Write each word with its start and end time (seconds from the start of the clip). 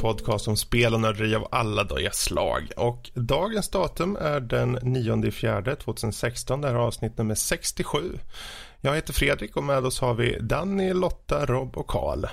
Podcast 0.00 0.48
om 0.48 0.56
spel 0.56 0.94
och 0.94 1.00
nörderi 1.00 1.34
av 1.34 1.48
alla 1.50 1.84
dagens 1.84 2.16
slag. 2.22 2.70
Och 2.76 3.10
dagens 3.14 3.68
datum 3.70 4.16
är 4.20 4.40
den 4.40 4.78
9 4.82 5.30
fjärde 5.30 5.76
2016, 5.76 6.60
det 6.60 6.68
här 6.68 6.74
är 6.74 6.78
avsnitt 6.78 7.18
nummer 7.18 7.34
67. 7.34 8.18
Jag 8.80 8.94
heter 8.94 9.12
Fredrik 9.12 9.56
och 9.56 9.64
med 9.64 9.86
oss 9.86 10.00
har 10.00 10.14
vi 10.14 10.38
Danny, 10.40 10.92
Lotta, 10.92 11.46
Rob 11.46 11.76
och 11.76 11.86
Karl. 11.86 12.24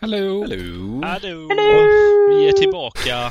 Hallå! 0.00 0.46
Hallå! 0.48 1.00
Hallå! 1.04 1.48
Vi 2.30 2.48
är 2.48 2.52
tillbaka 2.52 3.30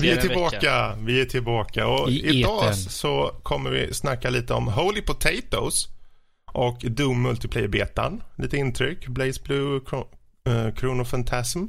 Vi 0.00 0.10
är 0.10 0.16
tillbaka, 0.16 0.94
vi 0.98 1.20
är 1.20 1.24
tillbaka 1.24 1.86
och 1.88 2.10
I 2.10 2.38
idag 2.38 2.62
etern. 2.64 2.74
så 2.74 3.30
kommer 3.42 3.70
vi 3.70 3.94
snacka 3.94 4.30
lite 4.30 4.54
om 4.54 4.68
Holy 4.68 5.02
Potatoes 5.02 5.88
och 6.52 6.78
Doom 6.78 7.22
Multiplayer-betan. 7.22 8.22
Lite 8.38 8.56
intryck, 8.56 9.06
Blaze 9.08 9.40
Blue, 9.44 9.80
eh, 10.46 10.74
Chrono 10.74 11.04
Phantasm, 11.04 11.64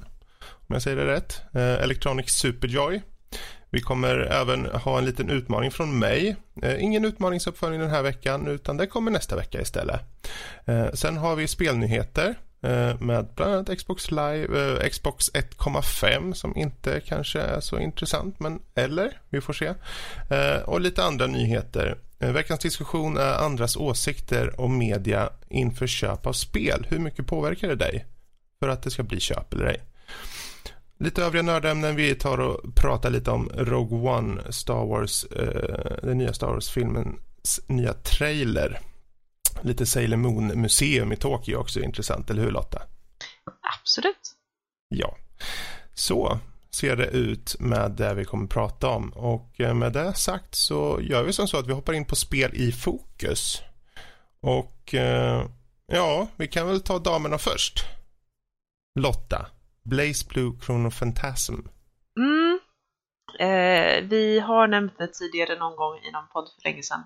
om 0.67 0.73
jag 0.73 0.81
säger 0.81 0.98
det 0.98 1.05
rätt, 1.05 1.41
eh, 1.53 1.84
Electronic 1.84 2.30
Superjoy. 2.30 3.02
Vi 3.70 3.81
kommer 3.81 4.16
även 4.20 4.66
ha 4.66 4.98
en 4.98 5.05
liten 5.05 5.30
utmaning 5.30 5.71
från 5.71 5.99
mig. 5.99 6.36
Eh, 6.61 6.83
ingen 6.83 7.05
utmaningsuppföljning 7.05 7.81
den 7.81 7.89
här 7.89 8.02
veckan 8.02 8.47
utan 8.47 8.77
det 8.77 8.88
kommer 8.88 9.11
nästa 9.11 9.36
vecka 9.36 9.61
istället. 9.61 10.02
Eh, 10.66 10.92
sen 10.94 11.17
har 11.17 11.36
vi 11.36 11.47
spelnyheter 11.47 12.36
eh, 12.61 13.00
med 13.00 13.27
bland 13.36 13.53
annat 13.53 13.77
Xbox 13.77 14.11
Live, 14.11 14.77
eh, 14.83 14.89
Xbox 14.89 15.25
1,5 15.33 16.33
som 16.33 16.58
inte 16.58 16.99
kanske 16.99 17.42
är 17.42 17.59
så 17.59 17.80
intressant 17.80 18.39
men 18.39 18.59
eller, 18.75 19.22
vi 19.30 19.42
får 19.42 19.53
se. 19.53 19.73
Eh, 20.30 20.61
och 20.66 20.81
lite 20.81 21.03
andra 21.03 21.27
nyheter. 21.27 21.97
Eh, 22.20 22.31
veckans 22.31 22.59
diskussion 22.59 23.17
är 23.17 23.33
andras 23.33 23.75
åsikter 23.75 24.59
och 24.59 24.70
media 24.70 25.30
inför 25.49 25.88
köp 25.88 26.25
av 26.25 26.33
spel. 26.33 26.88
Hur 26.89 26.99
mycket 26.99 27.27
påverkar 27.27 27.67
det 27.67 27.75
dig 27.75 28.05
för 28.59 28.70
att 28.70 28.83
det 28.83 28.92
ska 28.92 29.03
bli 29.03 29.20
köp 29.20 29.53
eller 29.53 29.66
ej? 29.66 29.81
Lite 31.00 31.23
övriga 31.23 31.44
nördämnen. 31.44 31.95
Vi 31.95 32.16
tar 32.16 32.38
och 32.40 32.76
pratar 32.76 33.09
lite 33.09 33.31
om 33.31 33.50
Rogue 33.56 34.12
One, 34.12 34.52
Star 34.52 34.86
Wars, 34.86 35.23
eh, 35.23 35.98
den 36.04 36.17
nya 36.17 36.34
Star 36.34 36.48
Wars-filmens 36.48 37.59
nya 37.67 37.94
trailer. 37.94 38.80
Lite 39.62 39.86
Sailor 39.86 40.17
Moon-museum 40.17 41.12
i 41.12 41.16
Tokyo 41.16 41.58
också 41.58 41.80
är 41.80 41.84
intressant, 41.84 42.30
eller 42.30 42.44
hur 42.44 42.52
Lotta? 42.52 42.81
Absolut. 43.80 44.36
Ja. 44.89 45.17
Så 45.94 46.39
ser 46.70 46.95
det 46.95 47.06
ut 47.06 47.56
med 47.59 47.92
det 47.92 48.14
vi 48.14 48.26
kommer 48.26 48.48
prata 48.48 48.88
om. 48.88 49.09
Och 49.09 49.61
eh, 49.61 49.73
med 49.73 49.94
det 49.94 50.14
sagt 50.14 50.56
så 50.56 51.00
gör 51.02 51.23
vi 51.23 51.34
som 51.34 51.48
så 51.48 51.58
att 51.58 51.67
vi 51.67 51.73
hoppar 51.73 51.94
in 51.94 52.06
på 52.06 52.16
spel 52.16 52.52
i 52.54 52.72
fokus. 52.72 53.61
Och 54.42 54.94
eh, 54.94 55.45
ja, 55.92 56.28
vi 56.36 56.48
kan 56.48 56.67
väl 56.67 56.82
ta 56.82 57.00
damerna 57.00 57.38
först. 57.38 57.86
Lotta, 59.00 59.45
Blaze 59.89 60.25
Blue 60.30 60.52
Chrono 60.61 60.91
Phantasm. 60.91 61.55
Mm. 62.19 62.59
Eh, 63.39 64.03
vi 64.03 64.39
har 64.39 64.67
nämnt 64.67 64.97
det 64.97 65.07
tidigare 65.07 65.59
någon 65.59 65.75
gång 65.75 65.97
i 65.97 66.11
någon 66.11 66.27
podd 66.33 66.49
för 66.55 66.69
länge 66.69 66.83
sedan. 66.83 67.03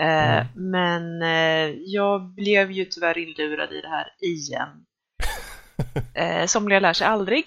Eh, 0.00 0.46
Mm. 0.46 0.70
Men 0.70 1.22
eh, 1.22 1.76
jag 1.86 2.22
blev 2.34 2.70
ju 2.70 2.84
tyvärr 2.84 3.18
inlurad 3.18 3.72
i 3.72 3.80
det 3.80 3.88
här 3.88 4.08
igen. 4.20 4.68
Eh, 6.14 6.46
somliga 6.46 6.80
lär 6.80 6.92
sig 6.92 7.06
aldrig. 7.06 7.44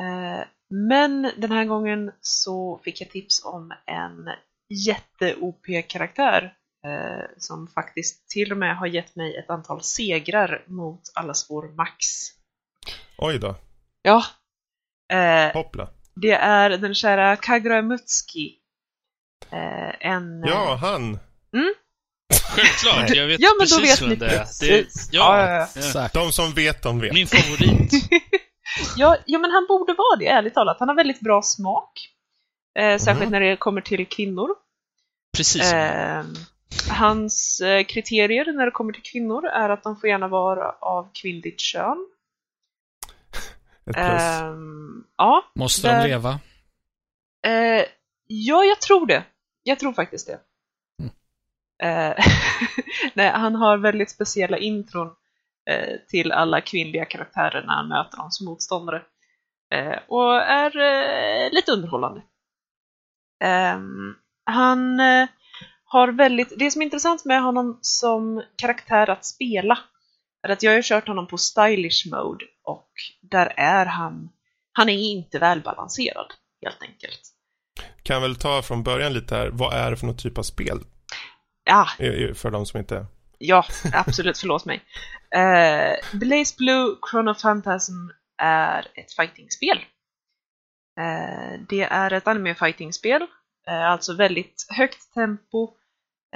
Eh, 0.00 0.44
men 0.70 1.32
den 1.36 1.52
här 1.52 1.64
gången 1.64 2.12
så 2.20 2.80
fick 2.84 3.00
jag 3.00 3.10
tips 3.10 3.44
om 3.44 3.72
en 3.86 4.28
jätte-OP-karaktär 4.86 6.54
eh, 6.86 7.24
som 7.38 7.68
faktiskt 7.68 8.28
till 8.28 8.52
och 8.52 8.58
med 8.58 8.76
har 8.76 8.86
gett 8.86 9.16
mig 9.16 9.36
ett 9.36 9.50
antal 9.50 9.82
segrar 9.82 10.64
mot 10.66 11.00
allas 11.14 11.46
vår 11.50 11.68
Max. 11.76 12.04
Oj 13.18 13.38
då, 13.38 13.54
Ja. 14.02 14.24
Eh, 15.12 15.52
hoppla. 15.52 15.88
det 16.14 16.32
är 16.32 16.70
den 16.70 16.94
kära 16.94 17.36
Kagura 17.36 17.82
Mutsuki. 17.82 18.54
Eh, 19.50 20.06
en... 20.10 20.42
Ja, 20.46 20.74
han. 20.80 21.18
Självklart, 22.50 23.10
jag 23.16 23.26
vet 23.26 23.40
Ja, 23.40 23.50
men 23.58 23.66
då 23.68 23.76
precis 23.78 23.92
vet 23.92 24.02
vem 24.02 24.08
ni 24.08 24.14
det 24.16 24.26
är. 24.26 24.38
precis. 24.38 25.08
Det, 25.10 25.16
ja, 25.16 25.40
Ja, 25.50 25.66
ja, 25.74 25.82
ja. 25.94 26.08
De 26.12 26.32
som 26.32 26.52
vet, 26.52 26.82
de 26.82 27.00
vet. 27.00 27.12
Min 27.14 27.26
favorit. 27.26 27.92
Ja, 28.96 29.16
ja, 29.26 29.38
men 29.38 29.50
han 29.50 29.66
borde 29.68 29.92
vara 29.92 30.16
det, 30.18 30.26
ärligt 30.26 30.54
talat. 30.54 30.76
Han 30.80 30.88
har 30.88 30.96
väldigt 30.96 31.20
bra 31.20 31.42
smak. 31.42 31.92
Eh, 32.78 32.98
särskilt 32.98 33.20
Mhm. 33.30 33.30
när 33.32 33.40
det 33.40 33.56
kommer 33.56 33.80
till 33.80 34.06
kvinnor. 34.08 34.48
Precis. 35.36 35.72
Eh, 35.72 36.24
hans 36.90 37.60
eh, 37.60 37.84
kriterier 37.84 38.52
när 38.52 38.64
det 38.64 38.70
kommer 38.70 38.92
till 38.92 39.02
kvinnor 39.02 39.46
är 39.46 39.68
att 39.70 39.82
de 39.82 39.96
får 40.00 40.08
gärna 40.10 40.28
vara 40.28 40.70
av 40.80 41.10
kvinnligt 41.14 41.60
kön. 41.60 42.06
Ett 43.90 43.96
plus. 43.96 44.22
Ehm, 44.22 45.04
ja, 45.16 45.44
Måste 45.54 45.88
Där- 45.88 46.02
de 46.02 46.08
leva? 46.08 46.40
Eh, 47.46 47.84
ja, 48.26 48.64
jag 48.64 48.80
tror 48.80 49.06
det. 49.06 49.24
Jag 49.62 49.78
tror 49.78 49.92
faktiskt 49.92 50.26
det. 50.26 50.40
Mm. 51.02 51.10
Eh, 51.82 52.24
nej, 53.14 53.30
han 53.30 53.54
har 53.54 53.78
väldigt 53.78 54.10
speciella 54.10 54.58
intron 54.58 55.08
eh, 55.70 55.96
till 56.08 56.32
alla 56.32 56.60
kvinnliga 56.60 57.04
karaktärer 57.04 57.62
när 57.66 57.74
han 57.74 57.88
möter 57.88 58.18
som 58.30 58.46
motståndare. 58.46 59.02
Och 60.08 60.34
är 60.36 60.70
lite 61.50 61.72
underhållande. 61.72 62.22
Ehm, 63.44 64.14
han 64.44 65.00
har 65.84 66.08
väldigt, 66.08 66.58
det 66.58 66.70
som 66.70 66.82
är 66.82 66.84
intressant 66.84 67.24
med 67.24 67.42
honom 67.42 67.78
som 67.82 68.42
karaktär 68.56 69.10
att 69.10 69.24
spela 69.24 69.78
är 70.42 70.48
att 70.48 70.62
jag 70.62 70.70
har 70.70 70.76
ju 70.76 70.82
kört 70.84 71.08
honom 71.08 71.26
på 71.26 71.38
stylish 71.38 72.06
mode 72.12 72.44
och 72.64 72.90
där 73.22 73.54
är 73.56 73.86
han, 73.86 74.28
han 74.72 74.88
är 74.88 74.98
inte 74.98 75.38
välbalanserad 75.38 76.26
helt 76.62 76.82
enkelt. 76.82 77.20
Kan 78.02 78.22
väl 78.22 78.36
ta 78.36 78.62
från 78.62 78.82
början 78.82 79.12
lite 79.12 79.36
här. 79.36 79.48
Vad 79.48 79.74
är 79.74 79.90
det 79.90 79.96
för 79.96 80.06
någon 80.06 80.16
typ 80.16 80.38
av 80.38 80.42
spel? 80.42 80.78
Ja, 81.64 81.88
För 82.34 82.50
de 82.50 82.66
som 82.66 82.80
inte... 82.80 83.06
ja, 83.38 83.64
absolut, 83.92 84.38
förlåt 84.38 84.64
mig. 84.64 84.82
Eh, 85.34 86.18
Blaze 86.18 86.54
Blue 86.58 86.96
Chrono 87.10 87.34
Phantasm 87.34 87.92
är 88.42 88.86
ett 88.94 89.12
fightingspel. 89.12 89.78
Eh, 91.00 91.60
det 91.68 91.82
är 91.82 92.12
ett 92.12 92.28
anime 92.28 92.54
fightingspel, 92.54 93.22
eh, 93.68 93.84
alltså 93.84 94.14
väldigt 94.14 94.66
högt 94.68 95.14
tempo. 95.14 95.74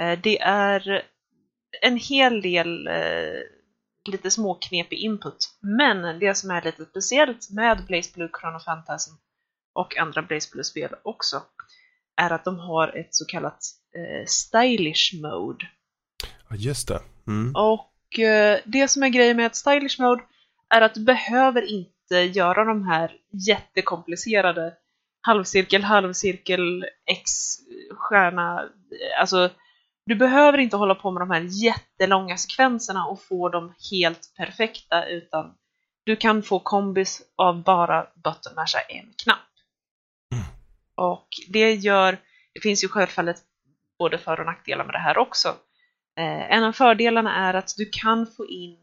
Eh, 0.01 0.19
det 0.19 0.39
är 0.41 1.03
en 1.81 1.97
hel 1.97 2.41
del 2.41 2.89
lite 4.07 4.31
småknepig 4.31 4.99
input. 4.99 5.37
Men 5.61 6.19
det 6.19 6.35
som 6.35 6.51
är 6.51 6.61
lite 6.61 6.85
speciellt 6.85 7.49
med 7.49 7.85
Blaze 7.87 8.11
Blue 8.13 8.29
Chrono 8.39 8.59
Phantasm 8.59 9.13
och 9.73 9.97
andra 9.97 10.21
Blaze 10.21 10.49
Blue-spel 10.51 10.95
också 11.03 11.41
är 12.17 12.31
att 12.31 12.45
de 12.45 12.59
har 12.59 12.97
ett 12.97 13.15
så 13.15 13.25
kallat 13.25 13.59
eh, 13.95 14.25
stylish 14.25 15.21
mode. 15.21 15.65
Ja, 16.49 16.55
just 16.55 16.87
det. 16.87 17.01
Mm. 17.27 17.55
Och 17.55 18.19
eh, 18.19 18.59
det 18.65 18.87
som 18.87 19.03
är 19.03 19.09
grejen 19.09 19.37
med 19.37 19.45
ett 19.45 19.55
stylish 19.55 20.01
mode 20.01 20.23
är 20.69 20.81
att 20.81 20.93
du 20.93 21.03
behöver 21.03 21.61
inte 21.61 22.15
göra 22.15 22.65
de 22.65 22.87
här 22.87 23.11
jättekomplicerade 23.47 24.73
halvcirkel, 25.21 25.83
halvcirkel, 25.83 26.85
x, 27.05 27.31
stjärna, 27.97 28.69
alltså 29.19 29.49
du 30.05 30.15
behöver 30.15 30.57
inte 30.57 30.77
hålla 30.77 30.95
på 30.95 31.11
med 31.11 31.21
de 31.21 31.31
här 31.31 31.47
jättelånga 31.63 32.37
sekvenserna 32.37 33.05
och 33.05 33.21
få 33.21 33.49
dem 33.49 33.73
helt 33.91 34.33
perfekta 34.37 35.05
utan 35.05 35.53
du 36.03 36.15
kan 36.15 36.43
få 36.43 36.59
kombis 36.59 37.21
av 37.35 37.63
bara 37.63 38.07
button 38.23 38.55
masha 38.55 38.79
en 38.79 39.13
knapp. 39.23 39.39
Mm. 40.33 40.45
Och 40.95 41.27
det 41.49 41.73
gör, 41.73 42.17
det 42.53 42.59
finns 42.61 42.83
ju 42.83 42.87
självfallet 42.87 43.37
både 43.99 44.17
för 44.17 44.39
och 44.39 44.45
nackdelar 44.45 44.85
med 44.85 44.93
det 44.93 44.99
här 44.99 45.17
också. 45.17 45.47
Eh, 46.17 46.51
en 46.51 46.63
av 46.63 46.71
fördelarna 46.71 47.35
är 47.49 47.53
att 47.53 47.73
du 47.77 47.89
kan 47.91 48.27
få 48.27 48.47
in 48.47 48.77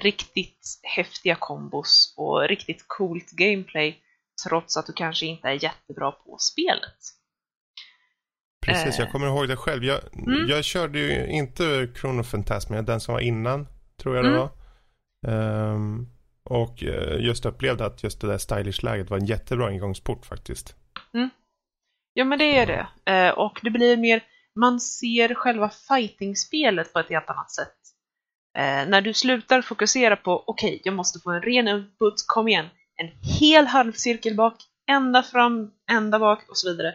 riktigt 0.00 0.80
häftiga 0.82 1.36
kombos 1.36 2.14
och 2.16 2.48
riktigt 2.48 2.84
coolt 2.86 3.30
gameplay 3.30 4.00
trots 4.48 4.76
att 4.76 4.86
du 4.86 4.92
kanske 4.92 5.26
inte 5.26 5.48
är 5.48 5.64
jättebra 5.64 6.12
på 6.12 6.36
spelet. 6.38 7.21
Precis, 8.62 8.98
jag 8.98 9.06
Eh. 9.06 9.12
kommer 9.12 9.26
ihåg 9.26 9.48
det 9.48 9.56
själv. 9.56 9.84
Jag, 9.84 10.00
Mm. 10.14 10.48
jag 10.48 10.64
körde 10.64 10.98
ju 10.98 11.26
inte 11.26 11.88
Chrono 12.00 12.22
Phantasm, 12.22 12.84
den 12.84 13.00
som 13.00 13.14
var 13.14 13.20
innan, 13.20 13.66
tror 14.02 14.16
jag 14.16 14.24
det 14.24 14.28
Mm. 14.30 14.40
var. 14.40 14.50
Ehm, 15.28 16.06
och 16.44 16.82
eh, 16.84 17.20
just 17.26 17.46
upplevde 17.46 17.86
att 17.86 18.02
just 18.02 18.20
det 18.20 18.26
där 18.26 18.38
stylish-läget 18.38 19.10
var 19.10 19.18
en 19.18 19.26
jättebra 19.26 19.72
ingångsport 19.72 20.26
faktiskt. 20.26 20.76
Ja, 22.14 22.24
men 22.24 22.38
det 22.38 22.58
är 22.58 22.66
det. 22.66 23.12
Eh, 23.12 23.30
och 23.30 23.60
det 23.62 23.70
blir 23.70 23.96
mer, 23.96 24.22
man 24.60 24.80
ser 24.80 25.34
själva 25.34 25.70
fighting-spelet 25.88 26.92
på 26.92 26.98
ett 26.98 27.08
helt 27.08 27.30
annat 27.30 27.50
sätt. 27.50 27.74
När 28.88 29.00
du 29.00 29.14
slutar 29.14 29.62
fokusera 29.62 30.16
på, 30.16 30.44
okej, 30.46 30.80
jag 30.84 30.94
måste 30.94 31.18
få 31.20 31.30
en 31.30 31.42
ren 31.42 31.68
input, 31.68 32.14
kom 32.26 32.48
igen, 32.48 32.66
en 32.96 33.08
hel 33.40 33.66
halvcirkel 33.66 34.36
bak, 34.36 34.54
ända 34.90 35.22
fram, 35.22 35.70
ända 35.90 36.18
bak 36.18 36.38
och 36.50 36.56
så 36.56 36.70
vidare. 36.70 36.94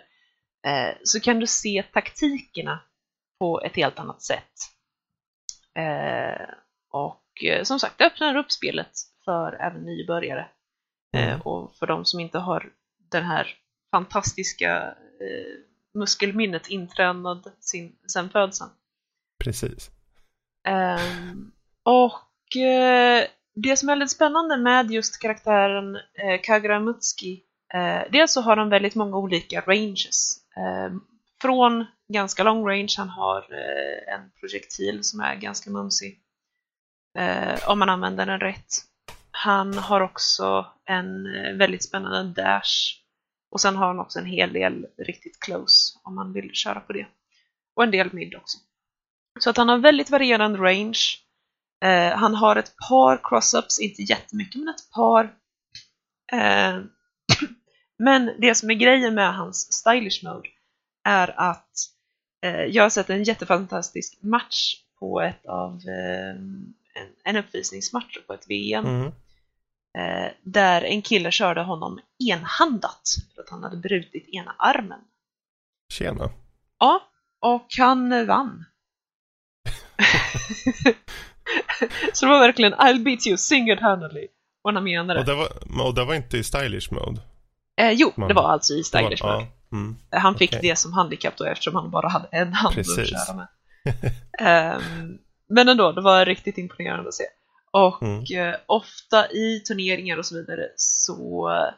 Eh, 0.68 0.96
så 1.04 1.20
kan 1.20 1.40
du 1.40 1.48
se 1.48 1.84
taktikerna 1.94 2.80
på 3.40 3.62
ett 3.62 3.76
helt 3.76 4.00
annat 4.00 4.22
sätt. 4.22 4.54
Eh, 5.76 6.48
och 6.92 7.44
eh, 7.44 7.64
som 7.64 7.80
sagt, 7.80 7.98
det 7.98 8.06
öppnar 8.06 8.38
upp 8.38 8.52
spelet 8.52 8.92
för 9.26 9.54
även 9.54 9.86
nybörjare. 9.86 10.48
Mm. 11.18 11.42
och 11.42 11.76
för 11.76 11.88
de 11.88 12.06
som 12.06 12.20
inte 12.20 12.40
har 12.40 12.70
den 13.12 13.24
här 13.24 13.48
fantastiska 13.92 14.96
muskelminnet 15.94 16.68
intränad 16.68 17.52
sin, 17.60 17.96
sen 18.08 18.30
födseln. 18.30 18.70
Precis. 19.44 19.92
Ehm, 20.68 21.52
och 21.84 22.58
eh, 22.62 23.28
det 23.56 23.78
som 23.78 23.90
är 23.90 23.96
lite 23.96 24.14
spännande 24.14 24.58
med 24.58 24.92
just 24.92 25.22
karaktären 25.22 25.96
eh, 25.96 26.42
Kagura 26.44 26.80
Mutsuki, 26.80 27.44
eh, 27.74 28.12
dels 28.12 28.34
så 28.34 28.42
har 28.42 28.58
han 28.58 28.70
väldigt 28.70 28.96
många 28.96 29.18
olika 29.18 29.62
ranges. 29.62 30.47
Ehm, 30.58 31.02
från 31.42 31.86
ganska 32.14 32.44
long 32.44 32.68
range, 32.68 32.94
han 32.98 33.10
har 33.10 33.38
eh, 33.38 34.14
en 34.14 34.32
projektil 34.40 35.04
som 35.04 35.20
är 35.20 35.36
ganska 35.36 35.70
mumsig. 35.70 36.20
Eh, 37.18 37.70
om 37.70 37.80
man 37.80 37.90
använder 37.90 38.26
den 38.26 38.40
rätt. 38.40 38.74
Han 39.32 39.78
har 39.78 40.02
också 40.02 40.66
en 40.86 41.36
eh, 41.36 41.54
väldigt 41.54 41.84
spännande 41.84 42.42
dash. 42.42 43.02
Och 43.52 43.62
sen 43.62 43.76
har 43.76 43.88
han 43.88 44.00
också 44.00 44.20
en 44.20 44.26
hel 44.26 44.54
del 44.54 44.86
riktigt 44.98 45.40
close 45.40 46.00
om 46.04 46.16
man 46.16 46.34
vill 46.34 46.52
köra 46.54 46.80
på 46.80 46.94
det. 46.94 47.08
Och 47.76 47.84
en 47.84 47.92
del 47.92 48.14
mid 48.14 48.36
också. 48.36 48.58
Så 49.40 49.50
att 49.50 49.58
han 49.58 49.70
har 49.70 49.78
väldigt 49.78 50.10
varierande 50.10 50.60
range. 50.60 51.00
Eh, 51.86 52.18
han 52.18 52.36
har 52.36 52.56
ett 52.56 52.76
par 52.90 53.18
cross-ups, 53.18 53.82
inte 53.82 54.02
jättemycket 54.02 54.56
men 54.56 54.70
ett 54.70 54.92
par. 54.96 55.24
Eh, 56.32 56.78
men 58.00 58.32
det 58.40 58.56
som 58.56 58.70
är 58.70 58.74
grejen 58.74 59.16
med 59.16 59.36
hans 59.36 59.74
stylish 59.74 60.24
mode 60.24 60.50
är 61.08 61.40
att 61.40 61.70
eh, 62.46 62.62
jag 62.64 62.84
har 62.84 62.90
sett 62.90 63.10
en 63.10 63.24
jättefantastisk 63.24 64.18
match 64.22 64.76
på 65.00 65.22
ett 65.22 65.46
av 65.46 65.72
eh, 65.74 66.30
en, 66.30 66.74
en 67.24 67.36
uppvisningsmatch 67.38 68.18
på 68.28 68.34
ett 68.34 68.50
VM 68.50 68.86
Mm. 68.86 69.06
eh, 69.98 70.32
där 70.44 70.82
en 70.82 71.02
kille 71.02 71.32
körde 71.32 71.62
honom 71.62 72.00
enhandat 72.32 73.02
för 73.36 73.42
att 73.42 73.50
han 73.50 73.64
hade 73.64 73.78
brutit 73.78 74.30
ena 74.30 74.56
armen. 74.60 75.00
Tjena. 75.94 76.30
Ja, 76.80 77.02
och 77.40 77.68
han 77.78 78.26
vann. 78.28 78.66
Så 82.14 82.26
det 82.26 82.32
var 82.32 82.40
verkligen 82.40 82.74
I'll 82.74 83.04
beat 83.04 83.28
you 83.28 83.38
single-handedly. 83.38 84.28
Och 84.64 84.74
han 84.74 84.84
menade 84.84 85.20
Och 85.20 85.26
det. 85.26 85.32
det 85.32 85.38
var, 85.38 85.82
och 85.88 85.96
det 85.96 86.06
var 86.06 86.16
inte 86.16 86.38
i 86.38 86.44
stylish 86.44 86.92
mode? 86.94 87.22
Eh, 87.78 87.92
jo, 87.92 88.12
Man- 88.16 88.28
det 88.28 88.34
var 88.34 88.50
alltså 88.50 88.74
i 88.74 88.84
mode. 88.94 89.16
ja. 89.20 89.48
mm. 89.72 89.96
Han 90.12 90.36
fick 90.36 90.50
okej. 90.50 90.60
det 90.62 90.76
som 90.76 90.94
handikapp 90.94 91.38
då 91.38 91.46
eftersom 91.46 91.76
han 91.76 91.92
bara 91.92 92.08
hade 92.08 92.28
en 92.32 92.54
hand 92.54 92.76
Precis. 92.76 92.98
att 93.00 93.08
köra 93.28 93.36
med. 93.36 93.48
Ehm, 94.40 95.18
men 95.50 95.70
ändå, 95.70 95.92
det 95.92 96.02
var 96.02 96.26
riktigt 96.26 96.58
imponerande 96.58 97.08
att 97.08 97.14
se. 97.14 97.24
Och 97.72 98.02
Mm. 98.04 98.24
eh, 98.50 98.56
ofta 98.66 99.32
i 99.32 99.60
turneringar 99.60 100.18
och 100.18 100.26
så 100.26 100.36
vidare 100.36 100.68
så 100.76 101.50
eh, 101.54 101.74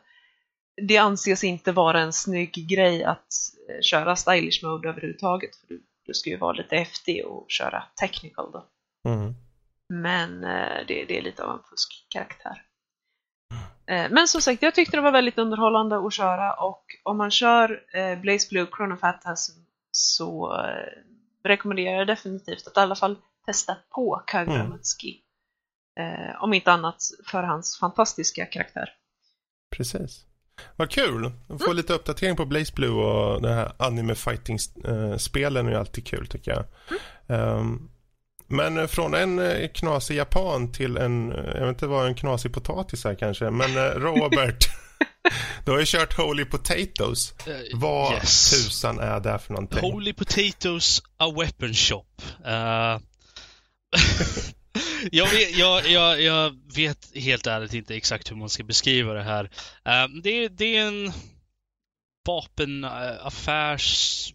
det 0.88 0.98
anses 0.98 1.44
inte 1.44 1.72
vara 1.72 2.00
en 2.02 2.14
snygg 2.14 2.68
grej 2.70 3.04
att 3.04 3.28
eh, 3.70 3.82
köra 3.82 4.16
stylish 4.16 4.64
mode 4.64 4.90
överhuvudtaget. 4.90 5.56
För 5.56 5.68
du, 5.68 5.82
du 6.06 6.14
ska 6.14 6.30
ju 6.30 6.38
vara 6.38 6.54
lite 6.54 6.76
häftig 6.76 7.26
och 7.26 7.46
köra 7.48 7.84
technical 8.00 8.52
då. 8.52 8.66
Mm. 9.10 9.34
Men 9.94 10.44
eh, 10.44 10.86
det, 10.88 11.06
det 11.06 11.18
är 11.18 11.22
lite 11.22 11.44
av 11.44 11.50
en 11.52 11.64
fuskkaraktär. 11.70 12.62
Eh, 13.90 14.10
Men 14.10 14.28
som 14.28 14.42
sagt, 14.42 14.62
jag 14.62 14.76
tyckte 14.76 14.98
det 14.98 15.02
var 15.02 15.12
väldigt 15.12 15.38
underhållande 15.38 16.08
att 16.08 16.14
köra 16.14 16.54
och 16.54 16.84
om 17.04 17.18
man 17.18 17.32
kör 17.32 17.82
eh, 17.94 18.20
Blaze 18.20 18.48
Blue 18.50 18.68
Chrono 18.78 18.96
Phantasm 18.96 19.54
så 19.92 20.56
eh, 20.56 21.50
rekommenderar 21.50 21.98
jag 21.98 22.08
definitivt 22.08 22.68
att 22.68 22.78
i 22.78 22.80
alla 22.80 22.96
fall 22.96 23.16
testa 23.46 23.78
på 23.96 24.24
Kagura 24.28 24.56
Mm. 24.62 26.36
Om 26.40 26.54
inte 26.54 26.72
annat 26.72 27.02
för 27.26 27.44
hans 27.44 27.80
fantastiska 27.80 28.46
karaktär. 28.46 28.90
Precis. 29.72 30.26
Vad 30.76 30.90
kul. 30.90 31.32
Att 31.50 31.64
få 31.64 31.74
lite 31.74 31.94
uppdatering 31.94 32.36
på 32.36 32.46
Blaze 32.46 32.74
Blue 32.76 32.92
och 32.92 33.42
det 33.42 33.54
här 33.54 33.72
anime 33.78 34.16
fighting-spelen 34.16 35.68
är 35.68 35.72
ju 35.72 35.78
alltid 35.78 36.08
kul 36.08 36.28
tycker 36.28 36.52
jag. 36.52 36.66
Ehm, 37.28 37.90
men 38.50 38.78
eh, 38.78 38.88
från 38.88 39.14
en 39.14 39.40
eh, 39.40 39.68
knasig 39.68 40.16
japan 40.16 40.72
till 40.72 40.98
en, 40.98 41.32
eh, 41.32 41.38
jag 41.38 41.60
vet 41.60 41.70
inte 41.70 41.88
vad 41.88 42.08
en 42.08 42.16
knasig 42.16 42.54
potatis 42.54 43.06
är 43.06 43.16
kanske, 43.16 43.50
men 43.50 43.76
Robert. 43.94 44.58
du 45.66 45.72
har 45.72 45.80
ju 45.80 45.86
kört 45.86 46.18
Holy 46.18 46.46
Potatoes. 46.46 47.34
Eh, 47.48 47.56
Vad 47.74 48.14
yes. 48.14 48.52
tusan 48.52 49.00
är 49.00 49.20
det 49.20 49.40
för 49.40 49.54
någonting? 49.54 49.92
Holy 49.92 50.14
Potatoes, 50.14 51.02
a 51.18 51.32
weapon 51.32 51.74
shop. 51.74 52.06
Eh, 52.46 52.52
jag, 55.12 55.30
vet, 55.32 55.58
jag, 55.58 55.90
jag, 55.90 56.22
jag 56.22 56.60
vet 56.76 57.16
helt 57.16 57.48
ärligt 57.48 57.74
inte 57.74 57.96
exakt 57.96 58.32
hur 58.32 58.36
man 58.36 58.50
ska 58.50 58.64
beskriva 58.64 59.14
det 59.14 59.24
här. 59.24 59.44
Eh, 59.86 60.08
det, 60.24 60.48
det 60.48 60.78
är 60.78 60.88
en 60.88 61.12
vapenaffärs, 62.28 64.34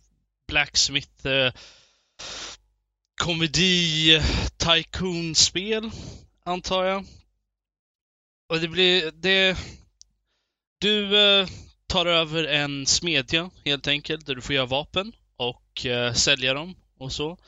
blacksmith, 0.48 1.26
uh, 1.26 1.52
komedi, 3.20 4.20
tycoon-spel, 4.56 5.90
antar 6.44 6.84
jag. 6.84 7.04
Och 8.48 8.60
det 8.60 8.68
blir, 8.68 9.10
det... 9.10 9.58
Du 10.78 11.18
eh, 11.18 11.48
tar 11.86 12.06
över 12.06 12.44
en 12.44 12.86
smedja 12.86 13.50
helt 13.64 13.86
enkelt, 13.86 14.26
där 14.26 14.34
du 14.34 14.40
får 14.40 14.54
göra 14.54 14.66
vapen 14.66 15.12
och 15.36 15.86
eh, 15.86 16.12
sälja 16.12 16.54
dem 16.54 16.76
och 16.98 17.12
så. 17.12 17.38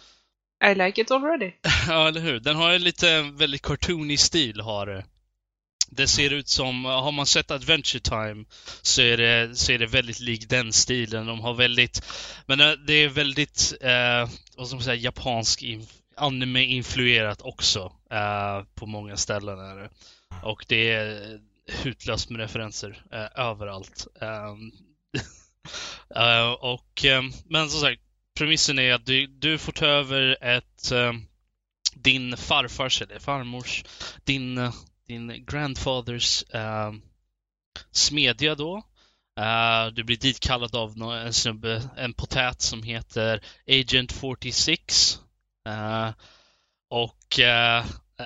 I 0.65 0.75
like 0.75 1.01
it 1.01 1.11
already. 1.11 1.53
Ja, 1.89 2.09
eller 2.09 2.21
hur? 2.21 2.41
Den 2.41 2.57
har 2.57 2.73
en 2.73 2.83
lite 2.83 3.23
väldigt 3.23 3.63
cartoony 3.63 4.17
stil, 4.17 4.61
har 4.61 4.87
det. 4.87 5.05
Det 5.89 6.09
ser 6.09 6.33
ut 6.33 6.49
som, 6.49 6.85
har 6.85 7.13
man 7.13 7.27
sett 7.27 7.51
Adventure 7.51 8.01
Time 8.01 8.45
så 8.83 9.03
är 9.03 9.17
det, 9.17 9.57
så 9.57 9.73
är 9.73 9.79
det 9.79 9.87
väldigt 9.87 10.21
lik 10.21 10.49
den 10.49 10.73
stilen. 10.73 11.27
De 11.27 11.41
har 11.41 11.55
väldigt, 11.55 12.03
men 12.47 12.61
eh, 12.61 12.73
det 12.73 12.93
är 12.93 13.09
väldigt, 13.09 13.75
eh, 13.81 14.29
vad 14.57 14.67
ska 14.67 14.77
man 14.77 14.85
säga, 14.85 14.95
japansk 14.95 15.65
anime-influerat 16.17 17.43
också. 17.43 17.93
Eh, 18.11 18.65
på 18.75 18.87
många 18.87 19.17
ställen 19.17 19.59
är 19.59 19.77
det. 19.77 19.91
Och 20.43 20.65
det 20.69 20.93
är 20.93 21.41
hutlöst 21.67 22.31
med 22.31 22.41
referenser 22.41 23.03
eh, 23.13 23.45
överallt. 23.47 24.07
Ehm, 24.21 24.73
eh, 26.17 26.53
och, 26.53 27.05
eh, 27.05 27.23
men 27.45 27.71
som 27.71 27.81
sagt, 27.81 28.03
premissen 28.39 28.79
är 28.79 28.95
att 28.95 29.07
du, 29.07 29.27
du 29.27 29.59
får 29.59 29.73
ta 29.73 29.87
över 29.87 30.45
ett 30.45 30.93
eh, 30.93 31.13
din 31.95 32.37
farfars 32.37 33.03
eller 33.03 33.19
farmors, 33.19 33.85
din, 34.25 34.59
eh, 34.59 34.75
din 35.09 35.45
grandfathers 35.47 36.43
eh, 36.43 36.93
smedja 37.91 38.55
då. 38.55 38.83
Eh, 39.41 39.87
du 39.87 40.05
blir 40.05 40.17
ditkallad 40.17 40.77
av 40.77 41.13
en 41.13 41.33
snubbe, 41.33 41.83
en 41.97 42.13
potät 42.13 42.61
som 42.61 42.83
heter 42.83 43.41
Agent 43.67 44.13
46. 44.13 45.19
Eh, 45.69 46.11
och 46.91 47.41
eh, 47.41 47.85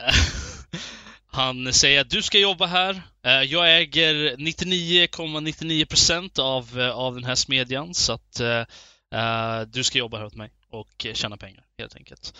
han 1.27 1.73
säger 1.73 2.01
att 2.01 2.11
du 2.11 2.23
ska 2.23 2.39
jobba 2.39 2.67
här. 2.67 3.03
Eh, 3.23 3.43
jag 3.43 3.81
äger 3.81 4.37
99,99% 4.37 6.41
av, 6.41 6.81
eh, 6.81 6.91
av 6.91 7.15
den 7.15 7.25
här 7.25 7.35
smedjan 7.35 7.95
så 7.95 8.13
att 8.13 8.41
eh, 8.41 8.65
du 9.67 9.85
ska 9.85 9.99
jobba 9.99 10.19
här 10.19 10.25
åt 10.25 10.37
mig 10.37 10.51
och 10.71 11.07
tjäna 11.15 11.37
pengar 11.37 11.65
helt 11.79 11.97
enkelt. 11.97 12.35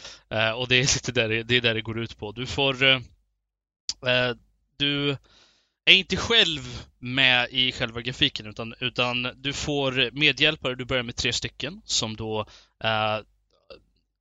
Och 0.57 0.69
det 0.69 0.77
är 0.77 0.81
lite 0.81 1.13
där 1.13 1.29
det, 1.29 1.43
det, 1.43 1.57
är 1.57 1.61
där 1.61 1.75
det 1.75 1.81
går 1.81 1.99
ut 1.99 2.19
på. 2.19 2.33
Du 2.33 2.47
får 2.47 3.03
Eh, 4.07 4.37
du 4.77 5.17
är 5.85 5.95
inte 5.95 6.17
själv 6.17 6.61
med 6.99 7.49
i 7.51 7.73
själva 7.73 8.01
grafiken 8.01 8.47
utan, 8.47 8.75
utan 8.81 9.29
du 9.37 9.53
får 9.53 10.11
medhjälpare. 10.13 10.75
Du 10.75 10.85
börjar 10.85 11.03
med 11.03 11.17
tre 11.17 11.33
stycken 11.33 11.83
som 11.85 12.17
då 12.17 12.47
eh, 12.85 13.19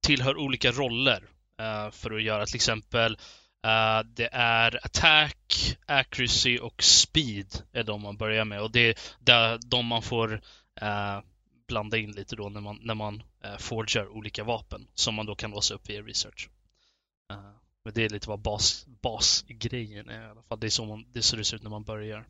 tillhör 0.01 0.37
olika 0.37 0.71
roller 0.71 1.23
eh, 1.59 1.91
för 1.91 2.11
att 2.15 2.23
göra 2.23 2.45
till 2.45 2.55
exempel 2.55 3.13
eh, 3.65 3.99
det 4.05 4.29
är 4.31 4.85
attack, 4.85 5.77
accuracy 5.85 6.59
och 6.59 6.83
speed 6.83 7.55
är 7.73 7.83
de 7.83 8.01
man 8.01 8.17
börjar 8.17 8.45
med 8.45 8.61
och 8.61 8.71
det 8.71 8.89
är 8.89 8.95
där 9.19 9.59
de 9.65 9.85
man 9.85 10.01
får 10.01 10.41
eh, 10.81 11.19
blanda 11.67 11.97
in 11.97 12.11
lite 12.11 12.35
då 12.35 12.49
när 12.49 12.61
man, 12.61 12.79
när 12.81 12.95
man 12.95 13.23
eh, 13.43 13.57
forgar 13.57 14.07
olika 14.07 14.43
vapen 14.43 14.87
som 14.93 15.15
man 15.15 15.25
då 15.25 15.35
kan 15.35 15.51
låsa 15.51 15.73
upp 15.73 15.89
via 15.89 16.01
research. 16.01 16.49
Men 17.83 17.93
det 17.93 18.05
är 18.05 18.09
lite 18.09 18.29
vad 18.29 18.39
bas, 18.39 18.85
basgrejen 19.01 20.09
är 20.09 20.21
i 20.21 20.29
alla 20.29 20.43
fall. 20.43 20.59
Det 20.59 20.67
är 20.67 20.71
så 20.71 20.85
man, 20.85 21.05
det 21.11 21.21
ser 21.21 21.37
det 21.37 21.55
ut 21.55 21.63
när 21.63 21.69
man 21.69 21.83
börjar. 21.83 22.27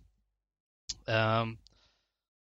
Um, 1.06 1.58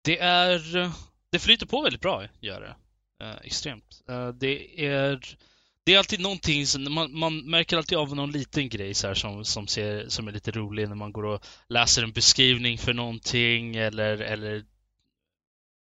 det 0.02 0.18
är, 0.18 0.90
det 1.30 1.38
flyter 1.38 1.66
på 1.66 1.82
väldigt 1.82 2.00
bra, 2.00 2.26
gör 2.40 2.60
det. 2.60 2.76
Uh, 3.24 3.36
extremt. 3.42 4.02
Uh, 4.10 4.28
det 4.28 4.86
är, 4.86 5.36
det 5.84 5.94
är 5.94 5.98
alltid 5.98 6.20
någonting, 6.20 6.66
som, 6.66 6.92
man, 6.94 7.18
man 7.18 7.50
märker 7.50 7.76
alltid 7.76 7.98
av 7.98 8.16
någon 8.16 8.32
liten 8.32 8.68
grej 8.68 8.94
så 8.94 9.06
här 9.06 9.14
som, 9.14 9.44
som, 9.44 9.66
ser, 9.66 10.08
som 10.08 10.28
är 10.28 10.32
lite 10.32 10.50
rolig 10.50 10.88
när 10.88 10.94
man 10.94 11.12
går 11.12 11.24
och 11.24 11.46
läser 11.68 12.02
en 12.02 12.12
beskrivning 12.12 12.78
för 12.78 12.94
någonting 12.94 13.76
eller, 13.76 14.18
eller 14.18 14.64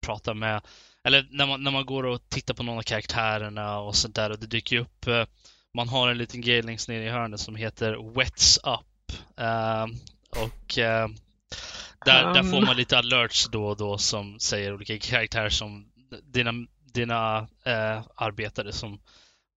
pratar 0.02 0.34
med, 0.34 0.62
eller 1.04 1.28
när 1.32 1.46
man, 1.46 1.64
när 1.64 1.72
man 1.72 1.86
går 1.86 2.06
och 2.06 2.30
tittar 2.30 2.54
på 2.54 2.64
någon 2.64 2.78
av 2.78 2.82
karaktärerna 2.82 3.80
och 3.80 3.96
sånt 3.96 4.16
där 4.16 4.30
och 4.30 4.40
det 4.40 4.48
dyker 4.48 4.78
upp 4.78 5.08
eh, 5.08 5.26
man 5.76 5.90
har 5.90 6.10
en 6.10 6.18
liten 6.18 6.42
grej 6.42 6.62
längst 6.62 6.88
ner 6.90 7.02
i 7.02 7.10
hörnet 7.10 7.40
som 7.40 7.56
heter 7.56 8.14
Wets 8.16 8.58
Up. 8.58 9.12
Eh, 9.38 9.86
och 10.44 10.78
eh, 10.78 11.08
där, 12.06 12.34
där 12.34 12.40
Um. 12.40 12.52
får 12.52 12.62
man 12.66 12.76
lite 12.78 12.98
alerts 12.98 13.48
då 13.52 13.68
och 13.68 13.78
då 13.78 13.98
som 13.98 14.40
säger 14.40 14.74
olika 14.74 15.00
karaktärer 15.00 15.50
som 15.50 15.92
dina, 16.24 16.52
dina 16.94 17.48
eh, 17.64 18.02
arbetare 18.16 18.72
som 18.74 19.00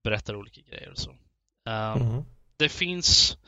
berättar 0.04 0.37
olika 0.37 0.61
grejer 0.61 0.90
och 0.90 0.99
så. 0.99 1.11
Um, 1.11 2.02
Mhm. 2.02 2.25
det 2.57 2.69
finns 2.69 3.38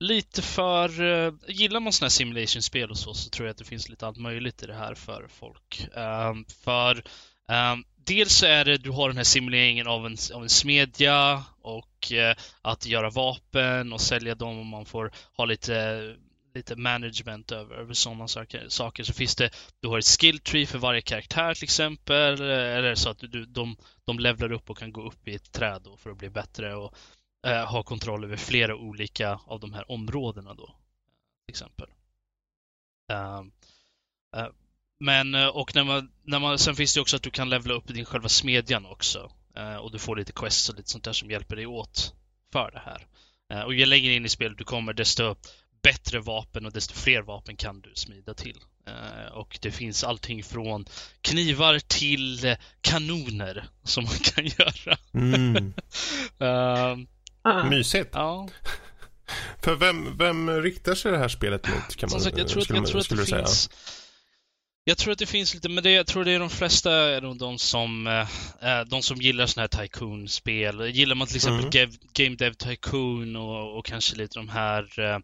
lite 0.00 0.42
för... 0.42 1.02
eh, 1.02 1.32
gillar 1.48 1.80
man 1.80 1.92
sådana 1.92 2.06
här 2.06 2.10
simulation-spel 2.10 2.90
och 2.90 2.98
så, 2.98 3.14
så 3.14 3.30
tror 3.30 3.46
jag 3.46 3.50
att 3.52 3.58
det 3.58 3.64
finns 3.64 3.88
lite 3.88 4.06
allt 4.06 4.16
möjligt 4.16 4.62
i 4.62 4.66
det 4.66 4.74
här 4.74 4.94
för 4.94 5.26
folk. 5.28 5.88
Ehm, 5.96 6.44
för 6.64 7.02
ehm, 7.48 7.84
dels 8.08 8.32
så 8.32 8.46
är 8.46 8.64
det, 8.64 8.76
du 8.76 8.90
har 8.90 9.08
den 9.08 9.16
här 9.16 9.24
simuleringen 9.24 9.86
av 9.86 10.06
en, 10.06 10.16
av 10.34 10.42
en 10.42 10.48
smedja 10.48 11.44
och 11.62 12.12
eh, 12.12 12.36
att 12.62 12.86
göra 12.86 13.10
vapen 13.10 13.92
och 13.92 14.00
sälja 14.00 14.34
dem 14.34 14.58
och 14.58 14.66
man 14.66 14.84
får 14.84 15.12
ha 15.36 15.44
lite 15.44 16.16
lite 16.54 16.76
management 16.76 17.52
över, 17.52 17.76
över 17.76 17.94
sådana 17.94 18.28
saker, 18.28 18.68
saker. 18.68 19.04
Så 19.04 19.12
finns 19.12 19.36
det, 19.36 19.50
du 19.80 19.88
har 19.88 19.98
ett 19.98 20.18
skill 20.20 20.38
tree 20.38 20.66
för 20.66 20.78
varje 20.78 21.00
karaktär 21.00 21.54
till 21.54 21.64
exempel. 21.64 22.40
Eh, 22.40 22.76
eller 22.76 22.94
så 22.94 23.10
att 23.10 23.18
du, 23.18 23.46
de, 23.46 23.76
de 24.04 24.18
levlar 24.18 24.52
upp 24.52 24.70
och 24.70 24.78
kan 24.78 24.92
gå 24.92 25.02
upp 25.02 25.28
i 25.28 25.34
ett 25.34 25.52
träd 25.52 25.82
då 25.84 25.96
för 25.96 26.10
att 26.10 26.18
bli 26.18 26.30
bättre 26.30 26.74
och 26.74 26.94
eh, 27.46 27.70
ha 27.70 27.82
kontroll 27.82 28.24
över 28.24 28.36
flera 28.36 28.76
olika 28.76 29.40
av 29.46 29.60
de 29.60 29.72
här 29.72 29.90
områdena 29.90 30.54
då. 30.54 30.66
Till 31.46 31.52
exempel. 31.52 31.88
Ehm, 33.12 33.52
uh, 34.36 34.48
men, 35.00 35.34
eh, 35.34 35.46
och 35.46 35.74
när 35.74 35.84
man, 35.84 36.10
när 36.24 36.38
man, 36.38 36.58
sen 36.58 36.76
finns 36.76 36.94
det 36.94 37.00
också 37.00 37.16
att 37.16 37.22
du 37.22 37.30
kan 37.30 37.50
levla 37.50 37.74
upp 37.74 37.86
din 37.86 38.04
själva 38.04 38.28
smedjan 38.28 38.86
också. 38.86 39.30
Eh, 39.56 39.76
och 39.76 39.92
du 39.92 39.98
får 39.98 40.16
lite 40.16 40.32
quests 40.32 40.68
och 40.68 40.76
lite 40.76 40.90
sånt 40.90 41.04
där 41.04 41.12
som 41.12 41.30
hjälper 41.30 41.56
dig 41.56 41.66
åt 41.66 42.14
för 42.52 42.70
det 42.70 42.82
här. 42.84 43.06
Eh, 43.52 43.64
och 43.64 43.74
ju 43.74 43.86
längre 43.86 44.12
in 44.12 44.26
i 44.26 44.28
spelet 44.28 44.58
du 44.58 44.64
kommer 44.64 44.92
desto 44.92 45.36
bättre 45.82 46.20
vapen 46.20 46.66
och 46.66 46.72
desto 46.72 46.94
fler 46.94 47.22
vapen 47.22 47.56
kan 47.56 47.80
du 47.80 47.92
smida 47.94 48.34
till. 48.34 48.58
Eh, 48.86 49.32
och 49.32 49.58
det 49.62 49.70
finns 49.70 50.04
allting 50.04 50.44
från 50.44 50.84
knivar 51.20 51.78
till 51.78 52.56
kanoner 52.80 53.68
som 53.84 54.04
man 54.04 54.14
kan 54.14 54.44
göra. 54.58 54.98
Mm. 55.14 55.74
Ah. 57.42 57.64
Mysigt. 57.64 58.10
ja, 58.12 58.48
För 59.62 59.74
vem, 59.74 60.16
vem 60.18 60.62
riktar 60.62 60.94
sig 60.94 61.12
det 61.12 61.18
här 61.18 61.28
spelet 61.28 61.68
mot? 61.68 61.96
Kan 61.96 62.06
man, 62.06 62.10
Som 62.10 62.20
sagt, 62.20 62.38
jag 62.38 62.48
tror, 62.48 62.58
att, 62.58 62.64
skulle, 62.64 62.78
jag 62.78 62.88
tror 62.88 63.00
att 63.00 63.08
det 63.08 63.16
du 63.16 63.26
säga? 63.26 63.46
Jag 64.88 64.98
tror 64.98 65.12
att 65.12 65.18
det 65.18 65.26
finns 65.26 65.54
lite, 65.54 65.68
men 65.68 65.84
det, 65.84 65.90
jag 65.90 66.06
tror 66.06 66.24
det 66.24 66.32
är 66.32 66.38
de 66.38 66.50
flesta 66.50 66.92
är 66.92 67.20
nog 67.20 67.38
de 67.38 67.58
som, 67.58 68.06
eh, 68.06 68.80
de 68.86 69.02
som 69.02 69.16
gillar 69.16 69.46
sådana 69.46 69.68
här 69.72 69.82
Tycoon-spel. 69.82 70.90
Gillar 70.94 71.14
man 71.14 71.26
till 71.26 71.36
exempel 71.36 71.80
Mm. 71.80 71.90
Game 72.12 72.36
Dev 72.36 72.52
Tycoon 72.52 73.36
och, 73.36 73.78
och 73.78 73.86
kanske 73.86 74.16
lite 74.16 74.38
de 74.38 74.48
här 74.48 75.00
eh, 75.00 75.14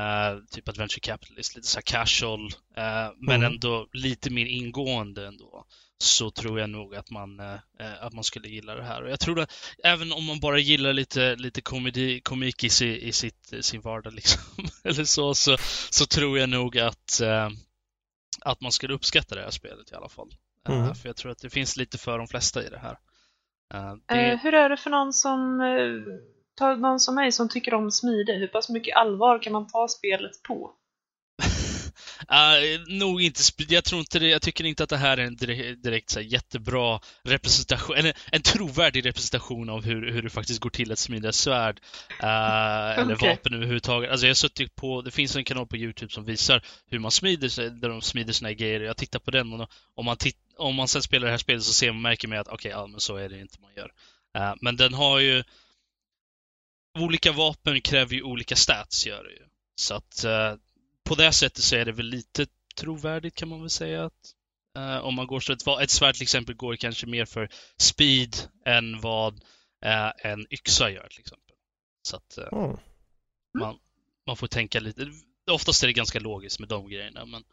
eh, 0.00 0.38
typ 0.50 0.68
Adventure 0.68 1.00
Capitalist, 1.00 1.56
lite 1.56 1.68
så 1.68 1.80
casual, 1.84 2.46
eh, 2.76 3.08
men 3.20 3.36
Mm. 3.36 3.52
ändå 3.52 3.88
lite 3.92 4.30
mer 4.30 4.46
ingående 4.46 5.26
ändå. 5.26 5.64
Så 5.98 6.30
tror 6.30 6.60
jag 6.60 6.70
nog 6.70 6.94
att 6.94 7.10
man, 7.10 7.40
eh, 7.40 7.54
eh, 7.54 8.02
att 8.02 8.12
man 8.12 8.24
skulle 8.24 8.48
gilla 8.48 8.74
det 8.74 8.84
här. 8.84 9.02
Och 9.02 9.10
jag 9.10 9.20
tror 9.20 9.40
att 9.40 9.52
även 9.84 10.12
om 10.12 10.24
man 10.24 10.40
bara 10.40 10.58
gillar 10.58 10.92
lite, 10.92 11.36
lite 11.36 11.60
komedi, 11.60 12.20
komik 12.20 12.64
i, 12.64 13.06
i 13.08 13.12
sitt, 13.12 13.52
sin 13.60 13.80
vardag 13.80 14.12
liksom, 14.14 14.40
eller 14.84 15.04
så, 15.04 15.34
så, 15.34 15.56
så 15.90 16.06
tror 16.06 16.38
jag 16.38 16.48
nog 16.48 16.78
att, 16.78 17.20
eh, 17.20 17.50
att 18.40 18.60
man 18.60 18.72
skulle 18.72 18.94
uppskatta 18.94 19.34
det 19.34 19.42
här 19.42 19.50
spelet 19.50 19.92
i 19.92 19.94
alla 19.94 20.08
fall. 20.08 20.28
Eh, 20.68 20.74
Mm. 20.82 20.94
för 20.94 21.08
jag 21.08 21.16
tror 21.16 21.32
att 21.32 21.38
det 21.38 21.50
finns 21.50 21.76
lite 21.76 21.98
för 21.98 22.18
de 22.18 22.26
flesta 22.28 22.62
i 22.62 22.68
det 22.68 22.78
här. 22.78 22.98
Eh, 23.74 23.90
Eh, 23.90 23.96
det, 24.06 24.40
hur 24.42 24.54
är 24.54 24.68
det 24.68 24.76
för 24.76 24.90
någon 24.90 25.12
som, 25.12 25.60
eh, 25.60 26.14
ta 26.54 26.74
någon 26.76 27.00
som 27.00 27.14
mig 27.14 27.32
som 27.32 27.48
tycker 27.48 27.74
om 27.74 27.90
smide? 27.90 28.32
Hur 28.32 28.48
pass 28.48 28.68
mycket 28.68 28.96
allvar 28.96 29.42
kan 29.42 29.52
man 29.52 29.66
ta 29.66 29.88
spelet 29.88 30.42
på? 30.42 30.72
Eh, 32.30 32.80
nog 32.88 33.22
inte, 33.22 33.42
jag 33.68 33.84
tror 33.84 34.00
inte 34.00 34.18
det, 34.18 34.28
jag 34.28 34.42
tycker 34.42 34.64
inte 34.64 34.82
att 34.84 34.88
det 34.90 34.96
här 34.96 35.16
är 35.16 35.24
en 35.24 35.36
direkt, 35.36 35.82
direkt 35.82 36.10
så 36.10 36.20
här, 36.20 36.26
jättebra 36.26 37.00
representation, 37.22 37.96
eller 37.96 38.16
en 38.32 38.42
trovärdig 38.42 39.06
representation 39.06 39.68
av 39.70 39.84
hur, 39.84 40.12
hur 40.12 40.22
det 40.22 40.30
faktiskt 40.30 40.60
går 40.60 40.70
till 40.70 40.92
att 40.92 40.98
smida 40.98 41.32
svärd. 41.32 41.80
eh, 42.22 42.98
eller 42.98 43.14
Okej. 43.14 43.28
vapen 43.28 43.54
överhuvudtaget. 43.54 44.10
Alltså 44.10 44.26
jag 44.26 44.30
har 44.30 44.34
suttit 44.34 44.76
på, 44.76 45.02
det 45.02 45.10
finns 45.10 45.36
en 45.36 45.44
kanal 45.44 45.66
på 45.66 45.76
Youtube 45.76 46.12
som 46.12 46.24
visar 46.24 46.62
hur 46.86 46.98
man 46.98 47.10
smider 47.10 47.70
där 47.70 47.88
de 47.88 48.02
smider 48.02 48.32
sina 48.32 48.52
grejer. 48.52 48.80
Jag 48.80 48.96
tittar 48.96 49.18
på 49.18 49.30
den 49.30 49.52
och 49.60 49.70
om 49.94 50.04
man, 50.04 50.16
titt, 50.16 50.36
om 50.56 50.74
man 50.74 50.88
sen 50.88 51.02
spelar 51.02 51.24
det 51.26 51.30
här 51.30 51.38
spelet 51.38 51.62
så 51.64 51.72
ser 51.72 51.92
man, 51.92 52.02
märker 52.02 52.28
man 52.28 52.38
att 52.38 52.48
okej, 52.48 52.70
ja 52.70 52.86
men 52.86 53.00
så 53.00 53.16
är 53.16 53.28
det 53.28 53.40
inte 53.40 53.60
man 53.60 53.70
gör. 53.76 53.92
Eh, 54.36 54.54
men 54.60 54.76
den 54.76 54.94
har 54.94 55.18
ju 55.18 55.44
Olika 56.98 57.32
vapen 57.32 57.80
kräver 57.80 58.14
ju 58.14 58.22
olika 58.22 58.56
stats, 58.56 59.06
gör 59.06 59.24
det 59.24 59.30
ju. 59.30 59.42
Så 59.74 59.94
att 59.94 60.24
eh, 60.24 60.54
på 61.06 61.14
det 61.14 61.32
sättet 61.32 61.64
så 61.64 61.76
är 61.76 61.84
det 61.84 61.92
väl 61.92 62.06
lite 62.06 62.46
trovärdigt 62.76 63.34
kan 63.34 63.48
man 63.48 63.60
väl 63.60 63.70
säga 63.70 64.04
att 64.04 64.32
eh, 64.76 64.96
om 64.98 65.14
man 65.14 65.26
går 65.26 65.40
så 65.40 65.52
ett, 65.52 65.66
ett 65.82 65.90
svärd 65.90 66.14
till 66.14 66.22
exempel 66.22 66.54
går 66.54 66.76
kanske 66.76 67.06
mer 67.06 67.24
för 67.24 67.48
speed 67.76 68.36
än 68.66 69.00
vad 69.00 69.34
eh, 69.84 70.10
en 70.18 70.46
yxa 70.52 70.90
gör 70.90 71.08
till 71.08 71.20
exempel. 71.20 71.54
Så 72.02 72.16
att 72.16 72.38
eh, 72.38 72.48
Mm. 72.52 73.68
man, 73.68 73.78
man 74.26 74.36
får 74.36 74.46
tänka 74.46 74.80
lite. 74.80 75.10
Oftast 75.50 75.82
är 75.82 75.86
det 75.86 75.92
ganska 75.92 76.20
logiskt 76.20 76.60
med 76.60 76.68
de 76.68 76.88
grejerna 76.88 77.24
men 77.24 77.44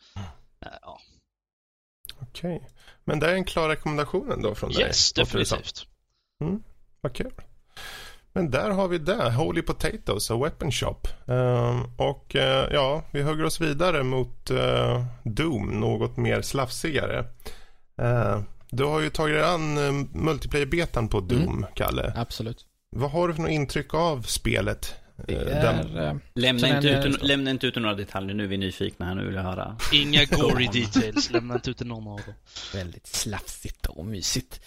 eh, 0.66 0.78
ja. 0.82 1.00
Okej. 2.22 2.70
Men 3.04 3.20
det 3.20 3.32
är 3.32 3.36
en 3.36 3.46
klar 3.46 3.70
rekommendation 3.70 4.32
ändå 4.32 4.56
från 4.56 4.72
dig? 4.72 4.82
Yes, 4.82 5.14
det 5.14 5.26
som. 5.26 5.40
definitivt. 5.40 5.88
Vad 7.02 7.14
kul. 7.16 7.34
Men 8.34 8.52
där 8.52 8.70
har 8.70 8.88
vi 8.88 8.98
det. 8.98 9.32
Holy 9.32 9.62
Potatoes 9.62 10.30
och 10.30 10.46
Weapon 10.46 10.72
Shop. 10.72 11.00
Ehm, 11.28 11.84
och 11.98 12.36
eh, 12.36 12.68
ja, 12.72 13.04
vi 13.12 13.22
hugger 13.22 13.46
oss 13.46 13.62
vidare 13.62 14.04
mot 14.04 14.52
eh, 14.52 15.06
Doom, 15.24 15.80
något 15.80 16.18
mer 16.18 16.42
slafsigare. 16.42 17.26
Eh, 18.02 18.40
du 18.70 18.84
har 18.84 19.00
ju 19.00 19.10
tagit 19.10 19.36
dig 19.36 19.44
an 19.44 19.78
uh, 19.78 20.06
multiplayer-betan 20.14 21.08
på 21.08 21.20
Doom, 21.20 21.66
Kalle. 21.76 22.14
Absolut. 22.16 22.66
Vad 22.96 23.12
har 23.12 23.28
du 23.28 23.34
för 23.34 23.42
något 23.42 23.52
intryck 23.52 23.94
av 23.94 24.22
spelet? 24.22 24.96
Eh, 25.18 25.38
den- 25.40 25.98
är... 25.98 26.08
eh, 26.08 26.16
Lämna 26.36 26.68
inte, 26.76 26.90
är 26.90 27.08
ut, 27.08 27.24
lämna 27.24 27.50
inte 27.52 27.68
ut 27.68 27.76
några 27.76 27.96
detaljer, 27.96 28.34
nu 28.36 28.44
är 28.44 28.48
vi 28.48 28.58
nyfikna 28.58 29.06
här, 29.06 29.16
nu 29.16 29.26
vill 29.26 29.36
jag 29.36 29.44
höra. 29.44 29.78
Inga 29.94 30.26
gory 30.32 30.68
details, 30.74 31.30
lämna 31.32 31.54
inte 31.54 31.72
ut 31.72 31.80
någon 31.80 32.08
av 32.08 32.18
dem. 32.26 32.34
väldigt 32.74 33.08
slafsigt 33.08 33.86
och 33.86 34.06
mysigt. 34.06 34.62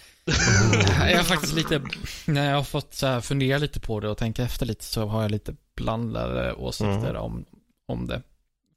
jag 1.09 1.17
har 1.17 1.23
faktiskt 1.23 1.53
lite, 1.55 1.81
när 2.27 2.49
jag 2.49 2.55
har 2.55 2.63
fått 2.63 2.93
så 2.93 3.07
här 3.07 3.21
fundera 3.21 3.57
lite 3.57 3.79
på 3.79 3.99
det 3.99 4.09
och 4.09 4.17
tänka 4.17 4.43
efter 4.43 4.65
lite 4.65 4.83
så 4.83 5.05
har 5.05 5.21
jag 5.21 5.31
lite 5.31 5.55
blandade 5.75 6.53
åsikter 6.53 7.09
Mm. 7.09 7.21
om, 7.21 7.45
om 7.87 8.07
det. 8.07 8.21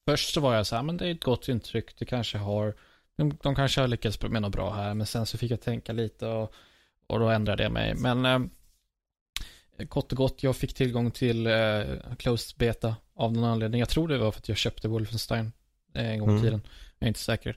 Först 0.08 0.34
så 0.34 0.40
var 0.40 0.54
jag 0.54 0.66
så 0.66 0.76
här, 0.76 0.82
men 0.82 0.96
det 0.96 1.06
är 1.06 1.10
ett 1.12 1.24
gott 1.24 1.48
intryck, 1.48 1.98
det 1.98 2.04
kanske 2.04 2.38
har, 2.38 2.74
de, 3.16 3.38
de 3.42 3.54
kanske 3.54 3.80
har 3.80 3.88
lyckats 3.88 4.22
med 4.22 4.42
något 4.42 4.52
bra 4.52 4.74
här, 4.74 4.94
men 4.94 5.06
sen 5.06 5.26
så 5.26 5.38
fick 5.38 5.50
jag 5.50 5.60
tänka 5.60 5.92
lite 5.92 6.26
och, 6.26 6.52
och 7.06 7.18
då 7.20 7.28
ändrade 7.28 7.62
jag 7.62 7.72
mig. 7.72 7.94
Men 7.94 8.24
eh, 8.26 8.38
kort 9.88 10.12
och 10.12 10.18
gott, 10.18 10.42
jag 10.42 10.56
fick 10.56 10.74
tillgång 10.74 11.10
till 11.10 11.46
eh, 11.46 11.82
closed 12.18 12.58
beta 12.58 12.96
av 13.16 13.32
någon 13.32 13.44
anledning. 13.44 13.78
Jag 13.78 13.88
tror 13.88 14.08
det 14.08 14.18
var 14.18 14.32
för 14.32 14.38
att 14.40 14.48
jag 14.48 14.58
köpte 14.58 14.88
Wolfenstein 14.88 15.52
eh, 15.94 16.10
en 16.10 16.18
gång 16.18 16.28
i 16.28 16.32
Mm. 16.32 16.42
tiden. 16.42 16.62
Jag 16.98 17.06
är 17.06 17.08
inte 17.08 17.20
säker. 17.20 17.56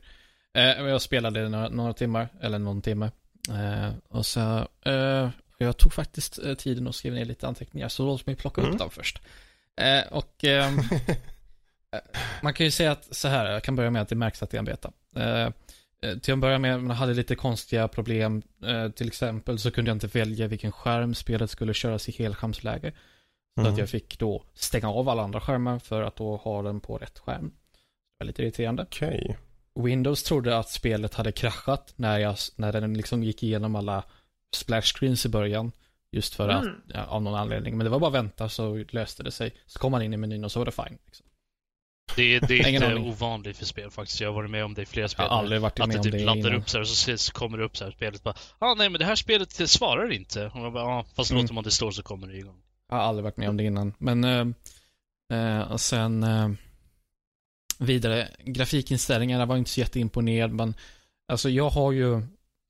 Eh, 0.53 0.63
jag 0.63 1.01
spelade 1.01 1.49
några, 1.49 1.69
några 1.69 1.93
timmar, 1.93 2.29
eller 2.41 2.59
någon 2.59 2.81
timme. 2.81 3.11
Eh, 3.49 3.89
och 4.09 4.25
så, 4.25 4.67
eh, 4.85 5.29
jag 5.57 5.77
tog 5.77 5.93
faktiskt 5.93 6.39
eh, 6.45 6.53
tiden 6.53 6.87
och 6.87 6.95
skrev 6.95 7.13
ner 7.13 7.25
lite 7.25 7.47
anteckningar, 7.47 7.87
så 7.89 8.05
låt 8.05 8.25
mig 8.25 8.35
plocka 8.35 8.61
Mm. 8.61 8.73
upp 8.73 8.79
dem 8.79 8.89
först. 8.89 9.21
Eh, 9.81 10.13
och 10.13 10.43
ehm, 10.43 10.79
eh, 11.91 11.99
man 12.41 12.53
kan 12.53 12.65
ju 12.65 12.71
säga 12.71 12.91
att 12.91 13.15
så 13.15 13.27
här, 13.27 13.51
jag 13.51 13.63
kan 13.63 13.75
börja 13.75 13.89
med 13.91 14.01
att 14.01 14.09
det 14.09 14.15
märks 14.15 14.43
att 14.43 14.49
det 14.49 14.57
är 14.57 14.59
en 14.59 14.65
beta. 14.65 14.91
Eh, 16.03 16.17
till 16.17 16.33
att 16.33 16.39
börja 16.39 16.59
med, 16.59 16.83
man 16.83 16.95
hade 16.97 17.13
lite 17.13 17.35
konstiga 17.35 17.87
problem. 17.87 18.41
Eh, 18.65 18.89
till 18.89 19.07
exempel 19.07 19.59
så 19.59 19.71
kunde 19.71 19.89
jag 19.89 19.95
inte 19.95 20.07
välja 20.07 20.47
vilken 20.47 20.71
skärm 20.71 21.15
spelet 21.15 21.49
skulle 21.49 21.73
köras 21.73 22.09
i 22.09 22.11
helskärmsläge. 22.11 22.93
Så 23.55 23.61
Mm. 23.61 23.73
att 23.73 23.79
jag 23.79 23.89
fick 23.89 24.19
då 24.19 24.43
stänga 24.53 24.89
av 24.89 25.09
alla 25.09 25.23
andra 25.23 25.41
skärmar 25.41 25.79
för 25.79 26.01
att 26.03 26.15
då 26.15 26.35
ha 26.35 26.61
den 26.61 26.79
på 26.79 26.97
rätt 26.97 27.19
skärm. 27.19 27.47
Det 27.49 28.19
var 28.19 28.27
lite 28.27 28.41
irriterande. 28.43 28.83
Okej. 28.83 29.37
Windows 29.79 30.23
trodde 30.23 30.57
att 30.57 30.69
spelet 30.69 31.13
hade 31.13 31.31
kraschat 31.31 31.93
när, 31.95 32.19
jag, 32.19 32.35
när 32.55 32.71
den 32.73 32.93
liksom 32.93 33.23
gick 33.23 33.43
igenom 33.43 33.75
alla 33.75 34.03
splash 34.55 34.81
screens 34.81 35.25
i 35.25 35.29
början. 35.29 35.71
Just 36.11 36.35
för 36.35 36.49
att, 36.49 36.63
Mm. 36.63 36.75
ja, 36.87 37.05
av 37.05 37.21
någon 37.21 37.35
anledning. 37.35 37.77
Men 37.77 37.83
det 37.85 37.89
var 37.89 37.99
bara 37.99 38.07
att 38.07 38.13
vänta 38.13 38.49
så 38.49 38.83
löste 38.89 39.23
det 39.23 39.31
sig. 39.31 39.53
Så 39.65 39.79
kom 39.79 39.91
man 39.91 40.01
in 40.01 40.13
i 40.13 40.17
menyn 40.17 40.43
och 40.43 40.51
så 40.51 40.59
var 40.59 40.65
det 40.65 40.71
fine. 40.71 40.97
Liksom. 41.05 41.25
Det, 42.15 42.39
det 42.39 42.59
är 42.59 42.67
inte 42.67 42.87
aning. 42.87 43.09
ovanligt 43.09 43.57
för 43.57 43.65
spel 43.65 43.91
faktiskt. 43.91 44.21
Jag 44.21 44.29
har 44.29 44.33
varit 44.35 44.49
med 44.49 44.65
om 44.65 44.73
det 44.73 44.81
i 44.81 44.85
flera 44.85 45.03
Jag 45.03 45.11
spel. 45.11 45.25
har 45.25 45.37
aldrig 45.37 45.61
varit 45.61 45.79
att 45.79 45.87
med 45.87 45.95
det 45.95 45.99
om 45.99 46.03
typ 46.03 46.11
det 46.11 46.23
laddar 46.25 46.39
innan. 46.49 46.55
upp 46.55 46.69
så 46.69 46.77
här 46.77 46.81
och 47.13 47.19
så 47.19 47.31
kommer 47.31 47.57
det 47.57 47.63
upp 47.63 47.77
så 47.77 47.83
här 47.83 47.91
spelet 47.91 48.23
bara 48.23 48.35
ah, 48.59 48.73
nej 48.73 48.89
men 48.89 48.99
det 48.99 49.05
här 49.05 49.15
spelet 49.15 49.57
det 49.57 49.67
svarar 49.67 50.11
inte. 50.11 50.45
Och 50.45 50.55
man 50.59 50.73
bara, 50.73 50.83
ah, 50.85 51.05
fast 51.15 51.31
Mm. 51.31 51.41
låter 51.43 51.53
man 51.53 51.63
det 51.63 51.71
stå 51.71 51.91
så 51.91 52.03
kommer 52.03 52.27
det 52.27 52.37
igång. 52.37 52.55
Jag 52.89 52.95
har 52.97 53.03
aldrig 53.03 53.23
varit 53.23 53.37
med 53.37 53.49
om 53.49 53.57
det 53.57 53.63
innan. 53.63 53.93
Men 53.97 54.23
eh, 54.23 54.45
eh, 55.39 55.71
och 55.71 55.81
sen 55.81 56.23
eh, 56.23 56.49
vidare, 57.79 58.27
grafikinställningarna 58.45 59.45
var 59.45 59.57
inte 59.57 59.69
så 59.71 59.79
jätteimponerad. 59.79 60.51
Men 60.51 60.73
alltså 61.27 61.49
jag 61.49 61.69
har 61.69 61.91
ju 61.91 62.21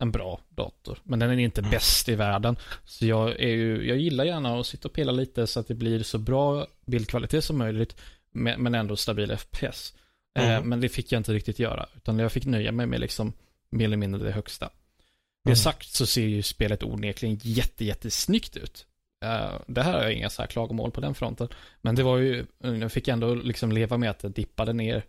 en 0.04 0.12
bra 0.12 0.40
dator, 0.50 1.00
men 1.04 1.20
den 1.20 1.30
är 1.32 1.38
inte 1.38 1.62
Mm. 1.62 1.72
bäst 1.72 2.10
i 2.10 2.16
världen. 2.16 2.56
Så 2.86 3.06
jag 3.06 3.30
är 3.40 3.48
ju, 3.48 3.88
jag 3.88 3.98
gillar 3.98 4.26
gärna 4.26 4.60
att 4.60 4.66
sitta 4.68 4.88
och 4.88 4.94
pilla 4.94 5.12
lite 5.12 5.48
så 5.48 5.60
att 5.60 5.68
det 5.68 5.76
blir 5.76 6.04
så 6.04 6.18
bra 6.18 6.68
bildkvalitet 6.86 7.44
som 7.44 7.58
möjligt, 7.58 7.96
men 8.34 8.76
ändå 8.76 8.96
stabil 8.96 9.38
FPS. 9.38 9.94
Eh, 10.40 10.50
Mm. 10.50 10.70
Men 10.70 10.82
det 10.82 10.90
fick 10.90 11.12
jag 11.12 11.20
inte 11.20 11.34
riktigt 11.34 11.60
göra. 11.60 11.86
Utan 11.96 12.20
jag 12.20 12.32
fick 12.32 12.46
nöja 12.46 12.72
mig 12.72 12.86
med 12.86 13.00
liksom 13.00 13.34
mer 13.70 13.86
eller 13.86 13.98
mindre 13.98 14.24
det 14.24 14.32
högsta. 14.32 14.66
Det 15.44 15.50
Mm. 15.50 15.56
sagt 15.56 15.88
så 15.88 16.06
ser 16.06 16.22
ju 16.26 16.42
spelet 16.44 16.84
onekligen 16.84 17.40
jätte, 17.42 17.86
jättesnyggt 17.86 18.58
ut. 18.58 18.86
Eh, 19.26 19.52
det 19.68 19.82
här 19.84 19.94
har 19.94 20.02
jag 20.04 20.14
inga 20.14 20.30
så 20.30 20.42
här 20.42 20.48
klagomål 20.50 20.92
på 20.92 21.02
den 21.02 21.16
fronten. 21.16 21.48
Men 21.82 21.96
det 21.96 22.04
var 22.04 22.18
ju, 22.18 22.46
jag 22.60 22.92
fick 22.92 23.08
ändå 23.08 23.36
liksom 23.36 23.72
leva 23.72 23.98
med 23.98 24.10
att 24.10 24.20
det 24.20 24.30
dippade 24.30 24.74
ner 24.74 25.04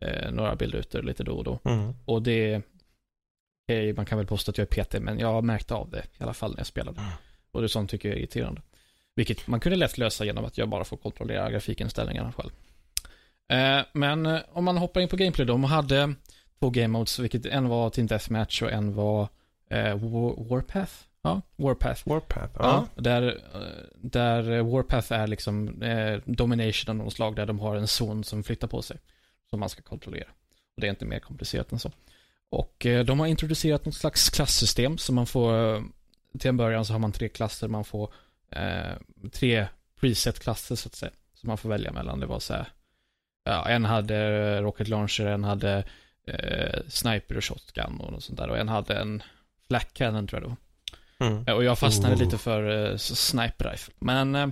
eh, 0.00 0.30
några 0.32 0.56
bildrutor 0.56 1.02
lite 1.02 1.22
då 1.24 1.32
och 1.36 1.44
då. 1.44 1.58
Mm. 1.64 1.94
Och 2.04 2.22
det, 2.22 2.62
okej, 3.68 3.92
man 3.92 4.06
kan 4.06 4.18
väl 4.18 4.26
påstå 4.26 4.50
att 4.50 4.58
jag 4.58 4.76
är 4.76 4.84
PT, 4.84 4.94
men 5.00 5.18
jag 5.18 5.44
märkte 5.44 5.74
av 5.74 5.90
det 5.90 6.04
i 6.18 6.22
alla 6.22 6.34
fall 6.34 6.50
när 6.50 6.58
jag 6.58 6.66
spelade. 6.66 7.00
Mm. 7.00 7.12
Och 7.50 7.60
det 7.60 7.66
är 7.66 7.68
sånt 7.68 7.90
tycker 7.90 8.08
jag 8.08 8.16
är 8.16 8.20
irriterande. 8.20 8.62
Vilket 9.14 9.46
man 9.46 9.60
kunde 9.60 9.76
lätt 9.76 9.98
lösa 9.98 10.24
genom 10.24 10.44
att 10.44 10.58
jag 10.58 10.68
bara 10.68 10.84
får 10.84 10.96
kontrollera 10.96 11.50
grafikinställningarna 11.50 12.32
själv. 12.32 12.50
Eh, 13.50 13.80
men 13.92 14.26
eh, 14.26 14.40
om 14.52 14.64
man 14.64 14.76
hoppar 14.76 15.00
in 15.00 15.08
på 15.08 15.16
gameplay 15.16 15.46
då, 15.46 15.52
de 15.52 15.64
hade 15.64 16.14
två 16.60 16.70
game 16.70 16.88
modes, 16.88 17.18
vilket 17.18 17.46
en 17.46 17.68
var 17.68 17.90
Team 17.90 18.06
Deathmatch 18.06 18.62
och 18.62 18.72
en 18.72 18.94
var 18.94 19.28
eh, 19.70 19.94
War, 19.98 20.48
Warpath. 20.48 20.92
Ja, 21.22 21.40
Warpath. 21.56 22.08
Warpath. 22.08 22.52
Ja, 22.58 22.86
Ja. 22.94 23.02
där, 23.02 23.40
där 24.00 24.62
Warpath 24.62 25.12
är 25.12 25.26
liksom 25.26 25.82
eh, 25.82 26.18
domination 26.24 26.88
av 26.90 26.96
någon 26.96 27.10
slag 27.10 27.36
där 27.36 27.46
de 27.46 27.60
har 27.60 27.76
en 27.76 27.86
zon 27.88 28.24
som 28.24 28.42
flyttar 28.42 28.68
på 28.68 28.82
sig. 28.82 28.96
Som 29.50 29.60
man 29.60 29.68
ska 29.68 29.82
kontrollera. 29.82 30.28
Och 30.76 30.80
det 30.80 30.86
är 30.86 30.90
inte 30.90 31.04
mer 31.04 31.18
komplicerat 31.18 31.72
än 31.72 31.78
så. 31.78 31.90
Och 32.50 32.86
eh, 32.86 33.04
de 33.04 33.20
har 33.20 33.26
introducerat 33.26 33.84
något 33.84 33.94
slags 33.94 34.30
klassystem 34.30 34.98
så 34.98 35.12
man 35.12 35.26
får, 35.26 35.82
till 36.38 36.48
en 36.48 36.56
början 36.56 36.84
så 36.84 36.92
har 36.92 36.98
man 36.98 37.12
tre 37.12 37.28
klasser, 37.28 37.68
man 37.68 37.84
får 37.84 38.12
eh, 38.50 38.96
tre 39.32 39.66
preset-klasser 40.00 40.76
så 40.76 40.86
att 40.88 40.94
säga. 40.94 41.12
Som 41.34 41.46
man 41.48 41.58
får 41.58 41.68
välja 41.68 41.92
mellan. 41.92 42.20
Det 42.20 42.26
var 42.26 42.38
så 42.40 42.52
här, 42.54 42.68
ja, 43.52 43.68
en 43.68 43.84
hade 43.84 44.60
Rocket 44.62 44.88
Launcher, 44.88 45.26
en 45.26 45.44
hade 45.44 45.84
eh, 46.26 46.80
Sniper 46.88 47.36
och 47.36 47.44
Shotgun 47.44 48.00
och 48.00 48.12
något 48.12 48.24
sånt 48.24 48.38
där. 48.38 48.48
Och 48.48 48.58
en 48.58 48.68
hade 48.68 48.94
en 48.94 49.22
Black 49.68 49.94
Cannon 49.94 50.26
tror 50.26 50.42
jag 50.42 50.50
det 50.50 50.56
var. 51.18 51.28
Mm. 51.28 51.44
Eh, 51.46 51.54
Och 51.54 51.64
jag 51.64 51.78
fastnade 51.78 52.14
Oh. 52.14 52.20
lite 52.20 52.38
för 52.38 52.62
uh, 52.90 52.96
Sniper 52.96 53.70
Rifle. 53.70 53.94
Men 53.98 54.34
eh, 54.34 54.48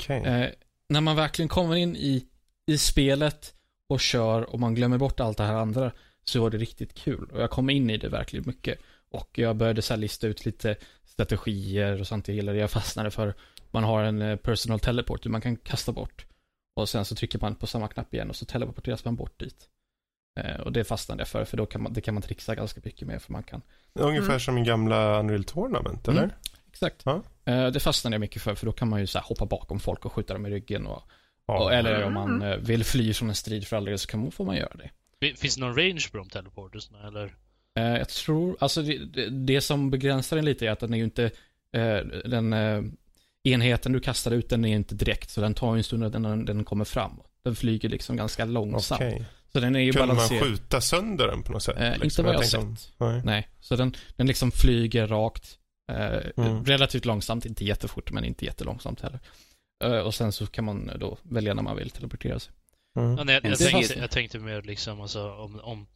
Okej. 0.00 0.24
eh, 0.24 0.50
när 0.88 1.00
man 1.00 1.16
verkligen 1.16 1.48
kommer 1.48 1.76
in 1.76 1.96
i, 1.96 2.24
i 2.66 2.78
spelet 2.78 3.54
och 3.88 4.00
kör 4.00 4.42
och 4.42 4.60
man 4.60 4.74
glömmer 4.74 4.98
bort 4.98 5.20
allt 5.20 5.36
det 5.38 5.44
här 5.44 5.54
andra 5.54 5.92
så 6.24 6.40
var 6.40 6.50
det 6.50 6.58
riktigt 6.58 6.94
kul. 6.94 7.28
Och 7.32 7.40
jag 7.42 7.50
kom 7.50 7.70
in 7.70 7.90
i 7.90 7.96
det 7.96 8.08
verkligen 8.08 8.44
mycket. 8.46 8.78
Och 9.10 9.38
jag 9.38 9.56
började 9.56 9.82
så 9.82 9.92
här 9.94 9.98
lista 10.00 10.26
ut 10.26 10.44
lite 10.46 10.76
strategier 11.04 12.00
och 12.00 12.06
sånt 12.06 12.28
jag 12.28 12.34
gillade. 12.34 12.58
Jag 12.58 12.70
fastnade 12.70 13.10
för, 13.10 13.34
man 13.70 13.84
har 13.84 14.02
en 14.02 14.22
eh, 14.22 14.36
personal 14.36 14.80
teleport 14.80 15.26
man 15.26 15.40
kan 15.40 15.56
kasta 15.56 15.92
bort. 15.92 16.26
Och 16.76 16.88
sen 16.88 17.04
så 17.04 17.14
trycker 17.14 17.38
man 17.38 17.54
på 17.54 17.66
samma 17.66 17.88
knapp 17.88 18.14
igen 18.14 18.30
och 18.30 18.36
så 18.36 18.44
teleporteras 18.44 19.04
man 19.04 19.16
bort 19.16 19.40
dit. 19.40 19.68
Eh, 20.40 20.60
och 20.60 20.72
det 20.72 20.84
fastnade 20.84 21.20
jag 21.20 21.28
för, 21.28 21.44
för 21.44 21.56
då 21.56 21.66
kan 21.66 21.82
man, 21.82 21.92
det 21.92 22.00
kan 22.00 22.14
man 22.14 22.22
trixa 22.22 22.54
ganska 22.54 22.80
mycket 22.84 23.08
med, 23.08 23.22
för 23.22 23.32
man 23.32 23.42
kan 23.42 23.62
Ungefär 23.92 24.28
Mm. 24.28 24.40
som 24.40 24.58
i 24.58 24.64
gamla 24.64 25.18
Unreal 25.20 25.44
Tournament, 25.44 26.08
Mm. 26.08 26.18
eller? 26.18 26.34
Exakt. 26.72 27.02
Ja. 27.04 27.22
Eh, 27.44 27.66
Det 27.66 27.80
fastnade 27.80 28.14
jag 28.14 28.20
mycket 28.20 28.42
för, 28.42 28.54
för 28.54 28.66
då 28.66 28.72
kan 28.72 28.88
man 28.88 29.00
ju 29.00 29.06
så 29.06 29.18
här 29.18 29.26
hoppa 29.26 29.46
bakom 29.46 29.80
folk 29.80 30.04
och 30.04 30.12
skjuta 30.12 30.32
dem 30.32 30.46
i 30.46 30.50
ryggen. 30.50 30.86
Och, 30.86 31.02
Ja. 31.46 31.62
och, 31.64 31.72
eller 31.74 32.02
om 32.04 32.14
man 32.14 32.30
Mm. 32.42 32.52
eh, 32.52 32.58
vill 32.58 32.84
fly 32.84 33.14
från 33.14 33.28
en 33.28 33.34
strid 33.34 33.66
för 33.66 33.76
all 33.76 33.84
del 33.84 33.98
så 33.98 34.06
kan 34.08 34.20
man, 34.20 34.30
får 34.30 34.44
man 34.44 34.56
göra 34.56 34.74
det. 34.74 34.90
Fin- 35.20 35.36
Finns 35.36 35.54
det 35.54 35.60
någon 35.60 35.76
range 35.76 36.08
på 36.12 36.18
de 36.18 36.28
teleportersna 36.28 37.06
eller? 37.08 37.34
Eh, 37.78 37.84
Jag 37.98 38.08
tror, 38.08 38.56
alltså 38.60 38.82
det, 38.82 38.98
det, 38.98 39.30
det 39.30 39.60
som 39.60 39.90
begränsar 39.90 40.36
den 40.36 40.44
lite 40.44 40.66
är 40.66 40.70
att 40.70 40.80
den 40.80 40.94
är 40.94 40.98
ju 40.98 41.04
inte, 41.04 41.24
eh, 41.72 41.96
den 42.24 42.52
eh, 42.52 42.82
enheten 43.44 43.92
du 43.92 44.00
kastar 44.00 44.30
ut 44.30 44.48
den 44.48 44.64
är 44.64 44.76
inte 44.76 44.94
direkt, 44.94 45.30
så 45.30 45.40
den 45.40 45.54
tar 45.54 45.74
ju 45.74 45.78
en 45.78 45.84
stund 45.84 46.04
att 46.04 46.12
den, 46.12 46.44
den 46.44 46.64
kommer 46.64 46.84
fram. 46.84 47.20
Den 47.44 47.56
flyger 47.56 47.88
liksom 47.88 48.16
ganska 48.16 48.44
långsamt. 48.44 49.00
Okej. 49.00 49.24
Så 49.52 49.60
den 49.60 49.76
är 49.76 49.80
ju 49.80 49.92
Kunde 49.92 50.06
man 50.06 50.16
balanserad. 50.16 50.42
skjuta 50.42 50.80
sönder 50.80 51.26
den 51.26 51.42
på 51.42 51.52
något 51.52 51.62
sätt? 51.62 51.76
Eh, 51.78 51.82
liksom? 51.90 52.04
inte 52.04 52.22
vad 52.22 52.32
jag 52.34 52.38
har 52.38 52.42
tänkte 52.42 52.58
om- 52.58 52.76
sett. 52.76 52.92
Nej. 52.98 53.22
Nej, 53.24 53.48
så 53.60 53.76
den, 53.76 53.94
den 54.16 54.26
liksom 54.26 54.50
flyger 54.50 55.06
rakt. 55.06 55.58
Eh, 55.92 56.20
Mm. 56.36 56.64
Relativt 56.64 57.04
långsamt, 57.04 57.44
inte 57.46 57.64
jättefort 57.64 58.12
men 58.12 58.24
inte 58.24 58.44
jättelångsamt 58.44 59.00
heller. 59.00 59.20
Eh, 59.84 59.98
och 59.98 60.14
sen 60.14 60.32
så 60.32 60.46
kan 60.46 60.64
man 60.64 60.90
då 61.00 61.18
välja 61.22 61.54
när 61.54 61.62
man 61.62 61.76
vill 61.76 61.90
teleportera 61.90 62.38
sig. 62.38 62.52
Mm. 62.98 63.16
Ja, 63.18 63.24
nej, 63.24 63.40
jag, 63.42 63.50
jag, 63.52 63.58
tänkte, 63.58 63.98
jag 63.98 64.10
tänkte 64.10 64.38
mer 64.38 64.62
liksom 64.62 65.00
alltså, 65.00 65.30
om, 65.32 65.60
om 65.60 65.86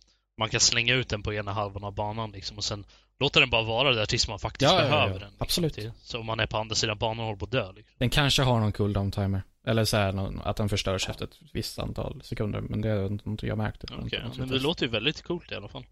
man 0.40 0.48
kan 0.48 0.60
slänga 0.60 0.94
ut 0.94 1.08
den 1.08 1.22
på 1.22 1.34
ena 1.34 1.52
halvan 1.52 1.84
av 1.84 1.94
banan 1.94 2.30
liksom 2.32 2.56
och 2.56 2.64
sen 2.64 2.84
låta 3.20 3.40
den 3.40 3.50
bara 3.50 3.62
vara 3.62 3.92
där 3.94 4.06
tills 4.06 4.28
man 4.28 4.38
faktiskt 4.38 4.72
Ja, 4.72 4.78
ja, 4.78 4.84
ja, 4.84 4.90
behöver 4.90 5.12
ja. 5.12 5.18
den. 5.18 5.28
Liksom, 5.28 5.36
Absolut. 5.44 5.74
till- 5.74 5.92
Så 6.02 6.18
om 6.20 6.26
man 6.26 6.40
är 6.40 6.46
på 6.46 6.56
andra 6.58 6.74
sidan 6.74 6.98
banan 6.98 7.18
och 7.18 7.24
håller 7.24 7.38
på 7.38 7.44
att 7.44 7.50
dö. 7.50 7.72
Liksom. 7.72 7.94
Den 7.98 8.10
kanske 8.10 8.42
har 8.42 8.60
någon 8.60 8.72
cooldown 8.72 9.10
timer. 9.10 9.42
Eller 9.66 9.84
så 9.84 9.96
här, 9.96 10.38
att 10.48 10.56
den 10.56 10.68
förstörs 10.68 11.08
efter 11.08 11.24
ett 11.24 11.38
visst 11.52 11.78
antal 11.78 12.22
sekunder. 12.24 12.60
Men 12.60 12.80
det 12.80 12.88
har 12.88 13.28
inte 13.28 13.46
jag 13.46 13.58
märkt. 13.58 13.84
Okej, 13.84 14.22
något 14.24 14.38
men 14.38 14.48
det 14.48 14.58
låter 14.58 14.86
ju 14.86 14.92
väldigt 14.92 15.22
coolt 15.22 15.52
i 15.52 15.54
alla 15.54 15.68
fall. 15.68 15.86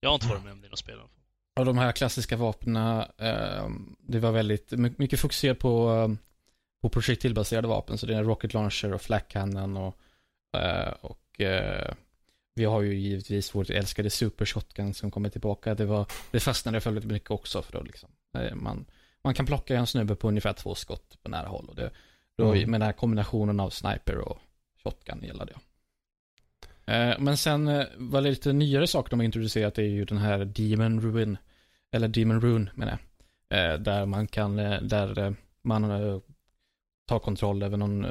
Jag 0.00 0.10
har 0.10 0.14
inte 0.14 0.26
varit 0.28 0.44
med 0.44 0.52
om 0.52 0.60
dina 0.60 0.76
spel. 0.76 0.94
i 0.94 0.98
alla 0.98 1.08
fall. 1.08 1.18
Och 1.60 1.64
de 1.66 1.78
här 1.78 1.92
klassiska 1.92 2.36
vapnen, 2.36 3.00
eh, 3.18 3.68
det 4.08 4.18
var 4.18 4.32
väldigt 4.32 4.70
my- 4.70 4.92
mycket 4.98 5.20
fokuserat 5.20 5.58
på, 5.58 5.90
eh, 5.92 6.08
på 6.82 6.88
projektilbaserade 6.88 7.68
vapen. 7.68 7.98
Så 7.98 8.06
det 8.06 8.14
är 8.16 8.24
Rocket 8.24 8.54
Launcher 8.54 8.92
och 8.94 9.02
Flak 9.02 9.28
Cannon 9.28 9.76
och, 9.76 9.96
eh, 10.60 10.92
och 11.00 11.40
eh, 11.40 11.94
vi 12.54 12.64
har 12.64 12.82
ju 12.82 12.94
givetvis 12.94 13.54
vårt 13.54 13.70
älskade 13.70 14.10
Super 14.10 14.44
Shotgun 14.46 14.94
som 14.94 15.10
kommer 15.10 15.28
tillbaka. 15.28 15.74
Det, 15.74 15.84
var, 15.84 16.06
det 16.30 16.40
fastnade 16.40 16.80
för 16.80 16.90
väldigt 16.90 17.10
mycket 17.12 17.30
också 17.30 17.62
för 17.62 17.72
då 17.72 17.82
liksom. 17.82 18.10
eh, 18.38 18.54
man, 18.54 18.84
man 19.24 19.34
kan 19.34 19.46
plocka 19.46 19.76
en 19.76 19.86
snubbe 19.86 20.14
på 20.14 20.28
ungefär 20.28 20.52
två 20.52 20.74
skott 20.74 21.18
på 21.22 21.28
nära 21.30 21.46
håll. 21.48 21.66
Och 21.68 21.74
det, 21.76 21.90
då, 22.38 22.52
Mm. 22.54 22.70
Med 22.70 22.80
den 22.80 22.86
här 22.86 22.92
kombinationen 22.92 23.60
av 23.60 23.70
sniper 23.70 24.18
och 24.18 24.38
shotgun 24.84 25.22
gillade 25.22 25.52
jag. 25.52 25.60
Eh, 27.10 27.18
Men 27.18 27.36
sen 27.36 27.68
eh, 27.68 27.86
var 27.96 28.22
det 28.22 28.30
lite 28.30 28.52
nyare 28.52 28.86
saker 28.86 29.10
de 29.10 29.18
har 29.18 29.24
introducerat 29.24 29.78
är 29.78 29.82
ju 29.82 30.04
den 30.04 30.18
här 30.18 30.44
Demon 30.44 31.00
Ruin. 31.00 31.36
Eller 31.92 32.08
Demon 32.08 32.40
Rune 32.40 32.70
menar 32.74 32.92
jag. 32.92 33.00
Där 33.80 34.06
man 34.06 34.26
kan, 34.26 34.56
där 34.56 35.34
man 35.62 35.84
tar 37.12 37.18
kontroll 37.18 37.62
över 37.62 37.76
någon, 37.76 38.04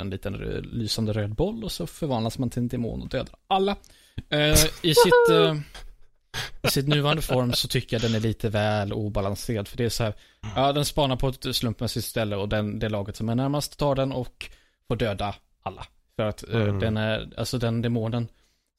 en 0.00 0.10
liten 0.10 0.34
eh, 0.34 0.60
lysande 0.60 1.12
röd 1.12 1.34
boll 1.34 1.64
och 1.64 1.72
så 1.72 1.86
förvandlas 1.86 2.38
man 2.38 2.50
till 2.50 2.62
en 2.62 2.68
demon 2.68 3.02
och 3.02 3.08
dödar 3.08 3.34
alla. 3.46 3.76
Eh, 4.28 4.52
I 4.82 4.94
sitt, 5.04 5.30
eh, 5.30 5.56
i 6.62 6.68
sitt 6.68 6.88
nuvarande 6.88 7.22
form 7.22 7.52
så 7.52 7.68
tycker 7.68 7.96
jag 7.96 8.02
den 8.02 8.14
är 8.14 8.20
lite 8.20 8.48
väl 8.48 8.92
obalanserad. 8.92 9.68
För 9.68 9.76
det 9.76 9.84
är 9.84 9.88
så 9.88 10.04
här, 10.04 10.14
ja 10.56 10.72
den 10.72 10.84
spanar 10.84 11.16
på 11.16 11.28
ett 11.28 11.56
slumpmässigt 11.56 12.06
ställe 12.06 12.36
och 12.36 12.48
den, 12.48 12.78
det 12.78 12.88
laget 12.88 13.16
som 13.16 13.28
är 13.28 13.34
närmast 13.34 13.78
tar 13.78 13.94
den 13.94 14.12
och 14.12 14.50
får 14.88 14.96
döda 14.96 15.34
alla. 15.62 15.86
För 16.16 16.26
att 16.26 16.48
eh, 16.48 16.62
Mm. 16.62 16.78
den 16.78 16.96
är, 16.96 17.32
alltså 17.36 17.58
den 17.58 17.82
demonen 17.82 18.28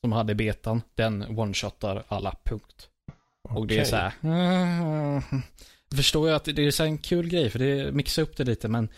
som 0.01 0.11
hade 0.11 0.35
betan, 0.35 0.81
den 0.95 1.23
one-shotar 1.23 2.03
alla, 2.07 2.35
punkt. 2.43 2.87
Och 3.49 3.67
det 3.67 3.79
är 3.79 3.85
så 3.85 3.95
här. 3.95 4.13
mm, 4.23 5.21
förstår 5.95 6.29
jag 6.29 6.35
att 6.35 6.45
det 6.45 6.65
är 6.65 6.71
så 6.71 6.83
här 6.83 6.89
en 6.89 6.97
kul 6.97 7.29
grej, 7.29 7.49
för 7.49 7.59
det 7.59 7.91
mixar 7.91 8.21
upp 8.21 8.37
det 8.37 8.43
lite, 8.43 8.67
men 8.67 8.89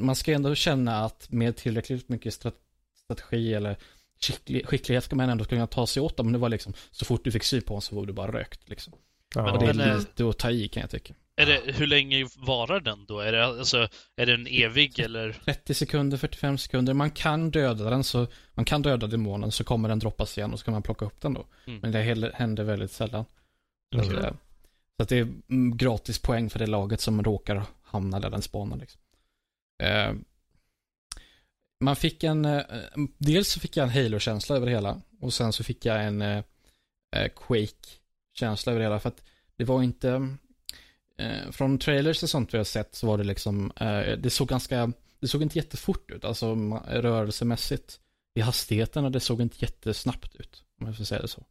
man 0.00 0.16
ska 0.16 0.32
ändå 0.32 0.54
känna 0.54 1.04
att 1.04 1.30
med 1.30 1.56
tillräckligt 1.56 2.08
mycket 2.08 2.34
strat- 2.34 2.60
strategi 3.04 3.54
eller 3.54 3.76
skicklig, 4.20 4.66
skicklighet 4.66 5.04
ska 5.04 5.16
man 5.16 5.30
ändå 5.30 5.44
kunna 5.44 5.66
ta 5.66 5.86
sig 5.86 6.02
åt 6.02 6.16
dem. 6.16 6.26
Men 6.26 6.32
det 6.32 6.38
var 6.38 6.48
liksom, 6.48 6.72
så 6.90 7.04
fort 7.04 7.24
du 7.24 7.32
fick 7.32 7.44
sy 7.44 7.60
på 7.60 7.80
så 7.80 7.96
var 7.96 8.06
du 8.06 8.12
bara 8.12 8.32
rökt 8.32 8.68
liksom. 8.68 8.92
Ja. 9.34 9.52
Och 9.52 9.58
det 9.58 9.66
är 9.66 9.74
Men, 9.74 9.90
eh, 9.90 9.98
lite 9.98 10.28
att 10.28 10.38
ta 10.38 10.50
i 10.50 10.68
kan 10.68 10.80
jag 10.80 10.90
tycka. 10.90 11.14
Är 11.36 11.46
det, 11.46 11.72
hur 11.72 11.86
länge 11.86 12.28
varar 12.36 12.80
den 12.80 13.06
då? 13.06 13.20
Är 13.20 13.32
det, 13.32 13.44
alltså, 13.46 13.88
är 14.16 14.26
det 14.26 14.34
en 14.34 14.46
evig 14.46 14.98
eller? 14.98 15.32
30 15.44 15.74
sekunder, 15.74 16.16
45 16.16 16.58
sekunder. 16.58 16.94
Man 16.94 17.10
kan 17.10 17.50
döda 17.50 17.90
den, 17.90 18.04
så 18.04 18.26
man 18.54 18.64
kan 18.64 18.82
döda 18.82 19.06
demonen 19.06 19.52
så 19.52 19.64
kommer 19.64 19.88
den 19.88 19.98
droppas 19.98 20.38
igen 20.38 20.52
och 20.52 20.58
så 20.58 20.64
kan 20.64 20.72
man 20.72 20.82
plocka 20.82 21.04
upp 21.04 21.20
den 21.20 21.34
då. 21.34 21.46
Mm. 21.66 21.80
Men 21.82 21.92
det 21.92 22.32
händer 22.34 22.64
väldigt 22.64 22.92
sällan. 22.92 23.24
Att, 23.96 24.12
eh, 24.12 24.20
så 24.96 25.02
att 25.02 25.08
det 25.08 25.18
är 25.18 25.22
mm, 25.22 25.76
gratis 25.76 26.18
poäng 26.18 26.50
för 26.50 26.58
det 26.58 26.66
laget 26.66 27.00
som 27.00 27.24
råkar 27.24 27.64
hamna 27.82 28.20
där 28.20 28.30
den 28.30 28.42
spanar. 28.42 28.76
Liksom. 28.76 29.00
Eh, 29.82 30.14
man 31.80 31.96
fick 31.96 32.24
en, 32.24 32.44
eh, 32.44 32.62
dels 33.18 33.48
så 33.48 33.60
fick 33.60 33.76
jag 33.76 33.84
en 33.84 33.90
Halo-känsla 33.90 34.56
över 34.56 34.66
det 34.66 34.72
hela 34.72 35.00
och 35.20 35.34
sen 35.34 35.52
så 35.52 35.64
fick 35.64 35.84
jag 35.84 36.04
en 36.04 36.22
eh, 36.22 36.44
eh, 37.16 37.28
Quake-känsla 37.36 38.72
över 38.72 38.80
det 38.80 38.86
hela. 38.86 39.00
För 39.00 39.08
att 39.08 39.22
det 39.56 39.64
var 39.64 39.82
inte, 39.82 40.36
eh, 41.18 41.50
från 41.50 41.78
trailers 41.78 42.22
och 42.22 42.30
sånt 42.30 42.54
vi 42.54 42.58
har 42.58 42.64
sett 42.64 42.94
så 42.94 43.06
var 43.06 43.18
det 43.18 43.24
liksom, 43.24 43.72
eh, 43.76 44.18
det 44.18 44.30
såg 44.30 44.48
ganska, 44.48 44.92
det 45.20 45.28
såg 45.28 45.42
inte 45.42 45.58
jättefort 45.58 46.10
ut, 46.10 46.24
alltså 46.24 46.54
rörelsemässigt 46.88 48.00
i 48.34 48.40
hastigheten 48.40 49.04
och 49.04 49.12
det 49.12 49.20
såg 49.20 49.40
inte 49.40 49.56
jättesnabbt 49.58 50.34
ut, 50.34 50.64
om 50.80 50.86
jag 50.86 50.96
får 50.96 51.04
säga 51.04 51.22
det 51.22 51.28
så. 51.28 51.44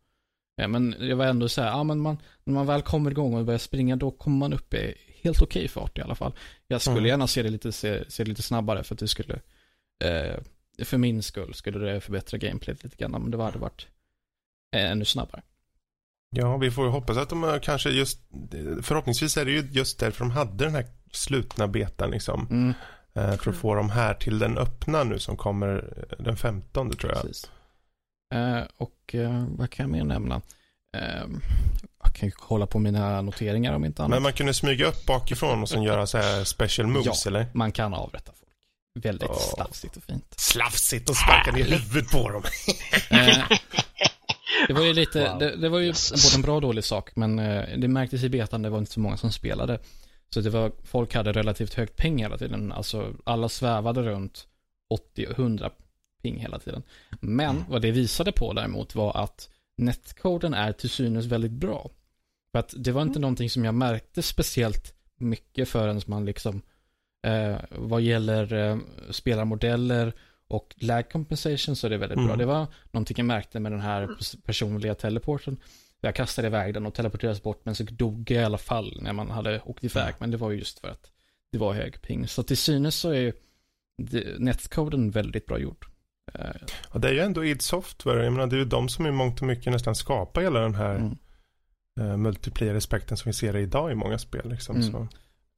Men 0.68 0.92
det 0.92 1.16
var 1.16 1.26
ändå 1.26 1.50
så 1.50 1.62
här, 1.62 1.70
ja 1.70 1.84
men 1.84 2.00
man, 2.00 2.18
när 2.44 2.54
man 2.54 2.68
väl 2.68 2.82
kommer 2.82 3.12
igång 3.12 3.34
och 3.34 3.46
börjar 3.46 3.58
springa 3.58 3.96
då 3.96 4.12
kommer 4.12 4.38
man 4.38 4.54
upp 4.54 4.74
i 4.74 4.96
helt 5.24 5.42
okej 5.42 5.68
fart 5.68 5.98
i 5.98 6.02
alla 6.02 6.16
fall. 6.16 6.34
Jag 6.68 6.82
skulle 6.82 6.98
Mm. 6.98 7.06
gärna 7.08 7.28
se 7.28 7.44
det 7.44 7.50
lite, 7.50 7.72
se, 7.72 8.12
se 8.12 8.24
det 8.24 8.30
lite 8.30 8.42
snabbare 8.42 8.84
för 8.84 8.96
att 8.96 9.00
det 9.00 9.08
skulle, 9.08 9.34
eh, 10.04 10.38
för 10.86 10.98
min 10.98 11.24
skull 11.24 11.54
skulle 11.54 11.80
det 11.80 12.02
förbättra 12.02 12.38
gameplayet 12.38 12.84
lite 12.84 12.96
grann, 12.96 13.12
men 13.12 13.32
det 13.32 13.44
hade 13.44 13.58
varit 13.60 13.88
eh, 14.76 14.92
ännu 14.92 15.06
snabbare. 15.06 15.42
Ja, 16.36 16.58
vi 16.58 16.72
får 16.72 16.86
ju 16.86 16.92
hoppas 16.92 17.18
att 17.18 17.30
de 17.30 17.44
har 17.44 17.60
kanske 17.60 17.90
just, 17.90 18.20
förhoppningsvis 18.82 19.38
är 19.38 19.46
det 19.46 19.52
ju 19.52 19.68
just 19.72 20.00
därför 20.00 20.20
de 20.26 20.32
hade 20.32 20.64
den 20.66 20.76
här 20.76 20.86
slutna 21.12 21.68
betan 21.68 22.12
liksom. 22.12 22.48
Mm, 22.52 22.74
Eh, 23.14 23.36
För 23.38 23.52
att 23.52 23.58
få 23.58 23.76
dem 23.76 23.90
här 23.90 24.14
till 24.14 24.40
den 24.40 24.58
öppna 24.58 25.04
nu 25.04 25.20
som 25.20 25.38
kommer 25.38 25.94
eh, 26.10 26.24
den 26.24 26.38
15 26.38 26.92
tror 26.92 27.12
jag. 27.14 27.22
precis. 27.22 27.52
Eh, 28.34 28.62
och 28.78 29.16
eh, 29.16 29.46
vad 29.50 29.70
kan 29.70 29.84
jag 29.84 29.90
mer 29.92 30.04
nämna? 30.04 30.42
Eh, 30.98 31.24
jag 32.04 32.14
kan 32.14 32.28
ju 32.28 32.32
kolla 32.32 32.66
på 32.68 32.80
mina 32.80 33.22
noteringar 33.22 33.74
om 33.74 33.86
inte 33.86 34.02
annat. 34.04 34.10
Men 34.16 34.24
man 34.24 34.34
kunde 34.34 34.54
smyga 34.54 34.86
upp 34.88 35.06
bakifrån 35.06 35.62
och 35.62 35.70
sen 35.70 35.84
göra 35.84 36.08
så 36.08 36.18
här 36.18 36.44
special 36.44 36.88
moves, 36.88 37.26
Ja. 37.26 37.30
eller? 37.30 37.46
Man 37.54 37.72
kan 37.72 37.94
avrätta 37.94 38.32
folk. 38.32 38.52
Väldigt 39.06 39.30
Åh. 39.30 39.38
slafsigt 39.56 39.98
och 39.98 40.04
fint. 40.04 40.34
Slafsigt 40.38 41.10
och 41.10 41.16
sparka 41.16 41.52
ner 41.52 41.64
huvudet 41.64 42.12
på 42.12 42.30
dem. 42.30 42.44
Eh, 43.10 44.68
det 44.68 44.74
var 44.74 44.82
ju 44.84 44.94
lite, 44.94 45.30
Wow. 45.30 45.40
det, 45.40 45.56
det 45.56 45.70
var 45.70 45.80
ju 45.80 45.94
både 46.12 46.36
en 46.36 46.42
bra 46.42 46.56
och 46.56 46.62
dålig 46.62 46.84
sak, 46.84 47.16
men 47.16 47.40
eh, 47.40 47.78
det 47.78 47.88
märktes 47.88 48.24
i 48.24 48.30
betan, 48.30 48.62
det 48.62 48.70
var 48.70 48.78
inte 48.80 48.92
så 48.92 49.00
många 49.00 49.18
som 49.18 49.32
spelade. 49.32 49.80
Så 50.34 50.42
det 50.42 50.50
var, 50.50 50.72
folk 50.86 51.14
hade 51.16 51.32
relativt 51.34 51.74
högt 51.74 51.96
ping 51.98 52.20
hela 52.20 52.38
tiden, 52.38 52.72
alltså 52.72 53.14
alla 53.24 53.50
svävade 53.50 54.02
runt 54.02 54.48
80 54.90 55.26
och 55.28 55.40
100 55.40 55.70
ping 56.24 56.40
hela 56.40 56.60
tiden. 56.60 56.84
Men 57.20 57.66
vad 57.70 57.82
det 57.82 57.92
visade 57.92 58.32
på 58.32 58.54
däremot 58.54 58.96
var 58.96 59.18
att 59.24 59.50
netcoden 59.78 60.54
är 60.54 60.72
till 60.74 60.90
synes 60.90 61.26
väldigt 61.26 61.52
bra. 61.52 61.92
För 62.52 62.60
att 62.60 62.74
det 62.78 62.92
var 62.92 63.02
inte 63.02 63.20
någonting 63.20 63.50
som 63.50 63.66
jag 63.66 63.74
märkte 63.74 64.22
speciellt 64.22 64.94
mycket 65.16 65.70
förrän 65.70 66.02
man 66.08 66.26
liksom, 66.26 66.62
eh, 67.28 67.58
vad 67.70 68.02
gäller 68.02 68.54
eh, 68.54 68.78
spelarmodeller 69.10 70.14
och 70.48 70.76
lag 70.78 71.10
compensation 71.12 71.76
så 71.76 71.88
är 71.88 71.92
det 71.92 71.98
väldigt 71.98 72.18
bra. 72.18 72.26
Mm. 72.26 72.38
Det 72.38 72.46
var 72.46 72.68
någonting 72.92 73.18
jag 73.18 73.26
märkte 73.26 73.60
med 73.60 73.72
den 73.72 73.82
här 73.82 74.08
pers- 74.08 74.42
personliga 74.46 74.96
teleporten. 74.96 75.58
Jag 76.02 76.16
kastade 76.16 76.48
iväg 76.48 76.74
den 76.74 76.86
och 76.86 76.94
teleporterades 76.94 77.44
bort 77.44 77.66
men 77.66 77.76
så 77.76 77.84
dog 77.84 78.32
jag 78.32 78.42
i 78.42 78.46
alla 78.46 78.58
fall 78.58 79.00
när 79.02 79.14
man 79.14 79.30
hade 79.30 79.62
åkt 79.62 79.84
iväg. 79.84 80.16
Men 80.20 80.32
det 80.32 80.38
var 80.38 80.52
ju 80.52 80.58
just 80.58 80.80
för 80.80 80.88
att 80.88 81.12
det 81.52 81.58
var 81.58 81.74
hög 81.74 82.02
ping. 82.02 82.28
Så 82.28 82.44
till 82.44 82.58
synes 82.58 82.96
så 82.96 83.14
är 83.14 83.34
netcoden 84.38 85.12
väldigt 85.12 85.46
bra 85.46 85.60
gjord. 85.60 85.86
Eh, 86.34 86.52
Och 86.90 87.02
det 87.02 87.08
är 87.10 87.14
ju 87.14 87.20
ändå 87.20 87.46
id 87.46 87.62
Software, 87.62 88.24
jag 88.24 88.34
menar 88.34 88.48
det 88.48 88.56
är 88.56 88.60
ju 88.60 88.66
de 88.66 88.90
som 88.90 89.06
i 89.08 89.12
mångt 89.12 89.42
och 89.42 89.48
mycket 89.48 89.74
nästan 89.74 89.96
skapar 89.96 90.42
hela 90.42 90.60
den 90.60 90.76
här 90.76 90.96
Mm. 90.96 91.18
uh, 92.00 92.18
multiplayer-respekten 92.18 93.18
som 93.18 93.30
vi 93.30 93.34
ser 93.34 93.56
idag 93.56 93.92
i 93.92 93.96
många 93.96 94.18
spel. 94.18 94.50
Liksom, 94.50 94.76
Mm. 94.76 94.92
så. 94.92 95.08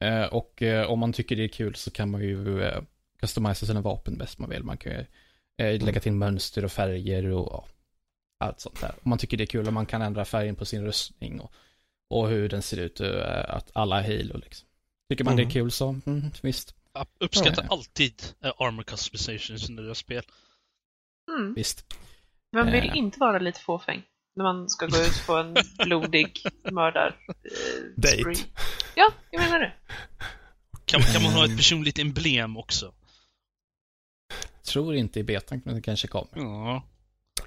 Eh, 0.06 0.24
och 0.24 0.62
eh, 0.62 0.90
om 0.90 0.98
man 0.98 1.12
tycker 1.12 1.36
det 1.36 1.44
är 1.44 1.48
kul 1.48 1.74
så 1.74 1.90
kan 1.90 2.10
man 2.10 2.20
ju 2.20 2.62
eh, 2.62 2.82
customisa 3.20 3.66
sina 3.66 3.80
vapen 3.80 4.18
bäst 4.18 4.38
man 4.38 4.50
vill. 4.50 4.62
Man 4.64 4.76
kan 4.76 4.92
ju 4.92 4.98
eh, 5.66 5.84
lägga 5.84 6.00
till 6.00 6.12
mönster 6.12 6.64
och 6.64 6.72
färger 6.72 7.26
och 7.30 7.46
ja, 7.52 7.66
allt 8.46 8.60
sånt 8.60 8.80
där. 8.80 8.90
Om 9.02 9.08
man 9.10 9.18
tycker 9.18 9.36
det 9.36 9.44
är 9.44 9.46
kul 9.46 9.66
och 9.66 9.72
man 9.72 9.86
kan 9.86 10.02
ändra 10.02 10.24
färgen 10.24 10.56
på 10.56 10.64
sin 10.64 10.84
rustning 10.84 11.40
och, 11.40 11.52
och 12.10 12.28
hur 12.28 12.48
den 12.48 12.62
ser 12.62 12.76
ut, 12.76 13.00
eh, 13.00 13.54
att 13.54 13.70
alla 13.74 14.02
är 14.02 14.16
halo 14.18 14.38
liksom. 14.38 14.68
Tycker 15.08 15.24
man 15.24 15.36
det 15.36 15.42
Mm. 15.42 15.48
är 15.50 15.52
kul 15.52 15.70
så, 15.70 16.00
mm, 16.06 16.22
visst, 16.42 16.74
Jag 16.94 17.06
uppskattar 17.18 17.62
Ja. 17.62 17.68
alltid 17.72 18.22
eh, 18.44 18.52
armor 18.58 18.82
customization 18.82 19.56
i 19.78 19.82
nya 19.82 19.94
spel. 19.94 20.22
Mm. 21.30 21.54
visst. 21.54 21.94
Man 22.56 22.66
vill 22.72 22.88
Eh. 22.90 22.96
inte 22.96 23.18
vara 23.18 23.38
lite 23.38 23.60
fåfäng 23.60 24.02
när 24.36 24.44
man 24.44 24.68
ska 24.68 24.86
gå 24.86 24.96
ut 24.96 25.26
på 25.26 25.34
en 25.36 25.56
blodig 25.84 26.42
mördar 26.72 27.16
eh, 27.28 27.34
Date. 27.96 28.40
Ja, 28.94 29.10
jag 29.30 29.42
menar 29.42 29.60
det. 29.60 29.72
Kan, 30.84 31.00
kan 31.00 31.22
man 31.22 31.32
Mm. 31.32 31.34
ha 31.38 31.44
ett 31.44 31.56
personligt 31.56 31.98
emblem 31.98 32.56
också? 32.56 32.92
Tror 34.66 34.94
inte 34.94 35.20
i 35.20 35.24
betan, 35.24 35.62
men 35.64 35.74
det 35.74 35.82
kanske 35.82 36.08
kommer. 36.08 36.28
Ja. 36.34 36.82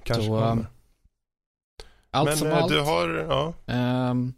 Kanske 0.04 0.24
Så, 0.26 0.40
kommer. 0.40 0.52
um, 0.52 0.68
Allt 2.12 2.30
Men 2.30 2.38
som 2.38 2.48
eh, 2.48 2.58
allt. 2.58 2.72
du 2.72 2.80
har, 2.82 3.10
ja, 3.10 3.54
Ehm, 3.74 4.34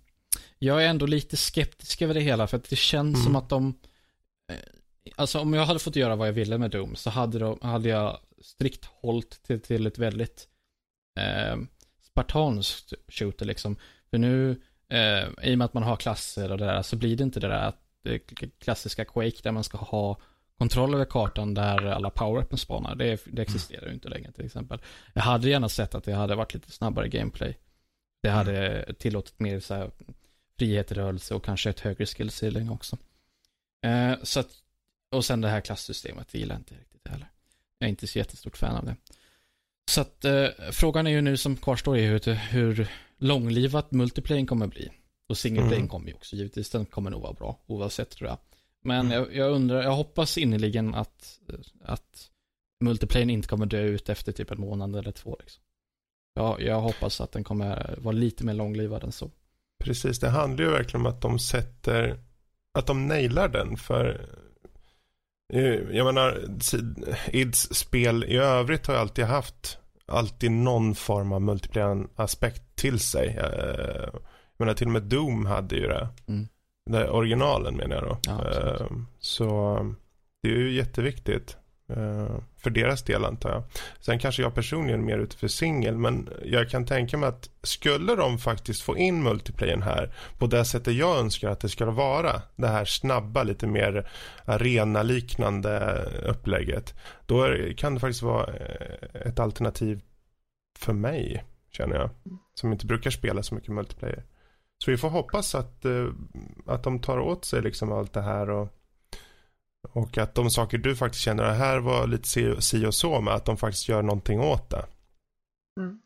jag 0.59 0.83
är 0.83 0.87
ändå 0.89 1.05
lite 1.05 1.37
skeptisk 1.37 2.01
över 2.01 2.13
det 2.13 2.19
hela 2.21 2.47
för 2.47 2.57
att 2.57 2.69
det 2.69 2.75
känns 2.75 3.15
Mm. 3.15 3.23
som 3.25 3.35
att 3.35 3.49
de 3.49 3.79
eh, 4.51 4.57
Alltså 5.15 5.39
om 5.39 5.53
jag 5.53 5.65
hade 5.65 5.79
fått 5.79 5.95
göra 5.95 6.15
vad 6.15 6.27
jag 6.27 6.33
ville 6.33 6.57
med 6.57 6.71
Doom 6.71 6.95
så 6.95 7.09
hade, 7.09 7.39
de, 7.39 7.59
hade 7.61 7.89
jag 7.89 8.19
strikt 8.41 8.85
hållit 8.85 9.43
till, 9.43 9.61
till 9.61 9.87
ett 9.87 9.97
väldigt 9.97 10.47
eh, 11.19 11.57
spartanskt 12.01 12.93
shooter 13.07 13.45
liksom. 13.45 13.75
För 14.09 14.17
nu, 14.17 14.61
eh, 14.89 15.27
i 15.43 15.53
och 15.53 15.57
med 15.57 15.65
att 15.65 15.73
man 15.73 15.83
har 15.83 15.95
klasser 15.95 16.51
och 16.51 16.57
det 16.57 16.65
där, 16.65 16.81
så 16.81 16.95
blir 16.95 17.17
det 17.17 17.23
inte 17.23 17.39
det 17.39 17.47
där 17.47 17.67
att 17.67 17.81
det 18.03 18.19
klassiska 18.59 19.05
Quake 19.05 19.37
där 19.43 19.51
man 19.51 19.63
ska 19.63 19.77
ha 19.77 20.17
kontroll 20.57 20.93
över 20.93 21.05
kartan 21.05 21.53
där 21.53 21.85
alla 21.85 22.09
power 22.09 22.55
spanar. 22.55 22.95
Det, 22.95 23.21
det 23.25 23.41
existerar 23.41 23.87
ju 23.87 23.93
inte 23.93 24.09
längre 24.09 24.31
till 24.31 24.45
exempel. 24.45 24.81
Jag 25.13 25.21
hade 25.21 25.49
gärna 25.49 25.69
sett 25.69 25.95
att 25.95 26.03
det 26.03 26.13
hade 26.13 26.35
varit 26.35 26.53
lite 26.53 26.71
snabbare 26.71 27.09
gameplay. 27.09 27.57
Det 28.21 28.29
hade 28.29 28.85
tillåtit 28.93 29.39
mer 29.39 29.59
så 29.59 29.73
här, 29.73 29.91
frihet 30.57 30.91
i 30.91 30.95
rörelse 30.95 31.35
och 31.35 31.45
kanske 31.45 31.69
ett 31.69 31.79
högre 31.79 32.05
skill 32.05 32.69
också. 32.71 32.97
Eh, 33.85 34.13
så 34.23 34.39
att, 34.39 34.49
och 35.11 35.25
sen 35.25 35.41
det 35.41 35.49
här 35.49 35.61
klasssystemet, 35.61 36.27
det 36.31 36.37
gillar 36.37 36.55
jag 36.55 36.59
inte 36.59 36.75
riktigt 36.75 37.07
heller. 37.07 37.27
Jag 37.79 37.85
är 37.87 37.89
inte 37.89 38.07
så 38.07 38.17
jättestort 38.19 38.57
fan 38.57 38.75
av 38.75 38.85
det. 38.85 38.95
Så 39.91 40.01
att 40.01 40.25
eh, 40.25 40.47
frågan 40.71 41.07
är 41.07 41.11
ju 41.11 41.21
nu 41.21 41.37
som 41.37 41.55
kvarstår 41.57 41.97
är 41.97 42.07
hur, 42.11 42.33
hur 42.33 42.87
långlivat 43.17 43.91
multiplaying 43.91 44.45
kommer 44.45 44.67
bli. 44.67 44.91
Och 45.29 45.37
single 45.37 45.61
playing 45.61 45.75
Mm. 45.77 45.87
kommer 45.89 46.07
ju 46.07 46.13
också 46.13 46.35
givetvis, 46.35 46.69
den 46.69 46.85
kommer 46.85 47.11
nog 47.11 47.21
vara 47.21 47.33
bra 47.33 47.59
oavsett 47.67 48.09
tror 48.09 48.29
jag. 48.29 48.37
Men 48.83 49.05
Mm. 49.05 49.11
jag, 49.11 49.35
jag 49.35 49.51
undrar, 49.51 49.83
jag 49.83 49.91
hoppas 49.95 50.37
innerligen 50.37 50.95
att, 50.95 51.39
att 51.83 52.29
multiplaying 52.79 53.29
inte 53.29 53.47
kommer 53.47 53.65
dö 53.65 53.81
ut 53.81 54.09
efter 54.09 54.31
typ 54.31 54.51
en 54.51 54.59
månad 54.61 54.95
eller 54.95 55.11
två 55.11 55.37
liksom. 55.39 55.63
Ja, 56.33 56.57
jag 56.59 56.81
hoppas 56.81 57.21
att 57.21 57.31
den 57.31 57.43
kommer 57.43 57.95
vara 57.97 58.15
lite 58.15 58.43
mer 58.45 58.53
långlivad 58.53 59.03
än 59.03 59.11
så. 59.11 59.31
precis. 59.83 60.19
Det 60.19 60.29
handlar 60.29 60.65
ju 60.65 60.71
verkligen 60.71 61.05
om 61.05 61.11
att 61.13 61.21
de 61.21 61.39
sätter, 61.39 62.19
att 62.73 62.87
de 62.87 63.07
nailar 63.07 63.49
den. 63.49 63.77
För 63.77 64.29
jag 65.91 66.05
menar, 66.05 66.37
ids 67.27 67.75
spel 67.75 68.23
i 68.23 68.37
övrigt 68.37 68.87
har 68.87 68.93
ju 68.93 68.99
alltid 68.99 69.25
haft 69.25 69.77
alltid 70.07 70.51
någon 70.51 70.95
form 70.95 71.31
av 71.31 71.41
multiplayer-aspekt 71.41 72.63
till 72.75 72.99
sig. 72.99 73.27
Eh, 73.27 74.09
Jag 74.57 74.65
menar, 74.65 74.73
till 74.73 74.87
och 74.87 74.93
med 74.93 75.03
Doom 75.03 75.45
hade 75.45 75.75
ju 75.75 75.87
det. 75.87 76.07
Mm. 76.27 76.47
det 76.89 77.09
originalen 77.09 77.75
menar 77.75 77.95
jag 77.95 78.03
då. 78.05 78.17
Ja. 78.25 78.49
Eh, 78.51 78.87
Så 79.19 79.77
det 80.43 80.49
är 80.49 80.53
ju 80.55 80.71
jätteviktigt. 80.75 81.57
Eh, 81.89 82.35
för 82.57 82.69
deras 82.69 83.03
del 83.03 83.25
antar 83.25 83.49
jag. 83.49 83.63
Sen 83.99 84.19
kanske 84.19 84.41
jag 84.41 84.55
personligen 84.55 84.99
är 84.99 85.05
mer 85.05 85.17
ute 85.17 85.37
för 85.37 85.47
singel. 85.47 85.97
Men 85.97 86.29
jag 86.45 86.69
kan 86.69 86.85
tänka 86.85 87.17
mig 87.17 87.29
att 87.29 87.49
skulle 87.63 88.15
de 88.15 88.37
faktiskt 88.37 88.81
få 88.81 88.97
in 88.97 89.23
multiplayern 89.23 89.81
här. 89.81 90.13
På 90.37 90.47
det 90.47 90.65
sättet 90.65 90.93
jag 90.93 91.19
önskar 91.19 91.49
att 91.49 91.59
det 91.59 91.69
ska 91.69 91.85
vara. 91.85 92.41
Det 92.55 92.67
här 92.67 92.85
snabba, 92.85 93.43
lite 93.43 93.67
mer 93.67 94.09
arenaliknande 94.45 96.05
upplägget. 96.25 96.95
Då 97.25 97.43
är, 97.43 97.73
kan 97.73 97.93
det 97.93 97.99
faktiskt 97.99 98.21
vara 98.21 98.53
eh, 98.53 99.21
ett 99.27 99.39
alternativ 99.39 100.01
för 100.79 100.93
mig. 100.93 101.43
Känner 101.71 101.95
jag. 101.95 102.09
Som 102.53 102.71
inte 102.71 102.85
brukar 102.85 103.11
spela 103.11 103.43
så 103.43 103.55
mycket 103.55 103.73
multiplayer. 103.73 104.23
Så 104.83 104.91
vi 104.91 104.97
får 104.97 105.09
hoppas 105.09 105.55
att, 105.55 105.85
eh, 105.85 106.07
att 106.67 106.83
de 106.83 106.99
tar 106.99 107.19
åt 107.19 107.45
sig 107.45 107.61
liksom 107.61 107.91
allt 107.91 108.13
det 108.13 108.21
här 108.21 108.49
och, 108.49 108.78
och 109.91 110.17
att 110.17 110.35
de 110.35 110.49
saker 110.51 110.77
du 110.77 110.95
faktiskt 110.95 111.23
känner 111.23 111.43
det 111.43 111.53
här 111.53 111.79
var 111.79 112.07
lite 112.07 112.61
si, 112.61 112.85
och 112.85 112.93
så 112.93 113.21
med 113.21 113.33
att 113.33 113.45
de 113.45 113.57
faktiskt 113.57 113.89
gör 113.89 114.01
någonting 114.01 114.39
åt 114.39 114.69
det. 114.69 114.85
Mm. 115.79 116.01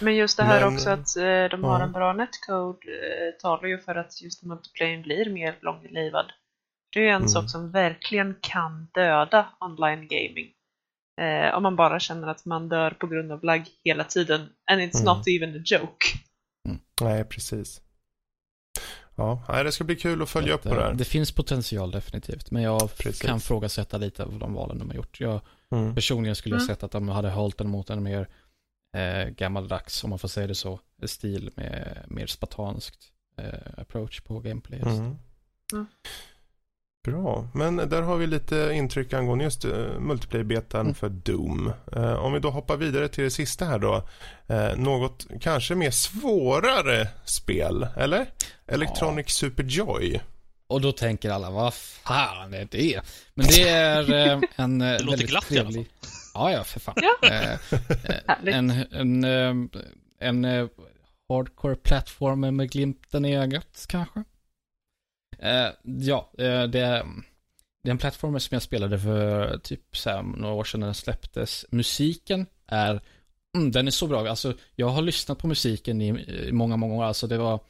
Men 0.00 0.16
just 0.16 0.36
det 0.36 0.42
här 0.44 0.60
Men- 0.64 0.74
också 0.74 0.90
att 0.90 1.16
eh, 1.16 1.44
de 1.50 1.64
har 1.64 1.78
ja. 1.80 1.82
en 1.82 1.92
bra 1.92 2.12
netcode 2.12 2.78
eh, 2.78 3.40
talar 3.42 3.68
ju 3.68 3.78
för 3.78 3.94
att 3.94 4.22
just 4.22 4.42
multiplayern 4.42 5.02
blir 5.02 5.30
mer 5.30 5.58
långlivad. 5.62 6.26
Det 6.92 6.98
är 7.00 7.02
ju 7.04 7.08
en 7.10 7.16
Mm. 7.16 7.28
sak 7.28 7.50
som 7.50 7.70
verkligen 7.70 8.36
kan 8.40 8.88
döda 8.94 9.46
online 9.60 10.08
gaming. 10.08 10.52
Eh, 11.20 11.54
om 11.56 11.62
man 11.62 11.76
bara 11.76 12.00
känner 12.00 12.28
att 12.28 12.44
man 12.44 12.68
dör 12.68 12.90
på 12.90 13.06
grund 13.06 13.32
av 13.32 13.44
lag 13.44 13.64
hela 13.84 14.04
tiden. 14.04 14.40
And 14.70 14.80
it's 14.80 15.00
Mm. 15.02 15.04
not 15.16 15.28
even 15.28 15.60
a 15.60 15.62
joke. 15.64 16.06
Nej, 17.00 17.24
precis. 17.24 17.80
Ja, 19.16 19.42
nej, 19.48 19.64
det 19.64 19.72
ska 19.72 19.84
bli 19.84 19.96
kul 19.96 20.22
att 20.22 20.28
följa 20.28 20.54
upp 20.54 20.62
på 20.62 20.68
det 20.68 20.74
det, 20.74 20.82
här. 20.82 20.94
det 20.94 21.04
finns 21.04 21.32
potential 21.32 21.90
definitivt, 21.90 22.50
men 22.50 22.62
jag 22.62 22.96
Precis. 22.96 23.22
kan 23.22 23.40
frågasätta 23.40 23.98
lite 23.98 24.24
av 24.24 24.38
de 24.38 24.54
valen 24.54 24.78
de 24.78 24.88
har 24.88 24.96
gjort. 24.96 25.20
Jag 25.20 25.40
Mm. 25.70 25.94
personligen 25.94 26.36
skulle 26.36 26.54
jag 26.54 26.62
Mm. 26.62 26.74
sett 26.74 26.82
att 26.82 26.90
de 26.90 27.08
hade 27.08 27.30
hållit 27.30 27.58
den 27.58 27.68
mot 27.68 27.90
en 27.90 28.02
mer 28.02 28.28
eh, 28.96 29.28
gammaldags, 29.28 30.04
om 30.04 30.10
man 30.10 30.18
får 30.18 30.28
säga 30.28 30.46
det 30.46 30.54
så, 30.54 30.80
stil 31.06 31.50
med 31.56 32.04
mer 32.08 32.26
spartanskt 32.26 32.98
eh, 33.38 33.80
approach 33.80 34.20
på 34.20 34.40
gameplay. 34.40 34.80
Mm. 34.80 35.16
Bra, 37.06 37.48
men 37.54 37.76
där 37.76 38.02
har 38.02 38.16
vi 38.16 38.26
lite 38.26 38.70
intryck 38.74 39.12
angående 39.12 39.44
just 39.44 39.64
uh, 39.64 39.98
multiplayer-betan 40.00 40.80
Mm. 40.80 40.94
för 40.94 41.08
Doom. 41.08 41.72
Eh, 41.96 42.12
om 42.12 42.32
vi 42.32 42.38
då 42.40 42.50
hoppar 42.50 42.76
vidare 42.76 43.08
till 43.08 43.24
det 43.24 43.30
sista 43.30 43.64
här 43.64 43.78
då. 43.78 44.02
Eh, 44.46 44.76
något 44.76 45.26
kanske 45.40 45.74
mer 45.74 45.90
svårare 45.90 47.08
spel, 47.24 47.86
eller? 47.96 48.26
Electronic 48.66 49.30
Super 49.30 49.62
Joy. 49.64 50.20
Och 50.68 50.80
då 50.80 50.92
tänker 50.92 51.30
alla, 51.30 51.50
vad 51.50 51.74
fan 51.74 52.54
är 52.54 52.68
det? 52.70 53.00
Men 53.34 53.46
det 53.46 53.68
är 53.68 54.12
eh, 54.12 54.40
en 54.56 54.80
eh, 54.80 54.92
låter 54.92 55.06
väldigt 55.10 55.28
glatt 55.28 55.52
i 55.52 55.58
alla 55.58 55.68
trevlig... 55.70 55.88
Ja, 56.34 56.52
ja, 56.52 56.64
för 56.64 56.80
fan. 56.80 56.94
Ja. 56.96 57.28
Eh, 57.28 57.50
eh, 57.50 58.56
en 58.56 58.70
en, 58.92 59.24
eh, 59.24 59.80
en 60.20 60.44
eh, 60.44 60.66
hardcore 61.28 61.76
plattformer 61.76 62.50
med 62.50 62.70
glimten 62.70 63.24
i 63.24 63.36
ögat, 63.36 63.86
kanske. 63.88 64.24
Eh, 65.38 65.68
ja, 65.82 66.30
eh, 66.38 66.62
det, 66.62 66.80
är, 66.80 67.04
det 67.82 67.88
är 67.88 67.90
en 67.90 67.98
plattform 67.98 68.40
som 68.40 68.54
jag 68.54 68.62
spelade 68.62 68.98
för 68.98 69.58
typ 69.58 69.96
så 69.96 70.10
här, 70.10 70.22
några 70.22 70.54
år 70.54 70.64
sedan 70.64 70.80
när 70.80 70.86
den 70.86 70.94
släpptes. 70.94 71.66
Musiken 71.70 72.46
är 72.66 73.00
Mm, 73.56 73.70
den 73.70 73.86
är 73.86 73.90
så 73.90 74.06
bra. 74.06 74.28
Alltså, 74.28 74.54
jag 74.74 74.88
har 74.88 75.02
lyssnat 75.02 75.38
på 75.38 75.46
musiken 75.46 76.02
i, 76.02 76.08
i 76.48 76.52
många, 76.52 76.76
många 76.76 76.94
år. 76.94 77.04
Alltså, 77.04 77.26
det 77.26 77.38
var, 77.38 77.60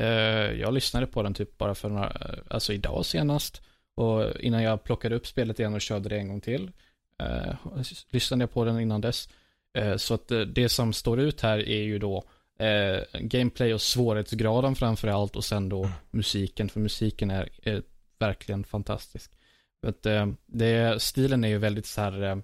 eh, 0.00 0.60
jag 0.60 0.74
lyssnade 0.74 1.06
på 1.06 1.22
den 1.22 1.34
typ 1.34 1.58
bara 1.58 1.74
för 1.74 1.88
några, 1.88 2.06
eh, 2.06 2.38
alltså 2.50 2.72
idag 2.72 3.06
senast. 3.06 3.62
Och 3.94 4.40
innan 4.40 4.62
jag 4.62 4.84
plockade 4.84 5.14
upp 5.14 5.26
spelet 5.26 5.58
igen 5.58 5.74
och 5.74 5.80
körde 5.80 6.08
det 6.08 6.16
en 6.16 6.28
gång 6.28 6.40
till. 6.40 6.70
Lyssnade 8.10 8.42
jag 8.42 8.52
på 8.52 8.64
den 8.64 8.80
innan 8.80 9.00
dess. 9.00 9.28
Så 9.96 10.14
att 10.14 10.32
det 10.54 10.68
som 10.68 10.92
står 10.92 11.20
ut 11.20 11.40
här 11.40 11.68
är 11.68 11.82
ju 11.82 11.98
då 11.98 12.24
eh, 12.58 13.20
gameplay 13.20 13.74
och 13.74 13.82
svårighetsgraden 13.82 14.74
framför 14.74 15.08
allt 15.08 15.36
och 15.36 15.44
sen 15.44 15.68
då 15.68 15.90
musiken. 16.10 16.68
För 16.68 16.80
musiken 16.80 17.30
är 17.30 17.50
eh, 17.62 17.80
verkligen 18.18 18.64
fantastisk. 18.64 19.32
Att, 19.86 20.06
eh, 20.06 20.26
det, 20.46 21.02
stilen 21.02 21.44
är 21.44 21.48
ju 21.48 21.58
väldigt 21.58 21.86
så 21.86 22.00
här 22.00 22.22
eh, 22.22 22.36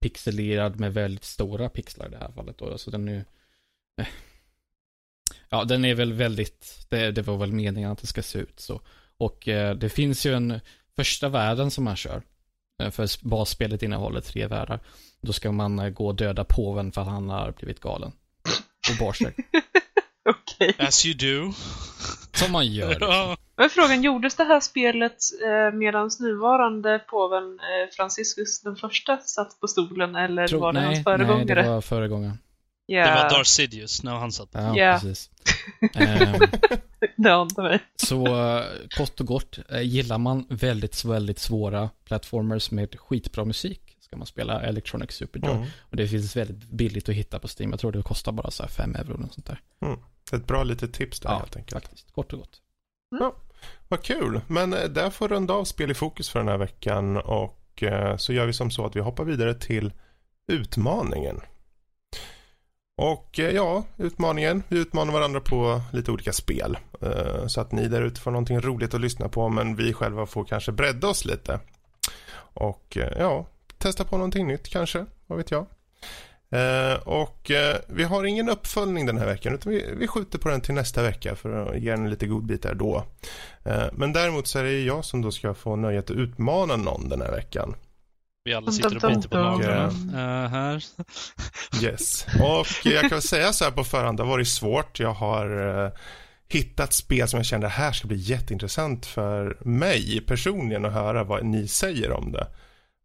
pixelerad 0.00 0.80
med 0.80 0.94
väldigt 0.94 1.24
stora 1.24 1.68
pixlar 1.68 2.06
i 2.06 2.10
det 2.10 2.18
här 2.18 2.32
fallet. 2.32 2.58
Då. 2.58 2.70
Alltså 2.70 2.90
den 2.90 3.08
är 3.08 3.12
ju, 3.12 3.24
eh, 4.00 4.06
ja, 5.48 5.64
den 5.64 5.84
är 5.84 5.94
väl 5.94 6.12
väldigt, 6.12 6.86
det, 6.88 7.10
det, 7.10 7.22
var 7.22 7.36
väl 7.36 7.52
meningen 7.52 7.90
att 7.90 7.98
det 7.98 8.06
ska 8.06 8.22
se 8.22 8.38
ut 8.38 8.60
så. 8.60 8.80
Och 9.16 9.48
eh, 9.48 9.74
det 9.74 9.88
finns 9.88 10.26
ju 10.26 10.34
en 10.34 10.60
första 10.96 11.28
världen 11.28 11.70
som 11.70 11.84
man 11.84 11.96
kör. 11.96 12.22
Eh, 12.82 12.90
för 12.90 13.28
basspelet 13.28 13.82
innehåller 13.82 14.20
tre 14.20 14.46
världar. 14.46 14.80
Då 15.20 15.32
ska 15.32 15.52
man 15.52 15.78
eh, 15.78 15.90
gå 15.90 16.06
och 16.06 16.14
döda 16.14 16.44
påven 16.44 16.92
för 16.92 17.00
att 17.00 17.08
han 17.08 17.28
har 17.28 17.52
blivit 17.52 17.80
galen. 17.80 18.12
Och 18.90 18.96
bar 19.06 19.12
sig. 19.12 19.34
Okej. 20.30 20.74
As 20.78 21.06
you 21.06 21.14
do. 21.14 21.52
Som 22.32 22.52
man 22.52 22.66
gör. 22.66 22.88
Liksom. 23.00 23.36
Men 23.56 23.70
frågan, 23.70 24.02
gjordes 24.02 24.34
det 24.34 24.44
här 24.44 24.60
spelet 24.60 25.16
eh, 25.44 25.78
medan 25.78 26.10
nuvarande 26.20 26.98
påven 26.98 27.42
eh, 27.44 27.94
Franciscus 27.96 28.60
den 28.62 28.76
första 28.76 29.18
satt 29.18 29.60
på 29.60 29.68
stolen 29.68 30.16
eller 30.16 30.48
Tro- 30.48 30.60
var 30.60 30.72
det 30.72 30.80
nej, 30.80 30.88
hans 30.94 31.04
föregångare? 31.04 31.44
Nej, 31.54 31.64
det 31.64 31.68
var 31.70 31.80
föregångaren. 31.80 32.38
Ja, 32.86 33.06
Det 33.06 33.14
var 33.22 33.30
Darth 33.30 33.42
Sidious 33.50 34.02
när 34.02 34.14
han 34.14 34.32
satt. 34.32 34.48
Ja, 34.52 34.76
Ja. 34.76 34.92
precis. 35.02 35.30
Ehm, 35.94 36.40
det 37.16 37.34
ante 37.34 37.62
mig. 37.62 37.80
så 37.96 38.26
eh, 38.26 38.64
kort 38.96 39.20
och 39.20 39.26
gott, 39.26 39.58
eh, 39.70 39.80
gillar 39.82 40.18
man 40.18 40.46
väldigt, 40.48 41.04
väldigt 41.04 41.38
svåra 41.38 41.90
plattformers 42.04 42.70
med 42.70 43.00
skitbra 43.00 43.44
musik 43.44 43.87
ska 44.08 44.16
man 44.16 44.26
spela 44.26 44.62
Electronic 44.62 45.10
Superjoy. 45.12 45.56
Mm. 45.56 45.66
Och 45.80 45.96
det 45.96 46.08
finns 46.08 46.36
väldigt 46.36 46.70
billigt 46.70 47.08
att 47.08 47.14
hitta 47.14 47.38
på 47.38 47.48
Steam. 47.58 47.70
Jag 47.70 47.80
tror 47.80 47.92
det 47.92 48.02
kostar 48.02 48.32
bara 48.32 48.50
så 48.50 48.62
här 48.62 48.70
5 48.70 48.94
euro 48.94 49.14
eller 49.14 49.28
sånt 49.28 49.46
där. 49.46 49.60
Ett 50.32 50.46
bra 50.46 50.62
litet 50.62 50.92
tips 50.92 51.20
där 51.20 51.30
Ja, 51.30 51.38
helt 51.38 51.56
enkelt. 51.56 51.84
faktiskt. 51.84 52.12
Kort 52.12 52.32
och 52.32 52.38
gott. 52.38 52.62
Vad 53.88 54.02
kul. 54.02 54.40
Men 54.46 54.72
eh, 54.72 54.84
där 54.84 55.10
får 55.10 55.28
runda 55.28 55.54
av 55.54 55.64
spel 55.64 55.90
i 55.90 55.94
fokus 55.94 56.28
för 56.28 56.38
den 56.38 56.48
här 56.48 56.56
veckan 56.58 57.16
och 57.16 57.82
eh, 57.82 58.16
så 58.16 58.32
gör 58.32 58.46
vi 58.46 58.52
som 58.52 58.70
så 58.70 58.86
att 58.86 58.96
vi 58.96 59.00
hoppar 59.00 59.24
vidare 59.24 59.54
till 59.54 59.92
utmaningen. 60.46 61.40
Och 62.96 63.38
eh, 63.38 63.50
ja, 63.50 63.84
utmaningen. 63.96 64.62
Vi 64.68 64.78
utmanar 64.78 65.12
varandra 65.12 65.40
på 65.40 65.80
lite 65.92 66.10
olika 66.10 66.32
spel. 66.32 66.78
Så 67.46 67.60
att 67.60 67.72
ni 67.72 67.88
där 67.88 68.02
ute 68.02 68.20
får 68.20 68.30
någonting 68.30 68.60
roligt 68.60 68.94
att 68.94 69.00
lyssna 69.00 69.28
på 69.28 69.48
men 69.48 69.76
vi 69.76 69.92
själva 69.92 70.26
får 70.26 70.44
kanske 70.44 70.72
bredda 70.72 71.08
oss 71.08 71.24
lite. 71.24 71.60
Och 72.54 72.98
ja, 73.18 73.46
testa 73.78 74.04
på 74.04 74.16
någonting 74.16 74.46
nytt 74.46 74.68
kanske. 74.68 75.06
Vad 75.26 75.38
vet 75.38 75.50
jag. 75.50 75.66
Eh, 76.50 76.94
och 76.94 77.50
eh, 77.50 77.76
vi 77.88 78.04
har 78.04 78.24
ingen 78.24 78.48
uppföljning 78.48 79.06
den 79.06 79.18
här 79.18 79.26
veckan 79.26 79.54
utan 79.54 79.72
vi, 79.72 79.94
vi 79.96 80.06
skjuter 80.06 80.38
på 80.38 80.48
den 80.48 80.60
till 80.60 80.74
nästa 80.74 81.02
vecka 81.02 81.36
för 81.36 81.50
att 81.50 81.80
ge 81.80 81.90
den 81.90 82.10
lite 82.10 82.26
godbitar 82.26 82.74
då. 82.74 83.04
Eh, 83.64 83.86
men 83.92 84.12
däremot 84.12 84.46
så 84.46 84.58
är 84.58 84.62
det 84.62 84.80
jag 84.80 85.04
som 85.04 85.22
då 85.22 85.30
ska 85.30 85.54
få 85.54 85.76
nöjet 85.76 86.10
att 86.10 86.16
utmana 86.16 86.76
någon 86.76 87.08
den 87.08 87.20
här 87.20 87.30
veckan. 87.30 87.74
Vi 88.44 88.54
alla 88.54 88.72
sitter 88.72 88.96
och 88.96 89.14
biter 89.14 89.28
på 89.28 89.36
naglarna 89.36 89.84
eh, 89.84 90.50
här. 90.50 90.84
Yes. 91.82 92.26
Och 92.40 92.66
jag 92.84 93.10
kan 93.10 93.22
säga 93.22 93.52
så 93.52 93.64
här 93.64 93.70
på 93.70 93.84
förhand, 93.84 94.18
det 94.18 94.22
har 94.22 94.30
varit 94.30 94.48
svårt. 94.48 95.00
Jag 95.00 95.14
har 95.14 95.84
eh, 95.84 95.92
hittat 96.48 96.92
spel 96.92 97.28
som 97.28 97.38
jag 97.38 97.46
kände 97.46 97.68
här 97.68 97.92
ska 97.92 98.08
bli 98.08 98.16
jätteintressant 98.16 99.06
för 99.06 99.58
mig 99.60 100.20
personligen 100.26 100.84
att 100.84 100.92
höra 100.92 101.24
vad 101.24 101.44
ni 101.44 101.68
säger 101.68 102.12
om 102.12 102.32
det. 102.32 102.46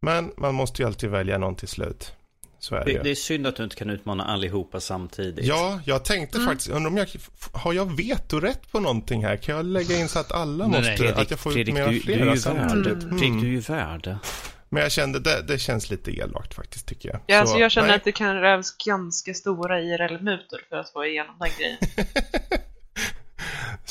Men 0.03 0.31
man 0.37 0.55
måste 0.55 0.81
ju 0.81 0.87
alltid 0.87 1.09
välja 1.09 1.37
någon 1.37 1.55
till 1.55 1.67
slut. 1.67 2.13
Så 2.59 2.75
är 2.75 2.85
det, 2.85 3.03
Det, 3.03 3.11
är 3.11 3.15
synd 3.15 3.47
att 3.47 3.55
du 3.55 3.63
inte 3.63 3.75
kan 3.75 3.89
utmana 3.89 4.23
allihopa 4.25 4.79
samtidigt. 4.79 5.45
Ja, 5.45 5.79
jag 5.85 6.05
tänkte 6.05 6.39
faktiskt, 6.39 6.69
undrar 6.69 6.91
om 6.91 6.97
jag, 6.97 7.07
har 7.51 7.73
jag 7.73 7.97
vetorätt 7.97 8.71
på 8.71 8.79
någonting 8.79 9.25
här? 9.25 9.37
Kan 9.37 9.55
jag 9.55 9.65
lägga 9.65 9.99
in 9.99 10.07
så 10.07 10.19
att 10.19 10.31
alla 10.31 10.67
Nej, 10.67 10.79
måste, 10.79 11.03
nej, 11.03 11.13
att 11.13 11.31
jag 11.31 11.39
får 11.39 11.51
ut 11.51 11.55
Fredrik, 11.55 11.73
mera 11.75 11.87
du, 11.87 11.93
du 11.93 11.99
flera 11.99 12.35
samtidigt? 12.35 13.03
Mm. 13.03 13.19
Fredrik, 13.19 13.41
du 13.41 13.47
är 13.47 13.51
ju 13.51 13.59
värd. 13.59 14.17
Men 14.69 14.83
jag 14.83 14.91
kände, 14.91 15.19
det, 15.19 15.41
det 15.41 15.57
känns 15.57 15.89
lite 15.89 16.11
elakt 16.11 16.53
faktiskt 16.53 16.87
tycker 16.87 17.09
jag. 17.09 17.19
Ja, 17.27 17.39
alltså 17.39 17.55
Så, 17.55 17.61
jag 17.61 17.71
känner 17.71 17.87
nej. 17.87 17.97
att 17.97 18.03
det 18.03 18.11
kan 18.11 18.41
krävs 18.41 18.77
ganska 18.85 19.33
stora 19.33 19.81
IRL-mutor 19.81 20.59
för 20.69 20.75
att 20.75 20.89
få 20.89 21.05
igenom 21.05 21.35
den 21.39 21.49
grejen. 21.59 21.77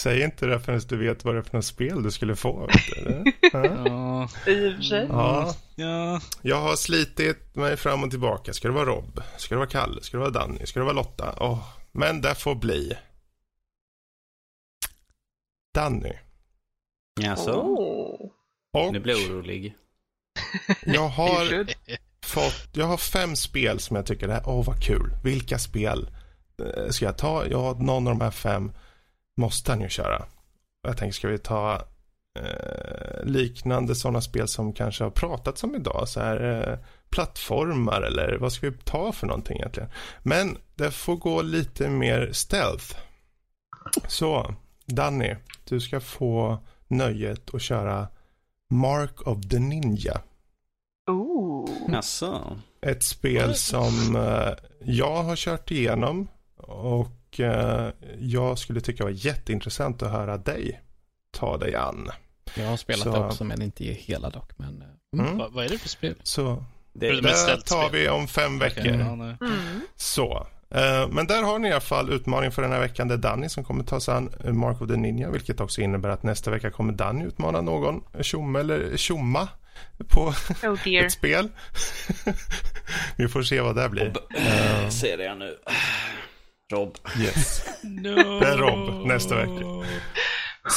Säg 0.02 0.22
inte 0.22 0.46
det 0.46 0.60
förrän 0.60 0.80
du 0.88 0.96
vet 0.96 1.24
vad 1.24 1.34
det 1.34 1.38
är 1.38 1.42
för 1.42 1.56
något 1.56 1.64
spel 1.64 2.02
du 2.02 2.10
skulle 2.10 2.36
få. 2.36 2.66
Vet 2.66 2.86
du? 3.04 3.32
Ja. 3.52 3.64
Ja, 3.86 4.28
I 4.52 4.68
och 4.70 4.74
för 4.76 4.82
sig. 4.82 5.06
ja, 5.08 5.54
ja. 5.74 6.20
jag 6.42 6.60
har 6.60 6.76
slitit 6.76 7.54
mig 7.56 7.76
fram 7.76 8.04
och 8.04 8.10
tillbaka. 8.10 8.52
Ska 8.52 8.68
det 8.68 8.74
vara 8.74 8.84
Rob? 8.84 9.22
Ska 9.36 9.54
det 9.54 9.58
vara 9.58 9.68
Kalle? 9.68 10.02
Ska 10.02 10.16
det 10.16 10.20
vara 10.20 10.30
Danny? 10.30 10.66
Ska 10.66 10.80
det 10.80 10.84
vara 10.84 10.94
Lotta? 10.94 11.34
Åh, 11.40 11.68
men 11.92 12.20
det 12.20 12.34
får 12.34 12.54
bli. 12.54 12.92
Danny. 15.74 16.12
Jaså? 17.20 17.52
Oh. 17.52 18.30
Och 18.72 18.92
Nu 18.92 19.00
blir 19.00 19.14
jag 19.20 19.30
orolig. 19.30 19.74
jag 20.86 21.08
har 21.08 21.66
fått, 22.26 22.68
jag 22.72 22.86
har 22.86 22.96
fem 22.96 23.36
spel 23.36 23.80
som 23.80 23.96
jag 23.96 24.06
tycker, 24.06 24.42
åh 24.46 24.64
vad 24.64 24.82
kul. 24.82 25.14
Vilka 25.24 25.58
spel 25.58 26.10
eh, 26.76 26.88
ska 26.90 27.04
jag 27.04 27.18
ta? 27.18 27.46
Ja, 27.46 27.76
någon 27.80 28.06
av 28.06 28.14
de 28.18 28.20
här 28.24 28.30
fem 28.30 28.72
måste 29.36 29.72
han 29.72 29.80
ju 29.80 29.88
köra. 29.88 30.24
Jag 30.82 30.96
tänker, 30.96 31.14
ska 31.14 31.28
vi 31.28 31.38
ta 31.38 31.82
eh, 32.38 33.24
liknande 33.24 33.94
sådana 33.94 34.20
spel 34.20 34.48
som 34.48 34.72
kanske 34.72 35.04
har 35.04 35.10
pratats 35.10 35.64
om 35.64 35.74
idag? 35.74 36.08
Så 36.08 36.20
här 36.20 36.70
eh, 36.70 36.78
plattformar 37.10 38.02
eller 38.02 38.38
vad 38.40 38.52
ska 38.52 38.70
vi 38.70 38.76
ta 38.84 39.12
för 39.12 39.26
någonting 39.26 39.56
egentligen? 39.56 39.88
Men 40.22 40.58
det 40.74 40.90
får 40.90 41.16
gå 41.16 41.42
lite 41.42 41.88
mer 41.88 42.30
stealth. 42.32 42.96
Så, 44.08 44.54
Danny, 44.86 45.36
du 45.64 45.80
ska 45.80 46.00
få 46.00 46.58
nöjet 46.88 47.54
att 47.54 47.62
köra 47.62 48.08
Mark 48.70 49.26
of 49.26 49.48
the 49.48 49.58
Ninja. 49.58 50.20
Oh. 51.10 51.68
Jaså? 51.88 52.60
Ett 52.80 53.02
spel 53.02 53.54
som 53.54 54.16
eh, 54.16 54.52
jag 54.84 55.22
har 55.22 55.36
kört 55.36 55.70
igenom 55.70 56.28
och 56.56 57.08
eh, 57.40 57.88
jag 58.18 58.58
skulle 58.58 58.80
tycka 58.80 59.04
var 59.04 59.10
jätteintressant 59.10 60.02
att 60.02 60.10
höra 60.10 60.36
dig 60.38 60.80
ta 61.38 61.56
dig 61.56 61.74
an. 61.74 62.08
Jag 62.54 62.66
har 62.66 62.76
spelat 62.76 63.02
Så- 63.02 63.12
det 63.12 63.18
också, 63.18 63.44
men 63.44 63.62
inte 63.62 63.84
i 63.84 63.92
hela 63.92 64.30
dock. 64.30 64.50
Men, 64.58 64.82
eh, 64.82 64.88
Mm. 65.20 65.38
Va, 65.38 65.48
vad 65.52 65.64
är 65.64 65.68
det 65.68 65.78
för 65.78 65.88
spel? 65.88 66.14
Så 66.22 66.64
Det, 66.92 67.20
det 67.20 67.34
ställt 67.34 67.66
tar 67.66 67.88
spel. 67.88 68.00
vi 68.00 68.08
om 68.08 68.28
fem 68.28 68.58
veckor. 68.58 68.86
Mm. 68.86 69.36
Så. 69.96 70.46
Eh, 70.70 71.08
Men 71.08 71.26
där 71.26 71.42
har 71.42 71.58
ni 71.58 71.68
i 71.68 71.72
alla 71.72 71.80
fall 71.80 72.10
utmaningen 72.12 72.52
för 72.52 72.62
den 72.62 72.72
här 72.72 72.80
veckan. 72.80 73.08
Det 73.08 73.14
är 73.14 73.18
Danny 73.18 73.48
som 73.48 73.64
kommer 73.64 73.84
ta 73.84 74.00
sig 74.00 74.14
an 74.14 74.30
Mark 74.44 74.82
of 74.82 74.88
the 74.88 74.96
Ninja, 74.96 75.30
vilket 75.30 75.60
också 75.60 75.80
innebär 75.80 76.08
att 76.08 76.22
nästa 76.22 76.50
vecka 76.50 76.70
kommer 76.70 76.92
Danny 76.92 77.24
utmana 77.24 77.60
någon 77.60 78.04
tjomme 78.20 78.60
eller 78.60 78.96
tjomma 78.96 79.48
på 80.08 80.34
Oh 80.62 80.88
ett 80.94 81.12
spel. 81.12 81.48
vi 83.16 83.28
får 83.28 83.42
se 83.42 83.60
vad 83.60 83.76
det 83.76 83.88
blir. 83.88 84.06
Eh, 84.36 84.88
Ser 84.88 85.16
det 85.18 85.24
jag 85.24 85.38
nu. 85.38 85.56
Rob. 86.72 86.96
yes. 87.20 87.64
No. 87.82 88.14
Det 88.40 88.46
är 88.46 88.56
Rob 88.56 89.06
nästa 89.06 89.36
vecka. 89.36 89.64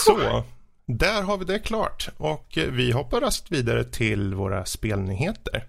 Så, 0.06 0.44
där 0.88 1.22
har 1.22 1.38
vi 1.38 1.46
det 1.46 1.60
klart. 1.60 2.10
Och 2.18 2.58
eh, 2.58 2.68
vi 2.72 2.92
hoppar 2.92 3.22
raskt 3.22 3.52
vidare 3.52 3.84
till 3.84 4.34
våra 4.34 4.66
spelnyheter. 4.66 5.66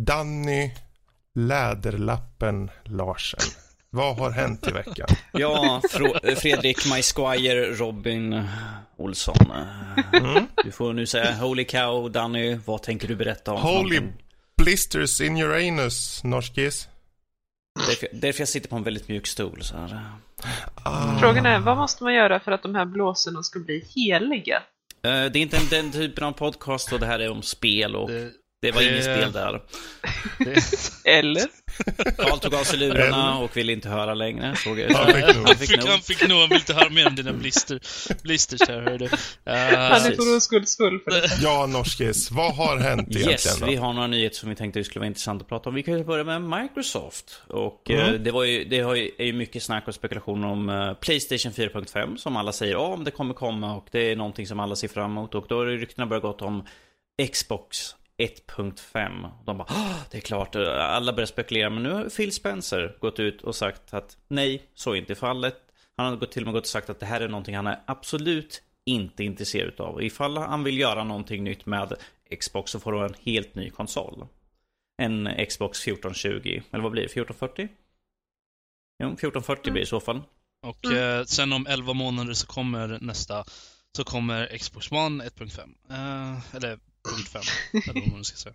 Danny 0.00 0.70
Läderlappen 1.34 2.70
Larsen. 2.84 3.40
Vad 3.90 4.16
har 4.16 4.30
hänt 4.30 4.68
i 4.68 4.70
veckan? 4.70 5.08
Ja, 5.32 5.80
Fro- 5.90 6.34
Fredrik 6.36 6.78
My 6.94 7.02
Squire 7.02 7.74
Robin 7.74 8.42
Olsson. 8.96 9.52
Mm. 10.12 10.46
Du 10.64 10.72
får 10.72 10.92
nu 10.92 11.06
säga 11.06 11.34
Holy 11.34 11.64
cow, 11.64 12.10
Danny. 12.12 12.54
Vad 12.64 12.82
tänker 12.82 13.08
du 13.08 13.16
berätta 13.16 13.52
om? 13.52 13.62
Holy 13.62 14.00
någonting? 14.00 14.24
blisters 14.56 15.20
in 15.20 15.36
Uranus, 15.36 16.24
norskis. 16.24 16.88
Därför, 17.86 18.08
därför 18.12 18.40
jag 18.40 18.48
sitter 18.48 18.68
på 18.68 18.76
en 18.76 18.82
väldigt 18.82 19.08
mjuk 19.08 19.26
stol. 19.26 19.62
Så 19.62 19.76
här. 19.76 20.00
Ah. 20.82 21.18
Frågan 21.18 21.46
är, 21.46 21.58
vad 21.58 21.76
måste 21.76 22.04
man 22.04 22.14
göra 22.14 22.40
för 22.40 22.52
att 22.52 22.62
de 22.62 22.74
här 22.74 22.84
blåsorna 22.84 23.42
ska 23.42 23.58
bli 23.58 23.84
heliga? 23.94 24.62
Eh, 25.02 25.10
det 25.10 25.38
är 25.38 25.42
inte 25.42 25.56
en, 25.56 25.68
den 25.70 25.92
typen 25.92 26.24
av 26.24 26.32
podcast 26.32 26.92
och 26.92 27.00
det 27.00 27.06
här 27.06 27.18
är 27.18 27.30
om 27.30 27.42
spel 27.42 27.96
och 27.96 28.10
Det, 28.10 28.32
Det 28.62 28.72
var 28.72 28.82
Det- 28.82 28.88
inget 28.92 29.04
spel 29.04 29.32
där. 29.32 29.60
Eller? 31.18 31.46
Karl 32.16 32.38
tog 32.38 32.54
av 32.54 32.64
sig 32.64 32.78
lurarna 32.78 33.38
och 33.38 33.56
ville 33.56 33.72
inte 33.72 33.88
höra 33.88 34.14
längre. 34.14 34.56
Såg 34.56 34.78
jag. 34.78 34.90
Ja, 34.90 35.06
fick 35.06 35.14
nog. 35.14 35.34
Han 35.34 35.44
Han 35.46 35.56
fick 35.56 35.68
fick, 35.70 35.78
nog. 35.80 35.88
han 35.88 36.00
fick 36.00 36.28
nog, 36.28 36.38
han 36.38 36.48
vill 36.48 36.58
inte 36.58 36.74
höra 36.74 36.90
mer 36.90 37.06
om 37.06 37.14
dina 37.14 37.32
blister, 37.32 37.80
blisters 38.22 38.60
här, 38.68 38.80
hörru. 38.80 39.04
Uh, 39.04 39.10
Han 39.44 40.06
är 40.06 40.16
för 40.16 40.36
oskuldsfull 40.36 41.00
för 41.04 41.10
det. 41.10 41.28
Ja, 41.42 41.66
Norskis, 41.66 42.30
vad 42.30 42.54
har 42.54 42.76
hänt 42.76 43.00
egentligen 43.08 43.30
Yes, 43.30 43.58
då? 43.60 43.66
vi 43.66 43.76
har 43.76 43.92
några 43.92 44.06
nyheter 44.06 44.36
som 44.36 44.48
vi 44.50 44.56
tänkte 44.56 44.84
skulle 44.84 45.00
vara 45.00 45.06
intressant 45.06 45.42
att 45.42 45.48
prata 45.48 45.68
om. 45.68 45.74
Vi 45.74 45.82
kan 45.82 45.98
ju 45.98 46.04
börja 46.04 46.24
med 46.24 46.42
Microsoft. 46.42 47.42
Och 47.48 47.90
Mm. 47.90 48.06
eh, 48.06 48.12
det, 48.20 48.30
var 48.30 48.44
ju, 48.44 48.64
det 48.64 48.80
har 48.80 48.94
ju, 48.94 49.10
är 49.18 49.24
ju 49.24 49.32
mycket 49.32 49.62
snack 49.62 49.88
och 49.88 49.94
spekulation 49.94 50.44
om 50.44 50.68
eh, 50.68 50.94
Playstation 50.94 51.52
4.5 51.52 52.16
som 52.16 52.36
alla 52.36 52.52
säger 52.52 52.76
om 52.76 53.04
det 53.04 53.10
kommer 53.10 53.34
komma 53.34 53.76
och 53.76 53.86
det 53.92 54.12
är 54.12 54.16
någonting 54.16 54.46
som 54.46 54.60
alla 54.60 54.76
ser 54.76 54.88
fram 54.88 55.10
emot. 55.10 55.34
Och 55.34 55.46
då 55.48 55.58
har 55.58 55.66
ryktena 55.66 56.06
börjat 56.06 56.22
gått 56.22 56.42
om 56.42 56.66
Xbox 57.32 57.94
1.5. 58.18 59.30
De 59.46 59.58
bara 59.58 59.68
det 60.10 60.16
är 60.16 60.20
klart, 60.20 60.56
alla 60.56 61.12
börjar 61.12 61.26
spekulera. 61.26 61.70
Men 61.70 61.82
nu 61.82 61.90
har 61.90 62.08
Phil 62.08 62.32
Spencer 62.32 62.96
gått 63.00 63.20
ut 63.20 63.42
och 63.42 63.56
sagt 63.56 63.94
att 63.94 64.16
nej, 64.28 64.62
så 64.74 64.92
är 64.92 64.96
inte 64.96 65.14
fallet. 65.14 65.56
Han 65.96 66.06
har 66.18 66.26
till 66.26 66.42
och 66.42 66.46
med 66.46 66.54
gått 66.54 66.64
och 66.64 66.68
sagt 66.68 66.90
att 66.90 67.00
det 67.00 67.06
här 67.06 67.20
är 67.20 67.28
någonting 67.28 67.56
han 67.56 67.66
är 67.66 67.80
absolut 67.86 68.62
inte 68.84 69.24
intresserad 69.24 69.80
av. 69.80 70.02
Ifall 70.02 70.36
han 70.36 70.64
vill 70.64 70.78
göra 70.78 71.04
någonting 71.04 71.44
nytt 71.44 71.66
med 71.66 71.92
Xbox 72.40 72.70
så 72.70 72.80
får 72.80 72.92
du 72.92 73.04
en 73.04 73.14
helt 73.22 73.54
ny 73.54 73.70
konsol. 73.70 74.26
En 75.02 75.46
Xbox 75.48 75.80
1420, 75.82 76.62
eller 76.70 76.82
vad 76.82 76.92
blir 76.92 77.02
det? 77.02 77.06
1440? 77.06 77.68
Jo, 79.02 79.06
1440 79.08 79.72
blir 79.72 79.80
det 79.80 79.84
i 79.84 79.86
så 79.86 80.00
fall. 80.00 80.22
Och 80.66 80.84
Mm. 80.84 81.18
eh, 81.20 81.24
sen 81.24 81.52
om 81.52 81.66
11 81.66 81.92
månader 81.92 82.32
så 82.34 82.46
kommer 82.46 82.98
nästa, 83.00 83.44
så 83.96 84.04
kommer 84.04 84.58
Xbox 84.58 84.92
One 84.92 85.24
1.5. 85.24 85.74
Eh, 85.90 86.56
eller 86.56 86.78
punkt 87.08 87.28
5, 87.28 87.42
eller 87.90 88.00
vad 88.00 88.12
man 88.12 88.24
ska 88.24 88.36
säga. 88.36 88.54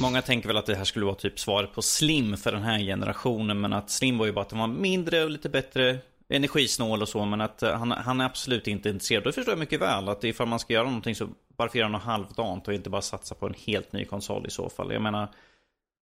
Många 0.00 0.22
tänker 0.22 0.48
väl 0.48 0.56
att 0.56 0.66
det 0.66 0.74
här 0.74 0.84
skulle 0.84 1.04
vara 1.04 1.14
typ 1.14 1.38
svaret 1.40 1.72
på 1.74 1.82
Slim 1.82 2.36
för 2.36 2.52
den 2.52 2.62
här 2.62 2.78
generationen. 2.78 3.60
Men 3.60 3.72
att 3.72 3.90
Slim 3.90 4.18
var 4.18 4.26
ju 4.26 4.32
bara 4.32 4.40
att 4.40 4.48
den 4.48 4.58
var 4.58 4.66
mindre 4.66 5.24
och 5.24 5.30
lite 5.30 5.48
bättre 5.48 5.98
energisnål 6.28 7.02
och 7.02 7.08
så. 7.08 7.24
Men 7.24 7.40
att 7.40 7.62
eh, 7.62 7.78
han, 7.78 7.90
han 7.90 8.20
är 8.20 8.24
absolut 8.24 8.66
inte 8.66 8.88
intresserad. 8.88 9.24
Då 9.24 9.32
förstår 9.32 9.52
jag 9.52 9.58
mycket 9.58 9.80
väl 9.80 10.08
att 10.08 10.24
ifall 10.24 10.48
man 10.48 10.58
ska 10.60 10.72
göra 10.74 10.84
någonting 10.84 11.14
så 11.14 11.28
varför 11.56 11.78
göra 11.78 11.88
något 11.88 12.02
halvdant 12.02 12.68
och 12.68 12.74
inte 12.74 12.90
bara 12.90 13.02
satsa 13.02 13.34
på 13.34 13.46
en 13.46 13.54
helt 13.66 13.92
ny 13.92 14.04
konsol 14.04 14.46
i 14.46 14.50
så 14.50 14.68
fall. 14.68 14.92
Jag 14.92 15.02
menar, 15.02 15.28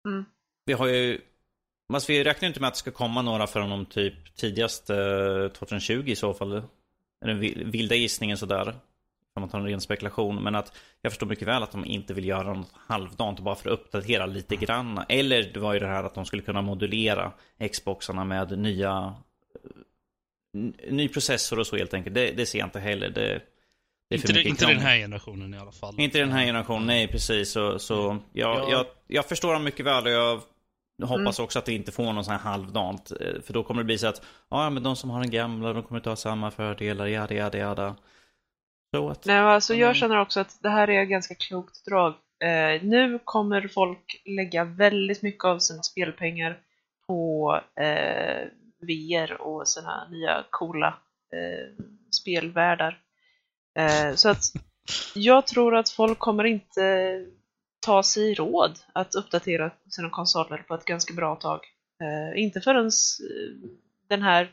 Mm. 0.07 0.25
vi 0.65 0.73
har 0.73 0.87
ju 0.87 1.21
Fast 1.93 2.09
vi 2.09 2.23
räknar 2.23 2.41
ju 2.41 2.47
inte 2.47 2.59
med 2.59 2.67
att 2.67 2.73
det 2.73 2.77
ska 2.79 2.91
komma 2.91 3.21
några 3.21 3.47
förrän 3.47 3.71
om 3.71 3.85
typ 3.85 4.35
tidigast 4.35 4.89
eh, 4.89 5.47
2020 5.57 6.03
i 6.07 6.15
så 6.15 6.33
fall. 6.33 6.53
Är 7.21 7.27
den 7.27 7.39
vi- 7.39 7.63
vilda 7.65 7.95
gissningen 7.95 8.37
sådär. 8.37 8.75
Om 9.35 9.41
man 9.41 9.49
tar 9.49 9.59
en 9.59 9.65
ren 9.65 9.81
spekulation. 9.81 10.43
Men 10.43 10.55
att 10.55 10.77
jag 11.01 11.11
förstår 11.11 11.27
mycket 11.27 11.47
väl 11.47 11.63
att 11.63 11.71
de 11.71 11.85
inte 11.85 12.13
vill 12.13 12.25
göra 12.25 12.53
något 12.53 12.71
halvdant 12.87 13.39
bara 13.39 13.55
för 13.55 13.69
att 13.69 13.79
uppdatera 13.79 14.25
lite 14.25 14.55
grann. 14.55 15.03
Eller 15.09 15.43
det 15.53 15.59
var 15.59 15.73
ju 15.73 15.79
det 15.79 15.87
här 15.87 16.03
att 16.03 16.15
de 16.15 16.25
skulle 16.25 16.41
kunna 16.41 16.61
modulera 16.61 17.31
Xboxarna 17.71 18.23
med 18.23 18.59
nya 18.59 19.15
n- 20.55 20.73
ny 20.89 21.07
processor 21.07 21.59
och 21.59 21.67
så 21.67 21.75
helt 21.77 21.93
enkelt. 21.93 22.15
Det, 22.15 22.31
det 22.31 22.45
ser 22.45 22.59
jag 22.59 22.65
inte 22.67 22.79
heller. 22.79 23.09
Det, 23.09 23.41
det 24.09 24.15
Inte, 24.15 24.33
det, 24.33 24.43
inte 24.43 24.65
den 24.65 24.77
här 24.79 24.97
generationen 24.97 25.53
i 25.53 25.57
alla 25.57 25.71
fall. 25.71 25.99
Inte 25.99 26.19
den 26.19 26.31
här 26.31 26.45
generationen, 26.45 26.87
nej 26.87 27.07
precis. 27.07 27.51
Så, 27.51 27.79
så 27.79 28.17
jag, 28.33 28.57
Ja. 28.59 28.71
jag, 28.71 28.85
jag 29.07 29.25
förstår 29.25 29.53
dem 29.53 29.63
mycket 29.63 29.85
väl 29.85 30.05
och 30.07 30.11
jag 30.11 30.41
hoppas 31.07 31.39
också 31.39 31.59
att 31.59 31.65
det 31.65 31.73
inte 31.73 31.91
får 31.91 32.13
någon 32.13 32.23
sån 32.25 32.31
här 32.31 32.39
halvdant. 32.51 33.11
eh, 33.11 33.41
För 33.41 33.53
då 33.53 33.63
kommer 33.63 33.81
det 33.81 33.85
bli 33.85 33.97
så 33.97 34.07
att, 34.07 34.21
ja 34.49 34.69
men 34.69 34.83
de 34.83 34.95
som 34.95 35.09
har 35.09 35.21
den 35.21 35.31
gamla, 35.31 35.73
de 35.73 35.83
kommer 35.83 35.99
inte 35.99 36.09
ha 36.09 36.15
samma 36.15 36.51
fördelar, 36.51 37.05
jada 37.07 37.35
jada 37.35 37.57
jada. 37.57 37.95
Så 38.95 39.09
att, 39.09 39.25
Nej, 39.25 39.37
alltså 39.39 39.73
Mm. 39.73 39.85
jag 39.85 39.95
känner 39.95 40.19
också 40.21 40.39
att 40.39 40.59
det 40.61 40.69
här 40.69 40.89
är 40.89 41.03
ett 41.03 41.09
ganska 41.09 41.35
klokt 41.35 41.85
drag. 41.85 42.13
Eh, 42.43 42.83
nu 42.83 43.19
kommer 43.23 43.67
folk 43.67 44.21
lägga 44.25 44.63
väldigt 44.63 45.21
mycket 45.21 45.43
av 45.45 45.59
sina 45.59 45.83
spelpengar 45.83 46.59
på 47.07 47.53
eh, 47.81 48.47
VR 48.81 49.41
och 49.41 49.67
sina 49.67 50.07
nya 50.11 50.43
coola 50.49 50.87
eh, 51.33 51.83
spelvärldar. 52.11 52.99
Eh, 53.79 54.15
så 54.15 54.29
att 54.29 54.43
jag 55.15 55.47
tror 55.47 55.75
att 55.75 55.89
folk 55.89 56.19
kommer 56.19 56.43
inte 56.43 57.25
ta 57.85 58.03
sig 58.03 58.33
råd 58.33 58.79
att 58.93 59.15
uppdatera 59.15 59.71
sina 59.89 60.09
konsoler 60.09 60.57
på 60.57 60.75
ett 60.75 60.85
ganska 60.85 61.13
bra 61.13 61.35
tag. 61.35 61.59
Eh, 62.03 62.41
inte 62.43 62.61
förrän 62.61 62.85
eh, 62.85 63.69
den 64.07 64.21
här 64.21 64.51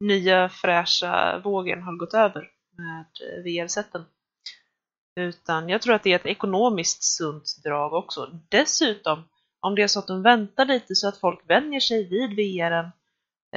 nya 0.00 0.48
fräscha 0.48 1.38
vågen 1.38 1.82
har 1.82 1.96
gått 1.96 2.14
över 2.14 2.48
med 2.78 3.06
eh, 3.22 3.42
VR-sätten. 3.42 4.04
Utan 5.20 5.68
jag 5.68 5.82
tror 5.82 5.94
att 5.94 6.02
det 6.02 6.12
är 6.12 6.16
ett 6.16 6.26
ekonomiskt 6.26 7.02
sunt 7.02 7.56
drag 7.64 7.92
också. 7.92 8.30
Dessutom, 8.48 9.24
om 9.60 9.74
det 9.74 9.82
är 9.82 9.88
så 9.88 9.98
att 9.98 10.06
de 10.06 10.22
väntar 10.22 10.64
lite 10.64 10.94
så 10.94 11.08
att 11.08 11.18
folk 11.18 11.50
vänjer 11.50 11.80
sig 11.80 12.08
vid 12.08 12.30
VR 12.30 12.90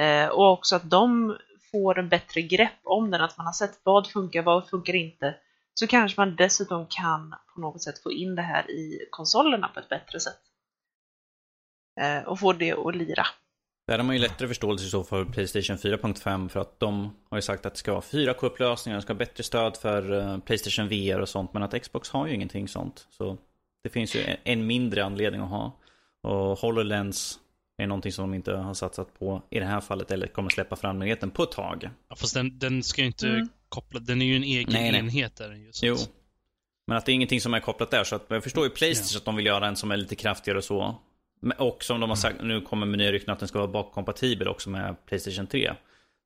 eh, 0.00 0.28
och 0.28 0.52
också 0.52 0.76
att 0.76 0.90
de 0.90 1.36
får 1.70 1.98
en 1.98 2.08
bättre 2.08 2.42
grepp 2.42 2.80
om 2.82 3.10
den, 3.10 3.20
att 3.20 3.36
man 3.36 3.46
har 3.46 3.52
sett 3.52 3.80
vad 3.82 4.10
funkar, 4.10 4.42
vad 4.42 4.68
funkar 4.68 4.94
inte, 4.94 5.34
så 5.74 5.86
kanske 5.86 6.20
man 6.20 6.36
dessutom 6.36 6.86
kan 6.86 7.34
på 7.54 7.60
något 7.60 7.82
sätt 7.82 8.02
få 8.02 8.12
in 8.12 8.34
det 8.34 8.42
här 8.42 8.70
i 8.70 9.06
konsolerna 9.10 9.68
på 9.68 9.80
ett 9.80 9.88
bättre 9.88 10.20
sätt. 10.20 10.40
Eh, 12.00 12.22
och 12.22 12.40
få 12.40 12.52
det 12.52 12.72
att 12.72 12.96
lira 12.96 13.26
där 13.90 13.98
har 13.98 14.04
man 14.04 14.16
ju 14.16 14.22
lättare 14.22 14.48
förståelse 14.48 14.88
så 14.88 15.04
för 15.04 15.24
Playstation 15.24 15.76
4.5 15.76 16.48
för 16.48 16.60
att 16.60 16.80
de 16.80 17.16
har 17.30 17.38
ju 17.38 17.42
sagt 17.42 17.66
att 17.66 17.72
det 17.72 17.78
ska 17.78 17.92
vara 17.92 18.00
4K-upplösningar, 18.02 18.96
det 18.96 19.02
ska 19.02 19.12
ha 19.12 19.18
bättre 19.18 19.42
stöd 19.42 19.76
för 19.76 20.18
eh, 20.18 20.38
Playstation 20.38 20.88
VR 20.88 21.20
och 21.20 21.28
sånt. 21.28 21.52
Men 21.52 21.62
att 21.62 21.82
Xbox 21.82 22.10
har 22.10 22.26
ju 22.26 22.34
ingenting 22.34 22.68
sånt. 22.68 23.06
Så 23.10 23.38
det 23.82 23.90
finns 23.90 24.14
ju 24.14 24.36
en, 24.44 24.66
mindre 24.66 25.04
anledning 25.04 25.40
att 25.40 25.48
ha. 25.48 25.76
Och 26.22 26.58
HoloLens 26.58 27.38
är 27.82 27.86
någonting 27.86 28.12
som 28.12 28.30
de 28.30 28.34
inte 28.36 28.52
har 28.52 28.74
satsat 28.74 29.18
på 29.18 29.42
i 29.50 29.58
det 29.58 29.66
här 29.66 29.80
fallet 29.80 30.10
eller 30.10 30.26
kommer 30.26 30.50
släppa 30.50 30.76
fram 30.76 30.98
nyheten 30.98 31.30
på 31.30 31.42
ett 31.42 31.52
tag. 31.52 31.90
Ja, 32.08 32.16
fast 32.16 32.34
den, 32.34 32.58
den 32.58 32.82
ska 32.82 33.00
ju 33.00 33.06
inte 33.06 33.28
Mm. 33.28 33.48
koppla, 33.68 34.00
den 34.00 34.22
är 34.22 34.26
ju 34.26 34.36
en 34.36 34.44
egen 34.44 34.72
Nej, 34.72 34.90
nej. 34.92 35.00
enhet 35.00 35.36
där. 35.36 35.52
Ju, 35.52 35.72
så 35.72 35.86
Jo. 35.86 35.96
Men 36.86 36.96
att 36.96 37.06
det 37.06 37.12
är 37.12 37.14
ingenting 37.14 37.40
som 37.40 37.54
är 37.54 37.60
kopplat 37.60 37.90
där. 37.90 38.04
Så 38.04 38.16
att 38.16 38.26
jag 38.28 38.42
förstår 38.42 38.64
ju 38.64 38.70
Playstation 38.70 39.18
att 39.18 39.24
de 39.24 39.36
vill 39.36 39.46
göra 39.46 39.66
en 39.66 39.76
som 39.76 39.90
är 39.90 39.96
lite 39.96 40.14
kraftigare 40.14 40.58
och 40.58 40.64
så. 40.64 40.96
Och 41.58 41.84
som 41.84 42.00
de 42.00 42.10
har 42.10 42.16
sagt, 42.16 42.40
nu 42.42 42.60
kommer 42.60 42.86
med 42.86 42.98
nya 42.98 43.12
rykten 43.12 43.32
att 43.32 43.38
den 43.38 43.48
ska 43.48 43.58
vara 43.58 43.68
bakkompatibel 43.70 44.48
också 44.48 44.70
med 44.70 45.06
Playstation 45.06 45.46
3. 45.46 45.72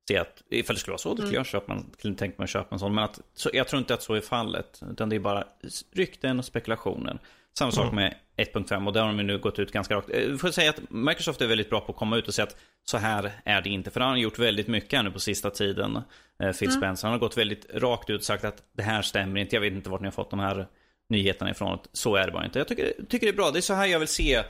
Se 0.08 0.16
att 0.18 0.42
ifall 0.50 0.76
det 0.76 0.80
skulle 0.80 0.92
vara 0.92 0.98
så, 0.98 1.14
då 1.14 1.22
skulle 1.22 1.34
jag 1.36 1.46
köpa 1.46 1.72
en, 1.72 2.14
tänka 2.16 2.34
mig 2.38 2.44
att 2.44 2.50
köpa 2.50 2.74
en 2.74 2.78
sån. 2.78 2.94
Men 2.94 3.04
att, 3.04 3.20
så, 3.34 3.50
jag 3.52 3.68
tror 3.68 3.78
inte 3.78 3.94
att 3.94 4.02
så 4.02 4.14
är 4.14 4.20
fallet. 4.20 4.80
Utan 4.90 5.08
det 5.08 5.16
är 5.16 5.20
bara 5.20 5.44
rykten 5.92 6.38
och 6.38 6.44
spekulationer. 6.44 7.18
Samma 7.58 7.72
sak 7.72 7.92
med 7.92 8.14
1.5 8.36 8.86
och 8.86 8.92
där 8.92 9.00
har 9.00 9.12
de 9.12 9.22
nu 9.22 9.38
gått 9.38 9.58
ut 9.58 9.72
ganska 9.72 9.94
rakt. 9.96 10.10
Eh, 10.10 10.36
Får 10.36 10.46
jag 10.46 10.54
säga 10.54 10.70
att 10.70 10.80
Microsoft 10.90 11.40
är 11.40 11.46
väldigt 11.46 11.70
bra 11.70 11.80
på 11.80 11.92
att 11.92 11.98
komma 11.98 12.16
ut 12.16 12.28
och 12.28 12.34
säga 12.34 12.46
att 12.46 12.56
så 12.84 12.98
här 12.98 13.32
är 13.44 13.62
det 13.62 13.68
inte. 13.70 13.90
För 13.90 14.00
han 14.00 14.10
har 14.10 14.16
gjort 14.16 14.38
väldigt 14.38 14.68
mycket 14.68 14.92
här 14.96 15.02
nu 15.02 15.10
på 15.10 15.20
sista 15.20 15.50
tiden. 15.50 15.96
eh, 16.42 16.52
Phil 16.52 16.70
Spencer. 16.72 17.08
Han 17.08 17.12
har 17.12 17.18
gått 17.20 17.36
väldigt 17.38 17.66
rakt 17.74 18.10
ut 18.10 18.20
och 18.20 18.24
sagt 18.24 18.44
att 18.44 18.62
det 18.72 18.82
här 18.82 19.02
stämmer 19.02 19.40
inte. 19.40 19.56
Jag 19.56 19.60
vet 19.60 19.72
inte 19.72 19.90
vart 19.90 20.00
ni 20.00 20.06
har 20.06 20.12
fått 20.12 20.30
de 20.30 20.38
här 20.40 20.66
nyheterna 21.08 21.50
ifrån. 21.50 21.78
Så 21.92 22.16
är 22.16 22.26
det 22.26 22.32
bara 22.32 22.44
inte. 22.44 22.58
Jag 22.58 22.68
tycker, 22.68 22.92
tycker 23.08 23.26
det 23.26 23.32
är 23.32 23.36
bra. 23.36 23.50
Det 23.50 23.58
är 23.58 23.60
så 23.60 23.74
här 23.74 23.86
jag 23.86 23.98
vill 23.98 24.08
se 24.08 24.42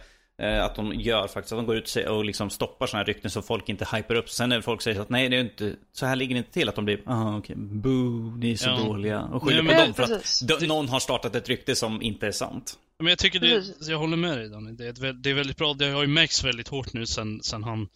att 0.42 0.74
de 0.74 0.92
gör 0.94 1.28
faktiskt. 1.28 1.52
Att 1.52 1.58
de 1.58 1.66
går 1.66 1.76
ut 1.76 1.96
och 2.08 2.24
liksom 2.24 2.50
stoppar 2.50 2.86
sådana 2.86 3.00
här 3.00 3.06
rykten 3.06 3.30
så 3.30 3.42
folk 3.42 3.68
inte 3.68 3.86
hyper 3.92 4.14
upp. 4.14 4.30
Sen 4.30 4.48
när 4.48 4.60
folk 4.60 4.82
säger 4.82 4.96
så 4.96 5.02
att 5.02 5.08
nej, 5.10 5.28
det 5.28 5.36
är 5.36 5.40
inte, 5.40 5.76
så 5.92 6.06
här 6.06 6.16
ligger 6.16 6.34
det 6.34 6.38
inte 6.38 6.52
till. 6.52 6.68
Att 6.68 6.74
de 6.74 6.84
blir, 6.84 7.00
ah 7.06 7.36
okej, 7.36 7.56
boo, 7.56 8.36
ni 8.36 8.52
är 8.52 8.56
så 8.56 8.68
Ja. 8.68 8.76
dåliga. 8.76 9.22
Och 9.22 9.42
skyller 9.42 9.62
Nej, 9.62 9.74
på 9.76 9.82
dem 9.84 9.94
för 9.94 10.02
att 10.02 10.08
Precis. 10.08 10.48
de, 10.48 10.66
någon 10.66 10.88
har 10.88 11.00
startat 11.00 11.34
ett 11.34 11.48
rykte 11.48 11.76
som 11.76 12.02
inte 12.02 12.26
är 12.26 12.32
sant. 12.32 12.78
Men 12.98 13.06
jag 13.06 13.18
tycker 13.18 13.40
det, 13.40 13.64
jag 13.80 13.98
håller 13.98 14.16
med 14.16 14.38
dig 14.38 14.48
Danny. 14.48 14.72
Det 14.72 14.84
är, 14.86 14.90
ett, 14.90 15.22
det 15.22 15.30
är 15.30 15.34
väldigt 15.34 15.56
bra. 15.56 15.74
Det 15.74 15.86
har 15.90 16.02
ju 16.02 16.08
märkts 16.08 16.44
väldigt 16.44 16.68
hårt 16.68 16.92
nu 16.92 17.06
sen, 17.06 17.42
sen 17.42 17.64
han 17.64 17.88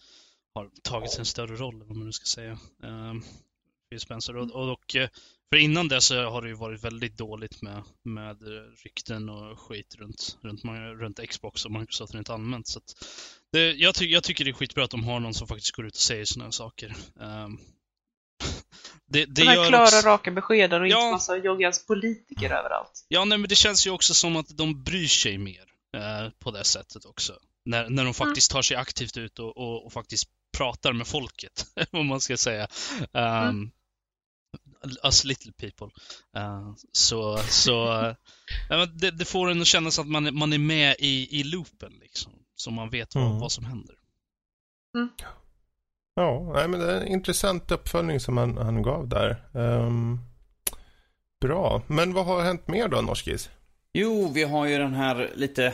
har 0.53 0.69
tagit 0.83 1.19
en 1.19 1.25
större 1.25 1.55
roll, 1.55 1.83
vad 1.87 1.97
man 1.97 2.05
nu 2.05 2.11
ska 2.11 2.25
säga. 2.25 2.57
Um, 2.83 3.23
Phil 3.89 3.99
Spencer. 3.99 4.37
Och, 4.37 4.51
och, 4.51 4.71
och, 4.71 4.95
eh, 4.95 5.09
för 5.49 5.57
innan 5.57 5.87
det 5.87 6.01
så 6.01 6.29
har 6.29 6.41
det 6.41 6.47
ju 6.47 6.53
varit 6.53 6.83
väldigt 6.83 7.17
dåligt 7.17 7.61
med, 7.61 7.83
med 8.03 8.37
rykten 8.83 9.29
och 9.29 9.59
skit 9.59 9.95
runt, 9.99 10.37
runt, 10.41 10.63
runt 11.01 11.19
Xbox 11.29 11.65
och 11.65 11.71
Microsoft 11.71 12.15
rent 12.15 12.29
allmänt. 12.29 12.67
Så 12.67 12.79
att 12.79 12.95
det, 13.51 13.71
jag, 13.71 13.95
ty, 13.95 14.05
jag 14.05 14.23
tycker 14.23 14.45
det 14.45 14.51
är 14.51 14.53
skitbra 14.53 14.83
att 14.83 14.91
de 14.91 15.03
har 15.03 15.19
någon 15.19 15.33
som 15.33 15.47
faktiskt 15.47 15.75
går 15.75 15.85
ut 15.87 15.93
och 15.95 16.01
säger 16.01 16.25
sådana 16.25 16.51
saker. 16.51 16.95
Ehm, 17.21 17.57
det, 19.07 19.25
det 19.25 19.41
De 19.41 19.47
här 19.47 19.55
gör 19.55 19.67
klara, 19.67 19.83
också- 19.83 20.07
raka 20.07 20.31
beskeden 20.31 20.81
och 20.81 20.87
inte 20.87 20.97
Ja. 20.99 21.11
massa 21.11 21.37
joggens 21.37 21.85
politiker 21.85 22.45
överallt. 22.51 23.05
Ja, 23.07 23.25
nej, 23.25 23.37
men 23.37 23.49
det 23.49 23.55
känns 23.55 23.87
ju 23.87 23.91
också 23.91 24.13
som 24.13 24.35
att 24.35 24.57
de 24.57 24.83
bryr 24.83 25.07
sig 25.07 25.37
mer 25.37 25.65
eh, 25.97 26.29
på 26.39 26.51
det 26.51 26.63
sättet 26.63 27.05
också. 27.05 27.33
När, 27.65 27.89
när 27.89 28.05
de 28.05 28.13
faktiskt 28.13 28.51
tar 28.51 28.61
sig 28.61 28.77
aktivt 28.77 29.17
ut 29.17 29.39
och, 29.39 29.57
och, 29.57 29.85
och 29.85 29.93
faktiskt 29.93 30.29
pratar 30.57 30.93
med 30.93 31.07
folket, 31.07 31.65
om 31.91 32.07
man 32.07 32.21
ska 32.21 32.37
säga. 32.37 32.67
Um, 33.11 33.71
Us 35.03 35.23
little 35.23 35.51
people. 35.51 35.87
Eh, 36.35 36.71
så 36.91 37.37
så 37.37 37.85
men 38.69 38.97
det, 38.97 39.11
det 39.11 39.25
får 39.25 39.51
en 39.51 39.61
att 39.61 39.67
känna 39.67 39.91
så 39.91 40.01
att 40.01 40.07
man, 40.07 40.27
är- 40.27 40.31
man 40.31 40.53
är 40.53 40.57
med 40.57 40.95
i, 40.99 41.39
i 41.39 41.43
loopen, 41.43 41.93
liksom. 42.01 42.31
Så 42.55 42.71
man 42.71 42.89
vet 42.89 43.15
vad, 43.15 43.25
Mm. 43.25 43.39
vad 43.39 43.51
som 43.51 43.65
händer. 43.65 43.95
Ja, 46.15 46.51
nej, 46.55 46.67
men 46.67 46.79
det 46.79 46.91
är 46.91 47.01
en 47.01 47.07
intressant 47.07 47.71
uppföljning 47.71 48.19
som 48.19 48.37
han, 48.37 48.57
han 48.57 48.81
gav 48.81 49.07
där. 49.07 49.43
Ehm, 49.53 50.19
bra, 51.41 51.81
men 51.87 52.13
vad 52.13 52.25
har 52.25 52.41
hänt 52.41 52.67
mer 52.67 52.87
då, 52.87 53.01
Norskis? 53.01 53.49
Jo, 53.93 54.31
vi 54.33 54.43
har 54.43 54.65
ju 54.65 54.77
den 54.77 54.93
här 54.93 55.31
lite 55.35 55.73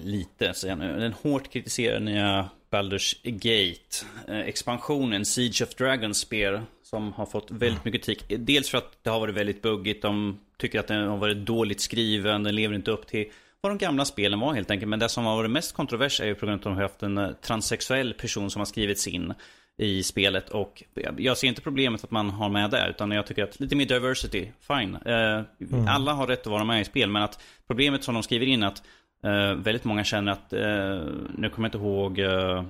lite, 0.00 0.54
säger 0.54 0.72
jag 0.72 0.78
nu. 0.78 0.98
Den 1.00 1.12
hårt 1.12 1.50
kritiserade 1.52 2.00
nya 2.04 2.50
Baldur's 2.70 3.16
Gate. 3.22 4.06
Eh, 4.28 4.48
expansionen 4.48 5.24
Siege 5.24 5.62
of 5.62 5.74
Dragons 5.74 6.18
spel. 6.18 6.60
Som 6.82 7.12
har 7.12 7.26
fått 7.26 7.50
väldigt 7.50 7.84
mycket 7.84 8.04
kritik. 8.04 8.24
Dels 8.38 8.70
för 8.70 8.78
att 8.78 9.04
det 9.04 9.10
har 9.10 9.20
varit 9.20 9.34
väldigt 9.34 9.62
buggigt. 9.62 10.02
De 10.02 10.40
tycker 10.58 10.80
att 10.80 10.86
den 10.86 11.08
har 11.08 11.16
varit 11.16 11.36
dåligt 11.36 11.80
skriven. 11.80 12.42
Den 12.42 12.54
lever 12.54 12.74
inte 12.74 12.90
upp 12.90 13.06
till 13.06 13.30
vad 13.60 13.70
de 13.70 13.78
gamla 13.78 14.04
spelen 14.04 14.40
var 14.40 14.54
helt 14.54 14.70
enkelt. 14.70 14.88
Men 14.88 14.98
det 14.98 15.08
som 15.08 15.24
har 15.24 15.36
varit 15.36 15.50
mest 15.50 15.74
kontrovers 15.74 16.20
är 16.20 16.26
ju 16.26 16.34
på 16.34 16.46
grund 16.46 16.52
av 16.52 16.58
att 16.58 16.62
de 16.64 16.74
har 16.74 16.82
haft 16.82 17.02
en 17.02 17.18
eh, 17.18 17.32
transsexuell 17.32 18.14
person 18.14 18.50
som 18.50 18.60
har 18.60 18.66
skrivits 18.66 19.06
in 19.06 19.34
i 19.78 20.02
spelet. 20.02 20.48
Och 20.48 20.82
jag 21.18 21.38
ser 21.38 21.48
inte 21.48 21.60
problemet 21.60 22.04
att 22.04 22.10
man 22.10 22.30
har 22.30 22.48
med 22.48 22.70
det. 22.70 22.88
Utan 22.90 23.10
jag 23.10 23.26
tycker 23.26 23.44
att 23.44 23.60
lite 23.60 23.76
mer 23.76 23.86
diversity, 23.86 24.48
fine. 24.60 24.98
Eh, 25.06 25.42
mm. 25.72 25.88
Alla 25.88 26.12
har 26.12 26.26
rätt 26.26 26.40
att 26.40 26.46
vara 26.46 26.64
med 26.64 26.80
i 26.80 26.84
spel. 26.84 27.10
Men 27.10 27.22
att 27.22 27.42
problemet 27.66 28.04
som 28.04 28.14
de 28.14 28.22
skriver 28.22 28.46
in 28.46 28.62
att 28.62 28.82
Eh, 29.24 29.54
väldigt 29.54 29.84
många 29.84 30.04
känner 30.04 30.32
att, 30.32 30.52
eh, 30.52 30.60
nu 31.34 31.50
kommer 31.50 31.68
jag 31.68 31.74
inte 31.74 31.78
ihåg 31.78 32.18
eh, 32.18 32.64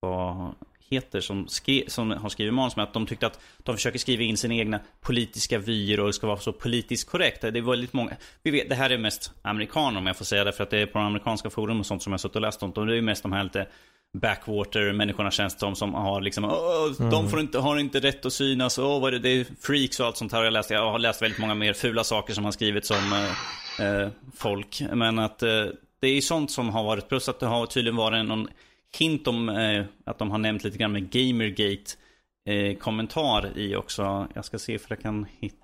vad 0.00 0.54
heter 0.92 1.20
som, 1.20 1.48
skri 1.48 1.84
som 1.88 2.10
har 2.10 2.28
skrivit 2.28 2.54
manus 2.54 2.76
med 2.76 2.82
att 2.82 2.92
de 2.92 3.06
tyckte 3.06 3.26
att 3.26 3.40
de 3.58 3.76
försöker 3.76 3.98
skriva 3.98 4.22
in 4.22 4.36
sina 4.36 4.54
egna 4.54 4.80
politiska 5.00 5.58
vyer 5.58 6.00
och 6.00 6.06
det 6.06 6.12
ska 6.12 6.26
vara 6.26 6.38
så 6.38 6.52
politiskt 6.52 7.10
korrekt. 7.10 7.40
Det 7.40 7.48
är 7.58 7.62
väldigt 7.62 7.92
många, 7.92 8.16
vi 8.42 8.50
vet, 8.50 8.68
det 8.68 8.74
här 8.74 8.90
är 8.90 8.98
mest 8.98 9.32
amerikaner 9.42 9.98
om 9.98 10.06
jag 10.06 10.16
får 10.16 10.24
säga 10.24 10.44
det 10.44 10.52
för 10.52 10.62
att 10.62 10.70
det 10.70 10.78
är 10.78 10.86
på 10.86 10.98
de 10.98 11.06
amerikanska 11.06 11.50
forum 11.50 11.80
och 11.80 11.86
sånt 11.86 12.02
som 12.02 12.12
jag 12.12 12.20
suttit 12.20 12.36
och 12.36 12.42
läst 12.42 12.62
om. 12.62 12.72
Det 12.72 12.96
är 12.96 13.02
mest 13.02 13.22
de 13.22 13.32
här 13.32 13.44
lite 13.44 13.66
backwater-människorna 14.18 15.30
känns 15.30 15.54
det 15.54 15.60
som, 15.60 15.76
som 15.76 15.94
har 15.94 16.20
liksom, 16.20 16.44
mm. 16.44 17.10
de 17.10 17.28
får 17.28 17.40
inte, 17.40 17.58
har 17.58 17.76
inte 17.78 18.00
rätt 18.00 18.26
att 18.26 18.32
synas, 18.32 18.78
åh 18.78 19.00
vad 19.00 19.14
är 19.14 19.18
det, 19.18 19.18
det 19.18 19.40
är 19.40 19.46
freaks 19.60 20.00
och 20.00 20.06
allt 20.06 20.16
sånt 20.16 20.32
här. 20.32 20.44
Jag, 20.44 20.52
läst, 20.52 20.70
jag 20.70 20.90
har 20.90 20.98
läst 20.98 21.22
väldigt 21.22 21.40
många 21.40 21.54
mer 21.54 21.72
fula 21.72 22.04
saker 22.04 22.34
som 22.34 22.44
har 22.44 22.52
skrivit 22.52 22.86
som 22.86 23.12
eh, 23.12 23.86
eh, 23.86 24.08
folk. 24.36 24.82
Men 24.92 25.18
att 25.18 25.42
eh, 25.42 25.66
det 26.00 26.08
är 26.08 26.20
sånt 26.20 26.50
som 26.50 26.68
har 26.68 26.84
varit, 26.84 27.08
plus 27.08 27.28
att 27.28 27.40
det 27.40 27.46
har 27.46 27.66
tydligen 27.66 27.96
varit 27.96 28.26
någon 28.26 28.48
hint 28.98 29.26
om 29.26 29.48
eh, 29.48 29.84
att 30.06 30.18
de 30.18 30.30
har 30.30 30.38
nämnt 30.38 30.64
lite 30.64 30.78
grann 30.78 30.92
med 30.92 31.10
Gamergate 31.10 31.92
eh, 32.48 32.76
kommentar 32.76 33.58
i 33.58 33.76
också. 33.76 34.28
Jag 34.34 34.44
ska 34.44 34.58
se 34.58 34.78
för 34.78 34.90
jag 34.90 35.02
kan 35.02 35.26
hitta... 35.38 35.56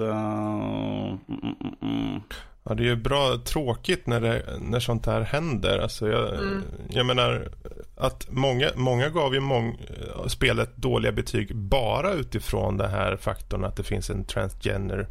Mm, 0.00 1.18
mm, 1.28 1.56
mm. 1.60 1.74
mm. 1.82 2.20
Ja, 2.64 2.74
det 2.74 2.82
är 2.82 2.86
ju 2.86 2.96
bra 2.96 3.38
tråkigt 3.44 4.06
när, 4.06 4.20
det, 4.20 4.42
när 4.60 4.80
sånt 4.80 5.06
här 5.06 5.20
händer. 5.20 5.78
Alltså 5.78 6.08
jag, 6.08 6.34
mm. 6.34 6.62
jag 6.90 7.06
menar 7.06 7.48
att 7.96 8.26
många, 8.30 8.70
många 8.74 9.08
gav 9.08 9.34
ju 9.34 9.40
mång, 9.40 9.80
spelet 10.28 10.76
dåliga 10.76 11.12
betyg 11.12 11.56
bara 11.56 12.12
utifrån 12.12 12.76
den 12.76 12.90
här 12.90 13.16
faktorn 13.16 13.64
att 13.64 13.76
det 13.76 13.82
finns 13.82 14.10
en 14.10 14.24
transgender 14.24 15.08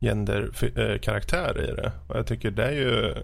gender, 0.00 0.50
äh, 0.76 0.98
karaktär 0.98 1.70
i 1.70 1.74
det. 1.74 1.92
Och 2.08 2.16
jag 2.16 2.26
tycker 2.26 2.50
det 2.50 2.64
är 2.64 2.72
ju... 2.72 3.14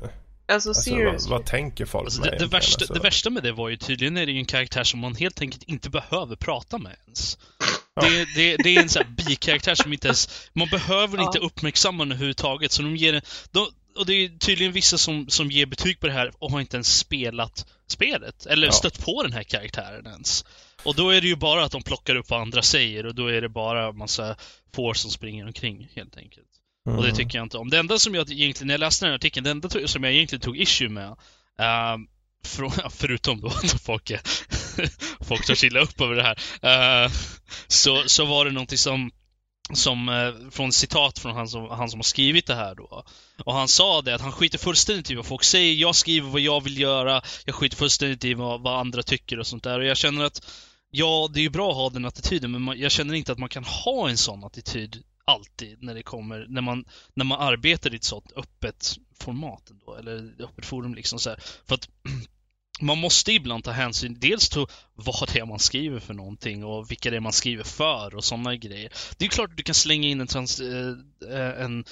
Alltså, 0.46 0.68
alltså 0.68 0.94
vad, 0.94 1.28
vad, 1.28 1.46
tänker 1.46 1.86
folk 1.86 2.04
alltså, 2.04 2.22
det, 2.22 2.36
det, 2.38 2.46
värsta, 2.46 2.78
alltså? 2.80 2.94
det 2.94 3.00
värsta 3.00 3.30
med 3.30 3.42
det 3.42 3.52
var 3.52 3.68
ju 3.68 3.76
tydligen 3.76 4.16
är 4.16 4.26
det 4.26 4.32
ju 4.32 4.38
en 4.38 4.44
karaktär 4.44 4.84
som 4.84 5.00
man 5.00 5.14
helt 5.14 5.40
enkelt 5.40 5.62
inte 5.62 5.90
behöver 5.90 6.36
prata 6.36 6.78
med 6.78 6.96
ens. 7.06 7.38
Det, 8.00 8.24
det, 8.34 8.56
det, 8.56 8.76
är 8.76 8.82
en 8.82 8.88
sån 8.88 9.02
här 9.02 9.10
bikaraktär 9.10 9.74
som 9.74 9.92
inte 9.92 10.08
ens... 10.08 10.50
Man 10.52 10.68
behöver 10.68 11.22
inte 11.22 11.38
uppmärksamma 11.38 12.04
den 12.04 12.12
överhuvudtaget. 12.12 12.72
Så 12.72 12.82
de 12.82 12.96
ger 12.96 13.22
de, 13.50 13.68
och 13.96 14.06
det 14.06 14.14
är 14.14 14.38
tydligen 14.38 14.72
vissa 14.72 14.98
som, 14.98 15.28
som 15.28 15.50
ger 15.50 15.66
betyg 15.66 16.00
på 16.00 16.06
det 16.06 16.12
här 16.12 16.32
och 16.38 16.50
har 16.50 16.60
inte 16.60 16.76
ens 16.76 16.98
spelat 16.98 17.66
spelet. 17.86 18.46
Eller 18.46 18.66
ja. 18.66 18.72
stött 18.72 19.04
på 19.04 19.22
den 19.22 19.32
här 19.32 19.42
karaktären 19.42 20.06
ens. 20.06 20.44
Och 20.82 20.94
då 20.94 21.10
är 21.10 21.20
det 21.20 21.26
ju 21.28 21.36
bara 21.36 21.64
att 21.64 21.72
de 21.72 21.82
plockar 21.82 22.16
upp 22.16 22.30
vad 22.30 22.40
andra 22.40 22.62
säger 22.62 23.06
och 23.06 23.14
då 23.14 23.26
är 23.26 23.40
det 23.40 23.48
bara 23.48 23.92
massa 23.92 24.36
får 24.74 24.94
som 24.94 25.10
springer 25.10 25.46
omkring 25.46 25.88
helt 25.94 26.16
enkelt. 26.16 26.48
Mm. 26.86 26.98
Och 26.98 27.04
det 27.04 27.12
tycker 27.12 27.38
jag 27.38 27.44
inte 27.44 27.58
om. 27.58 27.70
Det 27.70 27.78
enda 27.78 27.98
som 27.98 28.14
jag 28.14 28.30
egentligen, 28.30 28.66
när 28.66 28.74
jag 28.74 28.80
läste 28.80 29.04
den 29.04 29.10
här 29.10 29.16
artikeln, 29.16 29.44
det 29.44 29.50
enda 29.50 29.68
som 29.86 30.04
jag 30.04 30.12
egentligen 30.12 30.40
tog 30.40 30.58
issue 30.58 30.88
med 30.88 31.08
uh, 31.60 31.96
förutom 32.90 33.40
då 33.40 33.48
att 33.48 33.82
folk, 33.82 34.10
är, 34.10 34.20
folk 35.24 35.46
tar 35.46 35.64
illa 35.64 35.80
upp 35.80 36.00
över 36.00 36.14
det 36.14 36.22
här. 36.22 37.04
Uh, 37.04 37.12
så, 37.66 38.02
så 38.06 38.24
var 38.24 38.44
det 38.44 38.50
någonting 38.50 38.78
som 38.78 39.10
som, 39.72 40.08
uh, 40.08 40.50
från 40.50 40.72
citat 40.72 41.18
från 41.18 41.36
han 41.36 41.48
som, 41.48 41.70
han 41.70 41.90
som 41.90 41.98
har 41.98 42.04
skrivit 42.04 42.46
det 42.46 42.54
här 42.54 42.74
då. 42.74 43.04
Och 43.44 43.54
han 43.54 43.68
sa 43.68 44.02
det 44.02 44.14
att 44.14 44.20
han 44.20 44.32
skiter 44.32 44.58
fullständigt 44.58 45.10
i 45.10 45.14
vad 45.14 45.26
folk 45.26 45.44
säger, 45.44 45.74
jag 45.74 45.94
skriver 45.94 46.30
vad 46.30 46.40
jag 46.40 46.64
vill 46.64 46.80
göra, 46.80 47.22
jag 47.44 47.54
skiter 47.54 47.76
fullständigt 47.76 48.24
i 48.24 48.34
vad, 48.34 48.60
vad 48.60 48.80
andra 48.80 49.02
tycker 49.02 49.38
och 49.38 49.46
sånt 49.46 49.64
där. 49.64 49.78
Och 49.78 49.86
jag 49.86 49.96
känner 49.96 50.24
att, 50.24 50.46
ja, 50.90 51.30
det 51.34 51.40
är 51.40 51.42
ju 51.42 51.50
bra 51.50 51.70
att 51.70 51.76
ha 51.76 51.90
den 51.90 52.04
attityden, 52.04 52.50
men 52.50 52.62
man, 52.62 52.78
jag 52.78 52.92
känner 52.92 53.14
inte 53.14 53.32
att 53.32 53.38
man 53.38 53.48
kan 53.48 53.64
ha 53.64 54.08
en 54.08 54.18
sån 54.18 54.44
attityd 54.44 55.02
alltid 55.24 55.82
när 55.82 55.94
det 55.94 56.02
kommer, 56.02 56.46
när 56.48 56.60
man, 56.60 56.84
när 57.14 57.24
man 57.24 57.40
arbetar 57.40 57.92
i 57.92 57.96
ett 57.96 58.04
sånt 58.04 58.32
öppet 58.36 58.96
format 59.20 59.70
ändå, 59.70 59.94
eller 59.94 60.34
öppet 60.38 60.66
forum 60.66 60.94
liksom 60.94 61.18
så 61.18 61.30
här. 61.30 61.38
För 61.66 61.74
att 61.74 61.88
man 62.80 62.98
måste 62.98 63.32
ibland 63.32 63.64
ta 63.64 63.70
hänsyn 63.70 64.16
dels 64.20 64.48
till 64.48 64.66
vad 64.94 65.28
det 65.32 65.38
är 65.38 65.46
man 65.46 65.58
skriver 65.58 66.00
för 66.00 66.14
någonting 66.14 66.64
och 66.64 66.90
vilka 66.90 67.10
det 67.10 67.16
är 67.16 67.20
man 67.20 67.32
skriver 67.32 67.64
för 67.64 68.14
och 68.14 68.24
sådana 68.24 68.56
grejer. 68.56 68.92
Det 69.18 69.24
är 69.24 69.28
klart 69.28 69.50
att 69.50 69.56
du 69.56 69.62
kan 69.62 69.74
slänga 69.74 70.08
in 70.08 70.20
en, 70.20 70.26
trans, 70.26 70.60
eh, 70.60 70.94
eh, 71.30 71.62
en 71.64 71.84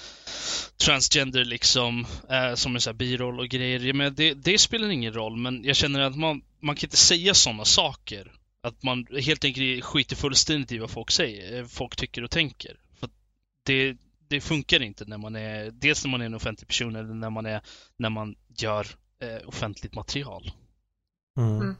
transgender 0.76 1.44
liksom 1.44 2.06
eh, 2.30 2.54
som 2.54 2.74
en 2.74 2.80
sån 2.80 2.90
här 2.90 2.98
biroll 2.98 3.40
och 3.40 3.48
grejer. 3.48 3.92
Men 3.92 4.14
det, 4.14 4.34
det 4.34 4.58
spelar 4.58 4.88
ingen 4.88 5.12
roll, 5.12 5.36
men 5.36 5.64
jag 5.64 5.76
känner 5.76 6.00
att 6.00 6.16
man, 6.16 6.42
man 6.60 6.76
kan 6.76 6.86
inte 6.86 6.96
säga 6.96 7.34
sådana 7.34 7.64
saker. 7.64 8.32
Att 8.64 8.82
man 8.82 9.06
helt 9.20 9.44
enkelt 9.44 9.84
skiter 9.84 10.16
fullständigt 10.16 10.72
i 10.72 10.78
vad 10.78 10.90
folk 10.90 11.10
säger, 11.10 11.58
eh, 11.58 11.66
folk 11.66 11.96
tycker 11.96 12.24
och 12.24 12.30
tänker. 12.30 12.76
För 13.00 13.08
det, 13.62 13.96
det 14.28 14.40
funkar 14.40 14.82
inte 14.82 15.04
när 15.04 15.18
man 15.18 15.36
är, 15.36 15.70
dels 15.70 16.04
när 16.04 16.10
man 16.10 16.20
är 16.20 16.26
en 16.26 16.34
offentlig 16.34 16.68
person 16.68 16.96
eller 16.96 17.14
när 17.14 17.30
man 17.30 17.46
är, 17.46 17.60
när 17.96 18.10
man 18.10 18.34
gör 18.58 18.86
eh, 19.22 19.48
offentligt 19.48 19.94
material. 19.94 20.52
Mm. 21.38 21.56
mm. 21.56 21.76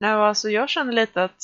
Nej, 0.00 0.10
alltså 0.10 0.50
jag 0.50 0.68
känner 0.68 0.92
lite 0.92 1.24
att 1.24 1.42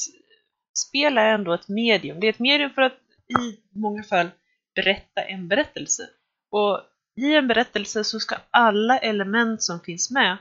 spel 0.79 1.19
är 1.19 1.35
ändå 1.35 1.53
ett 1.53 1.69
medium. 1.69 2.21
Det 2.21 2.27
är 2.27 2.31
ett 2.31 2.39
medium 2.39 2.71
för 2.71 2.83
att 2.83 2.99
i 3.41 3.79
många 3.79 4.03
fall 4.03 4.31
berätta 4.75 5.23
en 5.23 5.49
berättelse. 5.49 6.09
Och 6.51 6.81
i 7.17 7.35
en 7.35 7.49
berättelse 7.49 8.05
så 8.05 8.21
ska 8.21 8.37
alla 8.51 8.99
element 8.99 9.63
som 9.63 9.81
finns 9.81 10.11
med 10.11 10.37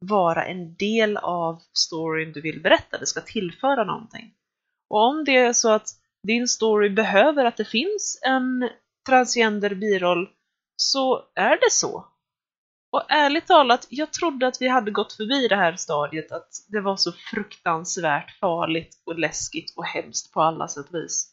vara 0.00 0.44
en 0.44 0.74
del 0.74 1.16
av 1.16 1.62
storyn 1.72 2.32
du 2.32 2.40
vill 2.40 2.60
berätta. 2.60 2.98
Det 2.98 3.06
ska 3.06 3.20
tillföra 3.20 3.84
någonting. 3.84 4.34
Och 4.88 5.08
om 5.08 5.24
det 5.24 5.36
är 5.36 5.52
så 5.52 5.70
att 5.70 5.88
din 6.22 6.48
story 6.48 6.90
behöver 6.90 7.44
att 7.44 7.56
det 7.56 7.64
finns 7.64 8.20
en 8.22 8.70
transgender 9.06 9.74
biroll 9.74 10.28
så 10.76 11.22
är 11.34 11.56
det 11.56 11.70
så. 11.70 12.06
Och 12.94 13.02
ärligt 13.08 13.46
talat, 13.46 13.86
jag 13.90 14.12
trodde 14.12 14.46
att 14.46 14.56
vi 14.60 14.68
hade 14.68 14.90
gått 14.90 15.12
förbi 15.12 15.48
det 15.48 15.56
här 15.56 15.76
stadiet 15.76 16.32
att 16.32 16.48
det 16.68 16.80
var 16.80 16.96
så 16.96 17.12
fruktansvärt 17.12 18.38
farligt 18.40 19.02
och 19.06 19.18
läskigt 19.18 19.76
och 19.76 19.84
hemskt 19.84 20.32
på 20.32 20.42
alla 20.42 20.68
sätt 20.68 20.86
och 20.88 20.94
vis. 20.94 21.28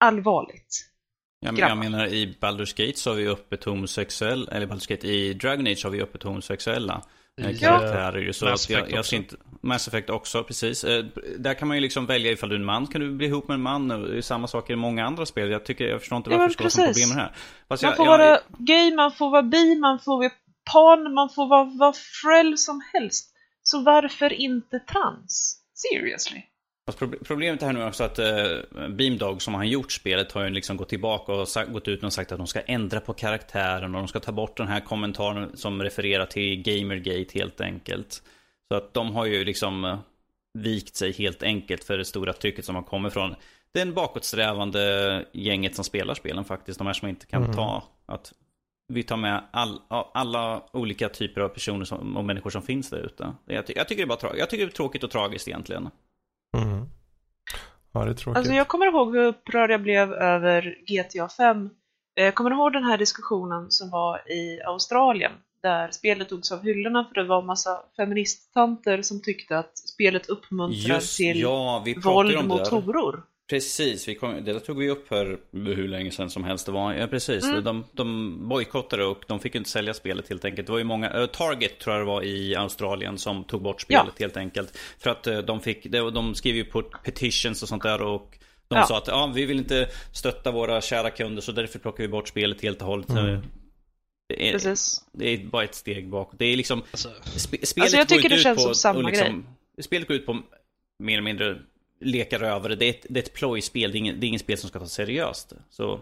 Allvarligt. 0.00 0.84
Ja, 1.40 1.52
men 1.52 1.60
jag 1.60 1.78
menar 1.78 2.06
i 2.06 2.36
Baldur's 2.40 2.86
Gate 2.86 2.98
så 2.98 3.10
har 3.10 3.14
vi 3.16 3.28
öppet 3.28 3.64
homosexuella, 3.64 4.50
eller 4.52 4.66
Baldur's 4.66 4.88
Gate 4.88 5.08
i 5.08 5.34
Dragon 5.34 5.66
Age 5.66 5.84
har 5.84 5.90
vi 5.90 6.02
öppet 6.02 6.22
homosexuella 6.22 7.02
ja. 7.36 7.48
karaktärer. 7.60 8.18
Ju, 8.18 8.32
så 8.32 8.44
Mass 8.44 8.70
Effect 8.70 8.90
jag, 8.90 9.04
jag 9.12 9.18
inte, 9.18 9.36
Mass 9.60 9.88
Effect 9.88 10.10
också, 10.10 10.44
precis. 10.44 10.84
Eh, 10.84 11.04
där 11.38 11.54
kan 11.54 11.68
man 11.68 11.76
ju 11.76 11.80
liksom 11.80 12.06
välja 12.06 12.32
ifall 12.32 12.48
du 12.48 12.54
är 12.54 12.58
en 12.58 12.64
man, 12.64 12.86
kan 12.86 13.00
du 13.00 13.10
bli 13.10 13.26
ihop 13.26 13.48
med 13.48 13.54
en 13.54 13.62
man. 13.62 13.88
Det 13.88 14.16
är 14.16 14.20
samma 14.20 14.46
sak 14.46 14.70
i 14.70 14.76
många 14.76 15.06
andra 15.06 15.26
spel. 15.26 15.50
Jag 15.50 15.64
tycker, 15.64 15.84
jag 15.84 16.00
förstår 16.00 16.16
inte 16.16 16.30
varför 16.30 16.42
ja, 16.42 16.64
det 16.64 16.70
ska 16.70 16.82
vara 16.82 16.92
problem 16.92 17.08
med 17.08 17.18
det 17.18 17.22
här. 17.22 17.32
Fast 17.68 17.82
man 17.82 17.88
jag, 17.90 17.96
får 17.96 18.06
jag, 18.06 18.18
vara 18.18 18.40
gay, 18.58 18.94
man 18.94 19.12
får 19.12 19.30
vara 19.30 19.42
bi, 19.42 19.74
man 19.80 19.98
får 19.98 20.47
pan, 20.72 21.14
man 21.14 21.30
får 21.30 21.48
vara 21.48 21.64
vad 21.78 21.96
frälld 21.96 22.58
som 22.58 22.82
helst. 22.92 23.34
Så 23.62 23.82
varför 23.82 24.32
inte 24.32 24.78
trans? 24.78 25.62
Seriously? 25.74 26.42
Problemet 27.24 27.62
är 27.62 27.72
nu 27.72 27.84
också 27.84 28.04
att 28.04 28.18
uh, 28.18 28.88
Beamdog 28.88 29.42
som 29.42 29.54
har 29.54 29.64
gjort 29.64 29.92
spelet 29.92 30.32
har 30.32 30.44
ju 30.44 30.50
liksom 30.50 30.76
gått 30.76 30.88
tillbaka 30.88 31.32
och 31.32 31.48
sagt, 31.48 31.72
gått 31.72 31.88
ut 31.88 32.04
och 32.04 32.12
sagt 32.12 32.32
att 32.32 32.38
de 32.38 32.46
ska 32.46 32.60
ändra 32.60 33.00
på 33.00 33.14
karaktären 33.14 33.94
och 33.94 34.00
de 34.00 34.08
ska 34.08 34.20
ta 34.20 34.32
bort 34.32 34.56
den 34.56 34.68
här 34.68 34.80
kommentaren 34.80 35.56
som 35.56 35.82
refererar 35.82 36.26
till 36.26 36.62
Gamergate 36.62 37.38
helt 37.38 37.60
enkelt. 37.60 38.22
Så 38.68 38.76
att 38.76 38.94
de 38.94 39.14
har 39.14 39.26
ju 39.26 39.44
liksom 39.44 39.84
uh, 39.84 39.98
vikt 40.54 40.96
sig 40.96 41.12
helt 41.12 41.42
enkelt 41.42 41.84
för 41.84 41.98
det 41.98 42.04
stora 42.04 42.32
trycket 42.32 42.64
som 42.64 42.74
har 42.74 42.82
kommit 42.82 43.12
från 43.12 43.34
den 43.74 43.94
bakåtsträvande 43.94 45.24
gänget 45.32 45.74
som 45.74 45.84
spelar 45.84 46.14
spelen 46.14 46.44
faktiskt. 46.44 46.78
De 46.78 46.86
här 46.86 46.94
som 46.94 47.08
inte 47.08 47.26
kan 47.26 47.42
mm. 47.42 47.56
ta 47.56 47.82
att 48.06 48.32
vi 48.88 49.02
tar 49.02 49.16
med 49.16 49.44
all, 49.50 49.80
alla 50.14 50.62
olika 50.72 51.08
typer 51.08 51.40
av 51.40 51.48
personer 51.48 51.84
som, 51.84 52.16
och 52.16 52.24
människor 52.24 52.50
som 52.50 52.62
finns 52.62 52.90
där 52.90 52.98
ute. 52.98 53.34
Jag, 53.46 53.66
ty 53.66 53.72
jag, 53.76 53.88
tycker 53.88 54.06
det 54.06 54.14
är 54.14 54.18
bara 54.22 54.36
jag 54.36 54.50
tycker 54.50 54.66
det 54.66 54.72
är 54.72 54.74
tråkigt 54.74 55.04
och 55.04 55.10
tragiskt 55.10 55.48
egentligen. 55.48 55.90
Mm. 56.56 56.86
Ja, 57.92 58.04
det 58.04 58.10
är 58.10 58.14
tråkigt. 58.14 58.38
Alltså 58.38 58.52
jag 58.52 58.68
kommer 58.68 58.86
ihåg 58.86 59.16
hur 59.16 59.24
upprörd 59.24 59.70
jag 59.70 59.82
blev 59.82 60.12
över 60.12 60.78
GTA 60.86 61.28
5. 61.28 61.70
Jag 62.14 62.34
kommer 62.34 62.50
ihåg 62.50 62.72
den 62.72 62.84
här 62.84 62.98
diskussionen 62.98 63.70
som 63.70 63.90
var 63.90 64.32
i 64.32 64.60
Australien 64.62 65.32
där 65.62 65.90
spelet 65.90 66.28
togs 66.28 66.52
av 66.52 66.62
hyllorna 66.62 67.04
för 67.04 67.14
det 67.14 67.28
var 67.28 67.40
en 67.40 67.46
massa 67.46 67.82
feministtanter 67.96 69.02
som 69.02 69.22
tyckte 69.22 69.58
att 69.58 69.78
spelet 69.78 70.28
uppmuntrar 70.28 70.94
Just, 70.94 71.16
till 71.16 71.40
ja, 71.40 71.84
våld 72.04 72.46
mot 72.46 72.68
horor. 72.68 73.22
Precis, 73.50 74.08
vi 74.08 74.14
kom, 74.14 74.44
det 74.44 74.52
där 74.52 74.60
tog 74.60 74.78
vi 74.78 74.90
upp 74.90 75.10
här 75.10 75.38
hur 75.52 75.88
länge 75.88 76.10
sedan 76.10 76.30
som 76.30 76.44
helst 76.44 76.66
det 76.66 76.72
var. 76.72 76.92
Ja, 76.94 77.06
precis. 77.06 77.44
Mm. 77.44 77.64
De, 77.64 77.84
de 77.92 78.48
bojkottade 78.48 79.04
och 79.04 79.24
de 79.28 79.40
fick 79.40 79.54
inte 79.54 79.70
sälja 79.70 79.94
spelet 79.94 80.28
helt 80.28 80.44
enkelt. 80.44 80.66
Det 80.66 80.72
var 80.72 80.78
ju 80.78 80.84
många, 80.84 81.10
eh, 81.10 81.26
Target 81.26 81.78
tror 81.78 81.96
jag 81.96 82.02
det 82.06 82.06
var 82.06 82.22
i 82.22 82.56
Australien 82.56 83.18
som 83.18 83.44
tog 83.44 83.62
bort 83.62 83.80
spelet 83.80 84.18
helt 84.18 84.36
enkelt. 84.36 84.78
För 84.98 85.10
att 85.10 85.26
eh, 85.26 85.38
de 85.38 85.60
fick, 85.60 85.86
de, 85.86 86.14
de 86.14 86.34
skrev 86.34 86.56
ju 86.56 86.64
på 86.64 86.82
petitions 86.82 87.62
och 87.62 87.68
sånt 87.68 87.82
där 87.82 88.02
och 88.02 88.38
de 88.68 88.74
Ja. 88.78 88.86
sa 88.86 88.98
att 88.98 89.06
ja, 89.06 89.32
vi 89.34 89.44
vill 89.44 89.58
inte 89.58 89.88
stötta 90.12 90.50
våra 90.50 90.80
kära 90.80 91.10
kunder 91.10 91.42
så 91.42 91.52
därför 91.52 91.78
plockar 91.78 92.04
vi 92.04 92.08
bort 92.08 92.28
spelet 92.28 92.62
helt 92.62 92.80
och 92.82 92.86
hållet. 92.88 93.10
Mm. 93.10 93.42
Det, 94.28 94.48
är, 94.48 94.52
Precis. 94.52 95.04
det 95.12 95.28
är 95.28 95.38
bara 95.46 95.64
ett 95.64 95.74
steg 95.74 96.08
bakåt. 96.08 96.38
Det 96.38 96.44
är 96.44 96.56
liksom 96.56 96.82
Alltså, 96.90 97.08
Spe- 97.08 97.64
spelet 97.64 97.78
Alltså, 97.84 97.96
jag 97.96 98.08
går 98.08 98.16
tycker 98.16 98.28
det 98.28 98.34
ut 98.34 98.42
känns 98.42 98.56
på 98.56 98.62
som 98.62 98.74
samma 98.74 99.00
liksom, 99.08 99.46
Spelet 99.80 100.08
går 100.08 100.16
ut 100.16 100.26
på 100.26 100.42
mer 100.98 101.12
eller 101.14 101.22
mindre 101.22 101.58
leka 102.00 102.38
rövare. 102.38 102.74
Det 102.74 102.84
är 102.84 102.90
ett, 102.90 103.06
det 103.08 103.20
är 103.20 103.24
ett 103.24 103.34
plojspel. 103.34 103.92
Det 103.92 103.96
är 103.96 104.00
ingen, 104.00 104.20
det 104.20 104.26
är 104.26 104.28
ingen 104.28 104.40
spel 104.40 104.58
som 104.58 104.68
ska 104.68 104.78
tas 104.78 104.92
seriöst. 104.92 105.52
Så, 105.70 106.00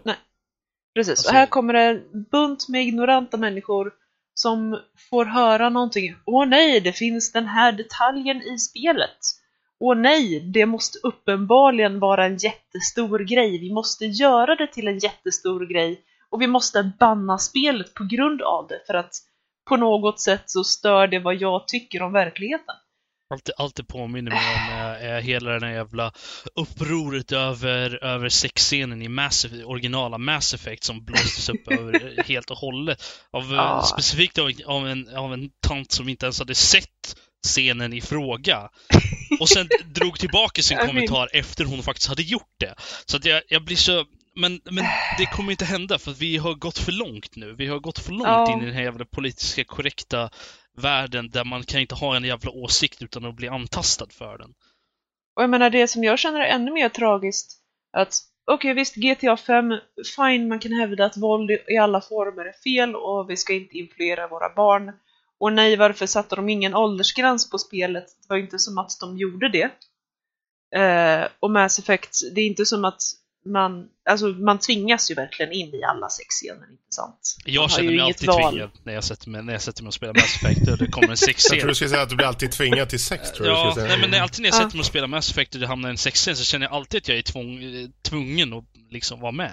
Precis, 0.95 1.11
Alltså- 1.11 1.29
och 1.29 1.33
här 1.33 1.45
kommer 1.45 1.73
det 1.73 1.81
en 1.81 2.25
bunt 2.31 2.69
med 2.69 2.81
ignoranta 2.81 3.37
människor 3.37 3.93
som 4.33 4.79
får 5.09 5.25
höra 5.25 5.69
någonting. 5.69 6.15
Åh 6.25 6.45
nej, 6.45 6.79
det 6.81 6.93
finns 6.93 7.31
den 7.31 7.45
här 7.45 7.71
detaljen 7.71 8.41
i 8.41 8.57
spelet. 8.57 9.17
Åh 9.79 9.97
nej, 9.97 10.39
det 10.53 10.65
måste 10.65 10.99
uppenbarligen 11.03 11.99
vara 11.99 12.25
en 12.25 12.37
jättestor 12.37 13.19
grej. 13.19 13.59
Vi 13.59 13.73
måste 13.73 14.05
göra 14.05 14.55
det 14.55 14.67
till 14.67 14.87
en 14.87 14.99
jättestor 14.99 15.65
grej 15.65 16.01
och 16.29 16.41
vi 16.41 16.47
måste 16.47 16.91
banna 16.99 17.37
spelet 17.37 17.93
på 17.93 18.03
grund 18.03 18.41
av 18.41 18.67
det 18.67 18.81
för 18.87 18.93
att 18.93 19.13
på 19.69 19.77
något 19.77 20.19
sätt 20.19 20.43
så 20.45 20.63
stör 20.63 21.07
det 21.07 21.19
vad 21.19 21.35
jag 21.35 21.67
tycker 21.67 22.01
om 22.01 22.13
verkligheten. 22.13 22.75
Allt, 23.29 23.45
det- 23.45 23.53
allt 23.57 23.75
det 23.75 23.83
påminner 23.83 24.31
mig 24.31 24.39
om 24.55 24.73
är 25.01 25.21
hela 25.21 25.51
den 25.51 25.63
här 25.63 25.71
jävla 25.73 26.11
upproret 26.55 27.31
över, 27.31 28.03
över 28.03 28.29
sexscenen 28.29 29.01
i 29.01 29.07
Mass 29.07 29.45
Effect, 29.45 29.65
originala 29.65 30.17
Mass 30.17 30.53
Effect 30.53 30.83
som 30.83 31.05
blåstes 31.05 31.49
upp 31.49 31.67
över 31.71 32.23
helt 32.27 32.51
och 32.51 32.57
hållet. 32.57 33.03
Av, 33.31 33.53
Ja. 33.53 33.83
Specifikt 33.93 34.37
av, 34.37 34.51
av, 34.65 34.87
en, 34.87 35.15
av 35.15 35.33
en 35.33 35.49
tant 35.67 35.91
som 35.91 36.09
inte 36.09 36.25
ens 36.25 36.39
hade 36.39 36.55
sett 36.55 37.15
scenen 37.47 37.93
i 37.93 38.01
fråga. 38.01 38.69
Och 39.39 39.49
sen 39.49 39.67
drog 39.85 40.19
tillbaka 40.19 40.61
sin 40.61 40.77
kommentar 40.87 41.29
efter 41.33 41.65
hon 41.65 41.83
faktiskt 41.83 42.09
hade 42.09 42.23
gjort 42.23 42.55
det. 42.59 42.75
Så 43.05 43.17
att 43.17 43.25
jag, 43.25 43.41
jag 43.49 43.63
blir 43.65 43.75
så... 43.77 44.05
Men, 44.35 44.61
men 44.71 44.85
det 45.17 45.25
kommer 45.25 45.51
inte 45.51 45.65
hända 45.65 45.99
för 45.99 46.11
att 46.11 46.17
vi 46.21 46.37
har 46.37 46.53
gått 46.53 46.77
för 46.77 46.91
långt 46.91 47.35
nu. 47.35 47.55
Vi 47.57 47.67
har 47.67 47.79
gått 47.79 47.99
för 47.99 48.11
långt 48.11 48.23
Ja. 48.23 48.51
in 48.53 48.61
i 48.61 48.65
den 48.65 48.73
här 48.73 48.81
jävla 48.83 49.05
politiska 49.05 49.63
korrekta 49.63 50.29
världen 50.77 51.29
där 51.29 51.45
man 51.45 51.63
kan 51.63 51.81
inte 51.81 51.95
ha 51.95 52.15
en 52.15 52.23
jävla 52.23 52.51
åsikt 52.51 53.01
utan 53.01 53.25
att 53.25 53.35
bli 53.35 53.47
antastad 53.47 54.07
för 54.09 54.37
den. 54.37 54.53
Och 55.35 55.43
jag 55.43 55.49
menar 55.49 55.69
det 55.69 55.87
som 55.87 56.03
jag 56.03 56.19
känner 56.19 56.39
är 56.39 56.45
ännu 56.55 56.71
mer 56.71 56.89
tragiskt 56.89 57.57
att 57.97 58.13
okej 58.51 58.73
visst 58.73 58.95
GTA 58.95 59.37
5, 59.37 59.73
fine 60.15 60.47
man 60.47 60.59
kan 60.59 60.71
hävda 60.73 61.05
att 61.05 61.17
våld 61.17 61.51
i- 61.51 61.63
i 61.67 61.77
alla 61.77 62.01
former 62.01 62.45
är 62.45 62.53
fel 62.63 62.95
och 62.95 63.29
vi 63.29 63.37
ska 63.37 63.53
inte 63.53 63.77
influera 63.77 64.27
våra 64.27 64.53
barn. 64.55 64.91
Och 65.39 65.53
nej, 65.53 65.75
varför 65.75 66.05
satte 66.05 66.35
de 66.35 66.49
ingen 66.49 66.75
åldersgräns 66.75 67.49
på 67.49 67.57
spelet? 67.57 68.05
Det 68.07 68.29
var 68.29 68.37
ju 68.37 68.43
inte 68.43 68.59
som 68.59 68.77
att 68.77 68.91
de 68.99 69.17
gjorde 69.17 69.49
det. 69.49 69.69
Eh, 70.75 71.27
och 71.39 71.51
Mass 71.51 71.79
Effect, 71.79 72.17
det 72.35 72.41
är 72.41 72.47
inte 72.47 72.65
som 72.65 72.85
att 72.85 73.01
man, 73.51 73.85
alltså 74.09 74.27
man 74.27 74.59
tvingas 74.59 75.11
ju 75.11 75.15
verkligen 75.15 75.51
in 75.51 75.73
i 75.73 75.83
alla 75.83 76.09
sexscener, 76.09 76.71
inte 76.71 76.83
sant? 76.89 77.37
Jag 77.45 77.71
känner 77.71 77.89
ju 77.91 77.97
mig 77.97 78.05
alltid 78.05 78.27
val. 78.27 78.51
tvingad 78.51 78.69
när 78.83 78.93
jag 78.93 79.03
sätter 79.03 79.29
mig, 79.29 79.43
när 79.43 79.53
jag 79.53 79.61
sätter 79.61 79.83
mig 79.83 79.87
och 79.87 79.93
spelar 79.93 80.13
Mass 80.13 80.35
Effect 80.43 80.67
och 80.71 80.77
det 80.77 80.87
kommer 80.87 81.07
en 81.07 81.11
Jag 81.11 81.17
sexscen. 81.19 81.59
tror 81.59 81.69
du 81.69 81.75
skulle 81.75 81.89
säga 81.89 82.01
att 82.01 82.09
du 82.09 82.15
blir 82.15 82.27
alltid 82.27 82.51
tvingad 82.51 82.89
till 82.89 82.99
sex, 83.03 83.31
tror 83.31 83.47
jag 83.47 83.57
Ja, 83.57 83.73
säga. 83.75 83.87
nej, 83.87 83.97
men 84.01 84.09
när- 84.09 84.21
alltid 84.21 84.41
när 84.41 84.49
jag 84.49 84.55
Ja. 84.55 84.59
sätter 84.59 84.75
mig 84.75 84.79
och 84.79 84.85
spelar 84.85 85.07
Mass 85.07 85.31
Effect 85.31 85.55
och 85.55 85.61
det 85.61 85.67
hamnar 85.67 85.89
en 85.89 85.97
sexscen 85.97 86.35
så 86.35 86.43
känner 86.43 86.65
jag 86.65 86.73
alltid 86.73 86.97
att 87.01 87.07
jag 87.07 87.17
är 87.17 87.21
tvång, 87.21 87.59
tvungen 88.01 88.53
att 88.53 88.63
liksom 88.89 89.19
vara 89.19 89.31
med. 89.31 89.51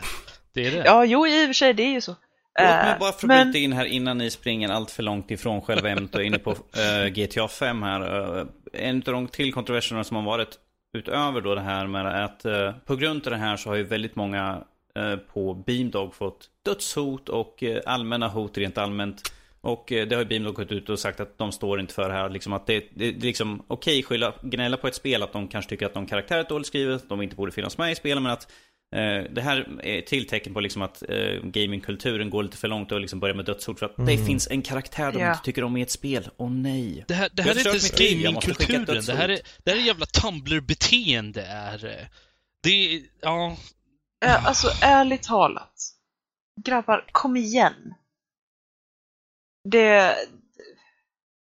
Det 0.55 0.67
är 0.67 0.71
det. 0.71 0.83
Ja, 0.85 1.05
jo 1.05 1.27
i 1.27 1.45
och 1.45 1.47
för 1.49 1.53
sig, 1.53 1.75
det 1.75 1.83
är 1.83 1.93
ju 1.93 2.01
så. 2.01 2.17
Låt 2.61 2.69
mig 2.69 2.93
Eh, 2.93 2.99
bara 2.99 3.13
få 3.13 3.27
men- 3.27 3.53
bryta 3.53 3.59
in 3.65 3.73
här 3.73 3.85
innan 3.85 4.19
ni 4.19 4.31
springer 4.31 4.69
allt 4.69 4.91
för 4.91 5.03
långt 5.03 5.31
ifrån 5.31 5.61
själva 5.63 5.89
ämnet 5.91 6.15
och 6.15 6.23
inne 6.23 6.39
på 6.39 6.51
eh, 6.51 7.07
GTA 7.13 7.49
5 7.49 7.83
här. 7.83 8.39
Eh, 8.39 8.47
en 8.73 8.97
av 8.97 9.03
de 9.13 9.29
till 9.29 9.53
kontroverserna 9.53 10.05
som 10.05 10.17
har 10.17 10.25
varit 10.25 10.49
utöver 10.95 11.41
då 11.41 11.55
det 11.55 11.61
här 11.61 11.87
med 11.87 12.25
att 12.25 12.45
eh, 12.45 12.73
på 12.87 12.97
grund 12.97 13.27
av 13.27 13.31
det 13.31 13.37
här 13.37 13.57
så 13.57 13.69
har 13.69 13.77
ju 13.77 13.83
väldigt 13.83 14.17
många 14.17 14.65
eh, 14.95 15.17
på 15.17 15.55
Beamdog 15.55 16.15
fått 16.15 16.51
dödshot 16.63 17.29
och 17.29 17.63
eh, 17.63 17.81
allmänna 17.87 18.29
hot 18.29 18.59
rent 18.59 18.79
allmänt. 18.79 19.33
Och 19.61 19.93
eh, 19.93 20.07
det 20.09 20.15
har 20.15 20.23
ju 20.23 20.29
Beamdog 20.29 20.55
gått 20.55 20.73
ut 20.73 20.89
och 20.89 20.99
sagt 20.99 21.21
att 21.21 21.39
de 21.39 21.53
står 21.53 21.81
inte 21.81 21.95
för 21.95 22.09
det 22.09 22.15
här. 22.15 22.31
Liksom 22.31 22.53
att 22.53 22.67
det, 22.67 22.79
det, 22.79 23.11
det 23.11 23.27
är 23.27 23.27
liksom 23.27 23.63
okej 23.67 24.03
skylla, 24.03 24.35
gnälla 24.43 24.77
på 24.77 24.89
ett 24.89 24.95
spel 24.95 25.23
att 25.23 25.33
de 25.33 25.49
kanske 25.49 25.69
tycker 25.69 25.87
att 25.87 25.95
någon 25.95 26.07
karaktär 26.07 26.39
är 26.39 26.45
dåligt 26.45 26.67
skrivet, 26.67 27.03
att 27.03 27.09
de 27.09 27.23
inte 27.23 27.37
borde 27.37 27.53
finnas 27.53 27.79
med 27.79 27.93
i 27.93 27.95
spelet 27.95 28.23
men 28.23 28.33
att 28.33 28.53
det 29.31 29.41
här 29.41 29.79
är 29.83 29.99
ett 29.99 30.07
tilltecken 30.07 30.55
på 30.55 30.61
liksom 30.61 30.83
att 30.83 31.03
eh, 31.09 31.41
gamingkulturen 31.43 32.31
går 32.31 32.43
lite 32.43 32.57
för 32.57 32.69
långt 32.69 32.93
och 32.93 33.01
liksom 33.01 33.21
börjar 33.21 33.35
med 33.35 33.45
dödshot 33.45 33.79
för 33.79 33.87
att 33.87 34.07
det 34.07 34.19
finns 34.27 34.49
en 34.51 34.63
karaktär 34.63 35.13
de 35.13 35.19
Ja. 35.19 35.31
inte 35.31 35.45
tycker 35.45 35.65
om 35.65 35.77
i 35.77 35.83
ett 35.83 35.91
spel. 35.91 36.29
Åh 36.37 36.51
nej. 36.51 37.05
Det 37.09 37.15
här, 37.15 37.29
det 37.33 37.43
här 37.43 37.51
är 37.51 37.75
inte 37.75 38.15
gamingkulturen. 38.15 39.05
Det 39.07 39.15
här 39.15 39.29
är, 39.29 39.39
det 39.65 39.71
här 39.71 39.79
är 39.79 39.83
jävla 39.83 40.07
Tumblr-beteende. 40.07 41.43
Är, 41.43 41.87
eh, 41.87 42.07
det 42.63 42.95
är, 42.95 43.03
ja, 43.21 43.57
Eh, 44.25 44.47
alltså 44.47 44.69
ärligt 44.83 45.23
talat. 45.23 45.73
Grabbar, 46.65 47.05
kom 47.13 47.37
igen. 47.37 47.95
Det... 49.71 50.17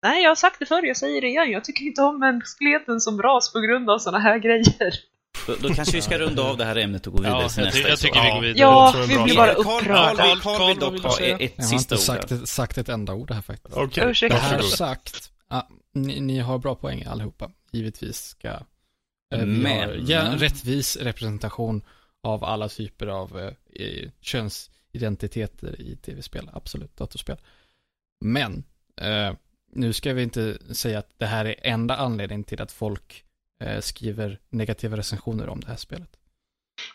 Nej, 0.02 0.22
jag 0.22 0.30
har 0.30 0.34
sagt 0.34 0.58
det 0.58 0.66
förr, 0.66 0.82
jag 0.82 0.96
säger 0.96 1.20
det 1.20 1.28
igen. 1.28 1.50
Jag 1.50 1.64
tycker 1.64 1.84
inte 1.84 2.02
om 2.02 2.18
mänskligheten 2.20 3.00
som 3.00 3.22
ras 3.22 3.52
på 3.52 3.60
grund 3.60 3.90
av 3.90 3.98
såna 3.98 4.18
här 4.18 4.38
grejer. 4.38 4.94
Då, 5.46 5.54
då 5.60 5.74
kanske 5.74 5.96
vi 5.96 6.02
ska 6.02 6.18
runda 6.18 6.42
av 6.42 6.56
det 6.56 6.64
här 6.64 6.76
ämnet 6.76 7.06
och 7.06 7.12
gå 7.12 7.22
vidare 7.22 7.42
ja 7.42 7.48
till 7.48 7.58
jag, 7.58 7.64
nästa. 7.66 7.82
ty- 7.82 7.88
jag 7.88 7.98
tycker 7.98 8.22
vi 8.24 8.30
går 8.30 8.40
vidare. 8.40 8.60
Ja, 8.60 8.94
jag 8.98 9.06
vi 9.06 9.22
blir 9.24 9.36
bara 9.36 9.52
upprörda. 9.52 10.16
Carl, 10.16 10.40
Carl, 10.40 10.56
Carl 10.58 10.68
vill 10.68 10.78
dock 10.78 11.02
ha 11.02 11.20
ett 11.20 11.52
Jag 11.56 11.64
har 11.64 11.68
sista 11.78 11.94
inte 11.94 12.12
ord. 12.12 12.28
sagt, 12.30 12.48
sagt 12.48 12.78
ett 12.78 12.88
enda 12.88 13.14
ord 13.14 13.30
här 13.30 13.42
faktiskt. 13.42 13.76
Okej, 13.76 14.10
Ursäkta. 14.10 14.36
Det 14.36 14.42
här 14.42 14.62
sagt, 14.62 15.32
ja, 15.50 15.68
ni, 15.92 16.20
ni 16.20 16.38
har 16.38 16.58
bra 16.58 16.74
poäng 16.74 17.04
allihopa. 17.04 17.50
Givetvis 17.72 18.24
ska 18.24 18.48
eh, 18.48 18.58
vi 19.38 19.46
Men- 19.46 20.06
ja, 20.06 20.34
rättvis 20.36 20.96
representation 20.96 21.82
av 22.22 22.44
alla 22.44 22.68
typer 22.68 23.06
av 23.06 23.38
eh, 23.40 23.52
eh, 23.86 24.10
könsidentiteter 24.20 25.80
i 25.80 25.96
tv-spel, 25.96 26.50
absolut, 26.52 26.96
datorspel. 26.96 27.36
Men, 28.24 28.64
eh, 29.00 29.32
nu 29.72 29.92
ska 29.92 30.12
vi 30.12 30.22
inte 30.22 30.58
säga 30.74 30.98
att 30.98 31.10
det 31.18 31.26
här 31.26 31.44
är 31.44 31.54
enda 31.62 31.96
anledningen 31.96 32.44
till 32.44 32.62
att 32.62 32.72
folk 32.72 33.24
eh, 33.60 33.80
skriver 33.80 34.40
negativa 34.48 34.96
recensioner 34.96 35.48
om 35.48 35.60
det 35.60 35.66
här 35.68 35.76
spelet. 35.76 36.16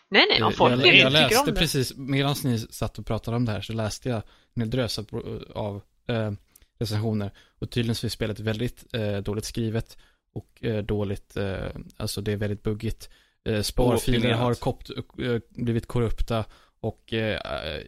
Nej, 0.08 0.26
nej, 0.30 0.42
om 0.42 0.48
Jag- 0.50 0.56
folk 0.56 0.72
jag, 0.72 0.78
inte 0.78 0.88
jag 0.88 1.12
tycker 1.12 1.20
läste 1.22 1.38
om 1.38 1.46
det. 1.46 1.52
precis, 1.60 1.96
medan 1.96 2.34
ni 2.44 2.58
satt 2.58 2.98
och 2.98 3.06
pratade 3.06 3.36
om 3.36 3.44
det 3.44 3.52
här 3.52 3.60
så 3.60 3.72
läste 3.72 4.08
jag 4.08 4.22
en 4.54 4.70
drös 4.70 4.98
av, 4.98 5.06
av 5.54 5.82
eh, 6.08 6.32
recensioner. 6.78 7.30
Och 7.58 7.70
tydligen 7.70 7.94
så 7.94 8.06
är 8.06 8.10
spelet 8.10 8.40
väldigt 8.40 8.94
eh, 8.94 9.16
dåligt 9.16 9.44
skrivet 9.44 9.98
och 10.34 10.64
eh, 10.64 10.84
dåligt, 10.84 11.36
eh, 11.36 11.66
alltså 11.96 12.20
det 12.20 12.32
är 12.32 12.36
väldigt 12.36 12.62
buggigt. 12.62 13.10
Eh, 13.44 13.62
sparfiler 13.62 14.32
har 14.32 14.54
kopt, 14.54 14.90
eh, 14.90 15.38
blivit 15.48 15.86
korrupta 15.86 16.44
och 16.80 17.12
eh, 17.12 17.40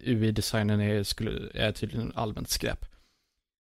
UI-designen 0.03 0.81
är, 0.81 1.03
skulle, 1.03 1.51
är 1.55 1.73
tydligen 1.73 2.13
allmänt 2.15 2.51
skräp. 2.51 2.87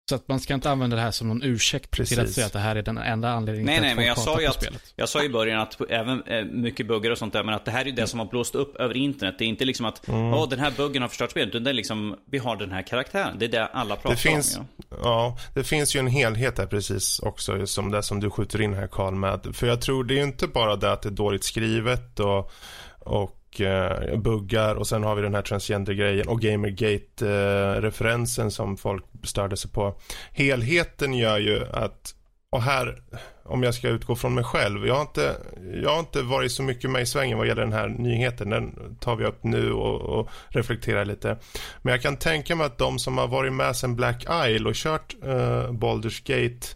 Så 0.08 0.14
att 0.14 0.28
man 0.28 0.40
ska 0.40 0.54
inte 0.54 0.70
använda 0.70 0.96
det 0.96 1.02
här 1.02 1.10
som 1.10 1.28
någon 1.28 1.42
ursäkt 1.42 1.90
till 1.90 2.02
att 2.02 2.08
Precis. 2.08 2.34
säga 2.34 2.46
att 2.46 2.52
det 2.52 2.58
här 2.58 2.76
är 2.76 2.82
den 2.82 2.98
enda 2.98 3.30
anledningen 3.30 3.66
Nej, 3.66 3.76
till 3.76 3.82
nej, 3.82 3.90
att 3.90 3.96
men 3.96 4.04
folk 4.06 4.16
jag 4.16 4.24
sa 4.24 4.30
hatar 4.30 4.40
ju 4.40 4.46
på 4.46 4.50
att- 4.50 4.62
spelet. 4.62 4.92
Jag 4.96 5.08
sa 5.08 5.22
i 5.22 5.28
början 5.28 5.60
att 5.60 5.80
även 5.90 6.22
eh, 6.22 6.44
mycket 6.44 6.86
buggar 6.88 7.10
och 7.10 7.18
sånt 7.18 7.32
där, 7.32 7.44
men 7.44 7.54
att 7.54 7.64
det 7.64 7.70
här 7.70 7.80
är 7.80 7.84
ju 7.84 7.92
det 7.92 8.06
som 8.06 8.18
har 8.18 8.26
blåst 8.26 8.54
upp 8.54 8.76
över 8.76 8.96
internet. 8.96 9.34
Det 9.38 9.44
är 9.44 9.48
inte 9.48 9.64
liksom 9.64 9.86
att 9.86 10.08
Mm. 10.08 10.34
Åh, 10.34 10.48
den 10.48 10.58
här 10.58 10.70
buggen 10.76 11.02
har 11.02 11.08
förstört 11.08 11.30
spelet, 11.30 11.48
utan 11.48 11.64
det 11.64 11.70
är 11.70 11.74
liksom, 11.74 12.16
vi 12.30 12.38
har 12.38 12.56
den 12.56 12.72
här 12.72 12.82
karaktären. 12.82 13.36
Det 13.38 13.44
är 13.44 13.48
det 13.48 13.66
alla 13.66 13.96
pratar 13.96 14.10
Det 14.10 14.16
finns, 14.16 14.56
om. 14.58 14.66
ja, 14.90 15.38
det 15.54 15.64
finns 15.64 15.96
ju 15.96 16.00
en 16.00 16.06
helhet 16.06 16.56
där 16.56 16.66
precis 16.66 17.18
också 17.18 17.66
som 17.66 17.90
det 17.90 18.02
som 18.02 18.20
du 18.20 18.30
skjuter 18.30 18.60
in 18.60 18.74
här 18.74 18.86
Karl 18.86 19.14
med. 19.14 19.46
För 19.52 19.66
jag 19.66 19.80
tror 19.80 20.04
det 20.04 20.14
är 20.14 20.18
ju 20.18 20.22
inte 20.24 20.46
bara 20.46 20.76
det 20.76 20.92
att 20.92 21.02
det 21.02 21.08
är 21.08 21.10
dåligt 21.10 21.44
skrivet 21.44 22.20
och, 22.20 22.52
och 22.98 23.35
eh, 23.60 24.18
buggar 24.18 24.74
och 24.74 24.86
sen 24.86 25.02
har 25.02 25.14
vi 25.14 25.22
den 25.22 25.34
här 25.34 25.42
transgender-grejen 25.42 26.28
och 26.28 26.40
Gamergate-referensen 26.40 28.50
som 28.50 28.76
folk 28.76 29.04
störde 29.24 29.56
sig 29.56 29.70
på. 29.70 29.94
Helheten 30.32 31.14
gör 31.14 31.38
ju 31.38 31.66
att, 31.72 32.14
och 32.50 32.62
här, 32.62 33.02
om 33.44 33.62
jag 33.62 33.74
ska 33.74 33.88
utgå 33.88 34.16
från 34.16 34.34
mig 34.34 34.44
själv, 34.44 34.86
jag 34.86 34.94
har 34.94 35.02
inte, 35.02 35.36
jag 35.82 35.90
har 35.90 35.98
inte 35.98 36.22
varit 36.22 36.52
så 36.52 36.62
mycket 36.62 36.90
med 36.90 37.02
i 37.02 37.06
svängen 37.06 37.38
vad 37.38 37.46
gäller 37.46 37.62
den 37.62 37.72
här 37.72 37.88
nyheten. 37.88 38.50
Den 38.50 38.96
tar 39.00 39.16
vi 39.16 39.24
upp 39.24 39.44
nu 39.44 39.72
och, 39.72 40.00
och 40.00 40.28
reflekterar 40.48 41.04
lite. 41.04 41.38
Men 41.82 41.92
jag 41.92 42.02
kan 42.02 42.16
tänka 42.16 42.56
mig 42.56 42.66
att 42.66 42.78
de 42.78 42.98
som 42.98 43.18
har 43.18 43.28
varit 43.28 43.52
med 43.52 43.76
sedan 43.76 43.96
Black 43.96 44.26
Isle 44.48 44.68
och 44.68 44.74
kört 44.74 45.16
eh, 45.22 45.70
Baldur's 45.70 46.22
Gate 46.24 46.66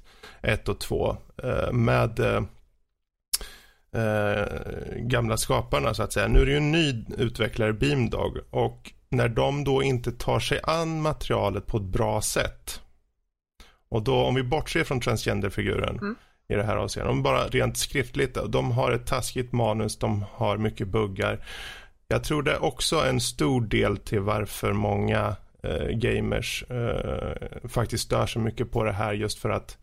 1 0.42 0.68
och 0.68 0.80
2 0.80 1.16
eh, 1.42 1.72
med 1.72 2.20
eh, 2.20 2.42
eh, 3.96 4.44
gamla 4.96 5.36
skaparna 5.36 5.94
så 5.94 6.02
att 6.02 6.12
säga. 6.12 6.28
Nu 6.28 6.40
är 6.40 6.46
det 6.46 6.50
ju 6.50 6.56
en 6.56 6.72
ny 6.72 7.04
utvecklare, 7.18 7.72
Beamdog, 7.72 8.38
och 8.50 8.92
när 9.08 9.28
de 9.28 9.64
då 9.64 9.82
inte 9.82 10.12
tar 10.12 10.40
sig 10.40 10.60
an 10.62 11.02
materialet 11.02 11.66
på 11.66 11.76
ett 11.76 11.82
bra 11.82 12.20
sätt 12.22 12.80
och 13.90 14.02
då, 14.02 14.14
om 14.14 14.34
vi 14.34 14.42
bortser 14.42 14.84
från 14.84 15.00
transgenderfiguren, 15.00 15.98
Mm. 15.98 16.14
i 16.48 16.54
det 16.54 16.62
här 16.62 16.76
avseendet. 16.76 17.10
De 17.10 17.22
bara 17.22 17.48
rent 17.48 17.76
skriftligt, 17.76 18.38
de 18.48 18.70
har 18.72 18.92
ett 18.92 19.06
taskigt 19.06 19.52
manus, 19.52 19.98
de 19.98 20.24
har 20.32 20.56
mycket 20.56 20.88
buggar. 20.88 21.44
Jag 22.08 22.24
tror 22.24 22.42
det 22.42 22.52
är 22.52 22.64
också 22.64 22.96
en 23.06 23.20
stor 23.20 23.60
del 23.60 23.96
till 23.96 24.20
varför 24.20 24.72
många 24.72 25.36
eh, 25.62 25.88
gamers 25.88 26.64
eh, 26.70 27.68
faktiskt 27.68 28.04
stör 28.04 28.26
så 28.26 28.38
mycket 28.38 28.70
på 28.70 28.84
det 28.84 28.92
här 28.92 29.12
just 29.12 29.38
för 29.38 29.50
att 29.50 29.78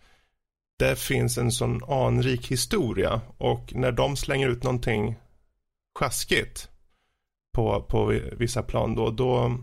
det 0.78 0.99
finns 0.99 1.38
en 1.38 1.51
sån 1.51 1.84
anrik 1.84 2.47
historia 2.47 3.21
och 3.38 3.73
när 3.75 3.91
de 3.91 4.17
slänger 4.17 4.49
ut 4.49 4.63
någonting 4.63 5.15
sjaskigt 5.99 6.69
på, 7.53 7.82
på 7.82 8.19
vissa 8.32 8.63
plan 8.63 8.95
då, 8.95 9.09
då, 9.09 9.57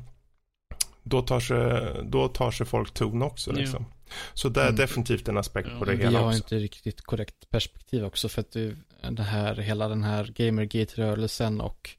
då, 1.03 1.23
tar 1.23 1.41
sig, 1.41 1.91
då 2.05 2.29
tar 2.29 2.51
sig 2.51 2.67
folk 2.67 2.95
ton 2.95 3.23
också. 3.23 3.53
Liksom. 3.53 3.87
Så 4.35 4.49
det 4.49 4.61
är 4.61 4.67
mm. 4.69 4.77
definitivt 4.77 5.29
en 5.29 5.39
aspekt 5.39 5.69
på 5.79 5.85
det 5.85 5.97
hela 5.97 6.19
har 6.19 6.27
också. 6.29 6.37
inte 6.37 6.59
riktigt 6.59 7.01
korrekt 7.01 7.51
perspektiv 7.51 8.05
också 8.05 8.29
för 8.29 8.41
att 8.41 8.53
det, 8.53 8.77
det 9.11 9.23
här, 9.23 9.55
hela 9.55 9.89
den 9.89 10.03
här 10.03 10.25
Gamergate-rörelsen 10.25 11.61
och 11.61 11.91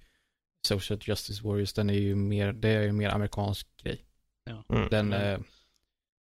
Social 0.67 0.99
Justice 1.01 1.43
Warriors, 1.43 1.73
den 1.73 1.89
är 1.89 1.93
ju 1.93 2.15
mer, 2.15 2.53
det 2.53 2.69
är 2.69 2.81
ju 2.81 2.91
mer 2.91 3.09
amerikansk 3.09 3.67
grej. 3.83 4.05
Ja. 4.45 4.75
Mm. 4.75 4.87
Den, 4.89 5.13
eh, 5.13 5.39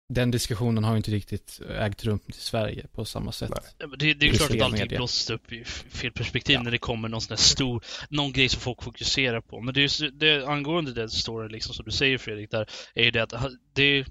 den 0.09 0.31
diskussionen 0.31 0.83
har 0.83 0.91
ju 0.91 0.97
inte 0.97 1.11
riktigt 1.11 1.59
ägt 1.79 2.03
rum 2.05 2.19
i 2.27 2.31
Sverige 2.33 2.87
på 2.93 3.05
samma 3.05 3.31
sätt. 3.31 3.51
Det, 3.99 4.13
det 4.13 4.25
är 4.27 4.33
I 4.33 4.37
klart 4.37 4.51
att 4.51 4.61
allting 4.61 4.79
media. 4.79 4.97
blåses 4.97 5.29
upp 5.29 5.51
i 5.51 5.63
fel 5.65 6.11
perspektiv 6.11 6.53
Ja. 6.53 6.61
när 6.61 6.71
det 6.71 6.77
kommer 6.77 7.09
någon 7.09 7.21
sån 7.21 7.29
här 7.31 7.37
stor, 7.43 7.83
någon 8.09 8.31
grej 8.31 8.49
som 8.49 8.61
folk 8.61 8.83
fokuserar 8.83 9.41
på. 9.41 9.61
Men 9.61 9.73
det 9.73 9.81
är 9.83 10.03
ju 10.03 10.09
det, 10.11 10.47
angående 10.47 10.93
den 10.93 11.09
storyn, 11.09 11.51
liksom 11.51 11.73
som 11.73 11.85
du 11.85 11.91
säger 11.91 12.17
Fredrik, 12.17 12.51
där 12.51 12.69
är 12.95 13.03
ju 13.03 13.11
det 13.11 13.23
att 13.23 13.33
det 13.73 13.83
är 13.83 14.05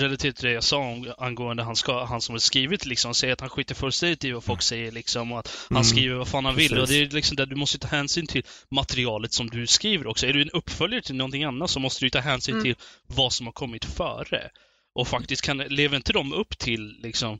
relativt 0.00 0.36
till 0.36 0.46
det 0.46 0.52
jag 0.52 0.62
sa 0.64 0.76
om, 0.78 1.12
angående 1.18 1.62
han, 1.62 1.76
ska, 1.76 2.04
han 2.04 2.20
som 2.20 2.32
har 2.34 2.38
skrivit 2.40 2.86
liksom, 2.86 3.14
säger 3.14 3.32
att 3.32 3.40
han 3.40 3.50
skiter 3.50 3.74
fullständigt 3.74 4.24
i 4.24 4.32
vad 4.32 4.44
folk 4.44 4.62
säger 4.62 4.92
liksom 4.92 5.32
och 5.32 5.38
att 5.38 5.66
han 5.68 5.76
Mm, 5.76 5.84
skriver 5.84 6.14
vad 6.16 6.28
fan 6.28 6.44
han 6.44 6.56
vill. 6.56 6.78
Och 6.78 6.86
det 6.88 6.94
är 6.96 7.10
liksom 7.10 7.36
där 7.36 7.46
du 7.46 7.56
måste 7.56 7.78
ta 7.78 7.88
hänsyn 7.88 8.26
till 8.26 8.42
materialet 8.70 9.32
som 9.32 9.46
du 9.50 9.66
skriver 9.66 10.06
också. 10.06 10.26
Är 10.26 10.32
du 10.32 10.42
en 10.42 10.50
uppföljare 10.50 11.02
till 11.02 11.14
någonting 11.14 11.44
annat 11.44 11.70
så 11.70 11.80
måste 11.80 12.04
du 12.04 12.10
ta 12.10 12.18
hänsyn 12.18 12.54
Mm. 12.54 12.64
till 12.64 12.74
vad 13.06 13.32
som 13.32 13.46
har 13.46 13.52
kommit 13.52 13.84
före. 13.84 14.50
Och 14.94 15.08
faktiskt 15.08 15.42
kan, 15.42 15.58
lever 15.58 15.96
inte 15.96 16.12
de 16.12 16.32
upp 16.32 16.58
till 16.58 16.98
liksom 17.02 17.38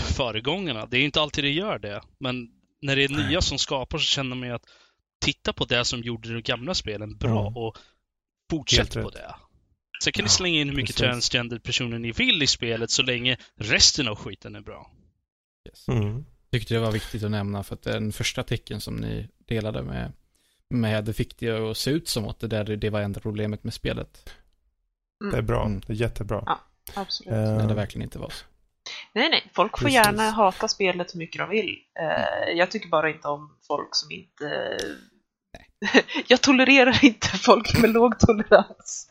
föregångarna. 0.00 0.86
Det 0.86 0.98
är 0.98 1.04
inte 1.04 1.20
alltid 1.20 1.44
det 1.44 1.50
gör 1.50 1.78
det. 1.78 2.02
Men 2.18 2.48
när 2.82 2.96
det 2.96 3.04
är 3.04 3.08
nya 3.08 3.40
som 3.40 3.58
skapar 3.58 3.98
så 3.98 4.04
känner 4.04 4.36
man 4.36 4.48
ju 4.48 4.54
att 4.54 4.66
titta 5.20 5.52
på 5.52 5.64
det 5.64 5.84
som 5.84 6.00
gjorde 6.02 6.34
de 6.34 6.42
gamla 6.42 6.74
spelen 6.74 7.16
bra 7.16 7.40
Mm. 7.40 7.56
och 7.56 7.76
fortsätt 8.50 8.94
på 8.94 9.10
det. 9.10 9.34
Sen 10.04 10.12
kan 10.12 10.22
ni 10.22 10.26
Ja, 10.26 10.30
slänga 10.30 10.60
in 10.60 10.68
hur 10.68 10.76
mycket 10.76 10.96
precis. 10.96 11.10
transgender 11.10 11.58
personer 11.58 11.98
ni 11.98 12.12
vill 12.12 12.42
i 12.42 12.46
spelet 12.46 12.90
så 12.90 13.02
länge 13.02 13.36
resten 13.56 14.08
av 14.08 14.16
skiten 14.16 14.54
är 14.56 14.60
bra. 14.60 14.90
Yes. 15.68 15.88
Mm. 15.88 16.24
Tyckte 16.52 16.74
det 16.74 16.80
var 16.80 16.92
viktigt 16.92 17.22
att 17.22 17.30
nämna 17.30 17.62
för 17.62 17.74
att 17.74 17.82
den 17.82 18.12
första 18.12 18.40
artikeln 18.40 18.80
som 18.80 18.96
ni 18.96 19.28
delade 19.48 19.82
med, 19.82 20.12
med 20.70 21.04
det 21.04 21.12
fick 21.12 21.38
det 21.38 21.70
att 21.70 21.76
se 21.76 21.90
ut 21.90 22.08
som 22.08 22.28
att 22.28 22.40
det, 22.40 22.48
där, 22.48 22.64
det 22.76 22.90
var 22.90 23.00
enda 23.00 23.20
problemet 23.20 23.64
med 23.64 23.74
spelet. 23.74 24.30
Det 25.32 25.38
är 25.38 25.42
bra, 25.42 25.66
Mm. 25.66 25.80
det 25.86 25.92
är 25.92 25.96
jättebra. 25.96 26.42
Ja. 26.46 26.60
Absolut. 26.94 27.32
Eh, 27.32 27.38
När 27.56 27.68
det 27.68 27.74
verkligen 27.74 28.02
inte 28.02 28.18
var 28.18 28.30
så. 28.30 28.44
Nej, 29.14 29.28
nej. 29.30 29.50
Folk 29.54 29.78
får 29.78 29.86
Precis. 29.86 29.94
gärna 29.94 30.30
hata 30.30 30.68
spelet 30.68 31.14
hur 31.14 31.18
mycket 31.18 31.38
de 31.38 31.50
vill. 31.50 31.76
Eh, 32.00 32.56
jag 32.56 32.70
tycker 32.70 32.88
bara 32.88 33.10
inte 33.10 33.28
om 33.28 33.56
folk 33.66 33.88
som 33.92 34.10
inte... 34.12 34.78
jag 36.28 36.40
tolererar 36.40 37.04
inte 37.04 37.28
folk 37.28 37.78
med 37.78 37.90
låg 37.90 38.18
tolerans. 38.18 39.08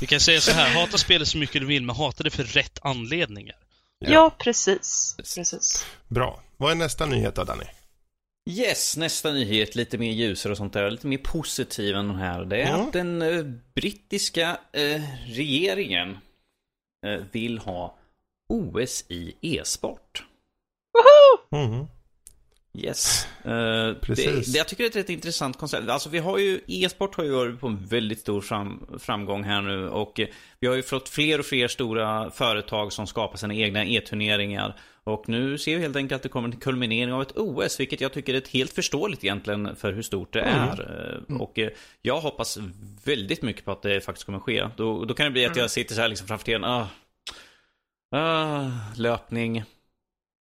Vi 0.00 0.06
kan 0.06 0.20
säga 0.20 0.40
så 0.40 0.52
här, 0.52 0.74
hata 0.80 0.98
spelet 0.98 1.28
så 1.28 1.38
mycket 1.38 1.60
du 1.60 1.66
vill 1.66 1.82
men 1.82 1.96
hata 1.96 2.22
det 2.24 2.30
för 2.30 2.42
rätt 2.44 2.78
anledningar. 2.82 3.56
Ja, 3.98 4.30
precis. 4.38 5.14
Precis. 5.16 5.86
Bra. 6.08 6.42
Vad 6.56 6.70
är 6.70 6.74
nästa 6.74 7.06
nyhet 7.06 7.34
då, 7.34 7.44
Danny? 7.44 7.64
Yes, 8.50 8.96
nästa 8.96 9.32
nyhet, 9.32 9.74
lite 9.74 9.98
mer 9.98 10.12
ljusare 10.12 10.50
och 10.52 10.56
sånt 10.56 10.72
där, 10.72 10.90
lite 10.90 11.06
mer 11.06 11.18
positiv 11.18 11.96
än 11.96 12.08
de 12.08 12.16
här. 12.18 12.44
Det 12.44 12.62
är 12.62 12.68
Mm. 12.74 12.80
att 12.80 12.92
den 12.92 13.22
eh, 13.22 13.44
brittiska 13.74 14.56
eh, 14.72 15.02
regeringen 15.26 16.18
vill 17.32 17.58
ha 17.58 17.98
OS 18.48 19.04
i 19.08 19.34
e-sport. 19.40 20.24
Mm. 21.52 21.86
Yes. 22.78 23.28
Eh, 23.44 23.94
Precis. 24.00 24.46
Det, 24.46 24.52
det, 24.52 24.58
jag 24.58 24.68
tycker 24.68 24.84
det 24.84 24.86
är 24.86 24.90
ett 24.90 24.96
rätt 24.96 25.10
intressant 25.10 25.58
koncept. 25.58 25.88
Alltså 25.88 26.08
vi 26.08 26.18
har 26.18 26.38
ju, 26.38 26.60
e-sport 26.66 27.14
har 27.16 27.24
ju 27.24 27.30
varit 27.30 27.60
på 27.60 27.66
en 27.66 27.86
väldigt 27.86 28.20
stor 28.20 28.40
fram, 28.40 28.86
framgång 28.98 29.44
här 29.44 29.62
nu 29.62 29.88
och 29.88 30.20
eh, 30.20 30.28
vi 30.60 30.66
har 30.66 30.74
ju 30.74 30.82
fått 30.82 31.08
fler 31.08 31.38
och 31.38 31.46
fler 31.46 31.68
stora 31.68 32.30
företag 32.30 32.92
som 32.92 33.06
skapar 33.06 33.36
sina 33.36 33.54
egna 33.54 33.84
e-turneringar. 33.84 34.80
Och 35.06 35.28
nu 35.28 35.58
ser 35.58 35.76
vi 35.76 35.82
helt 35.82 35.96
enkelt 35.96 36.16
att 36.16 36.22
det 36.22 36.28
kommer 36.28 36.48
en 36.48 36.56
kulminering 36.56 37.12
av 37.12 37.22
ett 37.22 37.36
OS, 37.36 37.80
vilket 37.80 38.00
jag 38.00 38.12
tycker 38.12 38.34
är 38.34 38.38
ett 38.38 38.48
helt 38.48 38.72
förståeligt 38.72 39.24
egentligen 39.24 39.76
för 39.76 39.92
hur 39.92 40.02
stort 40.02 40.32
det 40.32 40.40
Mm. 40.40 40.68
är. 40.68 41.20
Eh, 41.30 41.36
Och 41.36 41.58
eh, 41.58 41.70
jag 42.02 42.20
hoppas 42.20 42.58
väldigt 43.04 43.42
mycket 43.42 43.64
på 43.64 43.72
att 43.72 43.82
det 43.82 44.00
faktiskt 44.00 44.26
kommer 44.26 44.38
ske. 44.38 44.68
Då, 44.76 45.04
då 45.04 45.14
kan 45.14 45.24
det 45.24 45.30
bli 45.30 45.46
att 45.46 45.56
jag 45.56 45.70
sitter 45.70 45.94
så 45.94 46.00
här 46.00 46.08
liksom 46.08 46.26
framför 46.28 46.44
tvn, 46.44 46.64
ah, 46.64 46.88
ah, 48.16 48.70
löpning. 48.96 49.64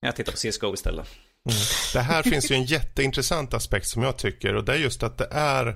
Jag 0.02 0.16
tittar 0.16 0.32
på 0.32 0.38
CSGO 0.38 0.74
istället. 0.74 1.08
Mm. 1.50 1.58
Det 1.94 2.00
här 2.00 2.24
finns 2.32 2.52
ju 2.52 2.56
en 2.56 2.64
jätteintressant 2.66 3.54
aspekt 3.54 3.88
som 3.88 4.04
jag 4.04 4.18
tycker 4.18 4.56
och 4.56 4.64
det 4.64 4.74
är 4.74 4.78
just 4.78 5.04
att 5.04 5.18
det 5.18 5.28
är 5.32 5.68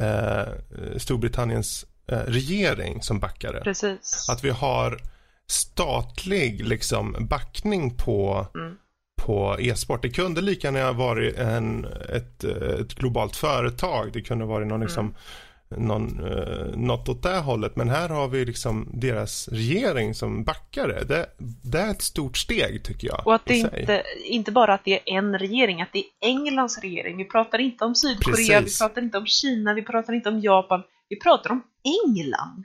eh, 0.00 0.52
Storbritanniens 0.98 1.86
eh, 2.06 2.18
regering 2.18 3.02
som 3.02 3.20
backar 3.20 3.52
det. 3.52 3.60
Precis. 3.60 4.28
Att 4.30 4.44
vi 4.44 4.50
har 4.50 5.00
statlig 5.50 6.66
liksom 6.66 7.16
backning 7.30 7.96
på, 7.96 8.46
Mm. 8.54 8.76
på 9.22 9.56
e-sport. 9.60 10.02
Det 10.02 10.10
kunde 10.10 10.40
lika 10.40 10.72
gärna 10.72 10.92
varit 10.92 11.36
en, 11.36 11.84
ett, 12.14 12.44
ett 12.44 12.94
globalt 12.94 13.36
företag. 13.36 14.12
Det 14.12 14.22
kunde 14.22 14.44
varit 14.44 14.66
någon 14.66 14.80
liksom 14.80 15.14
någon, 15.76 16.24
eh, 16.32 16.76
något 16.76 17.08
åt 17.08 17.22
det 17.22 17.38
hållet. 17.38 17.76
Men 17.76 17.88
här 17.88 18.08
har 18.08 18.28
vi 18.28 18.44
liksom 18.44 18.88
deras 18.92 19.48
regering 19.48 20.14
som 20.14 20.44
backar 20.44 20.88
det. 20.88 21.26
Det, 21.62 21.78
är 21.78 21.90
ett 21.90 22.02
stort 22.02 22.36
steg 22.36 22.84
tycker 22.84 23.08
jag. 23.08 23.26
Och 23.26 23.34
att 23.34 23.46
det 23.46 23.54
inte, 23.56 24.02
inte 24.24 24.52
bara 24.52 24.74
att 24.74 24.84
det 24.84 24.92
är 24.92 25.18
en 25.18 25.38
regering, 25.38 25.82
att 25.82 25.92
det 25.92 25.98
är 25.98 26.28
Englands 26.28 26.78
regering. 26.78 27.16
Vi 27.16 27.24
pratar 27.24 27.58
inte 27.58 27.84
om 27.84 27.94
Sydkorea, 27.94 28.36
Precis. 28.60 28.80
vi 28.80 28.84
pratar 28.84 29.02
inte 29.02 29.18
om 29.18 29.26
Kina, 29.26 29.74
vi 29.74 29.82
pratar 29.82 30.12
inte 30.12 30.28
om 30.28 30.40
Japan. 30.40 30.82
Vi 31.08 31.20
pratar 31.20 31.50
om 31.50 31.62
England. 32.06 32.64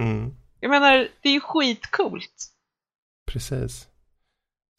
Mm. 0.00 0.34
Jag 0.60 0.70
menar, 0.70 1.08
det 1.22 1.28
är 1.28 1.32
ju 1.32 1.40
skitcoolt. 1.40 2.46
Precis. 3.26 3.88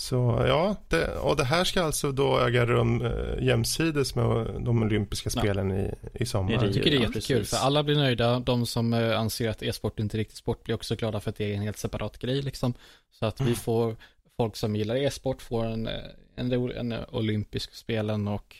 Så 0.01 0.45
ja, 0.47 0.75
det, 0.87 1.15
och 1.17 1.35
det 1.35 1.43
här 1.43 1.63
ska 1.63 1.83
alltså 1.83 2.11
då 2.11 2.39
äga 2.39 2.65
rum 2.65 3.01
eh, 3.05 3.43
jämsides 3.43 4.15
med 4.15 4.25
de 4.65 4.83
olympiska 4.83 5.29
Ja. 5.33 5.41
spelen 5.41 5.71
i, 5.71 5.91
i 6.13 6.25
sommar. 6.25 6.51
Jag 6.51 6.73
tycker 6.73 6.91
det 6.91 6.97
är 6.97 7.01
jättekul 7.01 7.37
precis. 7.39 7.49
för 7.59 7.65
alla 7.65 7.83
blir 7.83 7.95
nöjda. 7.95 8.39
De 8.39 8.65
som 8.65 8.93
eh, 8.93 9.19
anser 9.19 9.49
att 9.49 9.63
e-sport 9.63 9.99
inte 9.99 10.17
är 10.17 10.19
riktigt 10.19 10.37
sport 10.37 10.63
blir 10.63 10.75
också 10.75 10.95
glada 10.95 11.19
för 11.19 11.29
att 11.29 11.35
det 11.35 11.51
är 11.51 11.55
en 11.55 11.61
helt 11.61 11.77
separat 11.77 12.17
grej 12.19 12.41
liksom. 12.41 12.73
Så 13.11 13.25
att 13.25 13.41
vi 13.41 13.55
får 13.55 13.95
folk 14.37 14.55
som 14.55 14.75
gillar 14.75 14.95
e-sport 14.95 15.41
får 15.41 15.65
en, 15.65 15.87
eh, 15.87 15.93
en, 16.35 16.51
en, 16.53 16.91
eh, 16.91 16.99
olympisk 17.11 17.73
spelen 17.75 18.27
och 18.27 18.55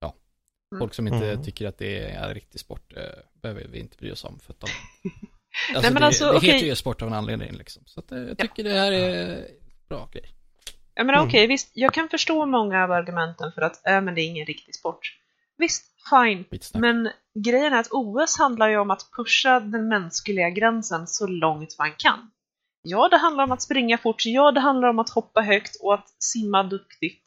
ja, 0.00 0.14
Mm. 0.72 0.80
folk 0.80 0.94
som 0.94 1.06
inte 1.08 1.30
Mm. 1.30 1.44
tycker 1.44 1.66
att 1.68 1.78
det 1.78 2.04
är 2.10 2.34
riktig 2.34 2.60
sport 2.60 2.92
eh, 2.96 3.02
behöver 3.42 3.66
vi 3.68 3.78
inte 3.78 3.96
bry 3.96 4.10
oss 4.12 4.24
om 4.24 4.38
för 4.38 4.52
att 4.52 4.60
de 4.60 4.66
Alltså, 5.74 5.92
men 5.92 6.00
det, 6.00 6.06
alltså, 6.06 6.24
det 6.30 6.36
okej. 6.36 6.50
heter 6.50 6.66
ju 6.66 6.72
e-sport 6.72 7.02
av 7.02 7.08
en 7.08 7.14
anledning 7.14 7.52
liksom. 7.52 7.82
Så 7.86 8.00
att, 8.00 8.12
eh, 8.12 8.18
jag 8.18 8.38
tycker 8.38 8.64
det 8.64 8.72
här 8.72 8.92
är 8.92 9.46
bra 9.88 10.08
grej. 10.12 10.30
Jag 10.94 11.06
menar 11.06 11.18
Mm. 11.18 11.28
okej, 11.28 11.46
visst, 11.46 11.70
jag 11.74 11.94
kan 11.94 12.08
förstå 12.08 12.46
många 12.46 12.84
av 12.84 12.92
argumenten 12.92 13.52
för 13.52 13.62
att 13.62 13.86
äh, 13.86 14.00
men 14.00 14.14
det 14.14 14.20
är 14.20 14.26
ingen 14.26 14.46
riktig 14.46 14.74
sport. 14.74 15.18
Visst, 15.58 15.84
fine. 16.10 16.44
Skitsnack. 16.50 16.80
Men 16.80 17.10
grejen 17.44 17.72
är 17.72 17.80
att 17.80 17.88
OS 17.90 18.38
handlar 18.38 18.68
ju 18.68 18.76
om 18.78 18.90
att 18.90 19.10
pusha 19.16 19.60
den 19.60 19.88
mänskliga 19.88 20.50
gränsen 20.50 21.06
så 21.06 21.26
långt 21.26 21.78
man 21.78 21.92
kan. 21.98 22.30
Ja, 22.82 23.08
det 23.08 23.16
handlar 23.16 23.44
om 23.44 23.52
att 23.52 23.62
springa 23.62 23.98
fort, 23.98 24.26
ja, 24.26 24.52
det 24.52 24.60
handlar 24.60 24.88
om 24.88 24.98
att 24.98 25.10
hoppa 25.10 25.40
högt 25.40 25.76
och 25.82 25.94
att 25.94 26.08
simma 26.22 26.62
duktigt. 26.62 27.22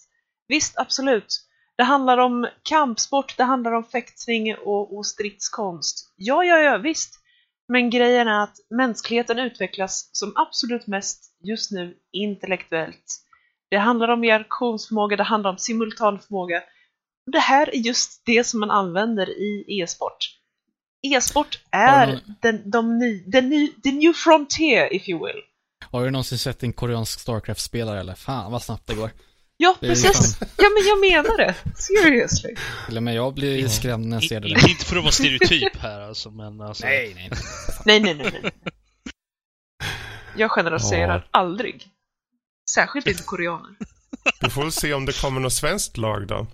Visst, 0.47 0.77
absolut. 0.77 1.43
Det 1.77 1.83
handlar 1.83 2.17
om 2.17 2.47
kampsport, 2.63 3.37
det 3.37 3.43
handlar 3.43 3.71
om 3.71 3.83
fäktning 3.83 4.55
och, 4.55 4.97
och 4.97 5.05
stridskonst. 5.05 6.13
Ja, 6.15 6.43
ja, 6.43 6.57
ja, 6.59 6.77
visst. 6.77 7.19
Men 7.67 7.89
grejen 7.89 8.27
är 8.27 8.43
att 8.43 8.55
mänskligheten 8.69 9.39
utvecklas 9.39 10.09
som 10.13 10.33
absolut 10.35 10.87
mest 10.87 11.23
just 11.43 11.71
nu 11.71 11.95
intellektuellt. 12.13 13.23
Det 13.69 13.77
handlar 13.77 14.07
om 14.07 14.23
reaktionsförmåga, 14.23 15.15
det 15.17 15.23
handlar 15.23 15.49
om 15.49 15.57
simultanförmåga. 15.57 16.63
Det 17.31 17.39
här 17.39 17.69
är 17.69 17.77
just 17.77 18.21
det 18.25 18.43
som 18.43 18.59
man 18.59 18.71
använder 18.71 19.29
i 19.29 19.65
e-sport. 19.81 20.17
E-sport 21.07 21.59
är 21.71 22.07
du- 22.07 22.19
den, 22.41 22.69
de 22.71 22.97
ny, 22.97 23.23
den 23.27 23.49
ny, 23.49 23.67
the 23.67 23.91
new 23.91 24.13
frontier, 24.13 24.93
if 24.93 25.09
you 25.09 25.25
will. 25.25 25.41
Har 25.91 26.05
du 26.05 26.11
någonsin 26.11 26.37
sett 26.37 26.63
en 26.63 26.73
koreansk 26.73 27.19
Starcraft-spelare 27.19 27.99
eller? 27.99 28.13
Fan 28.13 28.51
vad 28.51 28.63
snabbt 28.63 28.87
det 28.87 28.95
går. 28.95 29.09
Ja, 29.57 29.75
precis. 29.79 30.37
Ja, 30.39 30.47
men 30.69 30.87
jag 30.87 30.99
menar 30.99 31.37
det. 31.37 31.55
Seriously. 31.75 32.55
Till 32.87 32.97
och 32.97 33.03
med 33.03 33.15
jag 33.15 33.33
blir 33.33 33.57
Ja. 33.61 33.69
skrämd 33.69 34.05
när 34.05 34.15
jag 34.17 34.23
ser 34.23 34.39
det. 34.39 34.47
där. 34.53 34.69
inte 34.69 34.85
för 34.85 34.95
att 34.95 35.03
vara 35.03 35.11
stereotyp 35.11 35.75
här 35.77 35.99
alltså, 36.01 36.31
men 36.31 36.61
alltså. 36.61 36.85
Nej, 36.85 37.13
nej, 37.15 37.29
nej. 37.31 37.39
Nej, 37.85 37.99
nej, 37.99 38.31
nej, 38.31 38.39
nej. 38.43 38.51
Jag 40.37 40.51
generaliserar 40.51 41.15
Ja. 41.31 41.39
aldrig. 41.39 41.87
Särskilt 42.75 43.07
inte 43.07 43.23
koreaner. 43.23 43.75
Vi 44.41 44.49
får 44.49 44.61
väl 44.61 44.71
se 44.71 44.93
om 44.93 45.05
det 45.05 45.21
kommer 45.21 45.41
något 45.41 45.53
svenskt 45.53 45.97
lag 45.97 46.27
då. 46.27 46.47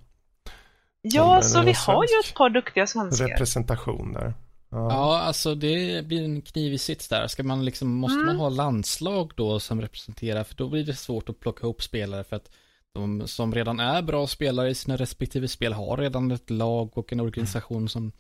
Ja, 1.01 1.41
så 1.41 1.61
vi 1.61 1.71
har 1.73 2.03
ju 2.03 2.19
ett 2.29 2.33
par 2.35 2.49
duktiga 2.49 2.87
svenskar. 2.87 3.27
Representation 3.27 4.13
där. 4.13 4.33
Ja. 4.69 4.89
Ja, 4.91 5.19
alltså 5.21 5.55
det 5.55 6.05
blir 6.05 6.23
en 6.23 6.41
knivig 6.41 6.81
sits 6.81 7.07
där. 7.07 7.27
Ska 7.27 7.43
man 7.43 7.65
liksom, 7.65 7.87
måste 7.95 8.17
man 8.17 8.35
ha 8.35 8.49
landslag 8.49 9.31
då 9.35 9.59
som 9.59 9.81
representerar? 9.81 10.43
För 10.43 10.55
då 10.55 10.69
blir 10.69 10.85
det 10.85 10.95
svårt 10.95 11.29
att 11.29 11.39
plocka 11.39 11.63
ihop 11.65 11.83
spelare 11.83 12.23
för 12.23 12.35
att 12.35 12.49
de 12.93 13.27
som 13.27 13.55
redan 13.55 13.79
är 13.79 14.01
bra 14.01 14.27
spelare 14.27 14.69
i 14.69 14.75
sina 14.75 14.97
respektive 14.97 15.47
spel 15.47 15.73
har 15.73 15.97
redan 15.97 16.31
ett 16.31 16.49
lag 16.49 16.97
och 16.97 17.13
en 17.13 17.19
organisation 17.19 17.89
som 17.89 18.11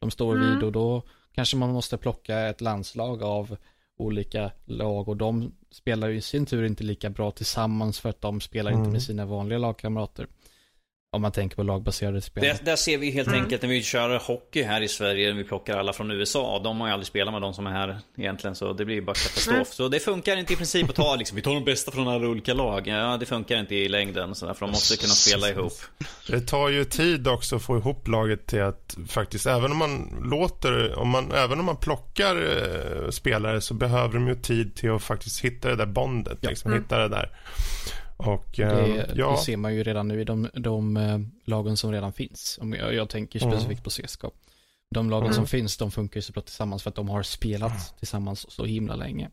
de 0.00 0.10
står 0.10 0.36
Mm. 0.36 0.54
vid 0.54 0.64
och 0.64 0.72
då 0.72 1.02
kanske 1.32 1.56
man 1.56 1.72
måste 1.72 1.96
plocka 1.96 2.38
ett 2.40 2.60
landslag 2.60 3.22
av 3.22 3.56
olika 3.98 4.50
lag 4.64 5.08
och 5.08 5.16
de 5.16 5.52
spelar 5.70 6.08
ju 6.08 6.16
i 6.16 6.20
sin 6.20 6.46
tur 6.46 6.64
inte 6.64 6.84
lika 6.84 7.10
bra 7.10 7.30
tillsammans 7.30 8.00
för 8.00 8.08
att 8.08 8.20
de 8.20 8.40
spelar 8.40 8.70
inte 8.70 8.80
Mm. 8.80 8.92
med 8.92 9.02
sina 9.02 9.26
vanliga 9.26 9.58
lagkamrater. 9.58 10.26
Om 11.12 11.22
man 11.22 11.32
tänker 11.32 11.56
på 11.56 11.62
lagbaserade 11.62 12.20
spel. 12.20 12.42
Det, 12.44 12.64
där 12.64 12.76
ser 12.76 12.98
vi 12.98 13.10
helt 13.10 13.28
Mm. 13.28 13.42
enkelt 13.42 13.62
när 13.62 13.68
vi 13.68 13.82
kör 13.82 14.18
hockey 14.18 14.62
här 14.62 14.80
i 14.80 14.88
Sverige. 14.88 15.32
Vi 15.32 15.44
plockar 15.44 15.76
alla 15.78 15.92
från 15.92 16.10
USA. 16.10 16.60
De 16.64 16.80
har 16.80 16.86
ju 16.88 16.92
aldrig 16.92 17.06
spelat 17.06 17.32
med 17.34 17.42
de 17.42 17.54
som 17.54 17.66
är 17.66 17.70
här 17.70 17.98
egentligen. 18.18 18.54
Så 18.56 18.72
det 18.72 18.84
blir 18.84 18.94
ju 18.96 19.02
bara 19.02 19.14
katastrof. 19.14 19.54
Mm. 19.56 19.64
Så 19.64 19.88
det 19.88 20.00
funkar 20.00 20.36
inte 20.36 20.52
i 20.52 20.56
princip 20.56 20.88
att 20.90 20.96
ta 20.96 21.16
liksom, 21.16 21.36
vi 21.36 21.42
tar 21.42 21.54
de 21.54 21.64
bästa 21.64 21.90
från 21.90 22.08
alla 22.08 22.28
olika 22.28 22.54
lag. 22.54 22.86
Ja, 22.86 23.16
det 23.20 23.26
funkar 23.26 23.58
inte 23.60 23.74
i 23.74 23.88
längden. 23.88 24.34
Så 24.34 24.54
för 24.54 24.60
de 24.66 24.70
måste 24.70 24.96
kunna 24.96 25.12
spela 25.12 25.48
ihop. 25.48 25.72
Det 26.26 26.40
tar 26.40 26.68
ju 26.68 26.84
tid 26.84 27.28
också 27.28 27.56
att 27.56 27.62
få 27.62 27.76
ihop 27.78 28.08
laget 28.08 28.46
till 28.46 28.62
att 28.62 28.96
faktiskt, 29.08 29.46
även 29.46 29.70
om 29.72 29.78
man 29.78 30.22
låter, 30.30 30.98
om 30.98 31.08
man, 31.08 31.32
även 31.32 31.58
om 31.58 31.64
man 31.64 31.76
plockar 31.76 32.36
eh, 32.36 33.10
spelare 33.10 33.60
så 33.60 33.74
behöver 33.74 34.14
de 34.14 34.28
ju 34.28 34.34
tid 34.34 34.74
till 34.76 34.90
att 34.90 35.02
faktiskt 35.02 35.40
hitta 35.44 35.68
det 35.68 35.76
där 35.76 35.86
bondet, 35.86 36.38
liksom, 36.44 36.70
Mm. 36.70 36.82
hitta 36.82 36.98
det 36.98 37.08
där. 37.08 37.30
Och 38.26 38.60
eh, 38.60 38.68
Det, 38.86 39.12
ja, 39.16 39.30
det 39.30 39.36
ser 39.36 39.56
man 39.56 39.74
ju 39.74 39.82
redan 39.82 40.08
nu 40.08 40.20
i 40.20 40.24
de, 40.24 40.48
de 40.54 40.96
eh, 40.96 41.18
lagen 41.44 41.76
som 41.76 41.92
redan 41.92 42.12
finns. 42.12 42.58
Om 42.62 42.72
jag, 42.72 42.94
jag 42.94 43.08
tänker 43.08 43.42
Mm. 43.42 43.52
specifikt 43.54 43.84
på 43.84 43.90
CSGO. 43.90 44.30
De 44.94 45.10
lagen 45.10 45.24
Mm. 45.26 45.34
som 45.36 45.46
finns, 45.46 45.76
de 45.76 45.90
funkar 45.90 46.18
ju 46.18 46.22
så 46.22 46.32
bra 46.32 46.42
tillsammans 46.42 46.82
för 46.82 46.90
att 46.90 46.96
de 46.96 47.08
har 47.08 47.22
spelat 47.22 47.98
tillsammans 47.98 48.50
så 48.50 48.64
himla 48.64 48.94
länge. 48.96 49.30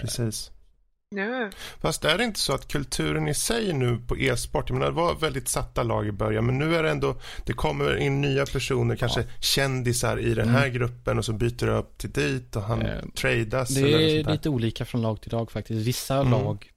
precis. 0.00 0.50
Nu. 1.10 1.50
Fast 1.80 2.04
är 2.04 2.18
det 2.18 2.24
inte 2.24 2.40
så 2.40 2.52
att 2.54 2.68
kulturen 2.68 3.28
i 3.28 3.34
sig 3.34 3.72
nu 3.72 3.98
på 4.06 4.16
e-sport, 4.18 4.64
jag 4.68 4.74
menar 4.78 4.86
det 4.90 4.96
var 4.96 5.14
väldigt 5.14 5.48
satta 5.48 5.82
lag 5.82 6.06
i 6.06 6.12
början, 6.12 6.46
men 6.46 6.58
nu 6.58 6.76
är 6.76 6.82
det 6.82 6.90
ändå, 6.90 7.16
det 7.46 7.52
kommer 7.52 7.96
in 7.96 8.20
nya 8.20 8.46
personer, 8.46 8.96
kanske 8.96 9.24
kändisar 9.40 10.18
i 10.18 10.34
den 10.34 10.48
här 10.48 10.68
gruppen 10.68 11.18
och 11.18 11.24
så 11.24 11.32
byter 11.32 11.66
det 11.66 11.72
upp 11.72 11.98
till 11.98 12.10
dit 12.10 12.56
och 12.56 12.62
han 12.62 12.82
Eh, 12.82 12.98
tradas 13.14 13.68
Det 13.68 13.80
eller 13.80 13.98
är 13.98 14.32
lite 14.32 14.48
olika 14.48 14.84
från 14.84 15.02
lag 15.02 15.20
till 15.20 15.32
lag 15.32 15.50
faktiskt. 15.50 15.86
Vissa 15.86 16.16
Mm. 16.16 16.30
lag, 16.30 16.70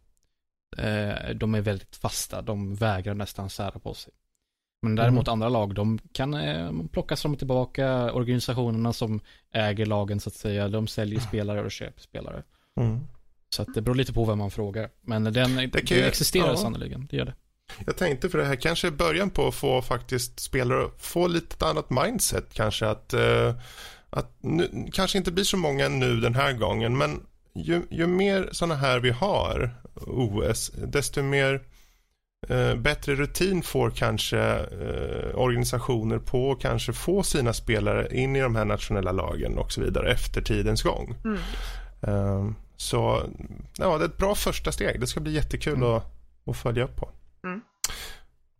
eh, 0.77 1.29
de 1.35 1.55
är 1.55 1.61
väldigt 1.61 1.95
fasta. 1.95 2.41
De 2.41 2.75
vägrar 2.75 3.13
nästan 3.13 3.49
sära 3.49 3.71
på 3.79 3.93
sig. 3.93 4.13
Men 4.83 4.95
däremot 4.95 5.27
Mm. 5.27 5.33
andra 5.33 5.49
lag, 5.49 5.73
de 5.75 5.99
kan 6.11 6.33
eh, 6.33 6.71
plockas 6.91 7.21
fram 7.21 7.31
och 7.31 7.37
tillbaka. 7.37 8.13
Organisationerna 8.13 8.93
som 8.93 9.19
äger 9.53 9.85
lagen 9.85 10.19
så 10.19 10.29
att 10.29 10.35
säga, 10.35 10.67
de 10.67 10.87
säljer 10.87 11.19
spelare 11.19 11.61
och 11.63 11.71
köper 11.71 12.01
spelare. 12.01 12.43
Mm. 12.79 12.99
Så 13.55 13.61
att 13.61 13.73
det 13.73 13.81
beror 13.81 13.95
lite 13.95 14.13
på 14.13 14.25
vem 14.25 14.37
man 14.37 14.51
frågar. 14.51 14.89
Men 15.01 15.23
den 15.23 15.55
det 15.55 15.81
kan 15.85 15.97
ju- 15.97 16.03
existerar 16.03 16.47
ja. 16.47 16.55
sannoliken, 16.57 17.07
det 17.09 17.17
gör 17.17 17.25
det. 17.25 17.35
Jag 17.85 17.97
tänkte 17.97 18.29
för 18.29 18.37
det 18.37 18.45
här 18.45 18.55
kanske 18.55 18.87
är 18.87 18.91
början 18.91 19.29
på 19.29 19.47
att 19.47 19.55
få 19.55 19.81
faktiskt 19.81 20.39
spelare 20.39 20.89
få 20.97 21.27
lite 21.27 21.65
annat 21.65 21.89
mindset 21.89 22.53
kanske 22.53 22.87
att, 22.87 23.13
eh, 23.13 23.55
att 24.09 24.35
nu, 24.41 24.87
kanske 24.93 25.17
inte 25.17 25.31
blir 25.31 25.43
så 25.43 25.57
många 25.57 25.87
nu 25.89 26.19
den 26.19 26.35
här 26.35 26.53
gången 26.53 26.97
men 26.97 27.21
ju, 27.55 27.81
ju 27.89 28.07
mer 28.07 28.49
sådana 28.51 28.75
här 28.75 28.99
vi 28.99 29.09
har 29.09 29.75
OS 30.07 30.71
desto 30.87 31.21
mer 31.21 31.61
eh, 32.47 32.75
bättre 32.75 33.15
rutin 33.15 33.63
får 33.63 33.89
kanske 33.91 34.39
eh, 34.59 35.35
organisationer 35.39 36.17
på 36.19 36.51
att 36.51 36.59
kanske 36.59 36.93
få 36.93 37.23
sina 37.23 37.53
spelare 37.53 38.17
in 38.17 38.35
i 38.35 38.41
de 38.41 38.55
här 38.55 38.65
nationella 38.65 39.11
lagen 39.11 39.57
och 39.57 39.71
så 39.71 39.81
vidare 39.81 40.11
efter 40.11 40.41
tidens 40.41 40.83
gång. 40.83 41.15
Mm. 41.25 41.39
Eh, 42.01 42.51
så 42.77 43.23
ja, 43.77 43.97
det 43.97 44.03
är 44.03 44.09
ett 44.09 44.17
bra 44.17 44.35
första 44.35 44.71
steg. 44.71 44.99
Det 44.99 45.07
ska 45.07 45.19
bli 45.19 45.31
jättekul 45.33 45.73
Mm. 45.73 45.89
att, 45.89 46.03
att 46.45 46.57
följa 46.57 46.83
upp 46.83 46.95
på. 46.95 47.09
Mm. 47.43 47.61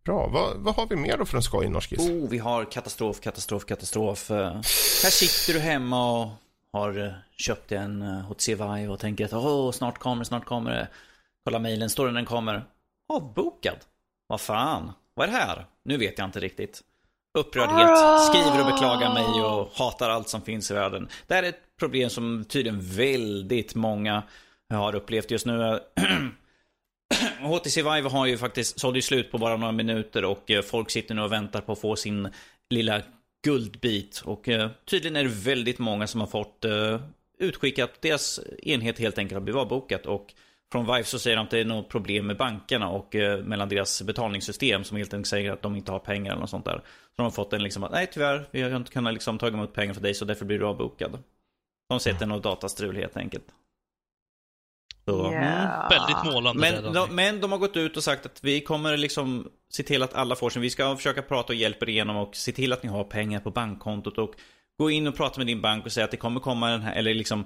Bra, 0.04 0.28
vad, 0.28 0.56
vad 0.56 0.74
har 0.74 0.86
vi 0.86 0.96
mer 0.96 1.18
då 1.18 1.24
för 1.24 1.36
en 1.36 1.42
skoj 1.42 1.68
Norskis? 1.68 1.98
Oh, 2.00 2.28
vi 2.28 2.38
har 2.38 2.64
katastrof, 2.70 3.20
katastrof, 3.20 3.64
katastrof. 3.66 4.30
Eh, 4.30 4.36
Här 5.02 5.10
sitter 5.10 5.52
du 5.58 5.64
hemma 5.64 6.20
och 6.22 6.28
har 6.72 7.04
eh, 7.04 7.12
köpt 7.36 7.72
en 7.72 8.02
eh, 8.02 8.20
HTC 8.20 8.54
Vive 8.54 8.88
och 8.88 9.00
tänker 9.00 9.24
att 9.24 9.32
åh, 9.32 9.72
snart 9.72 9.98
kommer, 9.98 10.24
snart 10.24 10.44
kommer 10.44 10.70
det. 10.70 10.88
Kolla 11.44 11.58
mejlen, 11.58 11.90
står 11.90 12.06
det 12.06 12.12
när 12.12 12.20
den 12.20 12.26
kommer? 12.26 12.64
Avbokad. 13.12 13.76
Vad 14.26 14.40
fan, 14.40 14.92
vad 15.14 15.28
är 15.28 15.32
det 15.32 15.38
här? 15.38 15.66
Nu 15.84 15.96
vet 15.96 16.18
jag 16.18 16.24
inte 16.24 16.40
riktigt. 16.40 16.82
Upprördhet, 17.38 17.98
skriver 18.28 18.60
och 18.60 18.72
beklagar 18.72 19.14
mig 19.14 19.42
och 19.42 19.70
hatar 19.74 20.10
allt 20.10 20.28
som 20.28 20.42
finns 20.42 20.70
i 20.70 20.74
världen. 20.74 21.08
Det 21.26 21.34
här 21.34 21.42
är 21.42 21.48
ett 21.48 21.76
problem 21.78 22.10
som 22.10 22.44
tydligen 22.44 22.80
väldigt 22.80 23.74
många 23.74 24.22
har 24.70 24.94
upplevt 24.94 25.30
just 25.30 25.46
nu. 25.46 25.80
HTC 27.42 27.82
Vive 27.82 28.08
har 28.08 28.26
ju 28.26 28.38
faktiskt 28.38 28.80
sålde 28.80 28.98
ju 28.98 29.02
slut 29.02 29.30
på 29.30 29.38
bara 29.38 29.56
några 29.56 29.72
minuter 29.72 30.24
och 30.24 30.50
eh, 30.50 30.62
folk 30.62 30.90
sitter 30.90 31.14
nu 31.14 31.22
och 31.22 31.32
väntar 31.32 31.60
på 31.60 31.72
att 31.72 31.80
få 31.80 31.96
sin 31.96 32.28
lilla 32.70 33.02
guldbit. 33.42 34.22
Och 34.24 34.48
eh, 34.48 34.70
tydligen 34.84 35.16
är 35.16 35.22
det 35.22 35.30
väldigt 35.30 35.78
många 35.78 36.06
som 36.06 36.20
har 36.20 36.28
fått 36.28 36.64
eh, 36.64 37.00
utskickat, 37.38 38.02
deras 38.02 38.40
enhet 38.62 38.98
helt 38.98 39.18
enkelt 39.18 39.34
har 39.34 39.40
blivit 39.40 39.60
avbokat. 39.60 40.06
Och 40.06 40.34
från 40.72 40.86
Vive 40.86 41.04
så 41.04 41.18
säger 41.18 41.36
de 41.36 41.42
att 41.42 41.50
det 41.50 41.58
är 41.58 41.64
något 41.64 41.88
problem 41.88 42.26
med 42.26 42.36
bankerna 42.36 42.88
och 42.88 43.14
eh, 43.14 43.44
mellan 43.44 43.68
deras 43.68 44.02
betalningssystem 44.02 44.84
som 44.84 44.96
helt 44.96 45.14
enkelt 45.14 45.28
säger 45.28 45.52
att 45.52 45.62
de 45.62 45.76
inte 45.76 45.92
har 45.92 45.98
pengar 45.98 46.32
eller 46.32 46.40
något 46.40 46.50
sånt 46.50 46.64
där. 46.64 46.82
Så 46.84 47.16
de 47.16 47.22
har 47.22 47.30
fått 47.30 47.52
en 47.52 47.62
liksom 47.62 47.84
att 47.84 47.92
nej 47.92 48.08
tyvärr, 48.12 48.48
vi 48.50 48.62
har 48.62 48.76
inte 48.76 48.92
kunnat 48.92 49.12
liksom 49.12 49.38
ta 49.38 49.48
emot 49.48 49.72
pengar 49.72 49.94
för 49.94 50.00
dig 50.00 50.14
så 50.14 50.24
därför 50.24 50.44
blir 50.44 50.58
du 50.58 50.66
avbokad. 50.66 51.18
De 51.88 52.00
sätter 52.00 52.26
något 52.26 52.42
datastrul 52.42 52.96
helt 52.96 53.16
enkelt. 53.16 53.44
Så, 55.04 55.26
mm. 55.26 55.42
Ja. 55.42 55.88
Väldigt 55.90 56.34
målande 56.34 56.62
där, 56.62 56.72
Men 56.72 56.94
Danny. 56.94 57.06
de, 57.08 57.14
men 57.14 57.40
de 57.40 57.52
har 57.52 57.58
gått 57.58 57.76
ut 57.76 57.96
och 57.96 58.04
sagt 58.04 58.26
att 58.26 58.44
vi 58.44 58.60
kommer 58.60 58.96
liksom 58.96 59.48
se 59.70 59.82
till 59.82 60.02
att 60.02 60.14
alla 60.14 60.36
får 60.36 60.50
sin. 60.50 60.62
Vi 60.62 60.70
ska 60.70 60.96
försöka 60.96 61.22
prata 61.22 61.52
och 61.52 61.54
hjälpa 61.54 61.84
er 61.84 61.88
igenom 61.88 62.16
och 62.16 62.36
se 62.36 62.52
till 62.52 62.72
att 62.72 62.82
ni 62.82 62.88
har 62.88 63.04
pengar 63.04 63.40
på 63.40 63.50
bankkontot 63.50 64.18
och 64.18 64.34
gå 64.78 64.90
in 64.90 65.06
och 65.06 65.16
prata 65.16 65.40
med 65.40 65.46
din 65.46 65.60
bank 65.60 65.86
och 65.86 65.92
säga 65.92 66.04
att 66.04 66.10
det 66.10 66.16
kommer 66.16 66.40
komma 66.40 66.70
den 66.70 66.80
här, 66.80 66.94
eller 66.94 67.14
liksom 67.14 67.44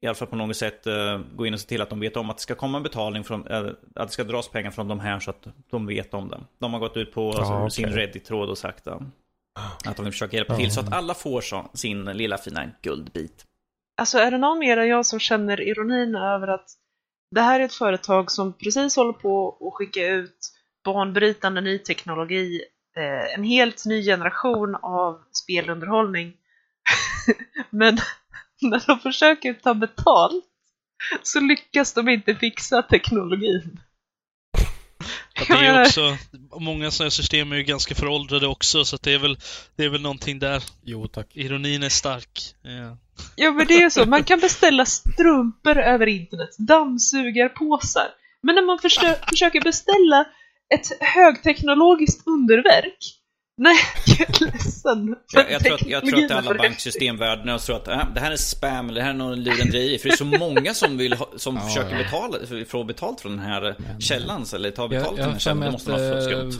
i 0.00 0.06
alla 0.06 0.14
fall 0.14 0.28
på 0.28 0.36
något 0.36 0.56
sätt 0.56 0.86
uh, 0.86 1.18
gå 1.36 1.46
in 1.46 1.54
och 1.54 1.60
se 1.60 1.66
till 1.66 1.82
att 1.82 1.90
de 1.90 2.00
vet 2.00 2.16
om 2.16 2.30
att 2.30 2.36
det 2.36 2.42
ska 2.42 2.54
komma 2.54 2.76
en 2.76 2.82
betalning 2.82 3.24
från, 3.24 3.46
eh, 3.46 3.66
att 3.94 4.08
det 4.08 4.12
ska 4.12 4.24
dras 4.24 4.48
pengar 4.48 4.70
från 4.70 4.88
de 4.88 5.00
här 5.00 5.20
så 5.20 5.30
att 5.30 5.46
de 5.70 5.86
vet 5.86 6.14
om 6.14 6.28
det. 6.28 6.40
De 6.58 6.72
har 6.72 6.80
gått 6.80 6.96
ut 6.96 7.12
på 7.12 7.28
alltså, 7.28 7.54
okej. 7.54 7.70
sin 7.70 7.88
Reddit-tråd 7.88 8.48
och 8.48 8.58
sagt 8.58 8.86
uh, 8.86 9.00
att 9.84 9.96
de 9.96 10.04
vill 10.04 10.12
försöka 10.12 10.36
hjälpa 10.36 10.56
till 10.56 10.70
så 10.70 10.80
att 10.80 10.92
alla 10.92 11.14
får 11.14 11.40
så, 11.40 11.70
sin 11.74 12.04
lilla 12.04 12.38
fina 12.38 12.70
guldbit. 12.82 13.46
Alltså 13.96 14.18
är 14.18 14.30
det 14.30 14.38
någon 14.38 14.58
mer 14.58 14.76
än 14.76 14.88
jag 14.88 15.06
som 15.06 15.20
känner 15.20 15.60
ironin 15.60 16.16
över 16.16 16.48
att 16.48 16.70
det 17.34 17.40
här 17.40 17.60
är 17.60 17.64
ett 17.64 17.74
företag 17.74 18.30
som 18.30 18.52
precis 18.52 18.96
håller 18.96 19.12
på 19.12 19.58
att 19.60 19.74
skicka 19.74 20.06
ut 20.06 20.52
banbrytande 20.84 21.60
ny 21.60 21.78
teknologi, 21.78 22.62
eh, 22.96 23.34
en 23.34 23.44
helt 23.44 23.84
ny 23.86 24.04
generation 24.04 24.74
av 24.74 25.22
spelunderhållning. 25.32 26.32
Men 27.70 27.98
när 28.62 28.86
de 28.86 28.98
försöker 28.98 29.54
ta 29.54 29.74
betalt 29.74 30.44
så 31.22 31.40
lyckas 31.40 31.94
de 31.94 32.08
inte 32.08 32.34
fixa 32.34 32.82
teknologin. 32.82 33.80
Jag 35.48 35.48
det 35.48 35.66
är 35.66 35.80
också, 35.80 36.16
många 36.60 36.90
sådana 36.90 37.06
här 37.06 37.10
system 37.10 37.52
är 37.52 37.56
ju 37.56 37.62
ganska 37.62 37.94
föråldrade 37.94 38.46
också, 38.46 38.84
så 38.84 38.96
att 38.96 39.02
det 39.02 39.12
är 39.12 39.18
väl, 39.18 39.38
det 39.76 39.84
är 39.84 39.88
väl 39.88 40.00
någonting 40.00 40.38
där. 40.38 40.62
Jo 40.84 41.06
tack. 41.06 41.26
Ironin 41.32 41.82
är 41.82 41.88
stark. 41.88 42.54
Ja. 42.62 42.98
Ja 43.36 43.50
men 43.52 43.66
det 43.66 43.74
är 43.74 43.80
ju 43.80 43.90
så, 43.90 44.04
man 44.04 44.24
kan 44.24 44.40
beställa 44.40 44.86
strumpor 44.86 45.78
över 45.78 46.06
internet, 46.06 46.50
dammsugarpåsar. 46.58 48.08
Men 48.42 48.54
när 48.54 48.62
man 48.62 48.78
försö- 48.78 49.28
försöker 49.28 49.60
beställa 49.60 50.24
ett 50.74 50.86
högteknologiskt 51.00 52.26
underverk, 52.26 52.98
nej, 53.56 53.76
jag 54.06 54.20
är 54.42 54.44
ledsen. 54.52 55.16
Jag, 55.32 55.50
jag, 55.50 55.64
tror 55.64 55.74
att, 55.74 55.86
jag 55.86 56.06
tror 56.06 56.24
att 56.24 56.30
alla 56.30 56.54
banksystem 56.54 57.16
världen 57.16 57.48
över 57.48 57.58
tror 57.58 57.76
att 57.76 57.88
äh, 57.88 58.14
det 58.14 58.20
här 58.20 58.32
är 58.32 58.36
spam 58.36 58.88
eller 58.88 59.00
det 59.00 59.04
här 59.04 59.10
är 59.10 59.14
någon 59.18 59.42
lurendrejeri. 59.42 59.98
För 59.98 60.08
det 60.08 60.14
är 60.14 60.16
så 60.16 60.24
många 60.24 60.74
som, 60.74 60.96
vill 60.96 61.12
ha, 61.12 61.28
som 61.36 61.54
Ja, 61.62 61.62
försöker 61.62 61.96
ja. 61.96 62.02
betala, 62.04 62.64
få 62.68 62.84
betalt 62.84 63.20
från 63.20 63.32
den 63.36 63.46
här 63.46 63.68
eh, 63.68 63.74
Men- 63.78 64.00
källan. 64.00 64.44
Eller 64.54 64.70
ta 64.70 64.88
betalt 64.88 65.06
Jag, 65.06 65.16
från 65.16 65.18
jag 65.18 65.26
den 65.26 65.32
här 65.32 65.38
källan. 65.38 65.62
att 65.62 65.72
måste 65.72 65.90
vara 65.90 66.22
skumt. 66.22 66.52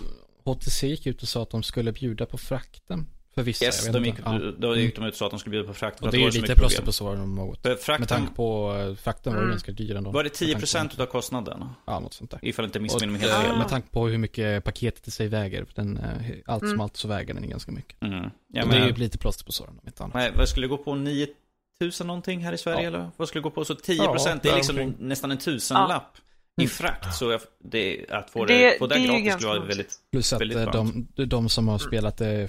eh, 0.46 0.52
HTC 0.54 0.86
gick 0.86 1.06
ut 1.06 1.22
och 1.22 1.28
sa 1.28 1.42
att 1.42 1.50
de 1.50 1.62
skulle 1.62 1.92
bjuda 1.92 2.26
på 2.26 2.38
frakten 2.38 3.06
för 3.34 3.42
vissa. 3.42 3.64
Yes, 3.64 3.86
de 3.92 4.04
gick, 4.04 4.18
inte. 4.18 4.22
Ja. 4.44 4.52
då 4.58 4.76
gick 4.76 4.96
de 4.96 5.04
ut 5.04 5.10
och 5.12 5.16
sa 5.18 5.24
att 5.24 5.30
de 5.30 5.38
skulle 5.40 5.50
bjuda 5.50 5.68
på 5.68 5.74
frakt. 5.74 6.00
Och 6.02 6.10
det 6.10 6.16
är 6.16 6.20
ju 6.20 6.30
lite 6.40 6.54
plåster 6.54 6.82
på 6.82 6.92
såren 6.92 7.20
om 7.20 7.34
något. 7.34 7.62
För 7.62 7.68
Med 7.70 7.78
Frakten, 7.80 8.06
tanke 8.06 8.34
på 8.34 8.74
eh, 8.90 8.94
frakten 8.94 9.32
var 9.32 9.40
Mm. 9.40 9.50
ganska 9.50 9.72
dyr 9.72 9.96
ändå. 9.96 10.10
var 10.10 10.24
det 10.24 10.40
Med 10.40 10.50
tanke 10.52 10.66
10% 10.66 10.92
utav 10.94 11.06
kostnaden? 11.06 11.64
Ja, 11.86 12.00
något 12.00 12.14
sånt 12.14 12.30
där. 12.30 12.40
Ifall 12.42 12.64
inte 12.64 12.80
missminner 12.80 13.12
mig 13.12 13.22
eh, 13.24 13.30
helt 13.34 13.46
fel. 13.46 13.58
med 13.58 13.68
tanke 13.68 13.88
på 13.90 14.08
hur 14.08 14.18
mycket 14.18 14.64
paketet 14.64 15.08
i 15.08 15.10
sig 15.10 15.28
väger. 15.28 15.66
Den, 15.74 15.96
eh, 15.98 16.04
allt 16.46 16.60
som 16.60 16.68
Mm. 16.68 16.80
allt 16.80 16.96
så 16.96 17.08
väger 17.08 17.34
den 17.34 17.48
ganska 17.48 17.72
mycket. 17.72 18.02
Mm. 18.02 18.30
Ja, 18.52 18.62
och 18.62 18.68
det 18.68 18.76
är 18.76 18.80
ju 18.86 18.90
men, 18.90 19.00
lite 19.00 19.18
plåster 19.18 19.44
på 19.44 19.52
såren 19.52 19.70
om 19.82 19.86
inte 19.86 20.02
annat. 20.02 20.14
nej, 20.14 20.32
vad 20.36 20.48
skulle 20.48 20.64
det 20.66 20.70
gå 20.70 20.76
på? 20.78 20.94
9000 20.94 22.06
någonting 22.06 22.40
här 22.44 22.52
i 22.52 22.58
Sverige 22.58 22.80
Ja. 22.82 22.86
eller? 22.88 23.10
Vad 23.16 23.28
skulle 23.28 23.40
det 23.40 23.42
gå 23.42 23.50
på? 23.50 23.64
Så 23.64 23.74
10% 23.74 24.28
Ja, 24.28 24.38
det 24.42 24.48
är 24.48 24.56
liksom 24.56 24.76
däromkring. 24.76 25.08
nästan 25.08 25.30
en 25.30 25.38
tusenlapp. 25.38 26.16
I 26.62 26.66
frakt. 26.66 27.14
Så 27.14 27.30
jag, 27.30 27.40
det, 27.64 28.06
att 28.10 28.30
få 28.30 28.44
Det- 28.44 28.54
det, 28.70 28.78
få 28.78 28.86
det, 28.86 28.94
det 28.94 29.06
gratis 29.06 29.32
skulle 29.32 29.48
vara 29.48 29.60
väldigt... 29.66 29.92
Plus 30.12 30.32
att 30.32 30.40
Väldigt 30.40 30.58
eh, 30.58 30.72
de, 30.72 31.06
de 31.26 31.48
som 31.48 31.68
har 31.68 31.78
spelat 31.78 32.16
det, 32.16 32.48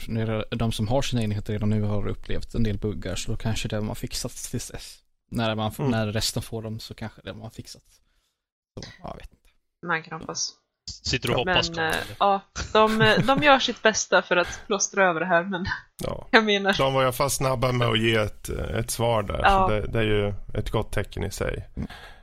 de 0.51 0.71
som 0.71 0.87
har 0.87 1.01
sina 1.01 1.21
enheter 1.23 1.53
redan 1.53 1.69
nu 1.69 1.81
har 1.81 2.07
upplevt 2.07 2.55
en 2.55 2.63
del 2.63 2.77
buggar, 2.77 3.15
så 3.15 3.31
då 3.31 3.37
kanske 3.37 3.67
det 3.67 3.77
har 3.77 3.95
fixats 3.95 4.51
tills 4.51 4.71
dess. 4.71 4.97
När, 5.31 5.55
man, 5.55 5.71
Mm. 5.79 5.91
när 5.91 6.07
resten 6.07 6.41
får 6.43 6.61
dem 6.61 6.79
så 6.79 6.93
kanske 6.95 7.21
det 7.23 7.31
har 7.31 7.49
fixats. 7.49 7.85
Så, 8.79 8.89
ja, 9.01 9.09
jag 9.09 9.15
vet 9.17 9.31
inte. 9.31 9.49
Man 9.87 10.03
kan 10.03 10.19
hoppas. 10.19 10.53
Sitter 11.03 11.29
och 11.31 11.35
hoppas 11.37 11.69
Men 11.69 11.77
då? 11.77 11.83
eh, 11.83 11.95
ja, 12.19 12.41
de, 12.73 13.01
eh, 13.01 13.19
de 13.25 13.43
gör 13.43 13.59
sitt 13.59 13.81
bästa 13.81 14.21
för 14.21 14.37
att 14.37 14.61
plåstra 14.67 15.09
över 15.09 15.19
det 15.19 15.25
här, 15.25 15.43
men 15.43 15.65
Ja. 16.03 16.27
jag 16.31 16.45
menar, 16.45 16.73
De 16.77 16.93
var 16.93 17.01
i 17.01 17.05
alla 17.05 17.13
fall 17.13 17.29
snabba 17.29 17.71
med 17.71 17.87
att 17.87 17.99
ge 17.99 18.15
ett, 18.15 18.49
ett 18.49 18.91
svar 18.91 19.23
där. 19.23 19.39
Ja. 19.43 19.67
Så 19.67 19.73
det, 19.73 19.81
det 19.87 19.99
är 19.99 20.03
ju 20.03 20.33
ett 20.53 20.69
gott 20.71 20.91
tecken 20.91 21.23
i 21.23 21.31
sig. 21.31 21.67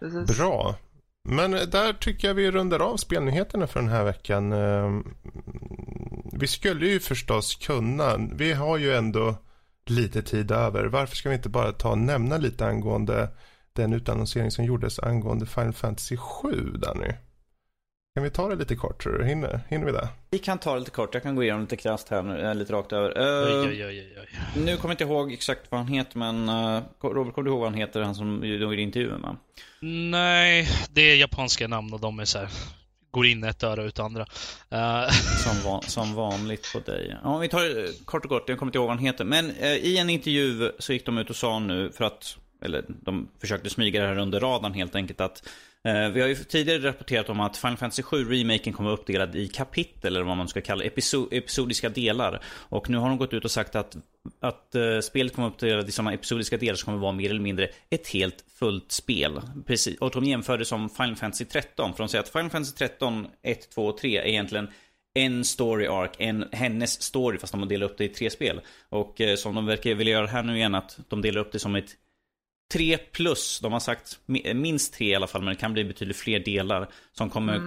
precis. 0.01 0.39
Bra. 0.39 0.77
Men 1.25 1.51
där 1.51 1.93
tycker 1.93 2.29
jag 2.29 2.35
vi 2.35 2.51
rundar 2.51 2.81
av 2.81 2.97
spelnyheterna 2.97 3.67
för 3.67 3.81
den 3.81 3.89
här 3.89 4.05
veckan. 4.05 4.53
Ehm, 4.53 5.15
vi 6.33 6.47
skulle 6.47 6.87
ju 6.87 7.01
förstås 7.01 7.55
kunna, 7.55 8.17
vi 8.17 8.53
har 8.53 8.79
ju 8.79 8.95
ändå 8.95 9.35
lite 9.87 10.23
tid 10.23 10.51
över. 10.51 10.85
Varför 10.85 11.17
ska 11.17 11.29
vi 11.29 11.35
inte 11.35 11.49
bara 11.49 11.73
ta 11.73 11.91
och 11.91 11.99
nämna 11.99 12.37
lite 12.37 12.67
angående 12.67 13.29
den 13.73 13.93
utannonsering 13.93 14.51
som 14.51 14.65
gjordes 14.65 14.99
angående 14.99 15.47
Final 15.47 15.73
Fantasy 15.73 16.17
7, 16.17 16.73
Danny? 16.77 17.13
Kan 18.15 18.25
vi 18.25 18.31
ta 18.31 18.49
det 18.49 18.57
lite 18.57 18.77
kort 18.77 19.03
tror 19.03 19.19
du? 19.19 19.25
Hinner, 19.25 19.61
hinner 19.69 19.87
vi 19.87 19.93
det? 19.93 20.09
Vi 20.31 20.39
kan 20.39 20.59
ta 20.59 20.73
det 20.75 20.79
lite 20.79 20.91
kort, 20.91 21.15
jag 21.15 21.23
kan 21.23 21.35
gå 21.37 21.43
igenom 21.43 21.61
lite 21.61 21.77
krasst 21.77 22.09
här 22.09 22.23
nu, 22.23 22.41
eh, 22.41 22.55
lite 22.55 22.73
rakt 22.73 22.93
över. 22.93 23.09
Eh, 23.19 23.69
Oj, 23.69 23.87
oj, 23.87 24.17
oj. 24.21 24.29
Nu 24.57 24.77
kommer 24.77 24.79
jag 24.83 24.93
inte 24.93 25.05
ihåg 25.05 25.33
exakt 25.33 25.61
vad 25.71 25.81
han 25.81 25.89
heter, 25.89 26.19
men 26.19 26.49
uh, 26.49 26.83
Robert, 27.03 27.35
kommer 27.35 27.45
du 27.45 27.51
ihåg 27.51 27.61
vad 27.61 27.69
han 27.71 27.79
heter, 27.79 28.01
han 28.03 28.15
som 28.15 28.45
gjorde 28.45 28.81
intervjun 28.83 29.21
med? 29.21 29.37
Nej, 30.11 30.69
det 30.91 31.01
är 31.03 31.17
japanska 31.17 31.69
namn 31.69 31.93
och 31.93 32.01
de 32.01 32.21
är 32.21 32.25
så 32.25 32.39
här, 32.39 32.49
går 33.11 33.27
in 33.27 33.45
ett 33.45 33.63
öra 33.63 33.83
ut 33.85 33.99
andra. 33.99 34.27
Eh, 34.71 35.09
Som, 35.45 35.63
van, 35.71 35.83
som 35.83 36.15
vanligt 36.15 36.73
på 36.73 36.79
dig. 36.81 37.17
Ja, 37.23 37.39
vi 37.39 37.49
tar 37.49 37.61
det 37.61 38.05
kort 38.05 38.25
och 38.25 38.31
kort, 38.31 38.49
jag 38.49 38.59
kommer 38.59 38.71
inte 38.71 38.79
ihåg 38.79 38.87
vad 38.89 38.97
han 38.97 39.05
heter. 39.07 39.25
Men 39.25 39.51
i 39.61 39.97
en 39.99 40.11
intervju 40.11 40.73
så 40.79 40.93
gick 40.93 41.07
de 41.07 41.19
ut 41.19 41.31
och 41.31 41.37
sa 41.37 41.59
nu, 41.59 41.93
för 41.93 42.05
att, 42.05 42.37
eller 42.63 42.85
de 42.89 43.29
försökte 43.41 43.71
smyga 43.71 44.03
det 44.03 44.09
här 44.09 44.19
under 44.19 44.41
radarn 44.41 44.75
helt 44.75 44.95
enkelt, 44.95 45.21
att 45.21 45.49
eh, 45.85 46.09
vi 46.09 46.21
har 46.21 46.29
ju 46.29 46.35
tidigare 46.35 46.89
rapporterat 46.89 47.29
om 47.29 47.41
att 47.41 47.57
Final 47.57 47.77
Fantasy 47.77 48.03
7 48.03 48.25
remaken 48.25 48.73
kommer 48.73 48.91
uppdelad 48.91 49.37
i 49.37 49.49
kapitel, 49.49 50.17
eller 50.17 50.25
vad 50.25 50.37
man 50.37 50.49
ska 50.49 50.61
kalla 50.61 50.85
episo 50.85 51.29
episodiska 51.31 51.89
delar. 51.89 52.43
Och 52.47 52.91
nu 52.91 52.97
har 52.97 53.09
de 53.09 53.19
gått 53.19 53.35
ut 53.35 53.45
och 53.45 53.51
sagt 53.51 53.77
att, 53.77 53.97
att 54.41 54.75
eh, 54.75 55.01
spelet 55.01 55.35
kommer 55.35 55.49
uppdelat 55.49 55.89
i 55.89 55.93
sådana 55.93 56.13
episodiska 56.13 56.57
delar 56.57 56.75
som 56.75 56.87
kommer 56.87 56.99
vara 56.99 57.13
mer 57.13 57.31
eller 57.31 57.41
mindre 57.41 57.69
ett 57.91 58.09
helt 58.09 58.45
fullt 58.59 58.93
spel. 58.93 59.41
Precis. 59.67 59.99
Och 59.99 60.11
de 60.11 60.25
jämför 60.25 60.59
det 60.59 60.65
som 60.65 60.91
Final 60.91 61.17
Fantasy 61.17 61.45
13, 61.45 61.93
för 61.93 61.99
de 61.99 62.09
säger 62.09 62.23
att 62.23 62.29
Final 62.29 62.51
Fantasy 62.51 62.77
13, 62.77 63.27
1, 63.43 63.71
2 63.71 63.87
och 63.87 63.99
3 63.99 64.17
är 64.17 64.27
egentligen 64.27 64.69
en 65.15 65.45
story 65.45 65.87
arc, 65.87 66.11
en 66.19 66.49
hennes 66.53 67.03
story 67.03 67.39
fast 67.39 67.53
de 67.53 67.63
har 67.63 67.69
delat 67.69 67.91
upp 67.91 67.99
det 67.99 68.05
i 68.05 68.09
tre 68.09 68.31
spel. 68.31 68.61
Och 68.89 69.21
eh, 69.21 69.37
som 69.37 69.55
de 69.55 69.67
verkar 69.67 69.95
vilja 69.95 70.13
göra 70.13 70.27
här 70.27 70.43
nu 70.43 70.57
igen 70.57 70.75
att 70.75 70.99
de 71.09 71.23
delar 71.23 71.41
upp 71.41 71.53
det 71.53 71.59
som 71.59 71.75
ett 71.75 71.91
3 72.73 72.99
plus. 72.99 73.61
De 73.61 73.73
har 73.73 73.81
sagt 73.81 74.19
mi- 74.27 74.55
minst 74.55 74.95
tre 74.95 75.07
i 75.11 75.15
alla 75.15 75.27
fall 75.27 75.43
men 75.43 75.55
det 75.55 75.61
kan 75.61 75.73
bli 75.73 75.85
betydligt 75.85 76.17
fler 76.17 76.39
delar. 76.41 76.89
Som 77.13 77.31
kommer 77.31 77.59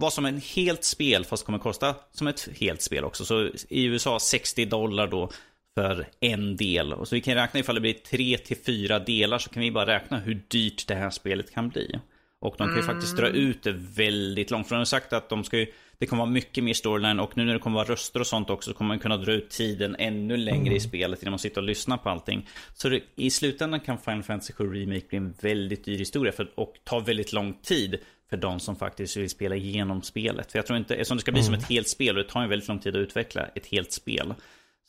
vara 0.00 0.10
som 0.10 0.24
en 0.26 0.40
helt 0.54 0.84
spel 0.84 1.24
fast 1.24 1.46
kommer 1.46 1.58
kosta 1.58 1.94
som 2.12 2.26
ett 2.26 2.48
helt 2.60 2.82
spel 2.82 3.04
också. 3.04 3.24
Så 3.24 3.50
i 3.68 3.84
USA 3.84 4.20
60 4.20 4.64
dollar 4.64 5.06
då 5.06 5.30
för 5.78 6.08
en 6.20 6.56
del. 6.56 6.92
Och 6.92 7.08
så 7.08 7.14
vi 7.14 7.20
kan 7.20 7.34
räkna 7.34 7.60
ifall 7.60 7.74
det 7.74 7.80
blir 7.80 7.92
3 7.94 8.38
till 8.38 8.56
4 8.56 8.98
delar 8.98 9.38
så 9.38 9.50
kan 9.50 9.62
vi 9.62 9.70
bara 9.70 9.86
räkna 9.86 10.18
hur 10.18 10.42
dyrt 10.48 10.86
det 10.88 10.94
här 10.94 11.10
spelet 11.10 11.54
kan 11.54 11.68
bli. 11.68 11.98
Och 12.42 12.54
de 12.58 12.68
kan 12.68 12.76
ju 12.76 12.82
faktiskt 12.82 13.16
dra 13.16 13.28
ut 13.28 13.62
det 13.62 13.72
väldigt 13.72 14.50
långt. 14.50 14.68
För 14.68 14.74
de 14.74 14.78
har 14.78 14.84
sagt 14.84 15.12
att 15.12 15.28
de 15.28 15.44
ska 15.44 15.58
ju, 15.58 15.66
det 15.98 16.06
kommer 16.06 16.22
vara 16.22 16.30
mycket 16.30 16.64
mer 16.64 16.74
storyline 16.74 17.20
och 17.20 17.36
nu 17.36 17.44
när 17.44 17.52
det 17.52 17.58
kommer 17.58 17.76
vara 17.76 17.88
röster 17.88 18.20
och 18.20 18.26
sånt 18.26 18.50
också 18.50 18.70
så 18.70 18.76
kommer 18.76 18.88
man 18.88 18.98
kunna 18.98 19.16
dra 19.16 19.32
ut 19.32 19.50
tiden 19.50 19.96
ännu 19.98 20.36
längre 20.36 20.74
i 20.74 20.80
spelet 20.80 21.22
innan 21.22 21.32
man 21.32 21.38
sitter 21.38 21.60
och 21.60 21.66
lyssnar 21.66 21.96
på 21.96 22.08
allting. 22.08 22.48
Så 22.74 22.88
det, 22.88 23.00
i 23.16 23.30
slutändan 23.30 23.80
kan 23.80 23.98
Final 23.98 24.22
Fantasy 24.22 24.52
7 24.52 24.74
Remake 24.74 25.06
bli 25.08 25.18
en 25.18 25.34
väldigt 25.40 25.84
dyr 25.84 25.98
historia 25.98 26.32
för, 26.32 26.50
och 26.54 26.74
ta 26.84 27.00
väldigt 27.00 27.32
lång 27.32 27.52
tid 27.52 27.98
för 28.30 28.36
de 28.36 28.60
som 28.60 28.76
faktiskt 28.76 29.16
vill 29.16 29.30
spela 29.30 29.56
igenom 29.56 30.02
spelet. 30.02 30.52
För 30.52 30.58
jag 30.58 30.66
tror 30.66 30.78
inte, 30.78 30.94
eftersom 30.94 31.16
det 31.16 31.20
ska 31.20 31.32
bli 31.32 31.42
som 31.42 31.54
ett 31.54 31.68
helt 31.68 31.88
spel 31.88 32.18
och 32.18 32.24
det 32.24 32.30
tar 32.30 32.42
ju 32.42 32.48
väldigt 32.48 32.68
lång 32.68 32.78
tid 32.78 32.96
att 32.96 33.00
utveckla 33.00 33.46
ett 33.54 33.66
helt 33.66 33.92
spel. 33.92 34.34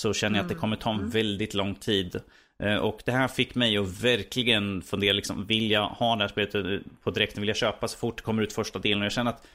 Så 0.01 0.13
känner 0.13 0.37
jag 0.39 0.43
att 0.43 0.49
det 0.49 0.55
kommer 0.55 0.75
ta 0.75 0.93
en 0.93 1.09
väldigt 1.09 1.53
lång 1.53 1.75
tid. 1.75 2.19
Eh, 2.63 2.75
och 2.75 3.01
det 3.05 3.11
här 3.11 3.27
fick 3.27 3.55
mig 3.55 3.77
att 3.77 4.03
verkligen 4.03 4.81
fundera, 4.81 5.13
liksom, 5.13 5.45
vill 5.45 5.71
jag 5.71 5.87
ha 5.87 6.15
det 6.15 6.23
här 6.23 6.27
spelet 6.27 6.83
på 7.03 7.11
direkten, 7.11 7.41
vill 7.41 7.47
jag 7.47 7.57
köpa 7.57 7.87
så 7.87 7.97
fort 7.97 8.17
det 8.17 8.23
kommer 8.23 8.43
ut 8.43 8.53
första 8.53 8.79
delen? 8.79 8.99
Och 8.99 9.05
jag 9.05 9.11
känner 9.11 9.31
att 9.31 9.47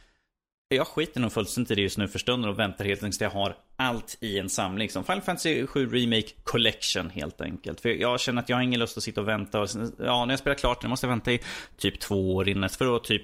jag 0.68 0.86
skiter 0.86 1.20
nog 1.20 1.32
fullständigt 1.32 1.70
i 1.70 1.74
det 1.74 1.82
just 1.82 1.98
nu 1.98 2.08
för 2.08 2.18
stunden 2.18 2.50
och 2.50 2.58
väntar 2.58 2.84
helt 2.84 3.02
enkelt 3.02 3.20
tills 3.20 3.32
jag 3.32 3.40
har 3.40 3.56
allt 3.76 4.18
i 4.20 4.38
en 4.38 4.48
samling. 4.48 4.90
Som 4.90 5.04
Final 5.04 5.20
Fantasy 5.20 5.66
7 5.66 5.88
Remake 5.90 6.28
Collection 6.42 7.10
helt 7.10 7.40
enkelt. 7.40 7.80
För 7.80 7.88
jag 7.88 8.20
känner 8.20 8.42
att 8.42 8.48
jag 8.48 8.56
har 8.56 8.62
ingen 8.62 8.80
lust 8.80 8.96
att 8.96 9.02
sitta 9.02 9.20
och 9.20 9.28
vänta. 9.28 9.60
Och, 9.60 9.68
ja, 9.98 10.24
när 10.24 10.32
jag 10.32 10.38
spelar 10.38 10.54
klart 10.54 10.82
nu 10.82 10.88
måste 10.88 11.06
jag 11.06 11.10
vänta 11.10 11.32
i 11.32 11.40
typ 11.76 12.00
två 12.00 12.34
år 12.34 12.48
innan. 12.48 12.68
För 12.70 12.84
då 12.84 12.98
typ 12.98 13.22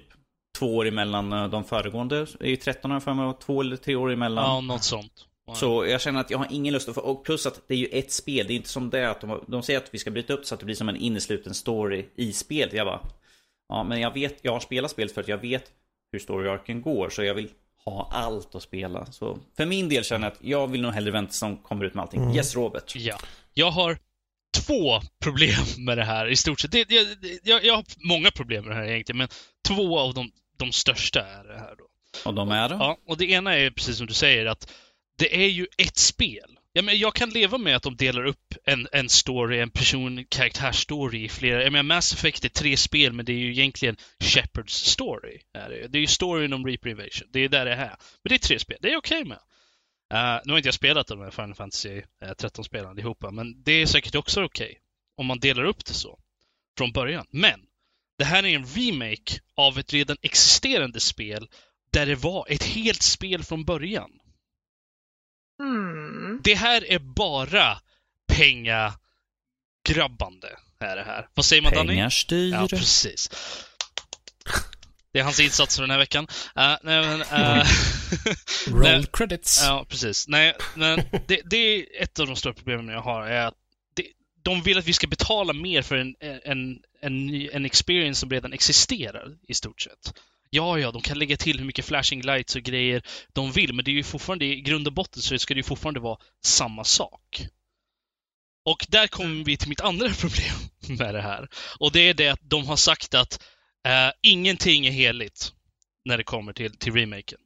två 0.58 0.76
år 0.76 0.86
emellan 0.86 1.32
eh, 1.32 1.48
de 1.48 1.64
föregående. 1.64 2.26
Det 2.38 2.44
är 2.44 2.50
ju 2.50 2.56
13 2.56 3.00
för 3.00 3.14
mig 3.14 3.34
två 3.40 3.60
eller 3.60 3.76
tre 3.76 3.94
år 3.94 4.12
emellan. 4.12 4.44
ja, 4.44 4.60
något 4.60 4.84
sånt. 4.84 5.26
Så 5.52 5.86
jag 5.86 6.00
känner 6.00 6.20
att 6.20 6.30
jag 6.30 6.38
har 6.38 6.48
ingen 6.50 6.74
lust 6.74 6.88
att 6.88 6.94
få, 6.94 7.00
och 7.00 7.24
plus 7.24 7.46
att 7.46 7.60
det 7.66 7.74
är 7.74 7.78
ju 7.78 7.86
ett 7.86 8.12
spel, 8.12 8.46
det 8.46 8.52
är 8.52 8.56
inte 8.56 8.68
som 8.68 8.90
det 8.90 9.10
att 9.10 9.20
de, 9.20 9.44
de 9.48 9.62
säger 9.62 9.78
att 9.78 9.94
vi 9.94 9.98
ska 9.98 10.10
bryta 10.10 10.32
upp 10.32 10.46
så 10.46 10.54
att 10.54 10.60
det 10.60 10.66
blir 10.66 10.76
som 10.76 10.88
en 10.88 10.96
innesluten 10.96 11.54
story 11.54 12.06
i 12.16 12.32
spelet. 12.32 12.74
Jag 12.74 12.86
bara, 12.86 13.00
ja 13.68 13.84
men 13.84 14.00
jag 14.00 14.14
vet, 14.14 14.38
jag 14.42 14.52
har 14.52 14.60
spelat 14.60 14.90
spelet 14.90 15.14
för 15.14 15.20
att 15.20 15.28
jag 15.28 15.38
vet 15.38 15.64
hur 16.12 16.18
story-arken 16.18 16.82
går, 16.82 17.10
så 17.10 17.24
jag 17.24 17.34
vill 17.34 17.48
ha 17.84 18.10
allt 18.12 18.54
att 18.54 18.62
spela. 18.62 19.06
Så 19.06 19.38
för 19.56 19.66
min 19.66 19.88
del 19.88 20.04
känner 20.04 20.26
jag 20.26 20.32
att 20.32 20.38
jag 20.44 20.66
vill 20.66 20.82
nog 20.82 20.92
hellre 20.92 21.10
vänta 21.10 21.32
som 21.32 21.56
kommer 21.56 21.84
ut 21.84 21.94
med 21.94 22.02
allting. 22.02 22.34
Yes 22.36 22.54
Robert. 22.54 22.92
Ja. 22.96 23.18
Jag 23.54 23.70
har 23.70 23.98
två 24.66 25.00
problem 25.22 25.64
med 25.78 25.98
det 25.98 26.04
här 26.04 26.26
i 26.26 26.36
stort 26.36 26.60
sett. 26.60 26.72
Det, 26.72 26.90
jag, 26.90 27.06
jag, 27.42 27.64
jag 27.64 27.74
har 27.74 27.84
många 27.96 28.30
problem 28.30 28.64
med 28.64 28.76
det 28.76 28.80
här 28.80 28.88
egentligen, 28.88 29.18
men 29.18 29.28
två 29.68 29.98
av 29.98 30.14
de, 30.14 30.30
de 30.56 30.72
största 30.72 31.20
är 31.20 31.44
det 31.44 31.58
här 31.58 31.74
då. 31.78 31.84
Och 32.24 32.34
de 32.34 32.50
är? 32.50 32.70
Ja, 32.70 32.98
och 33.06 33.16
det 33.16 33.24
ena 33.24 33.56
är 33.56 33.70
precis 33.70 33.96
som 33.96 34.06
du 34.06 34.14
säger 34.14 34.46
att 34.46 34.72
det 35.18 35.44
är 35.44 35.48
ju 35.48 35.66
ett 35.78 35.96
spel. 35.96 36.58
Ja, 36.72 36.82
men 36.82 36.98
jag 36.98 37.14
kan 37.14 37.30
leva 37.30 37.58
med 37.58 37.76
att 37.76 37.82
de 37.82 37.96
delar 37.96 38.24
upp 38.24 38.54
en, 38.64 38.88
en 38.92 39.08
story, 39.08 39.58
en 39.58 39.70
person, 39.70 40.24
karaktärsstory 40.28 41.24
i 41.24 41.28
flera. 41.28 41.62
Jag 41.62 41.72
menar, 41.72 41.82
Mass 41.82 42.12
Effect 42.12 42.44
är 42.44 42.48
tre 42.48 42.76
spel, 42.76 43.12
men 43.12 43.24
det 43.24 43.32
är 43.32 43.38
ju 43.38 43.50
egentligen 43.50 43.96
Shepards 44.20 44.74
story. 44.74 45.40
Är 45.52 45.68
det, 45.68 45.88
det 45.88 45.98
är 45.98 46.00
ju 46.00 46.06
storyn 46.06 46.52
om 46.52 46.66
Reaper 46.66 46.90
Invasion. 46.90 47.28
Det 47.32 47.40
är 47.40 47.48
där 47.48 47.64
det 47.64 47.72
är. 47.72 47.96
Men 47.96 48.28
det 48.28 48.34
är 48.34 48.38
tre 48.38 48.58
spel. 48.58 48.78
Det 48.80 48.92
är 48.92 48.96
okej 48.96 49.14
okej 49.14 49.28
med. 49.28 49.38
Uh, 50.14 50.40
nu 50.44 50.52
har 50.52 50.58
inte 50.58 50.66
jag 50.66 50.74
spelat 50.74 51.06
de 51.06 51.20
här 51.20 51.30
Final 51.30 51.54
Fantasy 51.54 51.88
eh, 51.88 52.28
uh, 52.28 52.34
13-spelen 52.34 52.90
allihopa, 52.90 53.30
men 53.30 53.62
det 53.62 53.72
är 53.72 53.86
säkert 53.86 54.14
också 54.14 54.44
okej. 54.44 54.78
om 55.16 55.26
man 55.26 55.38
delar 55.38 55.64
upp 55.64 55.84
det 55.84 55.94
så. 55.94 56.18
Från 56.78 56.92
början. 56.92 57.26
Men! 57.30 57.60
Det 58.18 58.24
här 58.24 58.44
är 58.44 58.56
en 58.56 58.66
remake 58.66 59.40
av 59.56 59.78
ett 59.78 59.92
redan 59.92 60.16
existerande 60.22 61.00
spel 61.00 61.48
där 61.92 62.06
det 62.06 62.14
var 62.14 62.46
ett 62.48 62.64
helt 62.64 63.02
spel 63.02 63.42
från 63.42 63.64
början. 63.64 64.10
Hmm. 65.58 66.40
Det 66.44 66.54
här 66.54 66.90
är 66.92 66.98
bara 66.98 67.78
pengagrabbande. 68.28 70.48
Är 70.80 70.96
det 70.96 71.04
här. 71.04 71.28
Vad 71.34 71.44
säger 71.44 71.62
man 71.62 71.72
Danny? 71.72 71.88
Pengar 71.88 72.10
styr. 72.10 72.52
Ja, 72.52 72.68
precis. 72.68 73.30
Det 75.12 75.18
är 75.20 75.24
hans 75.24 75.40
insats 75.40 75.76
för 75.76 75.82
den 75.82 75.90
här 75.90 75.98
veckan. 75.98 76.24
Uh, 76.24 76.76
nej, 76.82 76.82
men, 76.82 77.20
uh, 77.20 77.64
Roll 78.66 78.82
Nej. 78.82 79.04
credits. 79.12 79.62
Ja, 79.64 79.86
precis. 79.88 80.28
Nej, 80.28 80.54
men 80.74 81.02
det, 81.26 81.40
det 81.44 81.56
är 81.56 82.02
ett 82.02 82.18
av 82.20 82.26
de 82.26 82.36
stora 82.36 82.54
problemen 82.54 82.88
jag 82.88 83.00
har. 83.00 83.26
är 83.26 83.46
att 83.46 83.54
det, 83.94 84.06
De 84.42 84.62
vill 84.62 84.78
att 84.78 84.84
vi 84.84 84.92
ska 84.92 85.06
betala 85.06 85.52
mer 85.52 85.82
för 85.82 85.96
en, 85.96 86.14
en, 86.20 86.78
en, 87.00 87.48
en 87.52 87.64
experience 87.64 88.20
som 88.20 88.30
redan 88.30 88.52
existerar 88.52 89.28
i 89.48 89.54
stort 89.54 89.80
sett. 89.80 90.14
Ja, 90.54 90.78
ja, 90.78 90.92
de 90.92 91.02
kan 91.02 91.18
lägga 91.18 91.36
till 91.36 91.58
hur 91.58 91.66
mycket 91.66 91.84
flashing 91.84 92.22
lights 92.22 92.56
och 92.56 92.62
grejer 92.62 93.02
de 93.32 93.52
vill, 93.52 93.74
men 93.74 93.84
det 93.84 93.90
är 93.90 93.92
ju 93.92 94.02
fortfarande 94.02 94.44
i 94.44 94.60
grund 94.60 94.86
och 94.86 94.92
botten 94.92 95.22
så 95.22 95.38
ska 95.38 95.54
det 95.54 95.58
ju 95.58 95.62
fortfarande 95.64 96.00
vara 96.00 96.18
samma 96.44 96.84
sak. 96.84 97.46
Och 98.64 98.86
där 98.88 99.06
kommer 99.06 99.44
vi 99.44 99.56
till 99.56 99.68
mitt 99.68 99.80
andra 99.80 100.08
problem 100.20 100.54
med 100.98 101.14
det 101.14 101.22
här. 101.22 101.48
Och 101.78 101.92
det 101.92 102.00
är 102.00 102.14
det 102.14 102.28
att 102.28 102.40
de 102.42 102.66
har 102.66 102.76
sagt 102.76 103.14
att 103.14 103.42
eh, 103.86 104.10
ingenting 104.22 104.86
är 104.86 104.90
heligt 104.90 105.52
när 106.04 106.16
det 106.18 106.24
kommer 106.24 106.52
till, 106.52 106.78
till 106.78 106.92
remaken. 106.92 107.38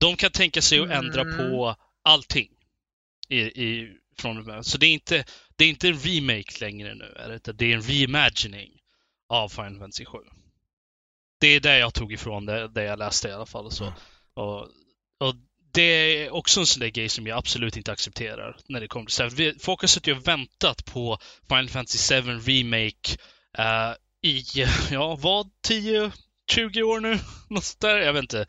De 0.00 0.16
kan 0.16 0.30
tänka 0.30 0.62
sig 0.62 0.80
att 0.80 0.90
ändra 0.90 1.20
Mm. 1.20 1.36
på 1.36 1.76
allting. 2.04 2.48
I, 3.28 3.38
i, 3.38 3.96
från, 4.18 4.64
så 4.64 4.78
det 4.78 4.86
är, 4.86 4.92
inte, 4.92 5.24
det 5.56 5.64
är 5.64 5.68
inte 5.68 5.88
en 5.88 5.98
remake 5.98 6.60
längre 6.60 6.94
nu, 6.94 7.14
är 7.16 7.28
det, 7.28 7.34
inte? 7.34 7.52
det 7.52 7.72
är 7.72 7.76
en 7.76 7.82
reimagining 7.82 8.70
av 9.28 9.48
Final 9.48 9.78
Fantasy 9.78 10.04
7. 10.04 10.18
Det 11.42 11.48
är 11.48 11.60
det 11.60 11.78
jag 11.78 11.94
tog 11.94 12.12
ifrån 12.12 12.46
det, 12.46 12.68
det 12.68 12.84
jag 12.84 12.98
läste 12.98 13.28
i 13.28 13.32
alla 13.32 13.46
fall. 13.46 13.70
Så. 13.70 13.92
och, 14.34 14.60
och 15.20 15.34
det 15.74 15.82
är 15.82 16.30
också 16.34 16.60
en 16.60 16.66
sån 16.66 16.80
där 16.80 16.88
grej 16.88 17.08
som 17.08 17.26
jag 17.26 17.38
absolut 17.38 17.76
inte 17.76 17.92
accepterar 17.92 18.56
när 18.68 18.80
det 18.80 18.88
kommer 18.88 19.28
till 19.28 19.36
vi- 19.36 19.58
Folk 19.60 19.80
har 19.80 19.88
suttit 19.88 20.16
och 20.16 20.28
väntat 20.28 20.84
på 20.84 21.18
Final 21.48 21.68
Fantasy 21.68 22.22
7 22.22 22.30
Remake 22.38 23.16
eh, 23.58 23.92
i, 24.30 24.44
ja, 24.90 25.16
vad, 25.16 25.50
10, 25.66 26.12
20 26.50 26.82
år 26.82 27.00
nu. 27.00 27.18
Något 27.50 27.64
sånt 27.64 27.80
där, 27.80 27.96
jag 27.98 28.12
vet 28.12 28.22
inte. 28.22 28.46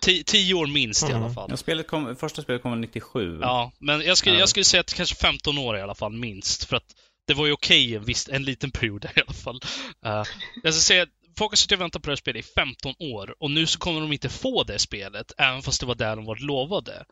Typ. 0.00 0.26
10 0.26 0.54
år 0.54 0.66
minst 0.66 1.02
i 1.02 1.06
alla 1.06 1.16
Mm. 1.16 1.34
fall. 1.34 1.50
Ja, 1.50 1.56
spelet 1.56 1.86
kom, 1.88 2.16
första 2.16 2.42
spelet 2.42 2.62
kom 2.62 2.70
väl 2.70 2.80
97. 2.80 3.38
Ja, 3.42 3.72
men 3.78 4.00
jag 4.00 4.18
skulle, 4.18 4.34
Ja. 4.34 4.40
jag 4.40 4.48
skulle 4.48 4.64
säga 4.64 4.80
att 4.80 4.94
kanske 4.94 5.14
15 5.16 5.58
år 5.58 5.76
i 5.76 5.80
alla 5.82 5.94
fall, 5.94 6.12
minst. 6.12 6.64
För 6.64 6.76
att 6.76 6.86
det 7.26 7.34
var 7.34 7.46
ju 7.46 7.52
okej 7.52 7.94
en, 7.96 8.04
viss, 8.04 8.28
en 8.28 8.44
liten 8.44 8.70
period 8.70 9.04
i 9.16 9.20
alla 9.20 9.32
fall. 9.32 9.60
Uh, 10.06 10.22
jag 10.62 10.74
ska 10.74 10.80
säga, 10.80 11.06
folk 11.38 11.52
har 11.52 11.56
suttit 11.56 11.72
och 11.78 11.80
väntat 11.80 12.02
på 12.02 12.06
det 12.06 12.12
här 12.12 12.16
spelet 12.16 12.44
i 12.46 12.48
15 12.48 12.94
år 12.98 13.34
och 13.38 13.50
nu 13.50 13.66
så 13.66 13.78
kommer 13.78 14.00
de 14.00 14.12
inte 14.12 14.28
få 14.28 14.62
det 14.64 14.78
spelet, 14.78 15.32
även 15.38 15.62
fast 15.62 15.80
det 15.80 15.86
var 15.86 15.94
där 15.94 16.16
de 16.16 16.24
var 16.24 16.36
lovade. 16.36 17.04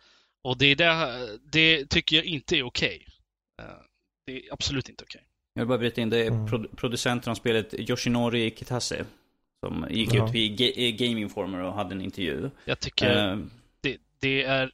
Och 0.45 0.59
det, 0.59 0.67
är 0.67 0.77
det, 0.77 1.39
det 1.53 1.87
tycker 1.91 2.17
jag 2.17 2.25
inte 2.25 2.57
är 2.57 2.63
okej. 2.63 3.07
Eh, 3.63 3.67
det 4.27 4.33
är 4.33 4.43
absolut 4.53 4.89
inte 4.89 5.05
okej. 5.05 5.23
Jag 5.55 5.63
vill 5.63 5.69
bara 5.69 5.79
bryta 5.79 6.01
in, 6.01 6.11
det 6.11 6.19
är 6.19 6.27
Mm. 6.31 6.47
pro- 6.51 6.69
producenten 6.77 7.31
av 7.31 7.35
spelet 7.35 7.75
Yoshinori 7.75 8.51
Kitase. 8.59 9.05
Som 9.67 9.87
gick 9.91 10.15
Ja. 10.15 10.29
ut 10.29 10.35
i 10.35 10.85
i 10.87 10.93
Game 10.93 11.21
Informer 11.21 11.59
och 11.63 11.75
hade 11.75 11.95
en 11.95 12.01
intervju. 12.03 12.51
Jag 12.65 12.81
tycker 12.81 13.31
Eh, 13.33 13.39
det, 13.81 13.97
det 14.21 14.43
är 14.43 14.71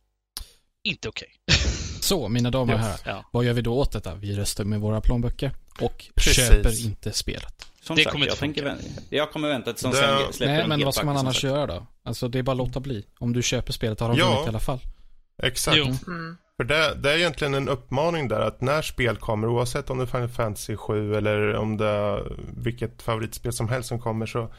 inte 0.84 1.08
okej. 1.08 1.28
Så, 2.00 2.28
mina 2.28 2.50
damer 2.50 2.72
och 2.74 2.78
herrar. 2.80 3.00
Ja. 3.04 3.24
Vad 3.32 3.44
gör 3.44 3.52
vi 3.52 3.62
då 3.62 3.74
åt 3.78 3.92
detta? 3.92 4.14
Vi 4.14 4.36
röstar 4.36 4.64
med 4.64 4.80
våra 4.80 5.00
plånböcker 5.00 5.50
och 5.80 6.06
Precis. 6.14 6.36
köper 6.48 6.86
inte 6.86 7.12
spelet. 7.12 7.66
Som 7.86 7.96
Det 7.96 8.02
sagt, 8.02 8.12
kommer 8.12 8.26
jag, 8.26 8.32
inte 8.32 8.40
tänker, 8.40 8.64
vänta- 8.64 8.84
jag 9.10 9.30
kommer 9.32 9.48
vänta 9.48 9.72
tills 9.72 9.82
de 9.82 9.90
Det- 9.90 9.96
släpper 10.32 10.52
Nej, 10.52 10.62
en 10.62 10.68
men 10.68 10.78
helt 10.78 10.84
vad 10.84 10.94
ska 10.94 11.06
man 11.06 11.16
annars 11.16 11.44
göra 11.44 11.66
då? 11.66 11.86
Alltså, 12.04 12.28
det 12.28 12.38
är 12.38 12.42
bara 12.42 12.52
att 12.52 12.58
låta 12.58 12.80
bli. 12.80 13.06
Om 13.18 13.32
du 13.32 13.42
köper 13.42 13.72
spelet 13.72 14.00
har 14.00 14.08
de 14.08 14.18
Ja. 14.18 14.30
vunnit 14.30 14.46
i 14.46 14.48
alla 14.48 14.60
fall. 14.60 14.80
Exakt. 15.42 15.76
Mm. 15.76 16.36
För 16.56 16.64
det, 16.64 16.94
det 16.94 17.12
är 17.12 17.16
egentligen 17.16 17.54
en 17.54 17.68
uppmaning 17.68 18.28
där 18.28 18.40
att 18.40 18.60
när 18.60 18.82
spel 18.82 19.16
kommer, 19.16 19.48
oavsett 19.48 19.90
om 19.90 19.98
det 19.98 20.04
är 20.04 20.06
Final 20.06 20.28
Fantasy 20.28 20.76
7 20.76 21.14
eller 21.16 21.54
om 21.54 21.76
det 21.76 21.86
är 21.86 22.32
vilket 22.56 23.02
favoritspel 23.02 23.52
som 23.52 23.68
helst 23.68 23.88
som 23.88 24.00
kommer, 24.00 24.26
så 24.26 24.52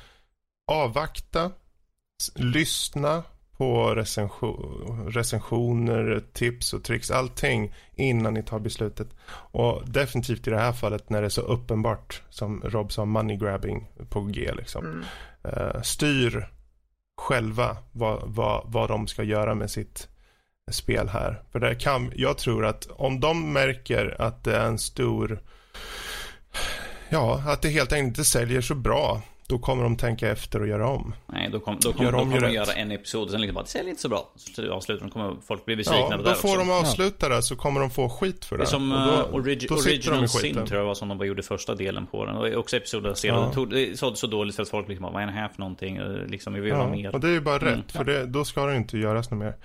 avvakta, 0.71 1.51
lyssna 2.35 3.23
på 3.57 3.95
recension, 3.95 5.11
recensioner, 5.11 6.23
tips 6.33 6.73
och 6.73 6.83
tricks, 6.83 7.11
allting 7.11 7.73
innan 7.95 8.33
ni 8.33 8.43
tar 8.43 8.59
beslutet. 8.59 9.07
Och 9.31 9.89
definitivt 9.89 10.47
i 10.47 10.49
det 10.49 10.59
här 10.59 10.73
fallet 10.73 11.09
när 11.09 11.21
det 11.21 11.27
är 11.27 11.29
så 11.29 11.41
uppenbart 11.41 12.21
som 12.29 12.61
Rob 12.65 12.91
sa, 12.91 13.05
money 13.05 13.37
grabbing 13.37 13.87
på 14.09 14.21
G 14.21 14.51
liksom. 14.57 14.85
Mm. 14.85 15.03
Eh, 15.43 15.81
styr 15.81 16.49
själva 17.21 17.77
vad, 17.91 18.21
vad, 18.25 18.63
vad 18.67 18.89
de 18.89 19.07
ska 19.07 19.23
göra 19.23 19.55
med 19.55 19.71
sitt 19.71 20.07
spel 20.71 21.09
här. 21.09 21.43
För 21.51 21.59
det 21.59 21.75
kan, 21.75 22.11
jag 22.15 22.37
tror 22.37 22.65
att 22.65 22.87
om 22.91 23.19
de 23.19 23.53
märker 23.53 24.21
att 24.21 24.43
det 24.43 24.55
är 24.55 24.65
en 24.65 24.79
stor, 24.79 25.39
ja, 27.09 27.43
att 27.47 27.61
det 27.61 27.69
helt 27.69 27.93
enkelt 27.93 28.07
inte 28.07 28.25
säljer 28.25 28.61
så 28.61 28.75
bra, 28.75 29.21
då 29.49 29.59
kommer 29.59 29.83
de 29.83 29.97
tänka 29.97 30.29
efter 30.31 30.61
och 30.61 30.67
göra 30.67 30.87
om. 30.89 31.13
Nej, 31.25 31.49
då, 31.51 31.59
kom, 31.59 31.77
då, 31.81 31.93
kom, 31.93 32.05
Gör 32.05 32.11
då 32.11 32.17
om, 32.19 32.31
kommer 32.31 32.47
de 32.47 32.53
göra 32.53 32.73
en 32.73 32.91
episod 32.91 33.23
och 33.23 33.29
sen 33.29 33.41
liksom 33.41 33.55
bara, 33.55 33.63
det 33.63 33.69
säljer 33.69 33.89
inte 33.89 34.01
så 34.01 34.09
bra. 34.09 34.31
Så 34.55 34.71
avslutar 34.73 35.01
de, 35.05 35.11
kommer 35.11 35.35
folk 35.47 35.65
bli 35.65 35.75
besvikna 35.75 35.99
Ja, 36.11 36.17
på 36.17 36.23
då 36.23 36.29
det 36.29 36.35
får 36.35 36.47
också. 36.47 36.57
de 36.59 36.69
avsluta 36.69 37.29
det 37.29 37.41
så 37.41 37.55
kommer 37.55 37.79
de 37.79 37.89
få 37.89 38.09
skit 38.09 38.45
för 38.45 38.57
Det 38.57 38.63
det. 38.63 38.67
är 38.67 38.69
som 38.69 38.91
Och 38.91 38.97
uh, 38.97 39.05
då, 39.31 39.37
origi- 39.39 39.67
då 39.69 39.75
de 39.75 39.81
Original 39.81 40.29
Sin 40.29 40.53
tror 40.55 40.79
jag 40.79 40.85
var 40.85 40.93
som 40.95 41.07
de 41.07 41.17
bara 41.17 41.25
gjorde 41.25 41.43
första 41.43 41.75
delen 41.75 42.07
på 42.07 42.25
den. 42.25 42.35
Och 42.35 42.53
också 42.53 42.77
episoden 42.77 43.15
senare. 43.15 43.41
Ja. 43.45 43.53
Tog, 43.53 43.69
det 43.69 43.99
sålde 43.99 44.17
så 44.17 44.27
dåligt 44.27 44.55
för 44.55 44.63
att 44.63 44.69
folk 44.69 44.87
liksom 44.87 45.03
bara, 45.03 45.13
vad 45.13 45.21
är 45.23 45.27
det 45.27 45.31
här 45.33 45.47
för 45.49 45.59
någonting? 45.59 46.01
Och 46.01 46.27
Liksom, 46.29 46.53
vi 46.53 46.59
vill 46.59 46.73
ha 46.73 46.79
Ja, 46.83 46.89
mer. 46.89 47.13
och 47.13 47.19
det 47.19 47.27
är 47.27 47.31
ju 47.31 47.41
bara 47.41 47.55
rätt, 47.57 47.63
Mm, 47.73 47.83
för 47.89 48.03
det, 48.03 48.25
då 48.25 48.45
ska 48.45 48.65
det 48.65 48.75
inte 48.75 48.97
göras 48.97 49.31
något 49.31 49.39
mer. 49.39 49.55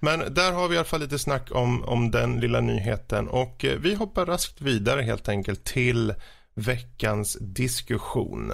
Men 0.00 0.34
där 0.34 0.52
har 0.52 0.68
vi 0.68 0.74
i 0.74 0.78
alla 0.78 0.84
fall 0.84 1.00
lite 1.00 1.18
snack 1.18 1.48
om, 1.54 1.84
om 1.84 2.10
den 2.10 2.40
lilla 2.40 2.60
nyheten 2.60 3.28
och 3.28 3.64
eh, 3.64 3.78
vi 3.78 3.94
hoppar 3.94 4.26
raskt 4.26 4.60
vidare 4.60 5.02
helt 5.02 5.28
enkelt 5.28 5.64
till 5.64 6.14
veckans 6.54 7.36
diskussion. 7.40 8.52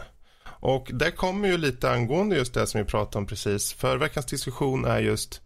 Och 0.61 0.91
det 0.93 1.11
kommer 1.11 1.49
ju 1.49 1.59
lite 1.59 1.91
angående 1.91 2.37
just 2.37 2.55
det 2.55 2.67
som 2.67 2.81
vi 2.81 2.85
pratade 2.85 3.19
om 3.19 3.27
precis, 3.27 3.73
för 3.73 3.97
veckans 3.97 4.27
diskussion 4.27 4.85
är 4.85 4.99
just 4.99 5.41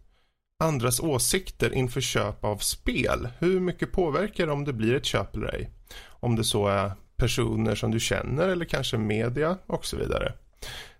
andras 0.63 0.99
åsikter 0.99 1.73
inför 1.73 2.01
köp 2.01 2.43
av 2.43 2.57
spel. 2.57 3.27
Hur 3.39 3.59
mycket 3.59 3.91
påverkar 3.91 4.45
det 4.45 4.51
om 4.51 4.65
det 4.65 4.73
blir 4.73 4.95
ett 4.95 5.05
köp 5.05 5.35
eller 5.35 5.55
ej? 5.55 5.69
Om 6.05 6.35
det 6.35 6.43
så 6.43 6.67
är 6.67 6.91
personer 7.15 7.75
som 7.75 7.91
du 7.91 7.99
känner 7.99 8.49
eller 8.49 8.65
kanske 8.65 8.97
media 8.97 9.57
och 9.67 9.85
så 9.85 9.97
vidare. 9.97 10.33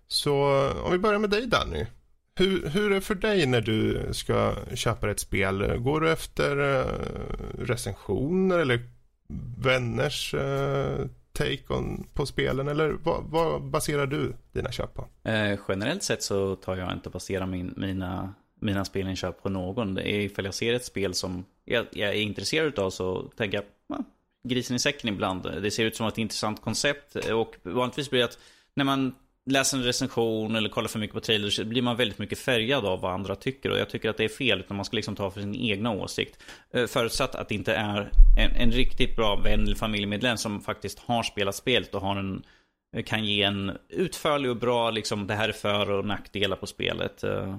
Så 0.06 0.34
om 0.84 0.92
vi 0.92 0.98
börjar 0.98 1.18
med 1.18 1.30
dig 1.30 1.46
Danny. 1.46 1.86
Hur, 2.36 2.68
hur 2.68 2.90
är 2.90 2.94
det 2.94 3.00
för 3.00 3.14
dig 3.14 3.46
när 3.46 3.60
du 3.60 4.08
ska 4.12 4.54
köpa 4.74 5.10
ett 5.10 5.20
spel? 5.20 5.78
Går 5.78 6.00
du 6.00 6.10
efter 6.10 6.80
eh, 6.80 6.86
recensioner 7.58 8.58
eller 8.58 8.88
vänners 9.58 10.34
eh, 10.34 11.06
take 11.38 11.62
on, 11.68 12.06
på 12.14 12.26
spelen? 12.26 12.68
Eller 12.68 12.90
vad, 12.90 13.24
vad 13.24 13.62
baserar 13.62 14.06
du 14.06 14.34
dina 14.52 14.72
köp 14.72 14.94
på? 14.94 15.28
Eh, 15.28 15.58
generellt 15.68 16.02
sett 16.02 16.22
så 16.22 16.56
tar 16.56 16.76
jag 16.76 16.92
inte 16.92 17.10
basera 17.10 17.46
min, 17.46 17.74
mina, 17.76 18.34
mina 18.60 18.84
spelinköp 18.84 19.42
på 19.42 19.48
någon. 19.48 19.98
Ifall 19.98 20.44
jag 20.44 20.54
ser 20.54 20.74
ett 20.74 20.84
spel 20.84 21.14
som 21.14 21.44
jag, 21.64 21.86
jag 21.92 22.10
är 22.10 22.20
intresserad 22.20 22.78
av 22.78 22.90
så 22.90 23.22
tänker 23.36 23.58
jag, 23.58 23.64
"Ja, 23.88 24.04
grisen 24.48 24.76
i 24.76 24.78
säcken 24.78 25.08
ibland. 25.14 25.42
Det 25.62 25.70
ser 25.70 25.84
ut 25.84 25.96
som 25.96 26.06
ett 26.06 26.18
intressant 26.18 26.62
koncept 26.62 27.16
och 27.16 27.56
vanligtvis 27.62 28.10
blir 28.10 28.20
det 28.20 28.26
att 28.26 28.38
när 28.74 28.84
man 28.84 29.14
läser 29.46 29.76
en 29.76 29.84
recension 29.84 30.56
eller 30.56 30.68
kollar 30.68 30.88
för 30.88 30.98
mycket 30.98 31.14
på 31.14 31.20
trailers 31.20 31.60
blir 31.60 31.82
man 31.82 31.96
väldigt 31.96 32.18
mycket 32.18 32.38
färgad 32.38 32.84
av 32.84 33.00
vad 33.00 33.12
andra 33.12 33.36
tycker 33.36 33.70
och 33.70 33.78
jag 33.78 33.90
tycker 33.90 34.10
att 34.10 34.16
det 34.16 34.24
är 34.24 34.28
fel 34.28 34.60
utan 34.60 34.76
man 34.76 34.84
ska 34.84 34.96
liksom 34.96 35.16
ta 35.16 35.30
för 35.30 35.40
sin 35.40 35.54
egna 35.54 35.90
åsikt. 35.90 36.42
Eh, 36.70 36.86
förutsatt 36.86 37.34
att 37.34 37.48
det 37.48 37.54
inte 37.54 37.74
är 37.74 38.10
en, 38.38 38.50
en 38.50 38.72
riktigt 38.72 39.16
bra 39.16 39.36
vän 39.36 39.60
eller 39.60 39.76
familjemedlem 39.76 40.36
som 40.36 40.60
faktiskt 40.60 40.98
har 40.98 41.22
spelat 41.22 41.54
spelet 41.54 41.94
och 41.94 42.00
har 42.00 42.16
en 42.16 42.42
kan 43.02 43.24
ge 43.24 43.42
en 43.42 43.78
utförlig 43.88 44.50
och 44.50 44.56
bra, 44.56 44.90
liksom 44.90 45.26
det 45.26 45.34
här 45.34 45.48
är 45.48 45.52
för 45.52 45.90
och 45.90 46.04
nackdelar 46.04 46.56
på 46.56 46.66
spelet. 46.66 47.24
Eh, 47.24 47.56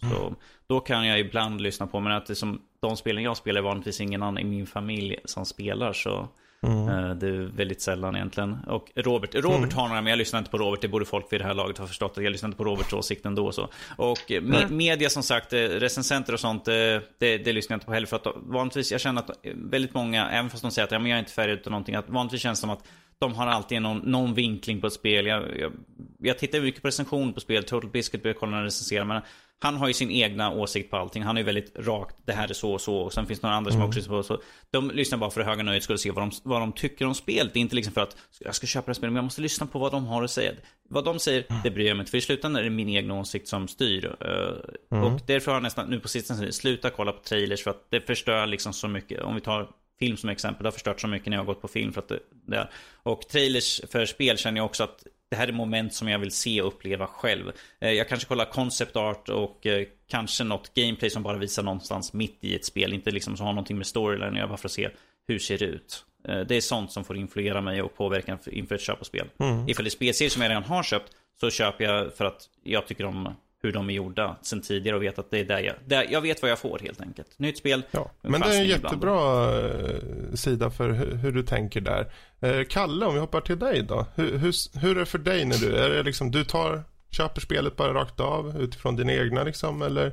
så, 0.00 0.26
mm. 0.26 0.34
då 0.66 0.80
kan 0.80 1.06
jag 1.06 1.20
ibland 1.20 1.60
lyssna 1.60 1.86
på, 1.86 2.00
men 2.00 2.12
att 2.12 2.26
det 2.26 2.34
som 2.34 2.62
de 2.80 2.96
spelen 2.96 3.22
jag 3.22 3.36
spelar 3.36 3.60
är 3.60 3.64
vanligtvis 3.64 4.00
ingen 4.00 4.22
annan 4.22 4.38
i 4.38 4.44
min 4.44 4.66
familj 4.66 5.16
som 5.24 5.46
spelar 5.46 5.92
så 5.92 6.28
eh, 6.66 7.10
det 7.10 7.26
är 7.28 7.56
väldigt 7.56 7.80
sällan 7.80 8.16
egentligen. 8.16 8.56
Och 8.66 8.90
Robert, 8.94 9.34
Robert 9.34 9.72
har 9.72 9.88
några, 9.88 10.00
men 10.00 10.10
jag 10.10 10.18
lyssnar 10.18 10.38
inte 10.38 10.50
på 10.50 10.58
Robert, 10.58 10.80
det 10.80 10.88
borde 10.88 11.04
folk 11.04 11.32
vid 11.32 11.40
det 11.40 11.44
här 11.44 11.54
laget 11.54 11.78
ha 11.78 11.86
förstått 11.86 12.18
att 12.18 12.24
jag 12.24 12.30
lyssnar 12.30 12.48
inte 12.48 12.56
på 12.56 12.64
Roberts 12.64 12.92
åsikt 12.92 13.26
ändå 13.26 13.52
så. 13.52 13.68
Och 13.96 14.32
me 14.42 14.66
media 14.68 15.10
som 15.10 15.22
sagt, 15.22 15.52
eh, 15.52 15.58
recensenter 15.58 16.32
och 16.32 16.40
sånt, 16.40 16.68
eh, 16.68 16.74
det, 16.74 17.38
det 17.38 17.52
lyssnar 17.52 17.74
jag 17.74 17.76
inte 17.76 17.86
på 17.86 17.92
heller 17.92 18.06
för 18.06 18.16
att 18.16 18.26
vanligtvis, 18.36 18.92
jag 18.92 19.00
känner 19.00 19.20
att 19.20 19.30
väldigt 19.54 19.94
många, 19.94 20.30
även 20.30 20.50
fast 20.50 20.62
de 20.62 20.70
säger 20.70 20.86
att 20.86 20.92
ja, 20.92 20.98
men 20.98 21.10
jag 21.10 21.16
är 21.16 21.20
inte 21.20 21.32
färdig 21.32 21.52
utan 21.52 21.70
någonting, 21.70 21.94
att 21.94 22.10
vanligtvis 22.10 22.42
känns 22.42 22.58
det 22.58 22.60
som 22.60 22.70
att 22.70 22.84
de 23.18 23.34
har 23.34 23.46
alltid 23.46 23.82
någon, 23.82 23.98
någon 23.98 24.34
vinkling 24.34 24.80
på 24.80 24.86
ett 24.86 24.92
spel. 24.92 25.26
Jag, 25.26 25.58
jag, 25.58 25.72
jag 26.18 26.38
tittar 26.38 26.60
mycket 26.60 26.82
på 26.82 26.88
recension 26.88 27.32
på 27.32 27.40
spel. 27.40 27.64
Total 27.64 27.90
Biscuit 27.90 28.22
börjar 28.22 28.34
kolla 28.34 28.50
när 28.50 28.56
han 28.56 28.64
recenserar. 28.64 29.04
Men 29.04 29.22
han 29.58 29.76
har 29.76 29.88
ju 29.88 29.94
sin 29.94 30.10
egna 30.10 30.50
åsikt 30.52 30.90
på 30.90 30.96
allting. 30.96 31.22
Han 31.22 31.36
är 31.36 31.40
ju 31.40 31.44
väldigt 31.44 31.76
rakt. 31.78 32.16
Det 32.26 32.32
här 32.32 32.48
är 32.48 32.54
så 32.54 32.72
och 32.72 32.80
så. 32.80 32.96
Och 32.96 33.12
sen 33.12 33.26
finns 33.26 33.40
det 33.40 33.46
några 33.46 33.56
andra 33.56 33.72
som 33.72 33.82
också 33.82 33.98
lyssnar 33.98 34.16
på. 34.16 34.22
Så 34.22 34.40
de 34.70 34.90
lyssnar 34.90 35.18
bara 35.18 35.30
för 35.30 35.40
det 35.40 35.46
höga 35.46 35.62
nöjet 35.62 35.82
skulle 35.82 35.98
se 35.98 36.10
vad 36.10 36.22
de, 36.22 36.30
vad 36.42 36.60
de 36.60 36.72
tycker 36.72 37.06
om 37.06 37.14
spelet. 37.14 37.52
Det 37.52 37.58
är 37.58 37.60
inte 37.60 37.76
liksom 37.76 37.92
för 37.94 38.00
att 38.00 38.16
jag 38.40 38.54
ska 38.54 38.66
köpa 38.66 38.84
det 38.86 38.90
här 38.90 38.94
spelet. 38.94 39.12
Men 39.12 39.16
jag 39.16 39.24
måste 39.24 39.40
lyssna 39.40 39.66
på 39.66 39.78
vad 39.78 39.92
de 39.92 40.06
har 40.06 40.22
att 40.22 40.30
säga. 40.30 40.52
Vad 40.88 41.04
de 41.04 41.18
säger, 41.18 41.44
det 41.64 41.70
bryr 41.70 41.86
jag 41.86 41.96
mig 41.96 42.02
inte. 42.02 42.10
För 42.10 42.18
i 42.18 42.20
slutändan 42.20 42.60
är 42.60 42.64
det 42.64 42.70
min 42.70 42.88
egen 42.88 43.10
åsikt 43.10 43.48
som 43.48 43.68
styr. 43.68 44.16
Eh, 44.20 45.02
Och 45.04 45.20
därför 45.26 45.50
har 45.50 45.56
jag 45.56 45.62
nästan 45.62 45.90
nu 45.90 46.00
på 46.00 46.08
sistone 46.08 46.52
slutat 46.52 46.92
kolla 46.96 47.12
på 47.12 47.22
trailers. 47.22 47.62
För 47.62 47.70
att 47.70 47.90
det 47.90 48.00
förstör 48.00 48.46
liksom 48.46 48.72
så 48.72 48.88
mycket. 48.88 49.22
Om 49.22 49.34
vi 49.34 49.40
tar 49.40 49.68
film 49.98 50.16
som 50.16 50.30
exempel. 50.30 50.62
Det 50.62 50.66
har 50.66 50.72
förstört 50.72 51.00
så 51.00 51.08
mycket 51.08 51.28
när 51.28 51.36
jag 51.36 51.40
har 51.44 51.46
gått 51.46 51.62
på 51.62 51.68
film. 51.68 51.92
För 51.92 52.00
att 52.00 52.08
det, 52.08 52.18
det 52.46 52.56
är. 52.56 52.70
Och 53.02 53.20
trailers 53.28 53.80
för 53.90 54.06
spel 54.06 54.38
känner 54.38 54.58
jag 54.60 54.64
också 54.64 54.84
att 54.84 55.06
det 55.36 55.40
här 55.40 55.48
är 55.48 55.52
moment 55.52 55.94
som 55.94 56.08
jag 56.08 56.18
vill 56.18 56.30
se 56.30 56.60
och 56.62 56.68
uppleva 56.68 57.06
själv. 57.06 57.52
Eh, 57.80 57.90
Jag 57.90 58.08
kanske 58.08 58.28
kollar 58.28 58.44
concept 58.44 58.96
art 58.96 59.28
och 59.28 59.66
eh, 59.66 59.86
kanske 60.08 60.44
något 60.44 60.74
gameplay 60.74 61.10
som 61.10 61.22
bara 61.22 61.36
visar 61.38 61.62
någonstans 61.62 62.12
mitt 62.12 62.38
i 62.40 62.54
ett 62.54 62.64
spel. 62.64 62.92
Inte 62.92 63.10
liksom 63.10 63.36
som 63.36 63.46
har 63.46 63.52
någonting 63.52 63.76
med 63.78 63.86
storyline 63.86 64.28
att 64.32 64.36
göra 64.36 64.48
bara 64.48 64.56
för 64.56 64.68
att 64.68 64.72
se 64.72 64.90
hur 65.28 65.38
ser 65.38 65.58
det 65.58 65.64
ut. 65.64 66.04
Eh, 66.28 66.40
Det 66.40 66.56
är 66.56 66.60
sånt 66.60 66.92
som 66.92 67.04
får 67.04 67.16
influera 67.16 67.60
mig 67.60 67.82
och 67.82 67.96
påverka 67.96 68.38
inför 68.46 68.74
ett 68.74 68.80
köp 68.80 69.00
av 69.00 69.04
spel. 69.04 69.26
Ifall 69.68 69.84
det 69.84 69.88
är 69.88 69.90
spelserier 69.90 70.30
som 70.30 70.42
jag 70.42 70.48
redan 70.50 70.64
har 70.64 70.82
köpt 70.82 71.12
så 71.40 71.50
köper 71.50 71.84
jag 71.84 72.14
för 72.14 72.24
att 72.24 72.42
jag 72.62 72.86
tycker 72.86 73.04
om 73.04 73.34
hur 73.66 73.72
de 73.72 73.90
är 73.90 73.94
gjorda 73.94 74.36
sen 74.42 74.60
tidigare 74.60 74.96
och 74.96 75.02
vet 75.02 75.18
att 75.18 75.30
det 75.30 75.38
är 75.38 75.44
där 75.44 75.58
jag, 75.60 75.74
där, 75.86 76.06
jag 76.10 76.20
vet 76.20 76.42
vad 76.42 76.50
jag 76.50 76.58
får 76.58 76.78
helt 76.78 77.00
enkelt. 77.00 77.38
Nytt 77.38 77.58
spel, 77.58 77.82
Ja, 77.90 78.10
men 78.22 78.40
det 78.40 78.46
är 78.46 78.60
en 78.60 78.64
ibland. 78.64 78.82
jättebra 78.84 79.50
eh, 79.60 80.34
sida 80.34 80.70
för 80.70 80.90
hur, 80.90 81.14
hur 81.14 81.32
du 81.32 81.42
tänker 81.42 81.80
där. 81.80 82.12
Eh, 82.40 82.64
Kalle, 82.68 83.06
om 83.06 83.14
vi 83.14 83.20
hoppar 83.20 83.40
till 83.40 83.58
dig 83.58 83.82
då. 83.82 84.06
Hur, 84.14 84.38
hur, 84.38 84.78
hur 84.80 84.90
är 84.96 85.00
det 85.00 85.06
för 85.06 85.18
dig 85.18 85.44
när 85.44 85.56
du, 85.56 85.76
är 85.76 85.90
det 85.90 86.02
liksom, 86.02 86.30
du 86.30 86.44
tar, 86.44 86.84
köper 87.10 87.40
spelet 87.40 87.76
bara 87.76 87.94
rakt 87.94 88.20
av 88.20 88.60
utifrån 88.60 88.96
dina 88.96 89.12
egna 89.12 89.42
liksom, 89.44 89.82
eller 89.82 90.12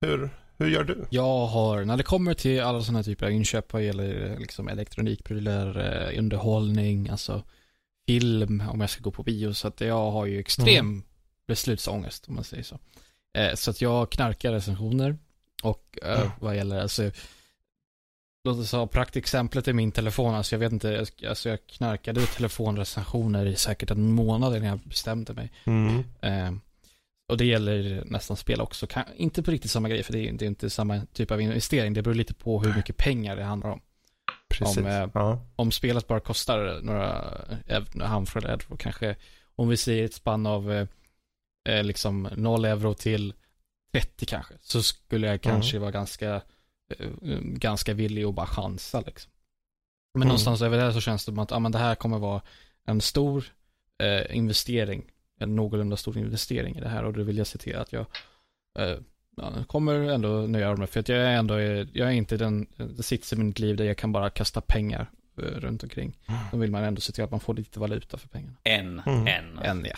hur, 0.00 0.30
hur 0.58 0.68
gör 0.70 0.84
du? 0.84 1.04
Jag 1.10 1.46
har, 1.46 1.84
när 1.84 1.96
det 1.96 2.02
kommer 2.02 2.34
till 2.34 2.60
alla 2.62 2.80
sådana 2.80 3.02
typer 3.02 3.26
av 3.26 3.32
inköp 3.32 3.72
vad 3.72 3.82
gäller 3.82 4.30
eh, 4.32 4.38
liksom 4.38 4.68
elektronikprylar, 4.68 5.78
underhållning, 6.18 7.08
alltså 7.08 7.42
film, 8.06 8.62
om 8.72 8.80
jag 8.80 8.90
ska 8.90 9.02
gå 9.02 9.10
på 9.10 9.22
bio, 9.22 9.52
så 9.52 9.68
att 9.68 9.80
jag 9.80 10.10
har 10.10 10.26
ju 10.26 10.38
extrem 10.40 11.02
beslutsångest 11.46 12.28
om 12.28 12.34
man 12.34 12.44
säger 12.44 12.62
så. 12.62 12.78
Eh, 13.38 13.54
så 13.54 13.70
att 13.70 13.80
jag 13.80 14.10
knarkar 14.10 14.52
recensioner 14.52 15.18
och 15.62 15.98
eh, 16.02 16.18
Mm. 16.20 16.30
vad 16.40 16.56
gäller, 16.56 16.80
alltså 16.80 17.10
Låt 18.48 18.58
oss 18.58 18.72
ha 18.72 18.86
praktexemplet 18.86 19.68
i 19.68 19.72
min 19.72 19.92
telefon, 19.92 20.34
alltså 20.34 20.54
jag 20.54 20.60
vet 20.60 20.72
inte, 20.72 21.06
alltså 21.28 21.48
jag 21.48 21.58
knarkade 21.66 22.26
telefonrecensioner 22.26 23.46
i 23.46 23.56
säkert 23.56 23.90
en 23.90 24.12
månad 24.12 24.56
innan 24.56 24.68
jag 24.68 24.78
bestämde 24.78 25.32
mig. 25.34 25.52
Mm. 25.64 26.04
Eh, 26.20 26.52
och 27.28 27.36
det 27.36 27.44
gäller 27.44 28.02
nästan 28.06 28.36
spel 28.36 28.60
också. 28.60 28.86
Kan, 28.86 29.04
inte 29.16 29.42
på 29.42 29.50
riktigt 29.50 29.70
samma 29.70 29.88
grej, 29.88 30.02
för 30.02 30.12
det 30.12 30.28
är, 30.28 30.32
det 30.32 30.44
är 30.44 30.46
inte 30.46 30.70
samma 30.70 31.00
typ 31.12 31.30
av 31.30 31.40
investering. 31.40 31.94
Det 31.94 32.02
beror 32.02 32.14
lite 32.14 32.34
på 32.34 32.62
hur 32.62 32.74
mycket 32.74 32.96
pengar 32.96 33.36
det 33.36 33.44
handlar 33.44 33.70
om. 33.70 33.80
Precis. 34.48 34.76
Om, 34.78 34.86
eh, 34.86 35.08
ja. 35.14 35.40
Om 35.56 35.72
spelet 35.72 36.06
bara 36.06 36.20
kostar 36.20 36.80
några 36.82 37.22
ev- 37.66 38.02
handfull 38.02 38.44
euro, 38.46 38.76
kanske 38.76 39.16
om 39.56 39.68
vi 39.68 39.76
säger 39.76 40.04
ett 40.04 40.14
spann 40.14 40.46
av 40.46 40.86
eh, 41.64 41.84
liksom 41.84 42.28
0 42.36 42.64
euro 42.64 42.94
till 42.94 43.34
30 43.92 44.26
kanske, 44.26 44.54
så 44.60 44.82
skulle 44.82 45.26
jag 45.26 45.40
kanske 45.40 45.78
vara 45.78 45.90
ganska, 45.90 46.34
eh, 46.98 47.08
ganska 47.40 47.94
villig 47.94 48.24
att 48.24 48.34
bara 48.34 48.46
chansa 48.46 49.00
liksom. 49.06 49.32
Men 50.14 50.22
Mm. 50.22 50.28
någonstans 50.28 50.62
över 50.62 50.78
det 50.78 50.92
så 50.92 51.00
känns 51.00 51.24
det 51.24 51.32
som 51.32 51.38
att 51.38 51.52
ah, 51.52 51.58
men 51.58 51.72
det 51.72 51.78
här 51.78 51.94
kommer 51.94 52.18
vara 52.18 52.42
en 52.86 53.00
stor 53.00 53.44
eh, 54.02 54.36
investering, 54.36 55.04
en 55.40 55.56
någorlunda 55.56 55.96
stor 55.96 56.18
investering 56.18 56.76
i 56.76 56.80
det 56.80 56.88
här 56.88 57.04
och 57.04 57.12
då 57.12 57.22
vill 57.22 57.38
jag 57.38 57.46
se 57.46 57.58
till 57.58 57.76
att 57.76 57.92
jag 57.92 58.06
eh, 58.78 58.98
ja, 59.36 59.64
kommer 59.66 59.94
ändå 59.94 60.28
nöja 60.28 60.76
mig 60.76 60.86
för 60.86 61.00
att 61.00 61.08
jag 61.08 61.18
är 61.18 61.36
ändå, 61.36 61.60
jag 61.60 61.96
är 62.08 62.10
inte 62.10 62.36
den, 62.36 62.66
det 62.96 63.02
sits 63.02 63.32
i 63.32 63.36
mitt 63.36 63.58
liv 63.58 63.76
där 63.76 63.84
jag 63.84 63.98
kan 63.98 64.12
bara 64.12 64.30
kasta 64.30 64.60
pengar 64.60 65.10
eh, 65.38 65.42
runt 65.42 65.82
omkring. 65.82 66.18
Då 66.52 66.58
vill 66.58 66.70
man 66.70 66.84
ändå 66.84 67.00
se 67.00 67.12
till 67.12 67.24
att 67.24 67.30
man 67.30 67.40
får 67.40 67.54
lite 67.54 67.80
valuta 67.80 68.18
för 68.18 68.28
pengarna. 68.28 68.56
En, 68.64 69.00
Mm. 69.06 69.26
en. 69.26 69.58
Än 69.58 69.84
ja. 69.84 69.96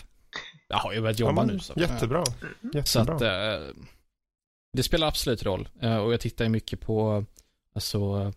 Jag 0.67 0.77
har 0.77 0.93
ju 0.93 1.01
börjat 1.01 1.19
Ja, 1.19 1.25
jobba 1.27 1.45
men 1.45 1.55
nu 1.55 1.59
så. 1.59 1.73
Jättebra. 1.77 2.23
jättebra. 2.61 2.83
Så 2.85 2.99
att 2.99 3.21
eh, 3.21 3.67
det 4.73 4.83
spelar 4.83 5.07
absolut 5.07 5.43
roll. 5.43 5.69
Eh, 5.81 5.97
och 5.97 6.13
jag 6.13 6.19
tittar 6.19 6.45
ju 6.45 6.49
mycket 6.49 6.81
på 6.81 7.25
alltså, 7.75 8.33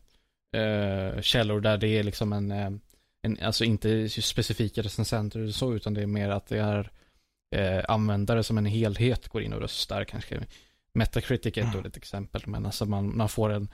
eh, 0.57 1.21
källor 1.21 1.61
där 1.61 1.79
det 1.79 1.89
är 1.89 2.03
liksom 2.03 2.33
en, 2.33 2.51
eh, 2.51 2.71
en 3.23 3.39
alltså 3.43 3.65
inte 3.65 4.09
specifika 4.09 4.83
recensenter 4.83 5.41
och 5.47 5.55
så, 5.55 5.75
utan 5.75 5.95
det 5.95 6.03
är 6.03 6.07
mer 6.07 6.29
att 6.29 6.47
det 6.47 6.59
är 6.59 6.91
eh, 7.57 7.85
användare 7.89 8.43
som 8.43 8.59
en 8.59 8.67
helhet 8.67 9.29
går 9.29 9.43
in 9.43 9.53
och 9.53 9.61
röstar. 9.61 10.05
Kanske 10.05 10.41
Metacritic 10.95 11.59
är 11.59 11.63
ett 11.63 11.73
dåligt 11.73 11.97
exempel, 11.97 12.43
men 12.47 12.67
alltså 12.67 12.87
man, 12.87 13.17
man 13.17 13.29
får 13.29 13.51
en, 13.51 13.69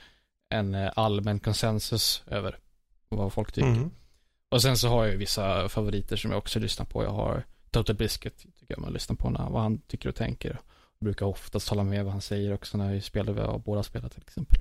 en 0.54 0.74
eh, 0.74 0.92
allmän 0.96 1.40
konsensus 1.40 2.22
över 2.26 2.59
vad 3.09 3.32
folk 3.32 3.52
tycker. 3.52 3.68
Mm. 3.68 3.90
Och 4.48 4.62
sen 4.62 4.76
så 4.76 4.88
har 4.88 5.04
jag 5.04 5.12
ju 5.12 5.18
vissa 5.18 5.68
favoriter 5.68 6.16
som 6.16 6.30
jag 6.30 6.38
också 6.38 6.59
lyssnar 6.59 6.86
på. 6.86 7.04
Jag 7.04 7.11
har 7.11 7.44
Total 7.77 7.97
Biscuit, 7.97 8.39
tycker 8.39 8.66
jag 8.74 8.79
man 8.79 8.93
lyssnar 8.93 9.16
på 9.16 9.31
när, 9.31 9.51
vad 9.51 9.62
han 9.62 9.79
tycker 9.79 10.09
och 10.09 10.14
tänker. 10.14 10.49
Jag 10.99 11.05
brukar 11.05 11.27
oftast 11.27 11.68
hålla 11.68 11.83
med 11.85 12.05
vad 12.05 12.12
han 12.12 12.20
säger 12.22 12.55
också 12.55 12.79
när 12.79 12.93
vi 12.93 13.01
spelar, 13.01 13.33
vi 13.33 13.41
har 13.41 13.59
båda 13.59 13.83
spelat 13.83 14.12
till 14.12 14.22
exempel. 14.22 14.59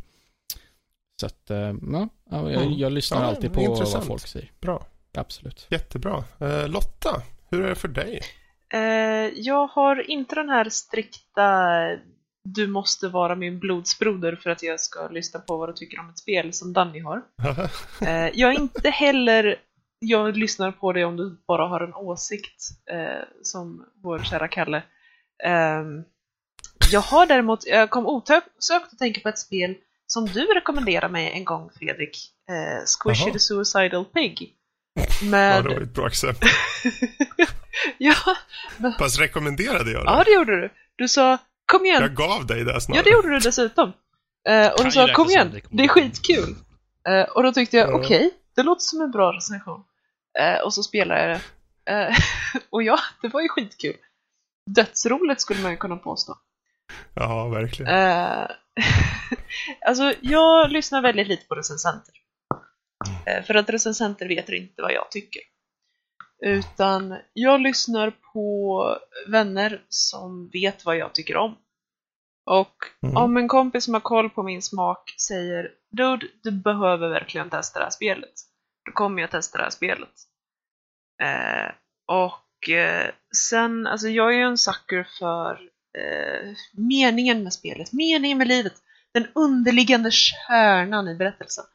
Så 1.21 1.25
att, 1.25 1.49
eh, 1.49 1.57
ja, 1.57 2.09
ja, 2.29 2.51
jag, 2.51 2.61
Mm. 2.61 2.73
jag 2.73 2.91
lyssnar 2.91 3.21
Ja, 3.21 3.27
alltid 3.27 3.53
på 3.53 3.61
intressant. 3.61 3.93
vad 3.95 4.05
folk 4.07 4.27
säger. 4.27 4.51
Bra. 4.61 4.85
Absolut. 5.13 5.67
Jättebra. 5.69 6.23
Eh, 6.39 6.67
Lotta, 6.67 7.21
hur 7.49 7.61
är 7.63 7.69
det 7.69 7.75
för 7.75 7.87
dig? 7.87 8.21
Eh, 8.73 8.79
jag 9.35 9.67
har 9.67 10.09
inte 10.11 10.35
den 10.35 10.49
här 10.49 10.69
strikta 10.69 11.61
du 12.43 12.67
måste 12.67 13.07
vara 13.07 13.35
min 13.35 13.59
blodsbroder 13.59 14.35
för 14.35 14.49
att 14.49 14.63
jag 14.63 14.79
ska 14.79 15.07
lyssna 15.07 15.39
på 15.39 15.57
vad 15.57 15.69
du 15.69 15.73
tycker 15.73 15.99
om 15.99 16.09
ett 16.09 16.17
spel 16.19 16.53
som 16.53 16.73
Danny 16.73 16.99
har. 16.99 17.21
Eh, 18.01 18.29
jag 18.33 18.53
är 18.55 18.59
inte 18.59 18.89
heller 18.89 19.55
jag 20.07 20.37
lyssnar 20.37 20.71
på 20.71 20.93
dig 20.93 21.05
om 21.05 21.17
du 21.17 21.37
bara 21.47 21.67
har 21.67 21.81
en 21.81 21.93
åsikt, 21.93 22.61
eh, 22.91 23.23
som 23.41 23.85
vår 24.03 24.19
kära 24.19 24.47
Kalle. 24.47 24.83
Ehm, 25.43 26.03
jag 26.91 27.01
har 27.01 27.25
däremot, 27.25 27.65
jag 27.67 27.89
kom 27.89 28.05
osökt 28.05 28.47
att 28.93 28.99
tänka 28.99 29.21
på 29.21 29.29
ett 29.29 29.39
spel 29.39 29.75
som 30.07 30.25
du 30.25 30.41
rekommenderade 30.45 31.13
mig 31.13 31.31
en 31.31 31.45
gång 31.45 31.69
Fredrik. 31.79 32.17
Eh, 32.49 32.85
Squishy 32.85 33.23
Jaha. 33.23 33.33
the 33.33 33.39
Suicidal 33.39 34.05
Pig. 34.05 34.53
ja, 34.93 35.25
Med... 35.29 35.63
det 35.63 35.69
var 35.69 35.81
ett 35.81 35.93
bra 35.93 36.07
exempel. 36.07 36.49
ja, 37.97 38.13
Fast 38.99 39.19
rekommenderade 39.19 39.91
jag 39.91 40.05
det? 40.05 40.11
ja, 40.11 40.23
det 40.25 40.31
gjorde 40.33 40.61
du. 40.61 40.69
Du 40.95 41.07
sa 41.07 41.37
kom 41.65 41.85
igen, 41.85 42.01
Jag 42.01 42.15
gav 42.15 42.45
dig 42.45 42.63
det 42.63 42.81
snarare. 42.81 42.99
Ja, 42.99 43.03
det 43.03 43.09
gjorde 43.09 43.29
du 43.29 43.39
dessutom. 43.39 43.93
Eh, 44.47 44.67
och 44.73 44.83
du 44.85 44.91
sa 44.91 45.13
kom 45.13 45.27
igen, 45.29 45.51
rekommendation." 45.51 45.77
det 45.77 45.83
är 45.83 45.87
skitkul. 45.87 46.55
Eh, 47.07 47.23
och 47.29 47.43
då 47.43 47.51
tyckte 47.51 47.77
jag 47.77 47.89
Ja. 47.89 47.95
okej, 47.99 48.31
det 48.55 48.63
låter 48.63 48.81
som 48.81 49.01
en 49.01 49.11
bra 49.11 49.31
recension. 49.33 49.83
Eh, 50.39 50.59
och 50.61 50.73
så 50.73 50.83
spelade 50.83 51.21
jag 51.21 51.29
det. 51.29 51.41
Eh, 51.91 52.15
och 52.69 52.83
ja, 52.83 52.99
det 53.21 53.27
var 53.27 53.41
ju 53.41 53.49
skitkul. 53.49 53.97
Dödsroligt 54.75 55.41
skulle 55.41 55.61
man 55.61 55.71
ju 55.71 55.77
kunna 55.77 55.97
påstå. 55.97 56.37
Ja, 57.13 57.47
verkligen. 57.47 57.91
Eh, 57.95 58.47
alltså, 59.85 60.13
jag 60.21 60.71
lyssnar 60.71 61.01
väldigt 61.01 61.27
lite 61.27 61.47
på 61.47 61.55
recensenter. 61.55 62.13
Eh, 63.25 63.43
för 63.43 63.55
att 63.55 63.69
recensenter 63.69 64.27
vet 64.27 64.49
inte 64.49 64.81
vad 64.81 64.93
jag 64.93 65.11
tycker. 65.11 65.41
Utan 66.45 67.17
jag 67.33 67.61
lyssnar 67.61 68.11
på 68.33 68.97
vänner 69.27 69.81
som 69.89 70.49
vet 70.49 70.85
vad 70.85 70.97
jag 70.97 71.13
tycker 71.13 71.37
om. 71.37 71.57
Och 72.45 72.75
Mm. 73.03 73.17
om 73.17 73.37
en 73.37 73.47
kompis 73.47 73.85
som 73.85 73.93
har 73.93 74.01
koll 74.01 74.29
på 74.29 74.43
min 74.43 74.61
smak 74.61 75.13
säger 75.27 75.71
Dude, 75.91 76.27
du 76.43 76.51
behöver 76.51 77.09
verkligen 77.09 77.49
testa 77.49 77.79
det 77.79 77.85
här 77.85 77.91
spelet. 77.91 78.33
Då 78.85 78.91
kommer 78.91 79.21
jag 79.21 79.31
testa 79.31 79.57
det 79.57 79.63
här 79.63 79.71
spelet. 79.71 80.13
Eh, 81.23 81.71
och 82.07 82.69
eh, 82.69 83.11
sen, 83.49 83.87
alltså 83.87 84.07
jag 84.07 84.33
är 84.33 84.37
ju 84.37 84.43
en 84.43 84.57
sucker 84.57 85.07
för 85.19 85.69
eh, 85.97 86.53
meningen 86.73 87.43
med 87.43 87.53
spelet, 87.53 87.93
meningen 87.93 88.37
med 88.37 88.47
livet. 88.47 88.73
Den 89.13 89.27
underliggande 89.35 90.11
kärnan 90.11 91.07
i 91.07 91.15
berättelsen. 91.15 91.65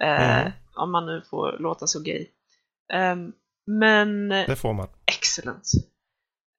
Eh, 0.00 0.40
Mm. 0.40 0.52
Om 0.74 0.92
man 0.92 1.06
nu 1.06 1.22
får 1.30 1.56
låta 1.58 1.86
så 1.86 2.00
gay. 2.02 2.26
Ehm, 2.92 3.32
men 3.66 4.28
Det 4.28 4.56
får 4.60 4.72
man. 4.72 4.88
excellent. 5.06 5.70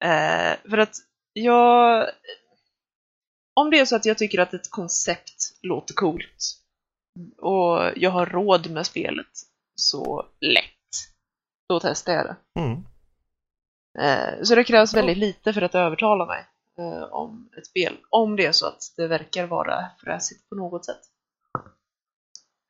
Eh, 0.04 0.70
för 0.70 0.78
att 0.78 0.96
jag... 1.32 2.08
Om 3.54 3.70
det 3.70 3.78
är 3.80 3.84
så 3.84 3.96
att 3.96 4.04
jag 4.04 4.18
tycker 4.18 4.38
att 4.40 4.54
ett 4.54 4.70
koncept 4.70 5.58
låter 5.62 5.94
coolt 5.94 6.58
och 7.38 7.92
jag 7.96 8.10
har 8.10 8.26
råd 8.26 8.70
med 8.70 8.86
spelet 8.86 9.26
så 9.82 10.26
lätt, 10.40 10.68
då 11.68 11.80
testar 11.80 12.12
jag 12.12 12.26
det. 12.26 12.60
Mm. 12.60 12.84
Eh, 13.98 14.42
så 14.42 14.54
det 14.54 14.64
krävs 14.64 14.94
väldigt 14.94 15.18
lite 15.18 15.52
för 15.52 15.62
att 15.62 15.74
övertala 15.74 16.26
mig 16.26 16.44
eh, 16.78 17.02
om 17.12 17.50
ett 17.58 17.66
spel. 17.66 17.96
Om 18.10 18.36
det 18.36 18.46
är 18.46 18.52
så 18.52 18.66
att 18.66 18.80
det 18.96 19.06
verkar 19.08 19.46
vara 19.46 19.84
fräsigt 20.04 20.48
på 20.48 20.54
något 20.54 20.84
sätt. 20.86 21.00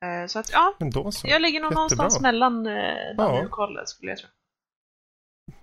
Eh, 0.05 0.27
så 0.27 0.39
att 0.39 0.51
ja, 0.51 0.73
Men 0.79 0.89
då 0.89 1.11
så. 1.11 1.27
jag 1.27 1.41
ligger 1.41 1.59
nog 1.59 1.67
Jättebra. 1.71 1.75
någonstans 1.81 2.21
mellan 2.21 2.65
Ja. 3.17 3.43
och 3.45 3.51
Kalle 3.51 3.85
skulle 3.85 4.11
jag 4.11 4.17
tro. 4.19 4.27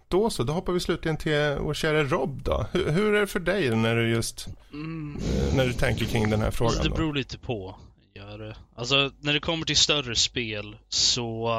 Då 0.08 0.30
så, 0.30 0.42
då 0.42 0.52
hoppar 0.52 0.72
vi 0.72 0.80
slutligen 0.80 1.16
till 1.16 1.56
vår 1.60 1.74
kära 1.74 2.02
Rob 2.04 2.42
då. 2.42 2.66
Hur, 2.72 2.90
hur 2.90 3.14
är 3.14 3.20
det 3.20 3.26
för 3.26 3.40
dig 3.40 3.76
när 3.76 3.96
du 3.96 4.10
just, 4.10 4.46
Mm. 4.72 5.18
när 5.56 5.64
du 5.64 5.72
tänker 5.72 6.04
kring 6.04 6.30
den 6.30 6.40
här 6.40 6.50
frågan? 6.50 6.68
Alltså, 6.70 6.82
det 6.82 6.88
då? 6.88 6.94
beror 6.96 7.14
lite 7.14 7.38
på 7.38 7.76
tidigare. 8.20 8.56
Alltså, 8.76 9.12
när 9.20 9.32
det 9.32 9.40
kommer 9.40 9.66
till 9.66 9.76
större 9.76 10.16
spel 10.16 10.76
så 10.88 11.50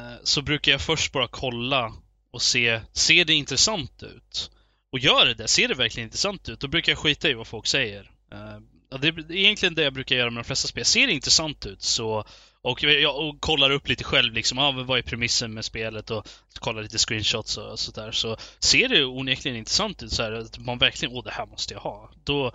eh, 0.00 0.16
så 0.22 0.42
brukar 0.42 0.72
jag 0.72 0.80
först 0.80 1.12
bara 1.12 1.28
kolla 1.28 1.92
och 2.30 2.42
se, 2.42 2.80
ser 2.92 3.24
det 3.24 3.34
intressant 3.34 4.02
ut? 4.02 4.50
Och 4.92 4.98
gör 4.98 5.26
det 5.26 5.34
det, 5.34 5.48
ser 5.48 5.68
det 5.68 5.74
verkligen 5.74 6.06
intressant 6.06 6.48
ut, 6.48 6.60
då 6.60 6.68
brukar 6.68 6.92
jag 6.92 6.98
skita 6.98 7.28
i 7.28 7.34
vad 7.34 7.46
folk 7.46 7.66
säger. 7.66 8.10
Eh, 8.32 8.58
ja, 8.90 8.98
det 8.98 9.08
är 9.08 9.32
egentligen 9.32 9.74
det 9.74 9.82
jag 9.82 9.92
brukar 9.92 10.16
göra 10.16 10.30
med 10.30 10.44
de 10.44 10.46
flesta 10.46 10.68
spel. 10.68 10.84
Ser 10.84 11.06
det 11.06 11.12
intressant 11.12 11.66
ut 11.66 11.82
så 11.82 12.24
och 12.62 12.82
jag 12.82 13.16
och 13.16 13.40
kollar 13.40 13.70
upp 13.70 13.88
lite 13.88 14.04
själv 14.04 14.34
liksom, 14.34 14.58
ah, 14.58 14.70
vad 14.70 14.98
är 14.98 15.02
premissen 15.02 15.54
med 15.54 15.64
spelet 15.64 16.10
och 16.10 16.28
kollar 16.58 16.82
lite 16.82 16.98
screenshots 16.98 17.56
och 17.56 17.78
sådär. 17.78 18.12
Så 18.12 18.36
ser 18.58 18.88
det 18.88 19.04
onekligen 19.04 19.58
intressant 19.58 20.02
ut 20.02 20.12
så 20.12 20.22
här, 20.22 20.32
att 20.32 20.58
man 20.58 20.78
verkligen, 20.78 21.14
åh 21.14 21.24
det 21.24 21.30
här 21.30 21.46
måste 21.46 21.74
jag 21.74 21.80
ha. 21.80 22.10
Då, 22.24 22.52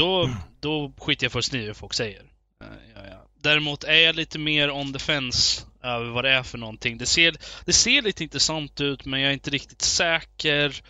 då, 0.00 0.30
då 0.60 0.92
skiter 0.98 1.24
jag 1.24 1.32
först 1.32 1.54
i 1.54 1.66
vad 1.66 1.76
folk 1.76 1.94
säger. 1.94 2.22
Eh. 2.62 3.18
Däremot 3.42 3.84
är 3.84 3.94
jag 4.00 4.16
lite 4.16 4.38
mer 4.38 4.70
on 4.70 4.92
the 4.92 4.98
fence 4.98 5.62
över 5.82 6.10
vad 6.10 6.24
det 6.24 6.30
är 6.30 6.42
för 6.42 6.58
någonting. 6.58 6.98
Det 6.98 7.06
ser, 7.06 7.36
det 7.64 7.72
ser 7.72 8.02
lite 8.02 8.22
intressant 8.24 8.80
ut 8.80 9.04
men 9.04 9.20
jag 9.20 9.28
är 9.30 9.34
inte 9.34 9.50
riktigt 9.50 9.82
säker. 9.82 10.82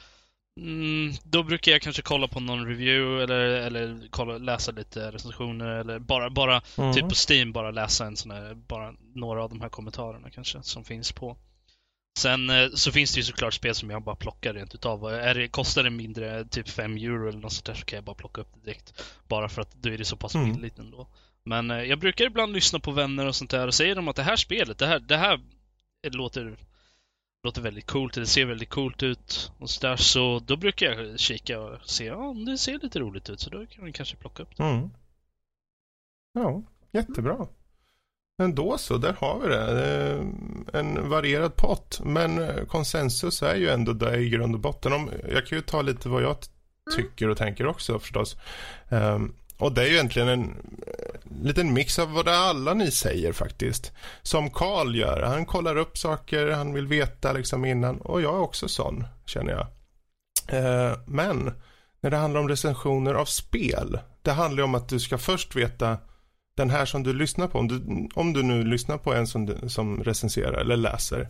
Mm, 0.61 1.13
då 1.23 1.43
brukar 1.43 1.73
jag 1.73 1.83
kanske 1.83 2.03
kolla 2.03 2.29
på 2.29 2.41
någon 2.41 2.67
review 2.67 3.23
eller, 3.23 3.41
eller 3.41 4.09
kolla, 4.11 4.39
läsa 4.39 4.73
lite 4.73 5.11
recensioner 5.11 5.67
eller 5.67 5.99
bara, 5.99 6.31
bara 6.31 6.63
Mm. 6.79 6.95
typ 6.95 7.09
på 7.09 7.15
Steam 7.31 7.53
bara 7.53 7.71
läsa 7.71 8.07
en 8.07 8.17
sån 8.17 8.31
här, 8.31 8.55
bara 8.55 8.95
några 9.15 9.43
av 9.45 9.49
de 9.51 9.61
här 9.61 9.69
kommentarerna 9.69 10.31
kanske 10.31 10.63
som 10.63 10.85
finns 10.85 11.13
på. 11.13 11.37
Sen 12.21 12.51
eh, 12.51 12.69
så 12.75 12.93
finns 12.93 13.13
det 13.15 13.21
ju 13.21 13.25
såklart 13.25 13.55
spel 13.55 13.75
som 13.75 13.91
jag 13.91 14.03
bara 14.03 14.17
plockar 14.17 14.55
rent 14.55 14.75
utav. 14.75 15.05
Är 15.05 15.35
det, 15.35 15.49
kostar 15.49 15.83
det 15.83 15.91
mindre, 15.91 16.45
typ 16.45 16.69
5 16.69 16.97
euro 16.97 17.29
eller 17.29 17.39
något 17.39 17.53
sånt 17.53 17.65
där 17.67 17.75
så 17.75 17.85
kan 17.85 17.97
jag 17.97 18.05
bara 18.05 18.15
plocka 18.15 18.41
upp 18.41 18.49
det 18.55 18.61
direkt. 18.61 19.05
Bara 19.29 19.49
för 19.49 19.63
att 19.63 19.75
då 19.83 19.89
är 19.89 19.99
det 19.99 20.05
så 20.05 20.17
pass 20.17 20.35
Mm. 20.35 20.53
billigt 20.53 20.79
ändå. 20.79 21.07
Men 21.45 21.71
eh, 21.71 21.83
jag 21.83 21.99
brukar 21.99 22.25
ibland 22.25 22.53
lyssna 22.53 22.79
på 22.81 22.91
vänner 22.91 23.27
och 23.27 23.37
sånt 23.37 23.51
där 23.51 23.67
och 23.67 23.75
säger 23.75 23.95
de 23.95 24.09
att 24.09 24.17
det 24.17 24.23
här 24.23 24.37
spelet, 24.37 24.79
det 24.79 24.87
här, 24.87 24.99
det 24.99 25.17
här 25.17 25.41
låter, 26.03 26.57
låter 27.45 27.63
väldigt 27.63 27.87
coolt, 27.87 28.15
det 28.15 28.27
ser 28.27 28.45
väldigt 28.45 28.71
coolt 28.71 29.03
ut 29.03 29.53
och 29.59 29.71
så 29.71 29.81
där. 29.87 29.97
Så 29.97 30.39
då 30.39 30.57
brukar 30.57 30.87
jag 30.87 31.21
kika 31.21 31.61
och 31.61 31.89
se, 31.91 32.05
ja 32.05 32.35
det 32.47 32.59
ser 32.59 32.79
lite 32.79 32.99
roligt 32.99 33.31
ut 33.31 33.41
så 33.41 33.51
då 33.51 33.67
kan 33.67 33.85
vi 33.85 33.93
kanske 33.93 34.17
plocka 34.17 34.43
upp 34.43 34.57
det. 34.57 34.63
Mm. 34.63 34.91
Ja, 36.33 36.63
jättebra. 36.93 37.47
Men 38.41 38.55
då 38.55 38.79
så, 38.79 38.97
där 38.97 39.17
har 39.21 39.39
vi 39.41 39.49
det. 39.49 40.11
Eh, 40.73 40.81
En 40.81 41.09
varierad 41.09 41.57
pott. 41.57 42.01
Men 42.05 42.43
eh, 42.43 42.65
konsensus 42.65 43.43
är 43.43 43.55
ju 43.55 43.69
ändå 43.69 43.93
där 43.93 44.17
i 44.19 44.29
grund 44.31 44.55
och 44.55 44.61
botten. 44.61 44.93
Om, 44.93 45.11
jag 45.33 45.47
kan 45.47 45.59
ju 45.59 45.63
ta 45.63 45.83
lite 45.83 46.09
vad 46.09 46.23
jag 46.23 46.41
t- 46.41 46.49
tycker 46.97 47.29
och 47.29 47.37
tänker 47.37 47.67
också 47.67 47.99
förstås. 47.99 48.37
Ehm, 48.89 49.35
och 49.59 49.73
det 49.73 49.83
är 49.83 49.87
ju 49.87 49.93
egentligen 49.95 50.29
en 50.29 50.43
eh, 50.87 51.43
liten 51.43 51.73
mix 51.73 51.99
av 51.99 52.13
vad 52.13 52.25
det 52.25 52.37
alla 52.39 52.75
ni 52.75 52.91
säger 52.91 53.33
faktiskt. 53.33 53.93
Som 54.23 54.51
Karl 54.51 54.97
gör. 54.97 55.23
Han 55.23 55.47
kollar 55.47 55.77
upp 55.77 55.99
saker, 55.99 56.51
han 56.51 56.73
vill 56.75 56.87
veta 56.87 57.33
liksom 57.33 57.65
innan. 57.65 58.01
Och 58.01 58.23
jag 58.23 58.35
är 58.35 58.41
också 58.41 58.69
sån, 58.69 59.05
känner 59.27 59.53
jag. 59.53 59.67
Eh, 60.59 60.99
men 61.07 61.53
när 62.01 62.11
det 62.11 62.17
handlar 62.17 62.41
om 62.41 62.49
recensioner 62.49 63.15
av 63.15 63.25
spel. 63.25 63.99
Det 64.23 64.33
handlar 64.33 64.59
ju 64.61 64.65
om 64.65 64.75
att 64.75 64.89
du 64.89 65.01
ska 65.01 65.19
först 65.19 65.57
veta 65.57 65.99
den 66.61 66.71
här 66.71 66.85
som 66.85 67.03
du 67.03 67.13
lyssnar 67.13 67.49
på. 67.49 67.59
Om 67.59 67.69
du, 67.69 68.09
om 68.15 68.33
du 68.33 68.43
nu 68.43 68.65
lyssnar 68.65 68.99
på 68.99 69.15
en 69.15 69.27
som, 69.27 69.47
du- 69.47 69.69
som 69.69 70.05
recenserar 70.05 70.61
eller 70.61 70.77
läser. 70.77 71.29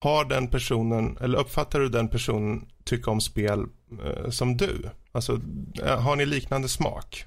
Har 0.00 0.24
den 0.24 0.48
personen, 0.48 1.18
eller 1.20 1.38
uppfattar 1.38 1.80
du 1.80 1.88
den 1.88 2.08
personen 2.08 2.68
tycka 2.84 3.10
om 3.10 3.20
spel 3.20 3.64
eh, 4.04 4.30
som 4.30 4.56
du? 4.56 4.90
Alltså, 5.12 5.40
eh, 5.82 6.00
har 6.00 6.16
ni 6.16 6.26
liknande 6.26 6.68
smak? 6.68 7.24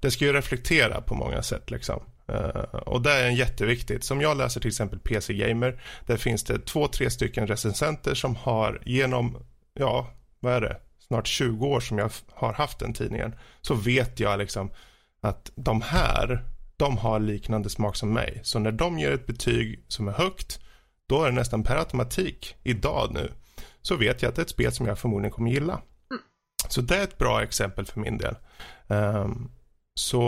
Det 0.00 0.10
ska 0.10 0.24
ju 0.24 0.32
reflektera 0.32 1.00
på 1.00 1.14
många 1.14 1.42
sätt 1.42 1.70
liksom. 1.70 2.02
Uh, 2.30 2.78
och 2.86 3.02
det 3.02 3.12
är 3.12 3.26
en 3.26 3.34
jätteviktigt. 3.34 4.04
Som 4.04 4.20
jag 4.20 4.36
läser 4.36 4.60
till 4.60 4.68
exempel 4.68 4.98
PC 4.98 5.34
Gamer. 5.34 5.82
Där 6.06 6.16
finns 6.16 6.44
det 6.44 6.66
två, 6.66 6.88
tre 6.88 7.10
stycken 7.10 7.46
recensenter 7.46 8.14
som 8.14 8.36
har 8.36 8.82
genom, 8.84 9.36
ja, 9.74 10.10
vad 10.40 10.52
är 10.52 10.60
det? 10.60 10.76
Snart 10.98 11.26
20 11.26 11.66
år 11.66 11.80
som 11.80 11.98
jag 11.98 12.10
har 12.32 12.52
haft 12.52 12.78
den 12.78 12.92
tidningen. 12.94 13.34
Så 13.60 13.74
vet 13.74 14.20
jag 14.20 14.38
liksom 14.38 14.70
att 15.22 15.50
de 15.54 15.82
här, 15.82 16.44
de 16.76 16.98
har 16.98 17.20
liknande 17.20 17.70
smak 17.70 17.96
som 17.96 18.12
mig. 18.12 18.40
Så 18.42 18.58
när 18.58 18.72
de 18.72 18.98
ger 18.98 19.12
ett 19.12 19.26
betyg 19.26 19.84
som 19.88 20.08
är 20.08 20.12
högt, 20.12 20.60
då 21.08 21.22
är 21.22 21.26
det 21.26 21.34
nästan 21.34 21.64
per 21.64 21.76
automatik 21.76 22.56
idag 22.62 23.10
nu. 23.12 23.32
Så 23.82 23.96
vet 23.96 24.22
jag 24.22 24.28
att 24.28 24.36
det 24.36 24.40
är 24.40 24.44
ett 24.44 24.50
spel 24.50 24.72
som 24.72 24.86
jag 24.86 24.98
förmodligen 24.98 25.32
kommer 25.32 25.50
gilla. 25.50 25.80
Så 26.68 26.80
det 26.80 26.96
är 26.96 27.02
ett 27.02 27.18
bra 27.18 27.42
exempel 27.42 27.86
för 27.86 28.00
min 28.00 28.18
del. 28.18 28.36
Um, 28.86 29.50
så, 29.94 30.22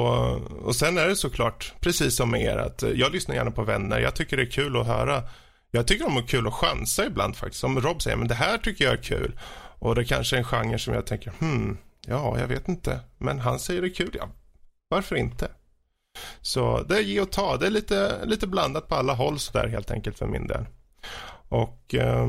och 0.62 0.76
sen 0.76 0.98
är 0.98 1.08
det 1.08 1.16
såklart, 1.16 1.74
precis 1.80 2.16
som 2.16 2.30
med 2.30 2.42
er, 2.42 2.56
att 2.56 2.82
jag 2.94 3.12
lyssnar 3.12 3.34
gärna 3.34 3.50
på 3.50 3.64
vänner. 3.64 4.00
Jag 4.00 4.14
tycker 4.14 4.36
det 4.36 4.42
är 4.42 4.50
kul 4.50 4.76
att 4.76 4.86
höra. 4.86 5.22
Jag 5.70 5.86
tycker 5.86 6.04
de 6.04 6.16
är 6.16 6.26
kul 6.26 6.46
att 6.46 6.54
chansa 6.54 7.06
ibland 7.06 7.36
faktiskt. 7.36 7.60
Som 7.60 7.80
Rob 7.80 8.02
säger, 8.02 8.16
men 8.16 8.28
det 8.28 8.34
här 8.34 8.58
tycker 8.58 8.84
jag 8.84 8.94
är 8.94 9.02
kul. 9.02 9.38
Och 9.78 9.94
det 9.94 10.04
kanske 10.04 10.36
är 10.36 10.38
en 10.38 10.44
genre 10.44 10.78
som 10.78 10.94
jag 10.94 11.06
tänker, 11.06 11.32
hmm, 11.38 11.78
ja, 12.06 12.38
jag 12.38 12.46
vet 12.46 12.68
inte. 12.68 13.00
Men 13.18 13.40
han 13.40 13.58
säger 13.58 13.82
det 13.82 13.88
är 13.88 13.94
kul, 13.94 14.16
ja, 14.18 14.28
varför 14.94 15.16
inte? 15.16 15.48
Så 16.40 16.82
det 16.82 16.96
är 16.96 17.00
ge 17.00 17.20
och 17.20 17.32
ta. 17.32 17.56
Det 17.56 17.66
är 17.66 17.70
lite, 17.70 18.24
lite 18.24 18.46
blandat 18.46 18.88
på 18.88 18.94
alla 18.94 19.14
håll 19.14 19.38
sådär 19.38 19.68
helt 19.68 19.90
enkelt 19.90 20.18
för 20.18 20.26
min 20.26 20.46
del. 20.46 20.66
Och 21.48 21.94
eh, 21.94 22.26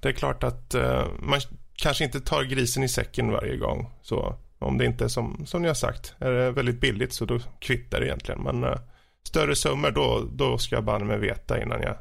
det 0.00 0.08
är 0.08 0.12
klart 0.12 0.42
att 0.42 0.74
eh, 0.74 1.06
man 1.18 1.40
kanske 1.74 2.04
inte 2.04 2.20
tar 2.20 2.42
grisen 2.42 2.82
i 2.82 2.88
säcken 2.88 3.30
varje 3.30 3.56
gång. 3.56 3.90
Så 4.02 4.34
om 4.58 4.78
det 4.78 4.84
inte 4.84 5.04
är 5.04 5.08
som, 5.08 5.46
som 5.46 5.62
ni 5.62 5.68
har 5.68 5.74
sagt, 5.74 6.14
är 6.18 6.30
det 6.30 6.50
väldigt 6.50 6.80
billigt 6.80 7.12
så 7.12 7.24
då 7.24 7.38
kvittar 7.60 8.00
det 8.00 8.06
egentligen. 8.06 8.42
Men 8.42 8.64
eh, 8.64 8.78
större 9.22 9.56
summor 9.56 9.90
då, 9.90 10.28
då 10.32 10.58
ska 10.58 10.74
jag 10.74 10.84
banne 10.84 11.04
mig 11.04 11.18
veta 11.18 11.62
innan 11.62 11.82
jag 11.82 11.96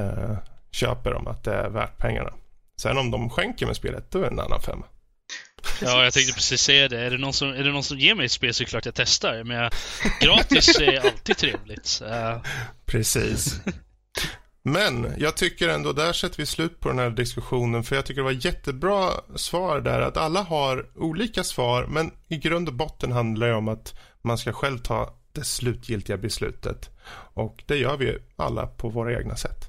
eh, 0.00 0.36
köper 0.70 1.10
dem 1.12 1.26
att 1.26 1.44
det 1.44 1.54
är 1.54 1.68
värt 1.68 1.98
pengarna. 1.98 2.32
Sen 2.76 2.98
om 2.98 3.10
de 3.10 3.30
skänker 3.30 3.66
mig 3.66 3.74
spelet, 3.74 4.10
då 4.10 4.18
är 4.18 4.22
det 4.22 4.28
en 4.28 4.40
annan 4.40 4.60
femma. 4.60 4.86
Ja, 5.82 6.04
jag 6.04 6.12
tänkte 6.12 6.32
precis 6.32 6.60
säga 6.60 6.88
det. 6.88 7.00
Är 7.00 7.10
det 7.10 7.18
någon 7.18 7.32
som, 7.32 7.48
är 7.48 7.64
det 7.64 7.72
någon 7.72 7.84
som 7.84 7.98
ger 7.98 8.14
mig 8.14 8.26
ett 8.26 8.32
spel 8.32 8.54
så 8.54 8.62
är 8.62 8.64
det 8.64 8.70
klart 8.70 8.84
jag 8.86 8.94
testar. 8.94 9.44
Men 9.44 9.56
jag, 9.56 9.72
gratis 10.20 10.78
är 10.78 10.98
alltid 11.06 11.36
trevligt. 11.36 12.02
Eh, 12.06 12.38
Precis. 12.86 13.60
Men 14.62 15.14
jag 15.18 15.36
tycker 15.36 15.68
ändå, 15.68 15.92
där 15.92 16.12
sätter 16.12 16.36
vi 16.36 16.46
slut 16.46 16.80
på 16.80 16.88
den 16.88 16.98
här 16.98 17.10
diskussionen. 17.10 17.84
För 17.84 17.96
jag 17.96 18.06
tycker 18.06 18.20
det 18.20 18.24
var 18.24 18.46
jättebra 18.46 19.10
svar 19.36 19.80
där. 19.80 20.00
Att 20.00 20.16
alla 20.16 20.42
har 20.42 20.86
olika 20.96 21.44
svar. 21.44 21.86
Men 21.86 22.10
i 22.28 22.36
grund 22.36 22.68
och 22.68 22.74
botten 22.74 23.12
handlar 23.12 23.46
det 23.46 23.54
om 23.54 23.68
att 23.68 23.94
man 24.22 24.38
ska 24.38 24.52
själv 24.52 24.78
ta 24.78 25.14
det 25.32 25.44
slutgiltiga 25.44 26.16
beslutet. 26.16 26.90
Och 27.34 27.62
det 27.66 27.76
gör 27.76 27.96
vi 27.96 28.18
alla 28.36 28.66
på 28.66 28.88
våra 28.88 29.18
egna 29.18 29.36
sätt. 29.36 29.64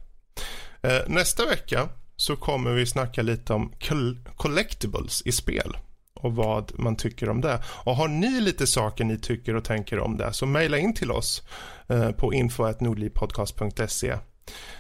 Eh, 0.82 1.00
nästa 1.08 1.46
vecka 1.46 1.90
så 2.16 2.36
kommer 2.36 2.72
vi 2.72 2.86
snacka 2.86 3.22
lite 3.22 3.54
om 3.54 3.74
col- 3.80 4.30
collectibles 4.36 5.22
i 5.26 5.32
spel 5.32 5.78
och 6.26 6.36
vad 6.36 6.72
man 6.80 6.96
tycker 6.96 7.30
om 7.30 7.42
det. 7.42 7.64
Och 7.68 7.96
har 7.96 8.08
ni 8.08 8.42
lite 8.42 8.68
saker 8.68 9.04
ni 9.04 9.18
tycker 9.18 9.56
och 9.56 9.64
tänker 9.64 10.00
om 10.00 10.18
det 10.18 10.34
så 10.34 10.46
mejla 10.46 10.78
in 10.78 10.94
till 10.94 11.12
oss 11.12 11.44
eh, 11.88 12.12
på 12.12 12.34
info.nordlivpodcast.se 12.34 14.18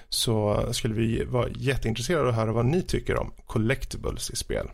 så 0.10 0.66
skulle 0.74 0.94
vi 0.94 1.24
vara 1.24 1.50
jätteintresserade 1.50 2.24
av 2.24 2.30
att 2.30 2.36
höra 2.36 2.52
vad 2.52 2.66
ni 2.66 2.82
tycker 2.82 3.20
om 3.20 3.32
collectibles 3.46 4.30
i 4.30 4.36
spel. 4.36 4.68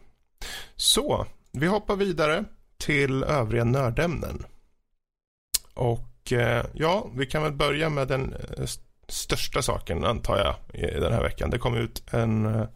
Så, 0.76 1.26
vi 1.52 1.68
hoppar 1.68 1.96
vidare 1.96 2.46
till 2.78 3.24
övriga 3.24 3.64
nördämnen. 3.64 4.46
Och 5.74 6.32
eh, 6.32 6.66
ja, 6.74 7.10
vi 7.16 7.26
kan 7.26 7.44
väl 7.44 7.54
börja 7.54 7.90
med 7.90 8.08
den 8.08 8.34
eh, 8.34 8.66
största 9.08 9.62
saken 9.62 10.06
antar 10.06 10.38
jag 10.38 10.82
i 10.82 11.00
den 11.00 11.14
här 11.14 11.24
veckan. 11.24 11.50
Det 11.50 11.58
kom 11.58 11.76
ut 11.76 12.04
en 12.12 12.46
eh, 12.46 12.68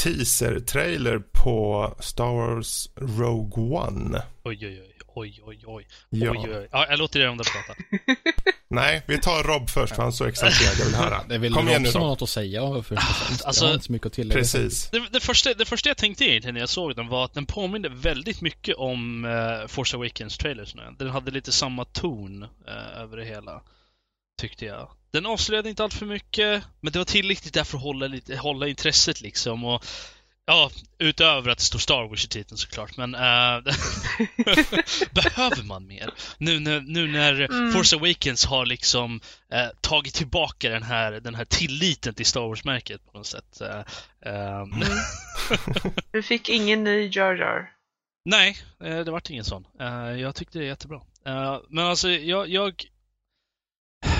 teaser-trailer 0.00 1.18
på 1.32 1.94
Star 2.00 2.32
Wars 2.32 2.88
Rogue 2.96 3.62
One. 3.78 4.22
oj, 4.44 4.66
oj, 4.66 4.78
oj. 4.80 4.88
Oj, 5.14 5.40
oj, 5.44 5.58
oj. 5.66 5.86
Ja. 6.10 6.30
Oj, 6.30 6.38
oj. 6.56 6.68
Ja, 6.72 6.86
jag 6.90 6.98
låter 6.98 7.20
er 7.20 7.26
andra 7.26 7.44
prata. 7.44 7.80
Nej, 8.68 9.02
vi 9.06 9.18
tar 9.20 9.42
Rob 9.42 9.70
först 9.70 9.94
för 9.94 10.02
han 10.02 10.08
är 10.08 10.12
så 10.12 10.24
exalterad. 10.24 10.74
Jag 10.78 10.84
vill 10.84 10.94
höra. 10.94 11.20
Det 11.28 11.38
väl 11.38 11.54
Kom 11.54 11.68
igen 11.68 11.78
Rob 11.78 11.82
nu 11.86 11.88
som 11.92 12.00
har 12.02 12.08
Rob. 12.08 12.12
något 12.12 12.22
att 12.22 12.28
säga 12.28 12.62
om 12.62 12.84
först 12.84 13.10
och 13.10 13.16
främst. 13.16 13.44
alltså- 13.44 13.64
jag 13.64 13.68
har 13.68 13.74
inte 13.74 13.86
så 13.86 13.92
mycket 13.92 14.06
att 14.06 14.12
tillägga. 14.12 14.40
Precis. 14.40 14.90
Det, 14.90 15.08
det, 15.12 15.20
första, 15.20 15.54
det 15.54 15.64
första 15.64 15.88
jag 15.90 15.96
tänkte 15.96 16.24
egentligen 16.24 16.54
när 16.54 16.60
jag 16.60 16.68
såg 16.68 16.96
den 16.96 17.08
var 17.08 17.24
att 17.24 17.34
den 17.34 17.46
påminde 17.46 17.88
väldigt 17.88 18.40
mycket 18.40 18.76
om 18.76 19.24
uh, 19.24 19.66
Force 19.66 19.96
Awakens-trailers 19.96 20.76
nu. 20.76 20.82
Den 20.98 21.10
hade 21.10 21.30
lite 21.30 21.52
samma 21.52 21.84
ton 21.84 22.42
eh, 22.42 23.00
över 23.02 23.16
det 23.16 23.24
hela. 23.24 23.62
Tyckte 24.40 24.64
jag. 24.64 24.88
Den 25.12 25.26
avslöjade 25.26 25.68
inte 25.68 25.84
allt 25.84 25.94
för 25.94 26.06
mycket, 26.06 26.64
men 26.80 26.92
det 26.92 26.98
var 26.98 27.04
tillräckligt 27.04 27.54
där 27.54 27.64
för 27.64 27.76
att 27.76 27.82
hålla, 27.82 28.06
lite, 28.06 28.36
hålla 28.36 28.68
intresset 28.68 29.20
liksom. 29.20 29.64
Och, 29.64 29.84
ja, 30.46 30.70
utöver 30.98 31.50
att 31.50 31.58
det 31.58 31.64
står 31.64 31.78
Star 31.78 32.08
Wars 32.08 32.24
i 32.24 32.28
titeln 32.28 32.58
såklart, 32.58 32.96
men 32.96 33.14
eh, 33.14 33.20
behöver 35.10 35.62
man 35.62 35.86
mer? 35.86 36.10
Nu 36.38 36.60
när, 36.60 36.80
nu 36.80 37.08
när 37.08 37.32
Mm. 37.32 37.72
Force 37.72 37.96
Awakens 37.96 38.44
har 38.46 38.66
liksom 38.66 39.20
eh, 39.52 39.68
tagit 39.80 40.14
tillbaka 40.14 40.68
den 40.68 40.82
här, 40.82 41.12
den 41.12 41.34
här 41.34 41.44
tilliten 41.44 42.14
till 42.14 42.26
Star 42.26 42.40
Wars-märket 42.40 43.12
på 43.12 43.18
något 43.18 43.26
sätt. 43.26 43.60
Eh, 43.60 44.32
ehm, 44.32 44.70
Du 46.10 46.22
fick 46.22 46.48
ingen 46.48 46.84
ny 46.84 47.08
Jar 47.12 47.34
Jar. 47.34 47.70
Nej, 48.24 48.56
det 48.78 49.10
vart 49.10 49.30
ingen 49.30 49.44
sån. 49.44 49.66
Jag 50.18 50.34
tyckte 50.34 50.58
det 50.58 50.64
är 50.64 50.68
jättebra. 50.68 51.00
Men 51.68 51.84
alltså, 51.84 52.10
jag, 52.10 52.48
jag, 52.48 52.84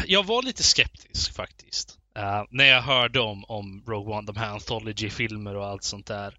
jag 0.07 0.27
var 0.27 0.43
lite 0.43 0.63
skeptisk 0.63 1.35
faktiskt. 1.35 1.99
Uh, 2.19 2.45
När 2.51 2.65
jag 2.65 2.83
hörde 2.83 3.21
om, 3.21 3.45
om 3.45 3.85
Rogue 3.87 4.15
One, 4.15 4.27
de 4.27 4.37
här 4.37 4.51
Anthology-filmer 4.51 5.57
och 5.57 5.67
allt 5.67 5.85
sånt 5.85 6.07
där. 6.07 6.35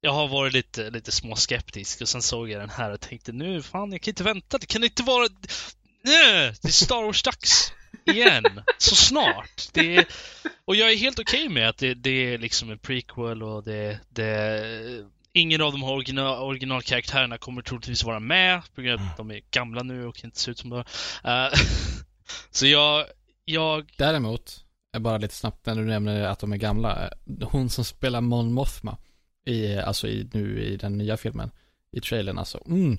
Jag 0.00 0.12
har 0.12 0.28
varit 0.28 0.52
lite, 0.52 0.90
lite 0.90 1.12
småskeptisk 1.12 2.00
och 2.00 2.08
sen 2.08 2.22
såg 2.22 2.50
jag 2.50 2.60
den 2.60 2.70
här 2.70 2.90
och 2.90 3.00
tänkte 3.00 3.32
nu, 3.32 3.62
fan, 3.62 3.92
jag 3.92 4.00
kan 4.00 4.12
inte 4.12 4.22
vänta. 4.22 4.58
Det 4.58 4.66
kan 4.66 4.84
inte 4.84 5.02
vara... 5.02 5.28
Nej, 6.04 6.54
det 6.62 6.68
är 6.68 6.72
Star 6.72 7.02
Wars-dags 7.02 7.72
igen. 8.04 8.62
Så 8.78 8.94
snart. 8.94 9.68
Det 9.72 9.96
är... 9.96 10.04
Och 10.64 10.76
jag 10.76 10.92
är 10.92 10.96
helt 10.96 11.18
okej 11.18 11.48
med 11.48 11.68
att 11.68 11.78
det, 11.78 11.94
det 11.94 12.34
är 12.34 12.38
liksom 12.38 12.70
en 12.70 12.78
prequel 12.78 13.42
och 13.42 13.64
det, 13.64 14.00
det 14.08 15.06
Ingen 15.32 15.60
av 15.60 15.72
de 15.72 15.82
här 15.82 15.90
original, 15.90 16.42
originalkaraktärerna 16.42 17.38
kommer 17.38 17.62
troligtvis 17.62 18.04
vara 18.04 18.20
med 18.20 18.62
på 18.74 18.80
grund 18.80 19.00
av 19.00 19.06
att 19.06 19.16
de 19.16 19.30
är 19.30 19.40
gamla 19.50 19.82
nu 19.82 20.06
och 20.06 20.24
inte 20.24 20.40
ser 20.40 20.52
ut 20.52 20.58
som 20.58 20.70
de 20.70 20.78
uh, 20.78 20.84
så 22.50 22.66
jag, 22.66 23.06
jag, 23.44 23.92
Däremot, 23.98 24.64
är 24.92 24.98
bara 25.00 25.18
lite 25.18 25.34
snabbt 25.34 25.66
när 25.66 25.74
du 25.74 25.84
nämner 25.84 26.22
att 26.22 26.38
de 26.38 26.52
är 26.52 26.56
gamla. 26.56 27.10
Hon 27.42 27.70
som 27.70 27.84
spelar 27.84 28.20
Mon 28.20 28.52
Mothma, 28.52 28.96
i, 29.46 29.76
alltså 29.76 30.08
i, 30.08 30.28
nu 30.32 30.62
i 30.62 30.76
den 30.76 30.98
nya 30.98 31.16
filmen, 31.16 31.50
i 31.92 32.00
trailern 32.00 32.38
alltså. 32.38 32.62
Mm, 32.66 32.98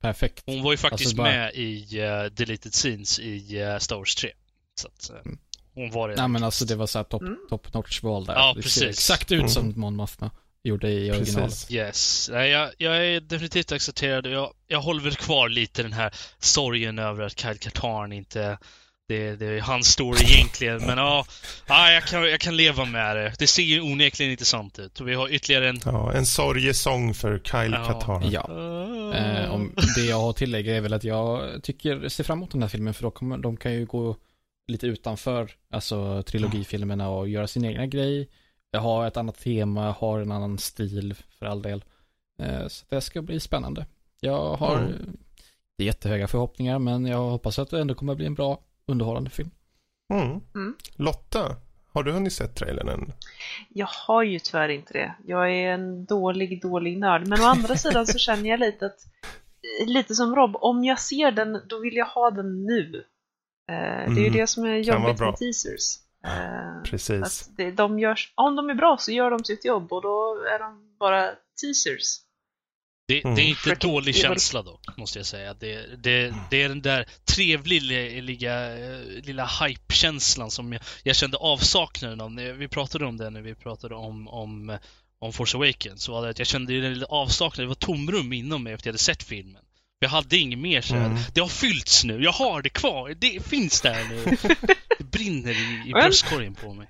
perfekt. 0.00 0.42
hon 0.46 0.62
var 0.62 0.70
ju 0.72 0.76
faktiskt 0.76 1.06
Alltså 1.06 1.16
bara- 1.16 1.28
med 1.32 1.54
i 1.54 2.00
uh, 2.00 2.24
Deleted 2.32 2.72
Scenes 2.72 3.18
i 3.18 3.62
uh, 3.62 3.78
Star 3.78 3.96
Wars 3.96 4.14
3. 4.14 4.30
Så 4.74 4.88
att, 4.88 5.10
uh, 5.14 5.20
Mm. 5.24 5.38
hon 5.74 5.90
var 5.90 6.08
det. 6.08 6.16
Nej 6.16 6.28
men 6.28 6.44
alltså 6.44 6.64
det 6.64 6.76
var 6.76 6.86
såhär 6.86 7.04
top, 7.04 7.22
Mm. 7.22 7.36
top 7.48 7.74
notch 7.74 8.02
val 8.02 8.24
där. 8.24 8.34
Ja, 8.34 8.52
det 8.56 8.62
precis. 8.62 8.78
ser 8.82 8.88
exakt 8.88 9.32
ut 9.32 9.38
Mm. 9.40 9.48
som 9.50 9.72
Mon 9.76 9.96
Mothma 9.96 10.30
gjorde 10.64 10.90
i 10.90 11.10
originalet. 11.10 11.50
Precis. 11.50 11.70
Yes. 11.70 12.30
Nej, 12.32 12.50
jag, 12.50 12.70
jag 12.78 13.06
är 13.06 13.20
definitivt 13.20 13.72
accepterad 13.72 14.26
jag, 14.26 14.52
jag 14.66 14.80
håller 14.80 15.00
väl 15.00 15.16
kvar 15.16 15.48
lite 15.48 15.82
den 15.82 15.92
här 15.92 16.14
sorgen 16.38 16.98
över 16.98 17.24
att 17.24 17.40
Kyle 17.40 17.58
Katarn 17.58 18.12
inte 18.12 18.58
det, 19.10 19.36
det 19.36 19.46
är 19.46 19.60
hans 19.60 19.86
story 19.86 20.24
egentligen, 20.24 20.86
men 20.86 20.98
ja. 20.98 21.26
Ja, 21.66 21.92
jag 21.92 22.04
kan, 22.04 22.22
jag 22.30 22.40
kan 22.40 22.56
leva 22.56 22.84
med 22.84 23.16
det. 23.16 23.32
Det 23.38 23.46
ser 23.46 23.62
ju 23.62 23.80
onekligen 23.80 24.32
intressant 24.32 24.78
ut. 24.78 25.00
Och 25.00 25.08
vi 25.08 25.14
har 25.14 25.28
ytterligare 25.28 25.68
en... 25.68 25.80
Ja, 25.84 26.12
en 26.12 26.26
sorgesång 26.26 27.14
för 27.14 27.38
Kyle 27.38 27.72
Ja. 27.72 27.84
Katana. 27.86 28.26
Ja. 28.26 28.50
Eh, 29.14 29.54
om 29.54 29.74
det 29.96 30.04
jag 30.04 30.20
har 30.20 30.32
tillägga 30.32 30.76
är 30.76 30.80
väl 30.80 30.92
att 30.92 31.04
jag 31.04 31.62
tycker, 31.62 32.08
ser 32.08 32.24
fram 32.24 32.38
emot 32.38 32.50
den 32.50 32.62
här 32.62 32.68
filmen 32.68 32.94
för 32.94 33.02
då 33.02 33.10
kommer, 33.10 33.38
de 33.38 33.56
kan 33.56 33.72
ju 33.72 33.86
gå 33.86 34.16
lite 34.68 34.86
utanför, 34.86 35.50
alltså 35.70 36.22
trilogifilmerna 36.22 37.08
och 37.08 37.28
göra 37.28 37.46
sin 37.46 37.64
egna 37.64 37.86
grej. 37.86 38.28
Ha 38.78 39.06
ett 39.06 39.16
annat 39.16 39.38
tema, 39.38 39.90
ha 39.90 40.20
en 40.20 40.32
annan 40.32 40.58
stil 40.58 41.14
för 41.38 41.46
all 41.46 41.62
del. 41.62 41.84
Eh, 42.42 42.66
så 42.68 42.86
det 42.88 43.00
ska 43.00 43.22
bli 43.22 43.40
spännande. 43.40 43.86
Jag 44.20 44.56
har 44.56 44.76
Mm. 44.78 45.16
jättehöga 45.78 46.28
förhoppningar 46.28 46.78
men 46.78 47.06
jag 47.06 47.30
hoppas 47.30 47.58
att 47.58 47.70
det 47.70 47.80
ändå 47.80 47.94
kommer 47.94 48.14
bli 48.14 48.26
en 48.26 48.34
bra 48.34 48.60
underhållande 48.86 49.30
film. 49.30 49.50
Mm. 50.12 50.40
Mm. 50.54 50.74
Lotta, 50.96 51.56
har 51.92 52.02
du 52.02 52.12
hunnit 52.12 52.32
sett 52.32 52.54
trailern 52.54 52.88
än? 52.88 53.12
Jag 53.68 53.88
har 54.06 54.22
ju 54.22 54.38
tyvärr 54.38 54.68
inte 54.68 54.92
det. 54.92 55.14
Jag 55.26 55.52
är 55.54 55.72
en 55.72 56.04
dålig, 56.04 56.62
dålig 56.62 56.98
nörd. 56.98 57.26
Men 57.26 57.40
å 57.40 57.44
andra 57.44 57.76
sidan 57.76 58.06
så 58.06 58.18
känner 58.18 58.50
jag 58.50 58.60
lite 58.60 58.86
att, 58.86 58.98
lite 59.86 60.14
som 60.14 60.34
Rob, 60.36 60.56
om 60.56 60.84
jag 60.84 61.00
ser 61.00 61.32
den, 61.32 61.60
då 61.68 61.78
vill 61.78 61.96
jag 61.96 62.06
ha 62.06 62.30
den 62.30 62.64
nu. 62.66 63.04
Eh, 63.70 63.74
Det 64.14 64.20
är 64.20 64.24
ju 64.24 64.26
Mm. 64.26 64.32
det 64.32 64.46
som 64.46 64.64
är 64.64 64.76
jobbigt 64.76 65.20
med 65.20 65.36
teasers. 65.36 65.96
Eh, 66.24 66.82
Precis. 66.84 67.22
att 67.22 67.56
det, 67.56 67.70
de 67.70 67.98
görs, 67.98 68.32
om 68.34 68.56
de 68.56 68.70
är 68.70 68.74
bra 68.74 68.96
så 68.98 69.12
gör 69.12 69.30
de 69.30 69.44
sitt 69.44 69.64
jobb 69.64 69.92
och 69.92 70.02
då 70.02 70.44
är 70.54 70.58
de 70.58 70.96
bara 70.98 71.30
teasers. 71.60 72.20
Det, 73.08 73.24
Mm. 73.24 73.34
det 73.34 73.42
är 73.42 73.44
inte 73.44 73.60
Freaking 73.60 73.90
dålig 73.90 74.14
känsla 74.14 74.62
dock, 74.62 74.96
måste 74.96 75.18
jag 75.18 75.26
säga. 75.26 75.54
Det, 75.54 76.02
det, 76.02 76.34
det 76.50 76.62
är 76.62 76.68
den 76.68 76.82
där 76.82 77.08
trevliga 77.24 78.20
lilla, 78.22 78.68
lilla 79.22 79.46
hype-känslan 79.46 80.50
som 80.50 80.72
jag, 80.72 80.82
jag 81.02 81.16
kände 81.16 81.36
avsaknaden 81.36 82.20
av. 82.20 82.30
när 82.30 82.52
Vi 82.52 82.68
pratade 82.68 83.06
om 83.06 83.16
det 83.16 83.30
när 83.30 83.40
vi 83.42 83.54
pratade 83.54 83.94
om, 83.94 84.28
om, 84.28 84.78
om 85.18 85.32
Force 85.32 85.56
Awakens. 85.56 86.02
Så 86.02 86.12
var 86.12 86.22
det 86.22 86.28
att 86.30 86.38
jag 86.38 86.48
kände 86.48 86.80
den 86.80 86.92
lilla 86.94 87.06
avsaknaden, 87.06 87.64
det 87.64 87.68
var 87.68 87.94
tomrum 87.94 88.32
inom 88.32 88.62
mig 88.62 88.72
efter 88.72 88.88
jag 88.88 88.92
hade 88.92 88.98
sett 89.02 89.22
filmen. 89.22 89.62
Jag 90.02 90.08
hade 90.10 90.36
inget 90.36 90.58
mer 90.58 90.80
så. 90.80 90.94
Mm. 90.94 91.16
Det 91.34 91.40
har 91.40 91.48
fyllts 91.48 92.04
nu, 92.04 92.22
jag 92.22 92.32
har 92.32 92.62
det 92.62 92.68
kvar, 92.68 93.14
det 93.18 93.46
finns 93.46 93.80
där 93.80 94.04
nu. 94.08 94.36
Det 94.98 95.04
brinner 95.04 95.50
i, 95.50 95.88
i 95.88 95.92
bröstkorgen 95.92 96.54
på 96.54 96.74
mig. 96.74 96.86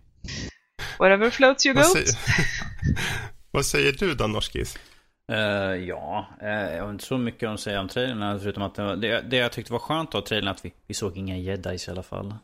Whatever 0.98 1.30
floats 1.30 1.66
your 1.66 1.74
Vad 1.76 1.84
boat. 1.84 1.92
säger, 1.92 2.08
vad 3.50 3.66
säger 3.66 3.92
du 3.92 4.14
då, 4.14 4.26
Norskis? 4.26 4.78
Eh, 5.32 5.38
ja, 5.74 6.28
eh, 6.42 6.48
jag 6.76 6.82
har 6.84 6.90
inte 6.90 7.04
så 7.04 7.18
mycket 7.18 7.48
att 7.48 7.60
säga 7.60 7.80
om 7.80 7.88
trailern 7.88 8.40
förutom 8.40 8.62
att 8.62 8.74
det, 8.74 8.82
var- 8.82 8.96
det, 8.96 9.20
det 9.20 9.36
jag 9.36 9.52
tyckte 9.52 9.72
var 9.72 9.78
skönt 9.80 10.14
av 10.14 10.20
trailern 10.20 10.48
att 10.48 10.64
vi, 10.64 10.72
vi 10.86 10.94
såg 10.94 11.16
inga 11.16 11.36
jedis 11.38 11.88
i 11.88 11.90
alla 11.90 12.02
fall. 12.02 12.34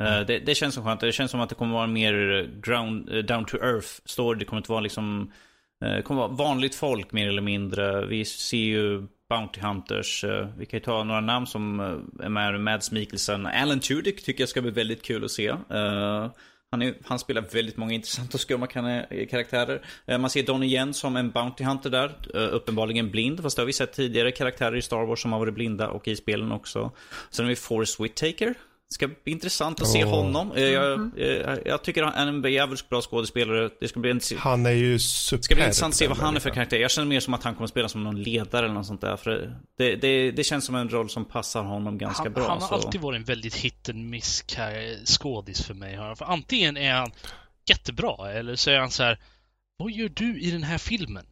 Eh, 0.00 0.20
det, 0.26 0.38
det 0.38 0.54
känns 0.54 0.74
som 0.74 0.84
skönt. 0.84 1.00
Det 1.00 1.12
känns 1.12 1.30
som 1.30 1.40
att 1.40 1.48
det 1.48 1.54
kommer 1.54 1.74
vara 1.74 1.86
mer 1.86 2.14
ground, 2.62 3.24
down 3.26 3.44
to 3.44 3.56
earth 3.56 3.88
story. 4.04 4.38
Det 4.38 4.44
kommer 4.44 4.60
inte 4.60 4.70
vara 4.72 4.80
liksom 4.80 5.32
kommer 6.04 6.20
vara 6.20 6.28
vanligt 6.32 6.74
folk 6.74 7.12
mer 7.12 7.28
eller 7.28 7.42
mindre. 7.42 8.06
Vi 8.06 8.24
ser 8.24 8.56
ju 8.56 9.06
Bounty 9.34 9.60
Hunters. 9.60 10.24
Eh, 10.24 10.48
vi 10.58 10.66
kan 10.66 10.78
ju 10.78 10.84
ta 10.84 11.04
några 11.04 11.20
namn 11.20 11.46
som 11.46 11.80
eh, 11.80 12.24
är 12.24 12.28
med. 12.28 12.60
Mads 12.60 12.92
Mikkelsen. 12.92 13.46
Alan 13.46 13.80
Tudyk 13.80 14.24
tycker 14.24 14.42
jag 14.42 14.48
ska 14.48 14.62
bli 14.62 14.70
väldigt 14.70 15.02
kul 15.02 15.24
att 15.24 15.30
se. 15.30 15.46
Eh, 15.48 16.30
han, 16.70 16.82
är, 16.82 16.94
han 17.04 17.18
spelar 17.18 17.42
väldigt 17.42 17.76
många 17.76 17.92
intressanta 17.92 18.34
och 18.34 18.40
skumma 18.40 18.66
karaktärer. 19.30 19.82
Man 20.18 20.30
ser 20.30 20.42
Donnie 20.42 20.74
Yen 20.74 20.94
som 20.94 21.16
en 21.16 21.30
Bounty 21.30 21.64
Hunter 21.64 21.90
där. 21.90 22.36
Uppenbarligen 22.36 23.10
blind. 23.10 23.42
Fast 23.42 23.56
det 23.56 23.62
har 23.62 23.66
vi 23.66 23.72
sett 23.72 23.92
tidigare 23.92 24.32
karaktärer 24.32 24.76
i 24.76 24.82
Star 24.82 25.06
Wars 25.06 25.22
som 25.22 25.32
har 25.32 25.38
varit 25.38 25.54
blinda 25.54 25.88
och 25.88 26.08
i 26.08 26.16
spelen 26.16 26.52
också. 26.52 26.90
Sen 27.30 27.44
har 27.44 27.50
vi 27.50 27.56
Forrest 27.56 28.00
Whitaker. 28.00 28.54
Det 28.88 28.94
ska 28.94 29.08
bli 29.08 29.16
intressant 29.32 29.80
att 29.80 29.88
se 29.88 30.04
Åh. 30.04 30.10
honom. 30.10 30.52
Eh, 30.52 30.62
Jag, 30.62 31.18
eh, 31.18 31.58
jag 31.66 31.82
tycker 31.84 32.02
han 32.02 32.12
är 32.14 32.26
en 32.46 32.52
jävligt 32.52 32.88
bra 32.88 33.00
skådespelare. 33.02 33.70
Det 33.80 33.88
ska 33.88 34.00
bli 34.00 34.10
en, 34.10 34.20
Han 34.38 34.66
är 34.66 34.70
ju 34.70 34.98
superb. 34.98 35.40
det 35.40 35.44
ska 35.44 35.54
bli 35.54 35.64
intressant 35.64 35.92
att 35.92 35.96
se 35.98 36.08
vad 36.08 36.18
han 36.18 36.36
är 36.36 36.40
för 36.40 36.50
karaktär. 36.50 36.76
Jag 36.76 36.90
känner 36.90 37.08
mer 37.08 37.20
som 37.20 37.34
att 37.34 37.44
han 37.44 37.54
kommer 37.54 37.66
spela 37.66 37.88
som 37.88 38.04
någon 38.04 38.22
ledare 38.22 38.64
eller 38.64 38.74
något 38.74 38.86
sånt 38.86 39.00
där. 39.00 39.16
För 39.16 39.56
det, 39.78 39.96
det, 39.96 40.30
det 40.30 40.44
känns 40.44 40.64
som 40.64 40.74
en 40.74 40.88
roll 40.88 41.10
som 41.10 41.24
passar 41.24 41.62
honom 41.62 41.98
ganska 41.98 42.22
Han, 42.22 42.32
bra. 42.32 42.48
han 42.48 42.60
har 42.62 42.68
så. 42.68 42.74
alltid 42.74 43.00
varit 43.00 43.16
en 43.18 43.24
väldigt 43.24 43.54
hit 43.54 43.88
and 43.88 44.10
miss 44.10 44.44
skådis 45.04 45.62
för 45.66 45.74
mig. 45.74 45.96
För 46.16 46.24
antingen 46.24 46.76
är 46.76 46.92
han 46.92 47.10
jättebra 47.68 48.32
eller 48.32 48.56
så 48.56 48.70
är 48.70 48.78
han 48.78 48.90
så 48.90 49.02
här. 49.02 49.18
Vad 49.76 49.90
gör 49.90 50.08
du 50.08 50.40
i 50.40 50.50
den 50.50 50.62
här 50.62 50.78
filmen? 50.78 51.26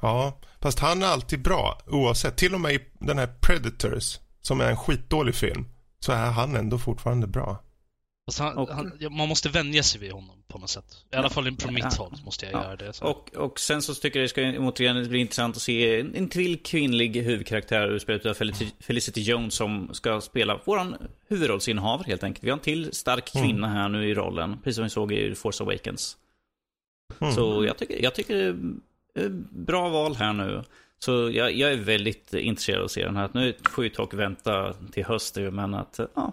Ja, 0.00 0.38
fast 0.62 0.78
han 0.78 1.02
är 1.02 1.06
alltid 1.06 1.42
bra 1.42 1.78
oavsett. 1.86 2.36
Till 2.36 2.54
och 2.54 2.60
med 2.60 2.74
i 2.74 2.80
den 2.98 3.18
här 3.18 3.26
Predators, 3.40 4.18
som 4.40 4.60
är 4.60 4.70
en 4.70 4.76
skitdålig 4.76 5.34
film, 5.34 5.64
så 6.00 6.12
är 6.12 6.30
han 6.30 6.56
ändå 6.56 6.78
fortfarande 6.78 7.26
bra. 7.26 7.62
Fast 8.28 8.38
han, 8.38 8.58
Och- 8.58 8.68
han, 8.70 8.92
man 9.10 9.28
måste 9.28 9.48
vänja 9.48 9.82
sig 9.82 10.00
vid 10.00 10.12
honom 10.12 10.42
på 10.48 10.58
något 10.58 10.70
sätt. 10.70 10.84
I 11.12 11.16
alla 11.16 11.30
fall 11.30 11.56
från 11.56 11.74
mitt 11.74 11.84
Ja. 11.84 11.90
håll 11.98 12.12
måste 12.24 12.46
jag 12.46 12.54
Ja. 12.54 12.62
göra 12.64 12.76
det. 12.76 12.92
Så. 12.92 13.04
Och, 13.04 13.34
och 13.34 13.60
sen 13.60 13.82
så 13.82 13.94
tycker 13.94 14.18
jag 14.20 14.24
det 14.24 14.28
ska 14.28 14.42
återigen 14.42 15.08
bli 15.08 15.18
intressant 15.18 15.56
att 15.56 15.62
se 15.62 16.00
en, 16.00 16.14
en 16.14 16.28
till 16.28 16.62
kvinnlig 16.62 17.16
huvudkaraktär 17.22 17.98
spelad 17.98 18.26
av 18.26 18.34
Felicity, 18.34 18.70
Felicity 18.80 19.20
Jones 19.22 19.54
som 19.54 19.88
ska 19.94 20.20
spela 20.20 20.60
våran 20.64 20.96
huvudrollsinnehavare 21.28 22.06
helt 22.06 22.22
enkelt. 22.24 22.44
Vi 22.44 22.50
har 22.50 22.56
en 22.56 22.62
till 22.62 22.92
stark 22.92 23.34
Mm. 23.34 23.46
kvinna 23.46 23.68
här 23.68 23.88
nu 23.88 24.08
i 24.10 24.14
rollen, 24.14 24.58
precis 24.64 24.74
som 24.76 24.84
vi 24.84 24.90
såg 24.90 25.12
i 25.12 25.34
Force 25.34 25.62
Awakens. 25.64 26.16
Mm. 27.20 27.32
Så 27.34 27.64
jag 27.64 27.78
tycker, 27.78 28.02
jag 28.02 28.14
tycker 28.14 28.34
det 28.34 29.20
är 29.20 29.28
bra 29.50 29.88
val 29.88 30.16
här 30.16 30.32
nu. 30.32 30.64
Så 30.98 31.30
jag, 31.30 31.52
jag 31.52 31.72
är 31.72 31.76
väldigt 31.76 32.34
intresserad 32.34 32.78
av 32.78 32.84
att 32.84 32.90
se 32.90 33.04
den 33.04 33.16
här. 33.16 33.30
Nu 33.34 33.54
får 33.70 33.84
ju 33.84 33.90
dock 33.90 34.14
vänta 34.14 34.74
till 34.92 35.04
höst 35.04 35.36
men 35.36 35.74
att 35.74 36.00
ja. 36.14 36.32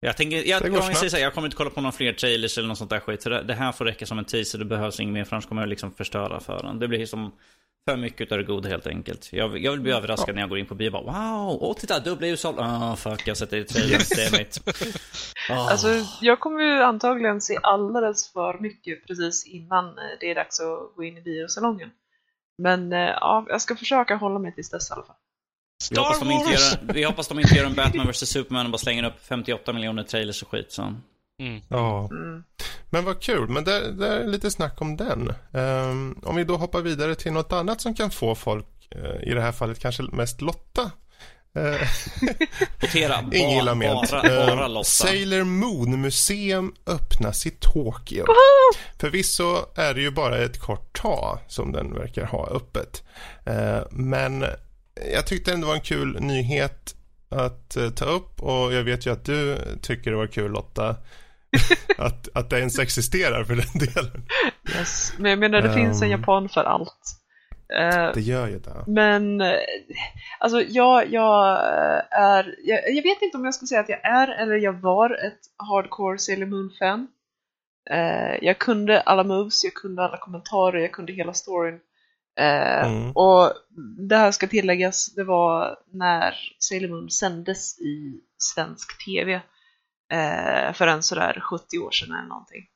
Jag 0.00 0.16
tänker, 0.16 0.36
jag, 0.36 0.62
jag, 0.66 0.74
jag, 0.74 0.96
säga, 0.96 1.18
jag 1.18 1.34
kommer 1.34 1.46
inte 1.46 1.56
kolla 1.56 1.70
på 1.70 1.80
några 1.80 1.92
fler 1.92 2.12
trailers 2.12 2.58
eller 2.58 2.68
något 2.68 2.78
sånt 2.78 2.90
där 2.90 3.00
skit. 3.00 3.22
Så 3.22 3.28
det, 3.28 3.42
det 3.42 3.54
här 3.54 3.72
får 3.72 3.84
räcka 3.84 4.06
som 4.06 4.18
en 4.18 4.24
teaser, 4.24 4.58
det 4.58 4.64
behövs 4.64 5.00
inget 5.00 5.14
mer 5.14 5.24
för 5.24 5.36
annars 5.36 5.46
kommer 5.46 5.62
jag 5.62 5.68
liksom 5.68 5.92
förstöra 5.92 6.40
för 6.40 6.62
den. 6.62 6.78
Det 6.78 6.88
blir 6.88 7.06
som 7.06 7.32
för 7.88 7.96
mycket 7.96 8.32
av 8.32 8.38
det 8.38 8.44
goda 8.44 8.68
helt 8.68 8.86
enkelt. 8.86 9.32
Jag, 9.32 9.58
jag 9.58 9.72
vill 9.72 9.80
bli 9.80 9.92
överraskad 9.92 10.34
när 10.34 10.42
jag 10.42 10.48
går 10.48 10.58
in 10.58 10.66
på 10.66 10.74
bio 10.74 10.86
och 10.86 10.92
bara 10.92 11.02
wow, 11.02 11.58
åh 11.60 11.76
titta 11.76 12.00
dubbla 12.00 12.26
ljusår. 12.26 12.54
Ah 12.58 12.96
fuck, 12.96 13.26
jag 13.26 13.36
sätter 13.36 13.56
i 13.56 13.64
trailern, 13.64 14.00
det 14.16 14.22
är 14.22 14.38
mitt. 14.38 14.58
Ah. 15.50 15.70
Alltså, 15.70 15.88
jag 16.20 16.40
kommer 16.40 16.62
ju 16.62 16.82
antagligen 16.82 17.40
se 17.40 17.58
alldeles 17.62 18.32
för 18.32 18.58
mycket 18.58 19.06
precis 19.06 19.46
innan 19.46 19.88
eh, 19.88 20.04
det 20.20 20.30
är 20.30 20.34
dags 20.34 20.60
att 20.60 20.96
gå 20.96 21.04
in 21.04 21.18
i 21.18 21.20
biosalongen. 21.20 21.90
Men 22.62 22.92
eh, 22.92 22.98
ja, 22.98 23.46
jag 23.48 23.60
ska 23.60 23.76
försöka 23.76 24.16
hålla 24.16 24.38
mig 24.38 24.54
tills 24.54 24.70
dess 24.70 24.90
i 24.90 24.92
alla 24.92 25.02
fall. 25.02 25.16
Vi 25.90 25.96
hoppas, 25.98 26.16
Star 26.16 26.26
de 26.26 26.32
inte 26.34 26.50
Wars! 26.50 26.72
gör, 26.82 26.92
vi 26.94 27.04
hoppas 27.04 27.28
de 27.28 27.40
inte 27.40 27.54
gör 27.54 27.66
en 27.66 27.74
Batman 27.74 28.06
vs 28.08 28.28
Superman 28.30 28.66
och 28.66 28.72
bara 28.72 28.78
slänger 28.78 29.04
upp 29.04 29.20
58 29.20 29.72
miljoner 29.72 30.02
trailers 30.02 30.42
och 30.42 30.48
skit. 30.48 30.72
Så. 30.72 30.82
Mm. 30.82 31.60
Ja, 31.68 32.08
Mm. 32.10 32.44
men 32.90 33.04
vad 33.04 33.20
kul. 33.20 33.48
Men 33.48 33.64
det, 33.64 33.92
det 33.92 34.08
är 34.08 34.24
lite 34.26 34.50
snack 34.50 34.80
om 34.80 34.96
den. 34.96 35.32
Ehm, 35.52 36.18
om 36.22 36.36
vi 36.36 36.44
då 36.44 36.56
hoppar 36.56 36.80
vidare 36.80 37.14
till 37.14 37.32
något 37.32 37.52
annat 37.52 37.80
som 37.80 37.94
kan 37.94 38.10
få 38.10 38.34
folk, 38.34 38.66
eh, 38.90 39.28
i 39.28 39.34
det 39.34 39.40
här 39.40 39.52
fallet 39.52 39.78
kanske 39.80 40.02
mest 40.02 40.40
Lotta. 40.40 40.90
Notera, 42.82 43.24
Ingen 43.32 43.50
illa 43.50 43.64
bara, 43.64 43.74
ment. 43.74 44.10
bara, 44.10 44.22
bara 44.22 44.64
Eh, 44.64 44.68
Lotta. 44.70 44.84
Sailor 44.84 45.44
Moon 45.44 46.00
Museum 46.00 46.74
öppnas 46.86 47.46
i 47.46 47.50
Tokyo. 47.50 48.24
Förvisso 49.00 49.56
är 49.76 49.94
det 49.94 50.00
ju 50.00 50.10
bara 50.10 50.38
ett 50.44 50.60
kort 50.60 51.00
tag 51.02 51.38
som 51.48 51.72
den 51.72 51.94
verkar 51.94 52.24
ha 52.26 52.46
öppet. 52.48 53.02
Eh, 53.46 53.80
men 53.90 54.44
jag 55.14 55.26
tyckte 55.26 55.52
ändå 55.52 55.66
det 55.66 55.68
var 55.68 55.74
en 55.74 55.80
kul 55.80 56.20
nyhet 56.20 56.94
att 57.28 57.76
eh, 57.76 57.90
ta 57.90 58.04
upp 58.04 58.40
och 58.42 58.72
jag 58.72 58.82
vet 58.84 59.06
ju 59.06 59.12
att 59.12 59.24
du 59.24 59.58
tycker 59.82 60.10
det 60.10 60.16
var 60.16 60.26
kul 60.26 60.50
Lotta. 60.52 60.96
att, 61.98 62.28
att 62.34 62.50
det 62.50 62.58
ens 62.58 62.78
existerar 62.78 63.44
för 63.44 63.54
den 63.56 63.88
delen. 63.94 64.26
Yes. 64.78 65.12
Men 65.18 65.30
jag 65.30 65.38
menar, 65.38 65.62
det 65.62 65.74
finns 65.74 66.02
en 66.02 66.12
Ehm. 66.12 66.20
japan 66.20 66.48
för 66.48 66.64
allt. 66.64 67.20
Eh, 67.68 68.12
Det 68.14 68.20
gör 68.20 68.48
ju 68.48 68.58
det. 68.58 68.84
Men 68.86 69.42
alltså 70.38 70.62
jag, 70.62 71.12
jag 71.12 71.52
eh, 71.52 72.02
är, 72.10 72.54
jag, 72.64 72.94
jag 72.94 73.02
vet 73.02 73.22
inte 73.22 73.36
om 73.36 73.44
jag 73.44 73.54
ska 73.54 73.66
säga 73.66 73.80
att 73.80 73.88
jag 73.88 74.04
är 74.04 74.28
eller 74.28 74.56
jag 74.56 74.72
var 74.72 75.10
ett 75.10 75.40
hardcore 75.56 76.18
Sailor 76.18 76.46
Moon-fan. 76.46 77.08
Eh, 77.90 78.44
jag 78.44 78.58
kunde 78.58 79.00
alla 79.00 79.24
moves, 79.24 79.64
jag 79.64 79.74
kunde 79.74 80.02
alla 80.02 80.16
kommentarer, 80.16 80.78
jag 80.78 80.92
kunde 80.92 81.12
hela 81.12 81.32
storyn. 81.32 81.80
Mm. 82.36 83.10
Och 83.10 83.52
det 84.08 84.16
här 84.16 84.30
ska 84.30 84.46
tilläggas, 84.46 85.14
det 85.14 85.24
var 85.24 85.76
när 85.92 86.34
Sailor 86.58 86.88
Moon 86.88 87.10
sändes 87.10 87.80
i 87.80 88.20
svensk 88.38 89.04
TV 89.04 89.40
för 90.74 90.86
en 90.86 91.02
sådär 91.02 91.40
70 91.40 91.78
år 91.78 91.90
sedan 91.90 92.14
eller 92.14 92.28
någonting. 92.28 92.66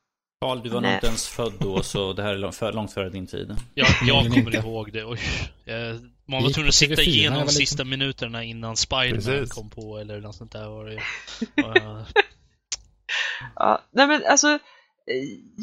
Carl, 0.41 0.61
du 0.63 0.69
var 0.69 0.81
nog 0.81 0.91
inte 0.91 1.07
ens 1.07 1.27
född 1.27 1.53
då, 1.59 1.83
så 1.83 2.13
det 2.13 2.23
här 2.23 2.33
är 2.33 2.37
långt, 2.37 2.55
för, 2.55 2.73
långt 2.73 2.93
före 2.93 3.09
din 3.09 3.27
tid. 3.27 3.55
Jag, 3.73 3.87
jag 4.07 4.33
kommer 4.33 4.55
ihåg 4.55 4.91
det. 4.93 5.05
Oj. 5.05 5.19
Jag, 5.65 5.99
man 6.25 6.43
var 6.43 6.49
tvungen 6.49 6.67
att 6.69 6.75
sitta 6.75 6.93
TV4 6.93 6.97
när 6.97 7.03
jag 7.03 7.15
igenom 7.15 7.47
sista 7.47 7.83
minuterna 7.83 8.43
innan 8.43 8.75
Spiderman 8.77 9.47
kom 9.47 9.69
på 9.69 9.97
eller 9.97 10.19
något 10.21 10.35
sånt 10.35 10.51
där 10.51 10.67
var 10.67 10.85
det 10.85 10.93
ju. 10.93 10.99
Ja, 13.55 13.81
nej 13.91 14.07
men 14.07 14.21
alltså, 14.25 14.47
eh, 14.47 14.59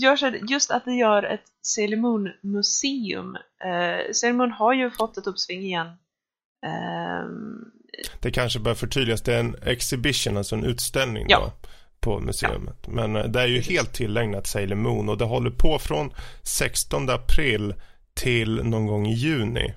gör 0.02 0.16
så 0.16 0.26
här, 0.26 0.40
just 0.48 0.70
att 0.70 0.84
det 0.84 0.94
gör 0.94 1.22
ett 1.22 1.44
Sailor 1.62 1.96
Moon-museum. 1.96 3.36
Eh, 3.64 4.12
Sailor 4.12 4.36
Moon 4.36 4.50
har 4.52 4.72
ju 4.74 4.90
fått 4.90 5.16
ett 5.18 5.26
uppsving 5.26 5.62
igen. 5.62 5.86
Ehm, 6.66 7.64
Det 8.20 8.30
kanske 8.30 8.58
bör 8.58 8.74
förtydligas. 8.74 9.22
Det 9.22 9.34
är 9.34 9.40
en 9.40 9.56
exhibition, 9.62 10.36
alltså 10.36 10.54
en 10.54 10.64
utställning 10.64 11.26
Ja. 11.28 11.38
då. 11.40 11.68
På 12.00 12.20
museet. 12.20 12.86
Men 12.88 13.16
eh, 13.16 13.24
det 13.24 13.40
är 13.40 13.46
ju 13.46 13.60
helt 13.60 13.92
tillägnat 13.92 14.46
Sailor 14.46 14.76
Moon 14.76 15.08
och 15.08 15.18
det 15.18 15.24
håller 15.24 15.50
på 15.50 15.78
från 15.78 16.10
16 16.42 17.10
april 17.10 17.74
till 18.14 18.64
någon 18.64 18.86
gång 18.86 19.06
i 19.06 19.14
juni. 19.14 19.74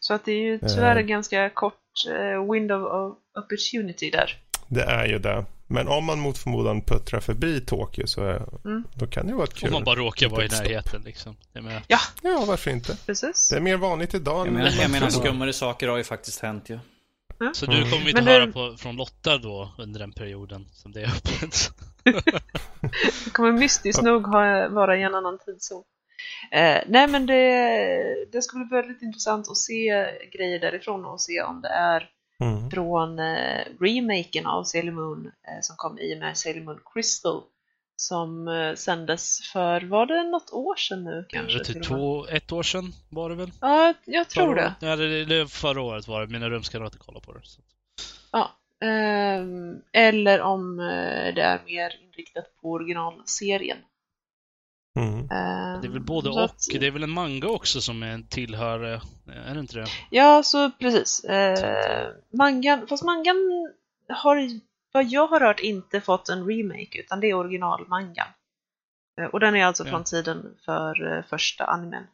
Så 0.00 0.14
att 0.14 0.24
det 0.24 0.32
är 0.32 0.42
ju 0.42 0.58
tyvärr 0.58 0.96
Eh. 0.96 1.02
en 1.02 1.06
ganska 1.06 1.50
kort 1.50 1.74
eh, 2.10 2.52
window 2.52 2.82
of 2.82 3.16
opportunity 3.44 4.10
där. 4.10 4.36
Det 4.68 4.82
är 4.82 5.06
ju 5.06 5.18
det. 5.18 5.44
Men 5.66 5.88
om 5.88 6.04
man 6.04 6.20
mot 6.20 6.38
förmodan 6.38 6.80
puttrar 6.80 7.20
förbi 7.20 7.60
Tokyo 7.60 8.06
så 8.06 8.24
är, 8.24 8.42
Mm. 8.64 8.84
då 8.94 9.06
kan 9.06 9.26
det 9.26 9.30
ju 9.30 9.36
vara 9.36 9.44
ett 9.44 9.54
kul. 9.54 9.68
Om 9.68 9.72
man 9.72 9.84
bara 9.84 9.96
råkar 9.96 10.28
vara 10.28 10.44
i 10.44 10.48
närheten 10.48 11.02
liksom. 11.04 11.36
Ja, 11.52 11.98
Ja, 12.22 12.44
varför 12.46 12.70
inte? 12.70 12.96
precis. 13.06 13.48
Det 13.50 13.56
är 13.56 13.60
mer 13.60 13.76
vanligt 13.76 14.14
idag. 14.14 14.46
Jag 14.46 14.52
menar, 14.54 14.70
jag 14.80 14.90
menar 14.90 15.10
skummare 15.10 15.52
saker 15.52 15.88
har 15.88 15.96
ju 15.96 16.04
faktiskt 16.04 16.40
hänt 16.42 16.70
ju. 16.70 16.76
Så 16.76 16.80
Mm. 17.40 17.52
du 17.60 17.90
kommer 17.90 18.08
inte 18.08 18.22
Men 18.22 18.26
höra 18.26 18.46
på, 18.46 18.76
från 18.76 18.96
Lotta 18.96 19.38
då 19.38 19.74
under 19.78 20.00
den 20.00 20.12
perioden 20.12 20.68
som 20.72 20.92
det 20.92 21.00
är 21.00 21.06
öppet? 21.06 21.70
Det 23.24 23.30
kommer 23.32 23.52
mystiskt 23.52 24.02
nog 24.02 24.26
ha, 24.26 24.68
vara 24.68 24.96
i 24.96 25.02
en 25.02 25.14
annan 25.14 25.38
tidszon. 25.38 25.84
Eh, 26.52 26.82
nej 26.86 27.08
men 27.08 27.26
det, 27.26 28.26
det 28.32 28.42
ska 28.42 28.56
bli 28.58 28.68
väldigt 28.70 29.02
intressant 29.02 29.48
att 29.50 29.56
se 29.56 30.06
grejer 30.32 30.60
därifrån 30.60 31.04
och 31.04 31.20
se 31.20 31.42
om 31.42 31.60
det 31.60 31.68
är 31.68 32.08
Mm. 32.40 32.70
från 32.70 33.18
eh, 33.18 33.64
remaken 33.80 34.46
av 34.46 34.64
Sailor 34.64 34.92
Moon 34.92 35.26
eh, 35.26 35.60
som 35.60 35.76
kom 35.76 35.98
i 35.98 36.14
och 36.14 36.18
med 36.18 36.38
Sailor 36.38 36.64
Moon 36.64 36.80
Crystal 36.94 37.42
som 38.00 38.48
eh, 38.48 38.74
sändes 38.74 39.50
för, 39.52 39.80
var 39.80 40.06
det 40.06 40.22
något 40.30 40.52
år 40.52 40.76
sedan 40.76 41.04
nu 41.04 41.24
kanske? 41.28 41.72
Med? 41.74 41.82
två, 41.84 42.26
ett 42.26 42.52
år 42.52 42.62
sedan 42.62 42.92
var 43.08 43.30
det 43.30 43.36
väl? 43.36 43.50
Ja, 43.60 43.94
jag 44.04 44.28
tror 44.28 44.54
Förra 44.54 44.74
det. 44.80 44.86
Ja, 44.86 44.96
det, 44.96 45.24
det, 45.24 45.48
förra 45.48 45.80
året 45.82 46.08
var 46.08 46.20
det. 46.20 46.26
Mina 46.32 46.50
rumskamrater 46.50 46.98
kollade 46.98 47.26
på 47.26 47.32
det. 47.32 47.40
Så. 47.42 47.60
Ja. 48.32 48.50
Ehm, 48.86 49.76
eller 49.92 50.40
om 50.40 50.80
eh, 50.80 51.34
det 51.34 51.42
är 51.42 51.60
mer 51.66 51.92
inriktat 52.04 52.44
på 52.62 52.70
originalserien. 52.70 53.78
Mm. 54.98 55.18
Ehm, 55.18 55.80
Det 55.80 55.88
är 55.88 55.92
väl 55.92 56.00
både 56.04 56.32
så 56.32 56.38
och. 56.38 56.44
att- 56.44 56.66
Det 56.80 56.86
är 56.86 56.90
väl 56.90 57.02
en 57.02 57.10
manga 57.10 57.48
också 57.48 57.80
som 57.80 58.02
är, 58.02 58.22
tillhör, 58.28 58.94
eh, 58.94 59.00
är 59.50 59.54
det 59.54 59.60
inte 59.60 59.76
det? 59.78 59.86
Ja, 60.10 60.42
så 60.42 60.70
precis. 60.70 61.24
Eh, 61.24 62.08
mangan, 62.32 62.86
fast 62.86 63.04
mangan 63.04 63.36
har, 64.08 64.36
vad 64.92 65.04
jag 65.04 65.26
har 65.26 65.40
hört, 65.40 65.60
inte 65.60 66.00
fått 66.00 66.28
en 66.28 66.46
remake, 66.46 66.98
utan 66.98 67.20
det 67.20 67.26
är 67.26 67.34
originalmangan. 67.34 68.26
Eh, 69.20 69.26
och 69.26 69.40
den 69.40 69.56
är 69.56 69.64
alltså 69.64 69.84
Ja. 69.84 69.90
från 69.90 70.04
tiden 70.04 70.56
för 70.64 71.16
eh, 71.16 71.24
första 71.24 71.64
animen. 71.64 72.04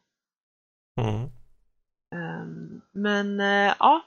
Mm. 1.00 1.30
Ehm, 2.14 2.80
men 2.92 3.40
eh, 3.40 3.74
ja, 3.78 4.04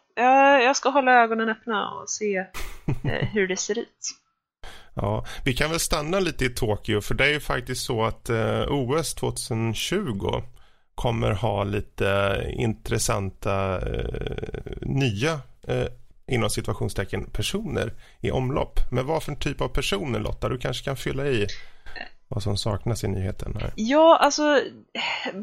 jag, 0.63 0.75
ska 0.75 0.89
hålla 0.89 1.13
ögonen 1.23 1.49
öppna 1.49 1.91
och 1.91 2.09
se 2.09 2.45
hur 3.33 3.47
det 3.47 3.57
ser 3.57 3.79
ut. 3.79 3.99
Ja, 4.93 5.25
vi 5.45 5.53
kan 5.53 5.69
väl 5.69 5.79
stanna 5.79 6.19
lite 6.19 6.45
i 6.45 6.49
Tokyo 6.49 7.01
för 7.01 7.15
det 7.15 7.25
är 7.25 7.29
ju 7.29 7.39
faktiskt 7.39 7.85
så 7.85 8.03
att 8.03 8.29
OS 8.67 9.13
2020 9.15 10.41
kommer 10.95 11.31
ha 11.31 11.63
lite 11.63 12.43
intressanta 12.49 13.79
nya 14.81 15.39
inom 16.27 16.49
situationstecken 16.49 17.29
personer 17.31 17.93
i 18.21 18.31
omlopp. 18.31 18.79
Men 18.91 19.05
vad 19.05 19.23
för 19.23 19.35
typ 19.35 19.61
av 19.61 19.67
personer 19.67 20.19
Lotta? 20.19 20.49
Du 20.49 20.57
kanske 20.57 20.85
kan 20.85 20.97
fylla 20.97 21.27
i 21.27 21.47
vad 22.27 22.43
som 22.43 22.57
saknas 22.57 23.03
i 23.03 23.07
nyheten 23.07 23.57
här. 23.61 23.73
Ja, 23.75 24.17
alltså 24.17 24.61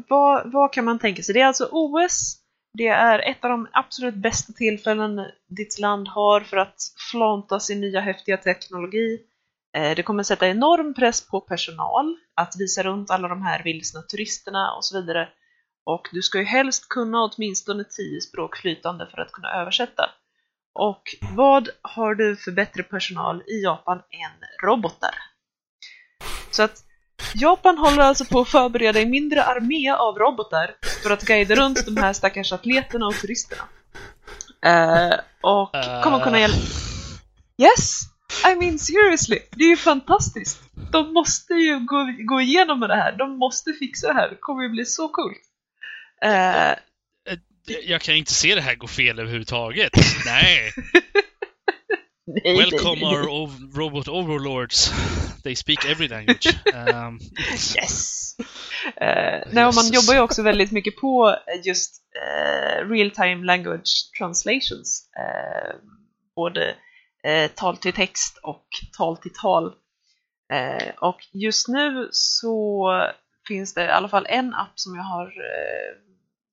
vad, 0.09 0.51
vad 0.51 0.73
kan 0.73 0.85
man 0.85 0.99
tänka 0.99 1.23
sig? 1.23 1.33
Det 1.33 1.41
är 1.41 1.45
alltså 1.45 1.69
OS. 1.71 2.37
Det 2.73 2.87
är 2.87 3.19
ett 3.19 3.43
av 3.43 3.49
de 3.49 3.67
absolut 3.71 4.15
bästa 4.15 4.53
tillfällen 4.53 5.25
ditt 5.49 5.79
land 5.79 6.07
har 6.07 6.41
för 6.41 6.57
att 6.57 6.75
flanta 7.11 7.59
sin 7.59 7.81
nya 7.81 7.99
häftiga 7.99 8.37
teknologi. 8.37 9.19
Eh, 9.77 9.95
det 9.95 10.03
kommer 10.03 10.23
sätta 10.23 10.47
enorm 10.47 10.93
press 10.93 11.27
på 11.27 11.41
personal 11.41 12.17
att 12.35 12.53
visa 12.59 12.83
runt 12.83 13.11
alla 13.11 13.27
de 13.27 13.41
här 13.41 13.63
vilsna 13.63 14.01
turisterna 14.01 14.71
och 14.71 14.85
så 14.85 15.01
vidare. 15.01 15.29
Och 15.85 16.07
du 16.11 16.21
ska 16.21 16.37
ju 16.37 16.45
helst 16.45 16.89
kunna 16.89 17.23
åtminstone 17.23 17.83
tio 17.83 18.21
språk 18.21 18.57
flytande 18.57 19.07
för 19.11 19.21
att 19.21 19.31
kunna 19.31 19.61
översätta. 19.61 20.09
Och 20.75 21.01
vad 21.35 21.69
har 21.81 22.15
du 22.15 22.35
för 22.35 22.51
bättre 22.51 22.83
personal 22.83 23.41
i 23.41 23.63
Japan 23.63 23.97
än 23.97 24.67
robotar? 24.67 25.15
Så 26.51 26.63
att 26.63 26.83
Japan 27.35 27.77
håller 27.77 28.03
alltså 28.03 28.25
på 28.25 28.39
att 28.39 28.49
förbereda 28.49 29.01
en 29.01 29.09
mindre 29.09 29.43
armé 29.43 29.91
av 29.91 30.15
robotar 30.17 30.75
för 31.03 31.11
att 31.11 31.23
guida 31.23 31.55
runt 31.55 31.85
de 31.85 31.97
här 31.97 32.13
stackars 32.13 32.53
atleterna 32.53 33.07
och 33.07 33.13
turisterna. 33.13 33.63
Uh, 34.65 35.19
och 35.41 35.71
kommer 36.03 36.23
kunna 36.23 36.39
hjälpa... 36.39 36.57
Yes! 37.57 38.01
I 38.51 38.55
mean 38.55 38.79
seriously, 38.79 39.39
det 39.51 39.63
är 39.63 39.69
ju 39.69 39.77
fantastiskt! 39.77 40.61
De 40.91 41.13
måste 41.13 41.53
ju 41.53 41.79
gå, 41.79 42.15
gå 42.19 42.41
igenom 42.41 42.79
med 42.79 42.89
det 42.89 42.95
här, 42.95 43.11
de 43.11 43.37
måste 43.37 43.73
fixa 43.73 44.07
det 44.07 44.13
här, 44.13 44.29
det 44.29 44.37
kommer 44.39 44.63
ju 44.63 44.69
bli 44.69 44.85
så 44.85 45.07
coolt. 45.07 45.41
Uh, 46.25 46.73
jag 47.65 48.01
kan 48.01 48.15
inte 48.15 48.33
se 48.33 48.55
det 48.55 48.61
här 48.61 48.75
gå 48.75 48.87
fel 48.87 49.19
överhuvudtaget. 49.19 49.91
Nej. 50.25 50.71
nej, 52.25 52.41
nej, 52.43 52.57
Welcome 52.57 53.01
nej. 53.01 53.15
our 53.17 53.27
ov- 53.27 53.75
robot 53.75 54.07
overlords. 54.07 54.91
They 55.43 55.55
speak 55.55 55.85
every 55.85 56.07
language. 56.07 56.47
Um, 56.73 57.19
Yes! 57.77 58.35
Eh, 58.95 59.43
nej, 59.51 59.63
man 59.75 59.87
jobbar 59.93 60.13
ju 60.13 60.19
också 60.19 60.41
väldigt 60.43 60.71
mycket 60.71 60.95
på 60.95 61.37
just 61.63 62.01
eh, 62.27 62.89
real 62.89 63.11
time 63.11 63.45
language 63.45 64.11
translations. 64.19 65.09
Eh, 65.19 65.75
både 66.35 66.75
tal 67.55 67.77
till 67.77 67.93
text 67.93 68.37
och 68.43 68.67
tal 68.97 69.17
till 69.17 69.33
tal. 69.33 69.73
Och 71.01 71.17
just 71.33 71.67
nu 71.67 72.09
så 72.11 72.87
finns 73.47 73.73
det 73.73 73.83
i 73.85 73.89
alla 73.89 74.09
fall 74.09 74.25
en 74.29 74.53
app 74.53 74.71
som 74.79 74.95
jag 74.95 75.03
har 75.03 75.33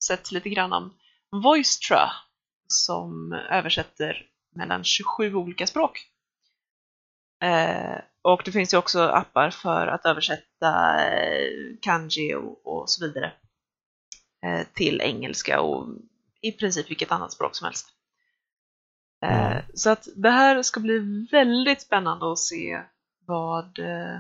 sett 0.07 0.33
lite 0.33 0.49
grann 0.49 0.73
om. 0.73 0.95
Voictra 1.33 2.11
som 2.69 3.33
översätter 3.33 4.27
mellan 4.55 4.85
27 4.85 5.35
olika 5.35 5.67
språk. 5.67 6.07
Eh, 7.43 7.99
och 8.23 8.43
det 8.45 8.53
finns 8.53 8.75
ju 8.75 8.79
också 8.79 9.01
appar 9.03 9.51
för 9.51 9.87
att 9.87 10.07
översätta 10.07 11.05
eh, 11.07 11.49
kanji 11.81 12.35
och, 12.35 12.67
och 12.67 12.91
så 12.91 13.07
vidare 13.07 13.33
eh, 14.47 14.67
till 14.75 15.01
engelska 15.01 15.61
och 15.61 15.87
i 16.41 16.53
princip 16.53 16.91
vilket 16.91 17.13
annat 17.13 17.33
språk 17.33 17.57
som 17.57 17.65
helst. 17.65 17.89
Eh, 19.25 19.53
Mm. 19.53 19.65
Så 19.75 19.91
att 19.91 20.09
det 20.17 20.31
här 20.31 20.63
ska 20.63 20.81
bli 20.81 21.27
väldigt 21.33 21.83
spännande 21.83 22.33
att 22.33 22.39
se 22.39 22.83
vad, 23.27 23.79
eh, 23.79 24.15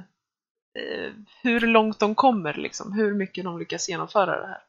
eh, 0.78 1.12
hur 1.42 1.60
långt 1.60 1.98
de 1.98 2.14
kommer, 2.14 2.54
liksom, 2.54 2.92
hur 2.92 3.14
mycket 3.14 3.44
de 3.44 3.58
lyckas 3.58 3.88
genomföra 3.88 4.40
det 4.40 4.46
här. 4.46 4.62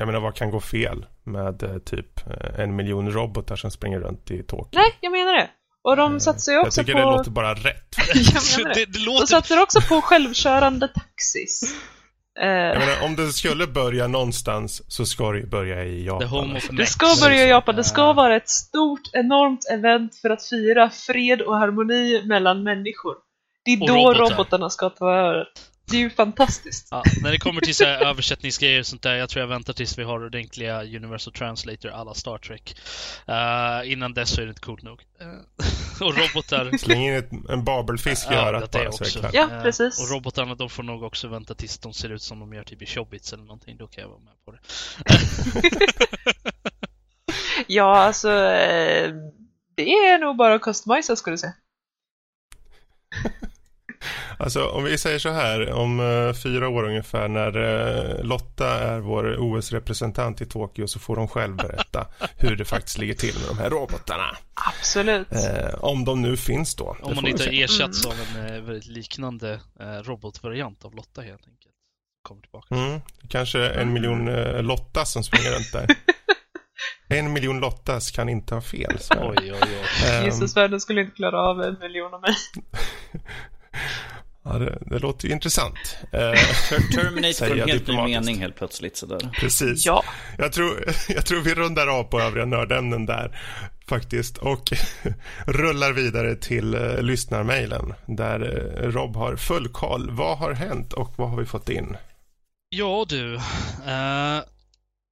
Jag 0.00 0.06
menar 0.06 0.20
vad 0.20 0.34
kan 0.34 0.50
gå 0.50 0.60
fel 0.60 1.06
med 1.24 1.62
eh, 1.62 1.78
typ 1.78 2.26
eh, 2.26 2.60
en 2.60 2.76
miljon 2.76 3.10
robotar 3.12 3.56
som 3.56 3.70
springer 3.70 4.00
runt 4.00 4.30
i 4.30 4.42
Tokyo? 4.42 4.68
Nej, 4.80 4.92
jag 5.00 5.12
menar 5.12 5.32
det! 5.32 5.48
Och 5.84 5.96
de 5.96 6.12
Eh, 6.12 6.18
satsar 6.18 6.52
ju 6.52 6.58
Jag 6.58 6.66
också 6.66 6.80
tycker 6.80 6.92
på... 6.92 6.98
det 6.98 7.16
låter 7.16 7.30
bara 7.30 7.54
rätt. 7.54 7.94
jag 8.14 8.66
det. 8.66 8.74
det, 8.74 8.84
det 8.86 8.92
De 8.92 9.04
låter... 9.04 9.26
satsar 9.26 9.62
också 9.62 9.80
på 9.80 10.00
självkörande 10.00 10.88
taxis. 10.88 11.74
Jag 12.34 12.78
menar, 12.78 13.04
om 13.04 13.16
det 13.16 13.32
skulle 13.32 13.66
börja 13.66 14.06
någonstans 14.06 14.82
så 14.92 15.04
ska 15.06 15.32
det 15.32 15.38
ju 15.38 15.46
börja 15.46 15.84
i 15.84 16.04
Japan. 16.06 16.58
Det 16.70 16.86
ska 16.86 17.06
börja 17.22 17.44
i 17.46 17.48
Japan, 17.48 17.76
det 17.76 17.84
ska 17.84 18.12
vara 18.12 18.36
ett 18.36 18.48
stort, 18.48 19.00
enormt 19.12 19.60
event 19.72 20.14
för 20.22 20.30
att 20.30 20.44
fira 20.48 20.90
fred 20.90 21.40
och 21.40 21.56
harmoni 21.56 22.22
mellan 22.26 22.62
människor. 22.62 23.14
Det 23.64 23.70
är 23.70 23.80
Och 23.82 23.88
då 23.88 23.94
robotar. 23.94 24.30
robotarna 24.34 24.70
ska 24.70 24.90
ta 24.90 25.12
över. 25.14 25.44
Det 25.90 25.96
är 25.96 26.00
ju 26.00 26.10
fantastiskt. 26.10 26.88
Ja, 26.90 27.02
när 27.22 27.32
det 27.32 27.38
kommer 27.38 27.60
till 27.60 27.74
så 27.74 27.84
här 27.84 28.06
översättningsgrejer 28.06 28.80
och 28.80 28.86
sånt 28.86 29.02
där, 29.02 29.14
jag 29.14 29.28
tror 29.28 29.40
jag 29.40 29.48
väntar 29.48 29.72
tills 29.72 29.98
vi 29.98 30.02
har 30.02 30.24
ordentliga 30.24 30.82
Universal 30.82 31.32
Translator 31.32 31.90
alla 31.90 32.14
Star 32.14 32.38
Trek. 32.38 32.76
Eh, 33.26 33.92
innan 33.92 34.14
dess 34.14 34.30
så 34.30 34.40
är 34.40 34.44
det 34.44 34.48
inte 34.48 34.60
coolt 34.60 34.82
nog. 34.82 35.00
Eh, 35.20 35.26
och 36.06 36.18
robotar... 36.18 36.78
Släng 36.78 37.02
in 37.02 37.14
ett, 37.14 37.30
en 37.48 37.64
babelfisk 37.64 38.30
i 38.30 38.34
Ja, 38.34 38.48
örat 38.48 38.72
det 38.72 38.78
är 38.78 38.84
bara 38.84 38.92
så 38.92 39.04
också. 39.04 39.30
Ja, 39.32 39.50
Eh, 39.50 39.62
precis. 39.62 40.00
Och 40.00 40.16
robotarna 40.16 40.54
de 40.54 40.70
får 40.70 40.82
nog 40.82 41.02
också 41.02 41.28
vänta 41.28 41.54
tills 41.54 41.78
de 41.78 41.92
ser 41.92 42.12
ut 42.12 42.22
som 42.22 42.40
de 42.40 42.52
gör 42.52 42.64
typ 42.64 42.82
i 42.82 42.86
Showbits 42.86 43.32
eller 43.32 43.44
någonting, 43.44 43.76
då 43.76 43.86
kan 43.86 44.02
jag 44.02 44.08
vara 44.08 44.20
med 44.20 44.44
på 44.44 44.52
det. 44.52 44.58
Ja, 47.66 47.98
alltså 47.98 48.28
det 49.74 49.92
är 49.92 50.18
nog 50.18 50.36
bara 50.36 50.54
att 50.54 50.62
customisa 50.62 51.16
skulle 51.16 51.32
jag 51.32 51.40
säga. 51.40 51.54
Alltså 54.38 54.66
om 54.66 54.84
vi 54.84 54.98
säger 54.98 55.18
så 55.18 55.28
här, 55.28 55.72
om 55.72 56.00
eh, 56.00 56.32
fyra 56.32 56.68
år 56.68 56.84
ungefär 56.84 57.28
när 57.28 57.56
eh, 57.56 58.24
Lotta 58.24 58.68
är 58.68 59.00
vår 59.00 59.36
OS-representant 59.38 60.40
i 60.40 60.46
Tokyo 60.46 60.86
så 60.86 60.98
får 60.98 61.16
hon 61.16 61.28
själv 61.28 61.56
berätta 61.56 62.06
hur 62.36 62.56
det 62.56 62.64
faktiskt 62.64 62.98
ligger 62.98 63.14
till 63.14 63.34
med 63.34 63.48
de 63.48 63.58
här 63.58 63.70
robotarna. 63.70 64.36
Absolut. 64.54 65.32
Eh, 65.32 65.74
om 65.84 66.04
de 66.04 66.22
nu 66.22 66.36
finns 66.36 66.74
då. 66.74 66.96
Om 67.02 67.14
man 67.14 67.26
inte 67.26 67.44
har 67.44 67.52
ersatts 67.52 68.06
av 68.06 68.14
en 68.36 68.66
väldigt 68.66 68.86
liknande 68.86 69.60
robotvariant 70.02 70.84
av 70.84 70.94
Lotta 70.94 71.20
helt 71.20 71.48
enkelt. 71.48 71.74
Kommer 72.22 72.42
tillbaka. 72.42 72.74
Mm, 72.74 73.00
kanske 73.28 73.68
en 73.68 73.92
miljon 73.92 74.28
eh, 74.28 74.62
Lotta 74.62 75.04
som 75.04 75.24
springer 75.24 75.50
runt 75.50 75.72
där. 75.72 75.86
En 77.08 77.32
miljon 77.32 77.60
Lottas 77.60 78.10
kan 78.10 78.28
inte 78.28 78.54
ha 78.54 78.62
fel. 78.62 78.98
Så. 78.98 79.14
Oj, 79.14 79.52
oj, 79.52 79.60
oj. 79.62 80.08
Ehm, 80.08 80.24
Jesus, 80.24 80.56
världen 80.56 80.80
skulle 80.80 81.00
inte 81.00 81.16
klara 81.16 81.40
av 81.40 81.62
en 81.62 81.78
miljon 81.78 82.14
av 82.14 82.20
mig. 82.20 82.34
ja, 84.44 84.50
det, 84.58 84.78
det 84.86 84.98
låter 84.98 85.28
ju 85.28 85.34
intressant. 85.34 85.98
Eh, 86.12 86.18
Ter- 86.20 86.92
Terminator 86.94 87.32
Säger 87.32 87.54
får 87.54 87.62
en 87.62 87.68
helt 87.68 87.86
ny 87.86 87.96
mening 87.96 88.38
helt 88.40 88.56
plötsligt 88.56 88.96
sådär. 88.96 89.30
precis. 89.40 89.86
Ja, 89.86 90.04
Jag 90.38 90.52
tror, 90.52 90.84
jag 91.08 91.26
tror 91.26 91.40
vi 91.40 91.54
rundar 91.54 91.86
av 91.86 92.04
på 92.04 92.20
övriga 92.20 92.46
nördämnen 92.46 93.06
där 93.06 93.40
faktiskt 93.88 94.38
och 94.38 94.72
rullar 95.46 95.92
vidare 95.92 96.36
till 96.36 96.74
uh, 96.74 97.02
lyssnarmailen 97.02 97.94
där 98.06 98.40
eh, 98.82 98.88
Rob 98.90 99.16
har 99.16 99.36
full 99.36 99.68
koll. 99.68 100.10
Vad 100.10 100.38
har 100.38 100.52
hänt 100.52 100.92
och 100.92 101.12
vad 101.16 101.30
har 101.30 101.36
vi 101.36 101.46
fått 101.46 101.68
in? 101.68 101.96
Ja 102.68 103.06
du. 103.08 103.34
eh, 103.34 104.40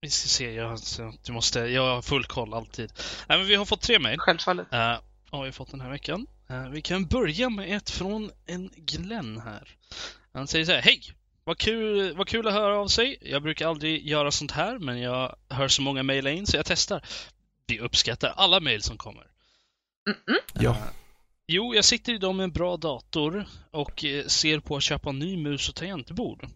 vi 0.01 0.11
ska 0.11 0.29
se, 0.29 0.53
jag, 0.55 0.79
du 1.27 1.33
måste, 1.33 1.61
jag 1.61 1.95
har 1.95 2.03
full 2.03 2.25
koll 2.25 2.55
alltid. 2.55 2.93
Nej, 3.29 3.39
men 3.39 3.47
vi 3.47 3.55
har 3.55 3.65
fått 3.65 3.81
tre 3.81 3.99
mejl. 3.99 4.19
självfallet. 4.19 4.67
Uh, 4.73 4.79
har 5.31 5.45
vi 5.45 5.53
fått 5.53 5.71
den 5.71 5.81
här 5.81 5.91
veckan. 5.91 6.27
Eh, 6.51 6.69
vi 6.69 6.83
kan 6.83 7.07
börja 7.07 7.51
med 7.51 7.77
ett 7.77 7.91
från 7.91 8.31
en 8.47 8.71
Glenn 8.77 9.41
här. 9.41 9.77
Han 10.33 10.47
säger 10.47 10.65
så 10.65 10.73
här, 10.73 10.83
hej! 10.83 11.01
Vad 11.45 11.59
kul, 11.59 12.17
vad 12.17 12.29
kul 12.29 12.49
att 12.49 12.55
höra 12.55 12.79
av 12.79 12.89
sig. 12.89 13.19
Jag 13.21 13.43
brukar 13.43 13.69
aldrig 13.69 14.07
göra 14.07 14.31
sånt 14.31 14.51
här, 14.51 14.79
men 14.79 15.01
jag 15.01 15.37
hör 15.49 15.69
så 15.69 15.83
många 15.83 16.03
mejla 16.03 16.31
in 16.31 16.47
så 16.47 16.57
jag 16.57 16.67
testar. 16.67 17.05
Vi 17.67 17.81
uppskattar 17.81 18.29
alla 18.37 18.61
mejl 18.61 18.83
som 18.83 18.97
kommer. 18.97 19.27
Mm-mm. 20.09 20.39
Ja, 20.55 20.77
Jo, 21.51 21.75
jag 21.75 21.85
sitter 21.85 22.13
idag 22.13 22.35
med 22.35 22.45
en 22.45 22.53
bra 22.53 22.77
dator 22.77 23.47
och 23.71 24.05
eh, 24.05 24.27
ser 24.27 24.61
på 24.61 24.77
att 24.77 24.83
köpa 24.83 25.11
en 25.11 25.19
ny 25.19 25.37
mus 25.37 25.69
och 25.69 25.75
tangentbord. 25.75 26.47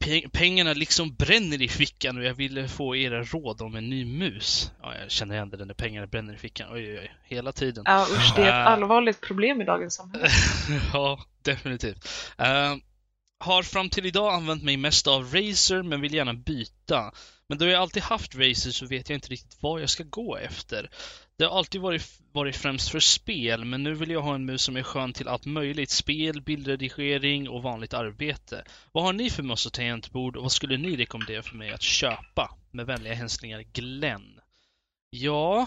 Pe- 0.00 0.28
pengarna 0.32 0.72
liksom 0.72 1.14
bränner 1.14 1.62
i 1.62 1.68
fickan 1.68 2.16
och 2.18 2.24
jag 2.24 2.34
ville 2.34 2.68
få 2.68 2.96
era 2.96 3.22
råd 3.22 3.62
om 3.62 3.74
en 3.74 3.90
ny 3.90 4.04
mus. 4.04 4.70
Ja, 4.82 4.94
jag 4.98 5.10
känner 5.10 5.34
igen 5.34 5.50
det, 5.50 5.56
den 5.56 5.68
där 5.68 5.74
pengarna 5.74 6.06
bränner 6.06 6.34
i 6.34 6.36
fickan. 6.36 6.68
Oj, 6.72 6.90
oj, 6.90 6.98
oj. 6.98 7.14
Hela 7.24 7.52
tiden. 7.52 7.84
Ja, 7.86 8.06
usch, 8.10 8.34
det 8.36 8.42
är 8.42 8.46
ett 8.46 8.52
Äh. 8.66 8.72
allvarligt 8.72 9.20
problem 9.20 9.60
i 9.60 9.64
dagens 9.64 9.94
samhälle. 9.94 10.28
ja, 10.92 11.24
definitivt. 11.42 12.08
Eh, 12.38 12.74
har 13.38 13.62
fram 13.62 13.90
till 13.90 14.06
idag 14.06 14.34
använt 14.34 14.62
mig 14.62 14.76
mest 14.76 15.06
av 15.06 15.22
Razer, 15.34 15.82
men 15.82 16.00
vill 16.00 16.14
gärna 16.14 16.34
byta. 16.34 17.12
Men 17.48 17.58
då 17.58 17.66
jag 17.66 17.80
alltid 17.82 18.02
haft 18.02 18.34
Razer 18.34 18.70
så 18.70 18.86
vet 18.86 19.08
jag 19.08 19.16
inte 19.16 19.28
riktigt 19.28 19.56
vad 19.60 19.82
jag 19.82 19.90
ska 19.90 20.04
gå 20.04 20.36
efter. 20.36 20.90
Det 21.38 21.44
har 21.44 21.58
alltid 21.58 21.80
varit, 21.80 22.20
varit 22.32 22.56
främst 22.56 22.90
för 22.90 23.00
spel, 23.00 23.64
men 23.64 23.82
nu 23.82 23.94
vill 23.94 24.10
jag 24.10 24.20
ha 24.20 24.34
en 24.34 24.44
mus 24.44 24.62
som 24.62 24.76
är 24.76 24.82
skön 24.82 25.12
till 25.12 25.28
allt 25.28 25.46
möjligt. 25.46 25.90
Spel, 25.90 26.42
bildredigering 26.42 27.48
och 27.48 27.62
vanligt 27.62 27.94
arbete. 27.94 28.64
Vad 28.92 29.04
har 29.04 29.12
ni 29.12 29.30
för 29.30 29.42
möss 29.42 29.66
och 29.66 29.72
tangentbord 29.72 30.36
och 30.36 30.42
vad 30.42 30.52
skulle 30.52 30.76
ni 30.76 30.96
rekommendera 30.96 31.42
för 31.42 31.56
mig 31.56 31.72
att 31.72 31.82
köpa? 31.82 32.56
Med 32.70 32.86
vänliga 32.86 33.14
hälsningar 33.14 33.62
Glenn. 33.72 34.40
Ja, 35.10 35.64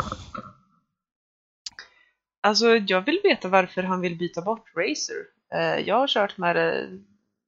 Alltså, 2.41 2.75
jag 2.75 3.01
vill 3.01 3.19
veta 3.23 3.47
varför 3.47 3.83
han 3.83 4.01
vill 4.01 4.17
byta 4.17 4.41
bort 4.41 4.65
Razer. 4.75 5.25
Eh, 5.53 5.87
jag 5.87 5.95
har 5.95 6.07
kört 6.07 6.37
med 6.37 6.55
det 6.55 6.89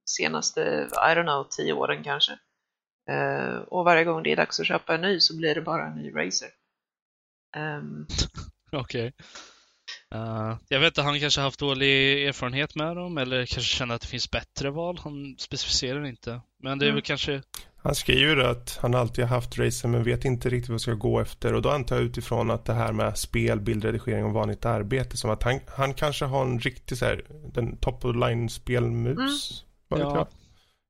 senaste, 0.06 0.62
I 0.94 1.16
don't 1.16 1.24
know, 1.24 1.48
tio 1.50 1.74
åren 1.74 2.04
kanske. 2.04 2.32
Eh, 3.10 3.56
och 3.56 3.86
varje 3.86 4.04
gång 4.04 4.24
det 4.24 4.32
är 4.32 4.36
dags 4.36 4.60
att 4.60 4.66
köpa 4.68 4.96
en 4.96 5.02
ny 5.02 5.20
så 5.20 5.38
blir 5.38 5.56
det 5.56 5.62
bara 5.62 5.86
en 5.86 5.98
ny 5.98 6.12
Razer. 6.16 6.50
Ehm, 7.58 8.08
Okej. 8.72 9.14
Eh, 10.16 10.58
jag 10.68 10.80
vet 10.80 10.88
inte, 10.88 11.02
han 11.02 11.20
kanske 11.20 11.42
haft 11.42 11.60
dålig 11.60 12.24
erfarenhet 12.28 12.76
med 12.76 12.96
dem 12.96 13.18
eller 13.18 13.46
kanske 13.46 13.76
känner 13.78 13.96
att 13.96 14.02
det 14.02 14.08
finns 14.08 14.32
bättre 14.32 14.70
val. 14.72 15.00
Han 15.04 15.36
specificerar 15.40 16.06
inte. 16.06 16.42
Men 16.64 16.80
det 16.80 16.86
är 16.86 16.88
Mm. 16.88 16.96
väl 16.96 17.04
kanske... 17.04 17.42
han 17.84 17.96
skriver 17.96 18.38
att 18.38 18.78
han 18.82 18.96
alltid 18.96 19.26
har 19.26 19.36
haft 19.36 19.58
racer 19.60 19.88
men 19.88 20.04
vet 20.04 20.26
inte 20.26 20.50
riktigt 20.50 20.70
vad 20.70 20.82
ska 20.82 20.94
gå 20.94 21.20
efter 21.20 21.54
och 21.54 21.62
då 21.62 21.70
antar 21.70 21.96
jag 21.96 22.06
utifrån 22.06 22.52
att 22.52 22.66
det 22.66 22.74
här 22.74 22.92
med 22.94 23.18
spel, 23.18 23.60
bildredigering 23.60 24.26
och 24.26 24.34
vanligt 24.34 24.66
arbete 24.66 25.18
som 25.18 25.30
att 25.30 25.44
han, 25.44 25.60
han 25.68 25.94
kanske 25.94 26.26
har 26.26 26.42
en 26.46 26.60
riktig 26.60 26.98
så 26.98 27.06
här, 27.06 27.26
den 27.54 27.78
top 27.78 28.06
of 28.06 28.16
line 28.16 28.50
spelmus. 28.50 29.64
Vad 29.88 30.00
vet 30.00 30.10
Ja. 30.10 30.28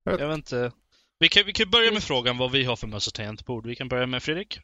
jag? 0.03 0.19
Jag 0.21 0.27
vet 0.27 0.37
inte. 0.37 0.71
Vi 1.19 1.29
kan, 1.29 1.43
vi 1.45 1.53
kan 1.53 1.69
börja 1.69 1.91
med 1.91 2.03
frågan 2.03 2.37
vad 2.37 2.51
vi 2.51 2.63
har 2.63 2.75
för 2.75 2.87
möss 2.87 3.07
och 3.07 3.13
tangentbord. 3.13 3.65
Vi 3.67 3.75
kan 3.75 3.87
börja 3.87 4.05
med 4.05 4.23
Fredrik. 4.23 4.59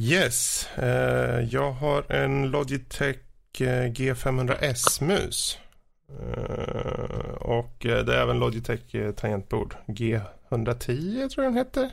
Yes, 0.00 0.68
eh, 0.76 1.48
jag 1.50 1.72
har 1.72 2.12
en 2.12 2.50
Logitech 2.50 3.16
eh, 3.60 3.92
G500S-mus. 3.92 5.58
Eh, 6.08 7.34
och 7.34 7.76
det 7.78 8.14
är 8.14 8.22
även 8.22 8.38
Logitech 8.38 9.16
tangentbord. 9.16 9.76
G110 9.86 11.28
tror 11.28 11.44
jag 11.44 11.52
den 11.52 11.58
heter. 11.58 11.92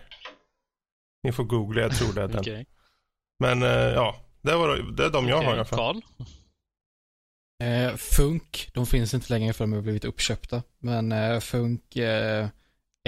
Ni 1.23 1.31
får 1.31 1.43
googla, 1.43 1.81
jag 1.81 1.97
tror 1.97 2.13
det 2.13 2.21
är 2.21 2.27
den. 2.27 2.39
Okej. 2.39 2.65
Men 3.39 3.61
ja, 3.61 4.15
det, 4.41 4.55
var, 4.55 4.77
det 4.77 5.05
är 5.05 5.09
de 5.09 5.27
jag 5.27 5.37
har 5.37 5.43
i 5.43 5.47
alla 5.47 5.65
fall. 5.65 5.77
Karl. 5.77 6.27
Eh, 7.63 7.95
Funk, 7.95 8.69
de 8.73 8.85
finns 8.85 9.13
inte 9.13 9.33
längre 9.33 9.53
för 9.53 9.63
de 9.63 9.73
har 9.73 9.81
blivit 9.81 10.05
uppköpta. 10.05 10.63
Men 10.79 11.11
eh, 11.11 11.39
Funk 11.39 11.95
eh, 11.95 12.47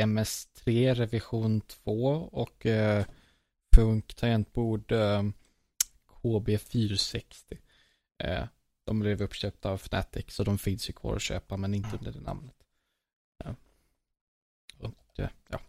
MS3 0.02 0.94
revision 0.94 1.62
2 1.62 2.30
och 2.32 2.66
Funk 3.76 4.14
tangentbord 4.16 4.92
eh, 4.92 5.24
KB460. 6.24 7.58
Eh, 8.24 8.44
de 8.86 9.00
blev 9.00 9.22
uppköpta 9.22 9.70
av 9.70 9.76
Fnatic 9.78 10.26
så 10.36 10.44
de 10.44 10.58
finns 10.58 10.90
ju 10.90 10.94
kvar 10.94 11.16
att 11.16 11.22
köpa 11.22 11.58
men 11.58 11.74
inte 11.74 11.98
under 11.98 12.12
det 12.12 12.22
namnet. 12.22 12.56
Ja. 13.44 13.56
Och, 14.80 15.20
eh, 15.20 15.30
ja, 15.50 15.60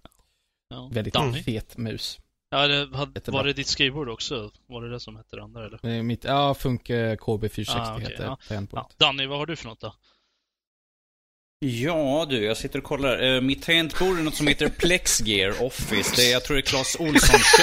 Ja. 0.68 0.90
väldigt 0.92 1.14
Danny. 1.14 1.42
fet 1.42 1.76
mus. 1.76 2.20
Ja, 2.50 2.66
det, 2.66 2.96
hade, 2.96 3.30
var 3.30 3.44
det 3.44 3.52
ditt 3.52 3.66
skrivbord 3.66 4.08
också? 4.08 4.50
Var 4.66 4.82
det 4.82 4.90
det 4.90 5.00
som 5.00 5.16
hette 5.16 5.36
det 5.36 5.42
andra 5.42 5.66
eller? 5.66 5.86
Eh, 5.96 6.02
Mitt, 6.02 6.24
ja, 6.24 6.54
Funk 6.54 6.90
eh, 6.90 7.16
KB460 7.16 7.64
Ah, 7.76 7.94
okej, 7.96 8.10
heter 8.10 8.24
ja. 8.24 8.38
tangentbordet. 8.48 8.86
Ja. 8.98 9.06
Danny, 9.06 9.26
vad 9.26 9.38
har 9.38 9.46
du 9.46 9.56
för 9.56 9.68
något 9.68 9.80
då? 9.80 9.94
Ja 11.58 12.26
du, 12.30 12.44
jag 12.44 12.56
sitter 12.56 12.78
och 12.78 12.84
kollar. 12.84 13.34
Eh, 13.34 13.40
mitt 13.40 13.62
tangentbord 13.62 14.18
är 14.18 14.22
något 14.22 14.34
som 14.34 14.46
heter 14.46 14.68
Plexgear 14.68 15.62
Office. 15.62 16.12
Det 16.16 16.28
är, 16.28 16.32
jag 16.32 16.44
tror 16.44 16.54
det 16.54 16.60
är 16.60 16.62
Clas 16.62 16.96
Ohlson 17.00 17.38
köpt. 17.38 17.60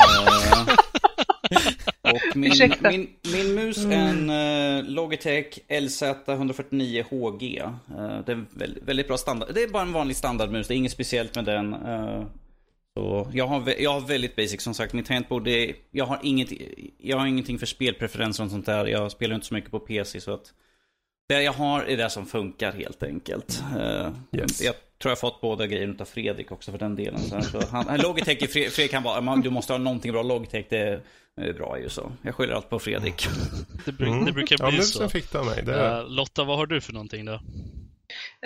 Eh, 0.00 0.74
och 2.12 2.36
min, 2.36 2.52
Ursäkta. 2.52 2.90
min, 2.90 3.08
min 3.32 3.54
mus 3.54 3.84
är 3.84 3.90
en 3.90 4.30
eh, 4.30 4.84
Logitech 4.84 5.58
LZ149HG. 5.68 7.62
Eh, 7.62 7.70
det 8.26 8.32
är 8.32 8.36
en 8.36 8.46
väldigt, 8.50 8.84
väldigt 8.84 9.08
bra 9.08 9.16
standard. 9.16 9.54
Det 9.54 9.62
är 9.62 9.68
bara 9.68 9.82
en 9.82 9.92
vanlig 9.92 10.16
standardmus, 10.16 10.68
det 10.68 10.74
är 10.74 10.76
inget 10.76 10.92
speciellt 10.92 11.34
med 11.34 11.44
den. 11.44 11.74
Eh, 11.74 12.24
så 12.96 13.30
jag 13.32 13.46
har, 13.46 13.74
jag 13.78 13.92
har 13.92 14.00
väldigt 14.00 14.36
basic 14.36 14.62
som 14.62 14.74
sagt. 14.74 14.92
Mitt 14.92 15.06
tangentbord, 15.06 15.48
är, 15.48 15.74
jag, 15.90 16.06
har 16.06 16.18
inget, 16.22 16.48
jag 16.98 17.18
har 17.18 17.26
ingenting 17.26 17.58
för 17.58 17.66
spelpreferenser 17.66 18.44
och 18.44 18.50
sånt 18.50 18.66
där. 18.66 18.86
Jag 18.86 19.12
spelar 19.12 19.34
inte 19.34 19.46
så 19.46 19.54
mycket 19.54 19.70
på 19.70 19.80
PC 19.80 20.20
så 20.20 20.34
att 20.34 20.52
det 21.36 21.42
jag 21.42 21.52
har 21.52 21.82
är 21.82 21.96
det 21.96 22.10
som 22.10 22.26
funkar 22.26 22.72
helt 22.72 23.02
enkelt. 23.02 23.62
Eh, 23.78 24.08
Yes. 24.32 24.62
Jag 24.62 24.74
tror 25.02 25.10
jag 25.10 25.18
fått 25.20 25.40
båda 25.40 25.66
grejerna 25.66 25.94
av 26.00 26.04
Fredrik 26.04 26.52
också 26.52 26.70
för 26.70 26.78
den 26.78 26.96
delen. 26.96 27.20
Så, 27.20 27.60
han, 27.70 27.86
han- 27.88 28.00
Logitech, 28.00 28.50
Fredrik 28.52 28.90
kan 28.90 29.02
bara, 29.02 29.20
"Man, 29.20 29.40
du 29.40 29.50
måste 29.50 29.72
ha 29.72 29.78
någonting 29.78 30.12
bra 30.12 30.22
Logitech, 30.22 30.66
det 30.70 31.00
är 31.40 31.52
bra 31.52 31.78
ju 31.78 31.88
så. 31.88 32.12
Jag 32.22 32.34
skyller 32.34 32.54
allt 32.54 32.70
på 32.70 32.78
Fredrik. 32.78 33.26
Det, 33.84 33.90
bru- 33.90 34.06
Mm. 34.08 34.24
det 34.24 34.32
brukar 34.32 34.56
Ja, 34.60 34.68
bli 34.68 34.76
musen 34.76 35.02
så. 35.02 35.08
fick 35.08 35.30
mig. 35.44 35.62
Det 35.62 35.74
är, 35.74 35.98
Eh, 36.00 36.08
Lotta, 36.08 36.44
vad 36.44 36.56
har 36.58 36.66
du 36.66 36.80
för 36.80 36.92
någonting 36.92 37.24
då? 37.24 37.40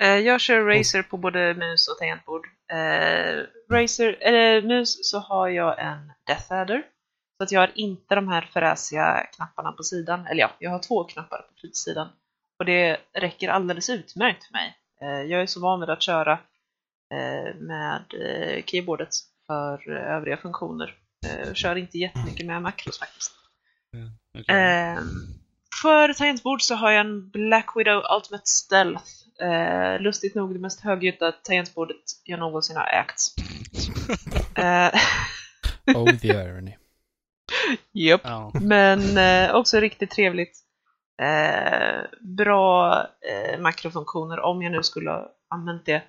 Eh, 0.00 0.18
jag 0.18 0.40
kör 0.40 0.60
Razer 0.64 1.02
på 1.02 1.16
både 1.16 1.54
mus 1.54 1.88
och 1.88 1.98
tangentbord. 1.98 2.46
Eh, 2.72 3.42
Razer, 3.74 4.16
eller 4.20 4.62
mus 4.62 5.10
så 5.10 5.18
har 5.18 5.48
jag 5.48 5.78
en 5.78 6.12
Death 6.26 6.52
Adder. 6.52 6.82
Så 7.38 7.44
att 7.44 7.52
jag 7.52 7.60
har 7.60 7.70
inte 7.74 8.14
de 8.14 8.28
här 8.28 8.50
fräsiga 8.52 9.26
knapparna 9.36 9.72
på 9.72 9.82
sidan. 9.82 10.26
Eller 10.26 10.40
ja, 10.40 10.50
jag 10.58 10.70
har 10.70 10.78
två 10.78 11.04
knappar 11.04 11.38
på 11.38 11.54
flytsidan. 11.60 12.08
Och 12.58 12.64
det 12.64 12.96
räcker 13.12 13.48
alldeles 13.48 13.90
utmärkt 13.90 14.44
för 14.44 14.52
mig. 14.52 14.76
Eh, 15.02 15.22
jag 15.22 15.42
är 15.42 15.46
så 15.46 15.60
van 15.60 15.80
vid 15.80 15.90
att 15.90 16.02
köra 16.02 16.32
eh, 17.12 17.54
med 17.54 18.04
eh, 18.20 18.64
keyboardet 18.64 19.08
för 19.46 19.90
övriga 19.90 20.36
funktioner. 20.36 20.94
Eh, 21.26 21.52
kör 21.52 21.76
inte 21.76 21.98
jättemycket 21.98 22.46
med 22.46 22.62
makros 22.62 22.98
faktiskt. 22.98 23.32
Okej. 24.38 24.56
Eh, 24.56 24.98
för 25.82 26.12
tangentbord 26.12 26.62
så 26.62 26.74
har 26.74 26.90
jag 26.90 27.00
en 27.00 27.30
Black 27.30 27.72
Widow 27.76 28.02
Ultimate 28.16 28.46
Stealth. 28.46 29.04
Lustigt 30.00 30.34
nog 30.34 30.54
det 30.54 30.58
mest 30.58 30.80
högljudda 30.80 31.32
tangentbordet 31.32 32.02
jag 32.24 32.38
någonsin 32.38 32.76
har 32.76 32.86
ägt. 32.86 33.20
Oh 35.94 36.16
the 36.16 36.28
irony. 36.28 36.76
Japp. 37.92 38.20
Ja. 38.24 38.52
Men 38.60 39.18
eh, 39.18 39.54
också 39.54 39.80
riktigt 39.80 40.10
trevligt. 40.10 40.58
Eh, 41.22 42.04
bra 42.20 43.00
eh, 43.20 43.60
makrofunktioner 43.60 44.40
om 44.40 44.62
jag 44.62 44.72
nu 44.72 44.82
skulle 44.82 45.10
ha 45.10 45.32
använt 45.50 45.86
det. 45.86 46.02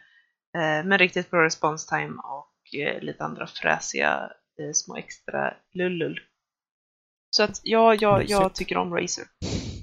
Eh, 0.58 0.86
men 0.86 0.98
riktigt 0.98 1.32
bra 1.32 1.44
response 1.44 1.90
time 1.90 2.14
och 2.24 2.80
eh, 2.80 3.02
lite 3.02 3.24
andra 3.24 3.48
fräsiga 3.48 4.32
eh, 4.60 4.72
små 4.74 4.98
extra 4.98 5.54
lullull. 5.74 6.20
Så 7.30 7.44
att 7.44 7.60
ja, 7.64 7.96
jag, 7.96 8.30
jag 8.30 8.56
tycker 8.56 8.78
om 8.78 8.94
Razer. 8.94 9.26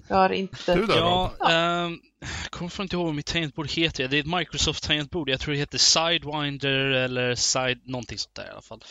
Jag 0.08 0.16
har 0.16 0.30
inte... 0.30 0.74
Du 0.74 0.86
då 0.86 0.94
Ja, 0.94 1.32
Rob? 1.40 1.50
ehm, 1.50 1.98
jag 2.20 2.50
kommer 2.50 2.70
fan 2.70 2.84
inte 2.84 2.96
ihåg 2.96 3.06
vad 3.06 3.14
mitt 3.14 3.26
tangentbord 3.26 3.70
heter. 3.70 4.08
Det 4.08 4.16
är 4.16 4.20
ett 4.20 4.38
Microsoft 4.38 4.84
tangentbord. 4.84 5.28
Jag 5.28 5.40
tror 5.40 5.52
det 5.52 5.58
heter 5.60 5.78
Sidewinder 5.78 6.90
eller 6.90 7.34
Side... 7.34 7.80
Någonting 7.84 8.18
sånt 8.18 8.34
där 8.34 8.46
i 8.46 8.50
alla 8.50 8.62
fall. 8.62 8.84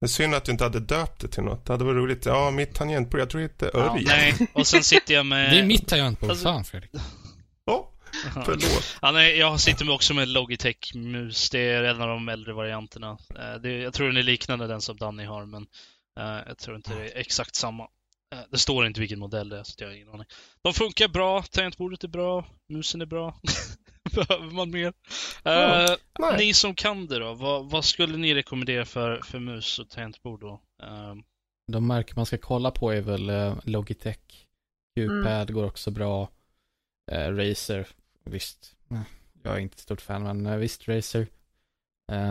Det 0.00 0.06
är 0.06 0.08
synd 0.08 0.34
att 0.34 0.44
du 0.44 0.52
inte 0.52 0.64
hade 0.64 0.80
döpt 0.80 1.20
det 1.20 1.28
till 1.28 1.42
något. 1.42 1.66
Det 1.66 1.72
hade 1.72 1.84
varit 1.84 1.96
roligt. 1.96 2.26
Ja, 2.26 2.50
mitt 2.50 2.74
tangentbord, 2.74 3.20
jag 3.20 3.30
tror 3.30 3.40
det 3.58 3.70
Ja, 3.74 3.80
Örjan. 3.80 4.04
nej, 4.06 4.34
och 4.52 4.66
sen 4.66 4.82
sitter 4.84 5.14
jag 5.14 5.26
med... 5.26 5.52
Det 5.52 5.58
är 5.58 5.64
mitt 5.66 5.88
tangentbord. 5.88 6.30
Alltså- 6.30 6.44
Fan 6.44 6.64
Fredrik. 6.64 6.90
Ja, 7.64 7.90
förlåt. 8.44 8.96
Ja, 9.02 9.10
nej, 9.12 9.38
jag 9.38 9.60
sitter 9.60 9.84
med 9.84 9.94
också 9.94 10.14
med 10.14 10.28
Logitech-mus. 10.28 11.50
Det 11.50 11.58
är 11.60 11.82
en 11.82 12.00
av 12.02 12.08
de 12.08 12.28
äldre 12.28 12.52
varianterna. 12.52 13.18
Eh, 13.38 13.54
Det, 13.62 13.78
jag 13.78 13.92
tror 13.94 14.06
den 14.06 14.16
är 14.16 14.22
liknande 14.22 14.66
den 14.66 14.80
som 14.80 14.96
Danny 14.96 15.24
har, 15.24 15.44
men 15.46 15.66
eh, 16.20 16.42
jag 16.46 16.58
tror 16.58 16.76
inte 16.76 16.94
det 16.94 17.08
är 17.10 17.18
exakt 17.20 17.54
samma. 17.54 17.82
Eh, 18.34 18.38
Det 18.50 18.58
står 18.58 18.86
inte 18.86 19.00
vilken 19.00 19.18
modell 19.18 19.48
det 19.48 19.58
är, 19.58 19.62
så 19.64 19.74
jag 19.78 19.86
har 19.88 19.94
ingen 19.94 20.08
aning. 20.08 20.26
De 20.62 20.74
funkar 20.74 21.08
bra, 21.08 21.42
tangentbordet 21.42 22.04
är 22.04 22.08
bra, 22.08 22.44
musen 22.68 23.00
är 23.00 23.06
bra. 23.06 23.40
Behöver 24.14 24.50
man 24.54 24.70
mer? 24.70 24.92
Eh, 25.44 25.96
Nej. 26.18 26.36
ni 26.38 26.54
som 26.54 26.74
kan 26.74 27.06
det 27.06 27.18
då, 27.18 27.34
vad, 27.34 27.70
vad 27.70 27.84
skulle 27.84 28.16
ni 28.16 28.34
rekommendera 28.34 28.84
för, 28.84 29.20
för 29.22 29.38
mus 29.38 29.78
och 29.78 29.88
tangentbord 29.90 30.40
då? 30.40 30.60
Eh, 30.82 31.14
De 31.72 31.86
märken 31.86 32.12
man 32.16 32.26
ska 32.26 32.38
kolla 32.38 32.70
på 32.70 32.90
är 32.90 33.00
väl 33.00 33.28
eh, 33.30 33.56
Logitech. 33.64 34.46
Qpad 35.00 35.52
går 35.52 35.64
också 35.64 35.90
bra. 35.90 36.28
Eh, 37.12 37.28
Razer, 37.36 37.88
visst. 38.24 38.76
Jag 39.42 39.54
är 39.54 39.58
inte 39.60 39.78
stort 39.80 40.00
fan, 40.00 40.22
men 40.42 40.60
visst 40.60 40.88
Razer. 40.88 41.26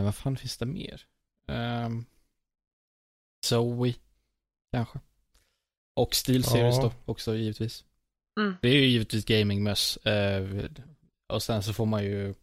Vad 0.03 0.15
fan 0.15 0.37
finns 0.37 0.57
det 0.57 0.65
mer? 0.65 1.01
Um, 1.47 2.05
Zoe, 3.45 3.93
kanske. 4.71 4.99
Och 5.95 6.15
SteelSeries 6.15 6.75
Ja. 6.75 6.81
då, 6.81 7.11
också 7.11 7.35
givetvis. 7.35 7.85
Mm. 8.39 8.55
Det 8.61 8.67
är 8.69 8.73
ju 8.73 8.85
givetvis 8.85 9.25
gamingmöss. 9.25 9.97
Och 11.33 11.43
sen 11.43 11.63
så 11.63 11.73
får 11.73 11.85
man 11.85 12.03
ju 12.03 12.33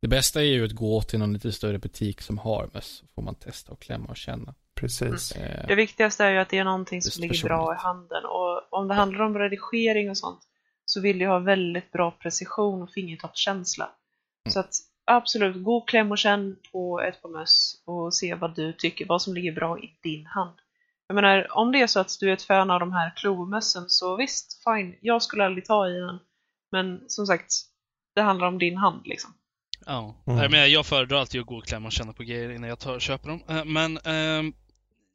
det 0.00 0.08
bästa 0.08 0.40
är 0.40 0.44
ju 0.44 0.64
att 0.64 0.72
gå 0.72 1.02
till 1.02 1.18
någon 1.18 1.32
lite 1.32 1.52
större 1.52 1.78
butik 1.78 2.20
som 2.20 2.38
har 2.38 2.70
möss. 2.74 2.86
Så 2.86 3.06
får 3.14 3.22
man 3.22 3.34
testa 3.34 3.72
och 3.72 3.80
klämma 3.80 4.06
och 4.06 4.16
känna. 4.16 4.54
Precis. 4.74 5.32
Eh, 5.32 5.66
Det 5.66 5.74
viktigaste 5.74 6.24
är 6.24 6.30
ju 6.30 6.38
att 6.38 6.48
det 6.48 6.58
är 6.58 6.64
någonting 6.64 7.02
som 7.02 7.22
ligger 7.22 7.42
bra 7.44 7.56
i 7.56 7.58
personligt. 7.58 7.82
handen. 7.82 8.24
Och 8.24 8.72
om 8.80 8.88
det 8.88 8.94
handlar 8.94 9.20
om 9.24 9.38
redigering 9.38 10.10
och 10.10 10.18
sånt 10.18 10.40
så 10.84 11.00
vill 11.00 11.18
du 11.18 11.26
ha 11.26 11.38
väldigt 11.38 11.92
bra 11.92 12.10
precision 12.10 12.82
och 12.82 12.92
fingertoppskänsla. 12.92 13.84
Mm. 13.84 14.52
Så 14.52 14.60
att 14.60 14.74
absolut, 15.04 15.64
gå 15.64 15.76
och 15.76 15.88
kläm 15.88 16.10
och 16.10 16.18
känn 16.18 16.56
på 16.72 17.00
ett 17.00 17.22
par 17.22 17.28
möss 17.28 17.82
och 17.84 18.14
se 18.14 18.34
vad 18.34 18.56
du 18.56 18.72
tycker, 18.72 19.06
vad 19.06 19.22
som 19.22 19.34
ligger 19.34 19.52
bra 19.52 19.78
i 19.78 19.98
din 20.02 20.26
hand. 20.26 20.56
Jag 21.06 21.14
menar, 21.14 21.56
om 21.56 21.72
det 21.72 21.80
är 21.80 21.86
så 21.86 22.00
att 22.00 22.16
du 22.20 22.28
är 22.28 22.32
ett 22.32 22.42
fan 22.42 22.70
av 22.70 22.80
de 22.80 22.92
här 22.92 23.12
klomössen 23.16 23.84
så 23.88 24.16
visst, 24.16 24.64
fine, 24.64 24.94
jag 25.00 25.22
skulle 25.22 25.44
aldrig 25.44 25.64
ta 25.64 25.88
i 25.88 25.92
den. 25.92 26.18
Men 26.72 27.04
som 27.08 27.26
sagt, 27.26 27.52
det 28.16 28.22
handlar 28.22 28.46
om 28.46 28.58
din 28.58 28.76
hand 28.76 29.06
liksom. 29.06 29.34
Ja, 29.86 30.22
Mm. 30.26 30.38
jag, 30.42 30.50
menar, 30.50 30.66
jag 30.66 30.86
föredrar 30.86 31.18
alltid 31.18 31.40
att 31.40 31.46
gå 31.46 31.56
och 31.56 31.66
klämma 31.66 31.86
och 31.86 31.92
känna 31.92 32.12
på 32.12 32.22
grejer 32.22 32.50
innan 32.50 32.68
jag 32.68 32.78
tar 32.78 32.98
köper 33.00 33.28
dem. 33.28 33.42
Eh, 33.48 33.64
Men 33.64 33.98
ehm, 34.04 34.54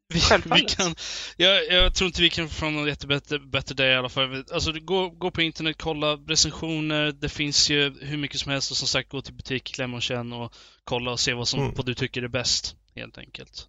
vi, 0.08 0.20
vi 0.54 0.60
kan, 0.60 0.94
jag, 1.36 1.66
jag 1.68 1.94
tror 1.94 2.06
inte 2.06 2.22
vi 2.22 2.30
kan 2.30 2.48
få 2.48 2.54
fram 2.54 2.74
något 2.74 2.88
jättebättre 2.88 3.38
bättre 3.38 3.74
där 3.74 3.90
i 3.90 3.96
alla 3.96 4.08
fall. 4.08 4.44
Alltså, 4.52 4.72
gå, 4.72 5.08
gå 5.08 5.30
på 5.30 5.42
internet, 5.42 5.76
kolla 5.78 6.16
recensioner. 6.16 7.12
Det 7.12 7.28
finns 7.28 7.70
ju 7.70 7.94
hur 8.00 8.16
mycket 8.16 8.40
som 8.40 8.52
helst 8.52 8.70
och 8.70 8.76
som 8.76 8.88
sagt, 8.88 9.08
gå 9.08 9.22
till 9.22 9.34
butik, 9.34 9.64
klämma 9.64 9.96
och 9.96 10.02
känna 10.02 10.36
och 10.36 10.54
kolla 10.84 11.10
och 11.10 11.20
se 11.20 11.34
vad, 11.34 11.48
som, 11.48 11.60
Mm. 11.60 11.74
vad 11.76 11.86
du 11.86 11.94
tycker 11.94 12.22
är 12.22 12.28
bäst, 12.28 12.76
helt 12.94 13.18
enkelt. 13.18 13.68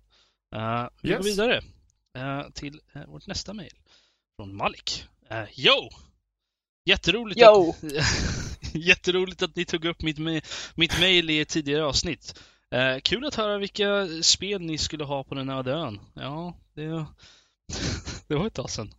Eh, 0.56 0.88
vi 1.02 1.10
går 1.10 1.18
Yes. 1.18 1.26
vidare 1.28 1.58
eh, 2.18 2.50
till 2.54 2.80
uh, 2.96 3.06
vårt 3.08 3.28
nästa 3.28 3.54
mejl. 3.54 3.74
Från 4.36 4.56
Malik. 4.56 5.06
Uh, 5.32 5.60
yo! 5.60 5.90
Jätteroligt 6.86 7.42
Yo! 7.42 7.70
att... 7.70 7.84
Jätteroligt 8.80 9.41
att 9.41 9.56
ni 9.56 9.66
tog 9.66 9.86
upp 9.86 10.02
mitt, 10.02 10.18
mitt 10.76 11.00
mail 11.00 11.30
i 11.30 11.40
ett 11.40 11.50
tidigare 11.50 11.86
avsnitt. 11.86 12.40
Eh, 12.72 13.00
kul 13.00 13.26
att 13.26 13.36
höra 13.36 13.58
vilka 13.58 14.08
spel 14.22 14.62
ni 14.62 14.78
skulle 14.78 15.04
ha 15.04 15.24
på 15.24 15.36
den 15.36 15.50
öde 15.50 15.72
ön. 15.72 16.00
Ja, 16.14 16.58
det, 16.74 16.84
det 18.28 18.36
var 18.36 18.48
ett 18.48 18.54
tag 18.54 18.70
sedan. 18.70 18.94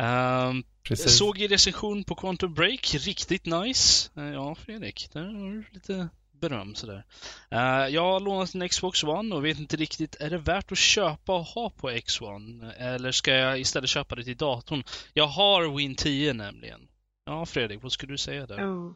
Eh, 0.00 0.52
Precis. 0.82 1.18
såg 1.18 1.40
er 1.40 1.48
recension 1.48 2.04
på 2.04 2.14
Quantum 2.14 2.54
Break, 2.54 2.94
riktigt 2.94 3.46
nice. 3.46 4.10
Eh, 4.16 4.24
ja, 4.24 4.54
Fredrik, 4.54 5.08
där 5.12 5.20
har 5.20 5.50
du 5.50 5.64
lite 5.72 6.08
beröm 6.32 6.74
sådär. 6.74 7.04
Eh, 7.50 7.94
jag 7.94 8.02
har 8.02 8.20
lånat 8.20 8.54
en 8.54 8.68
Xbox 8.68 9.04
One 9.04 9.34
och 9.34 9.44
vet 9.44 9.58
inte 9.58 9.76
riktigt, 9.76 10.14
är 10.20 10.30
det 10.30 10.38
värt 10.38 10.72
att 10.72 10.78
köpa 10.78 11.36
och 11.36 11.44
ha 11.44 11.70
på 11.70 11.90
X1? 11.90 12.72
Eller 12.78 13.12
ska 13.12 13.34
jag 13.34 13.60
istället 13.60 13.90
köpa 13.90 14.14
det 14.14 14.24
till 14.24 14.36
datorn? 14.36 14.84
Jag 15.14 15.26
har 15.26 15.76
Win 15.76 15.94
10 15.94 16.32
nämligen. 16.32 16.89
Ja, 17.24 17.46
Fredrik, 17.46 17.82
vad 17.82 17.92
skulle 17.92 18.12
du 18.12 18.18
säga 18.18 18.46
där? 18.46 18.64
Oh. 18.64 18.92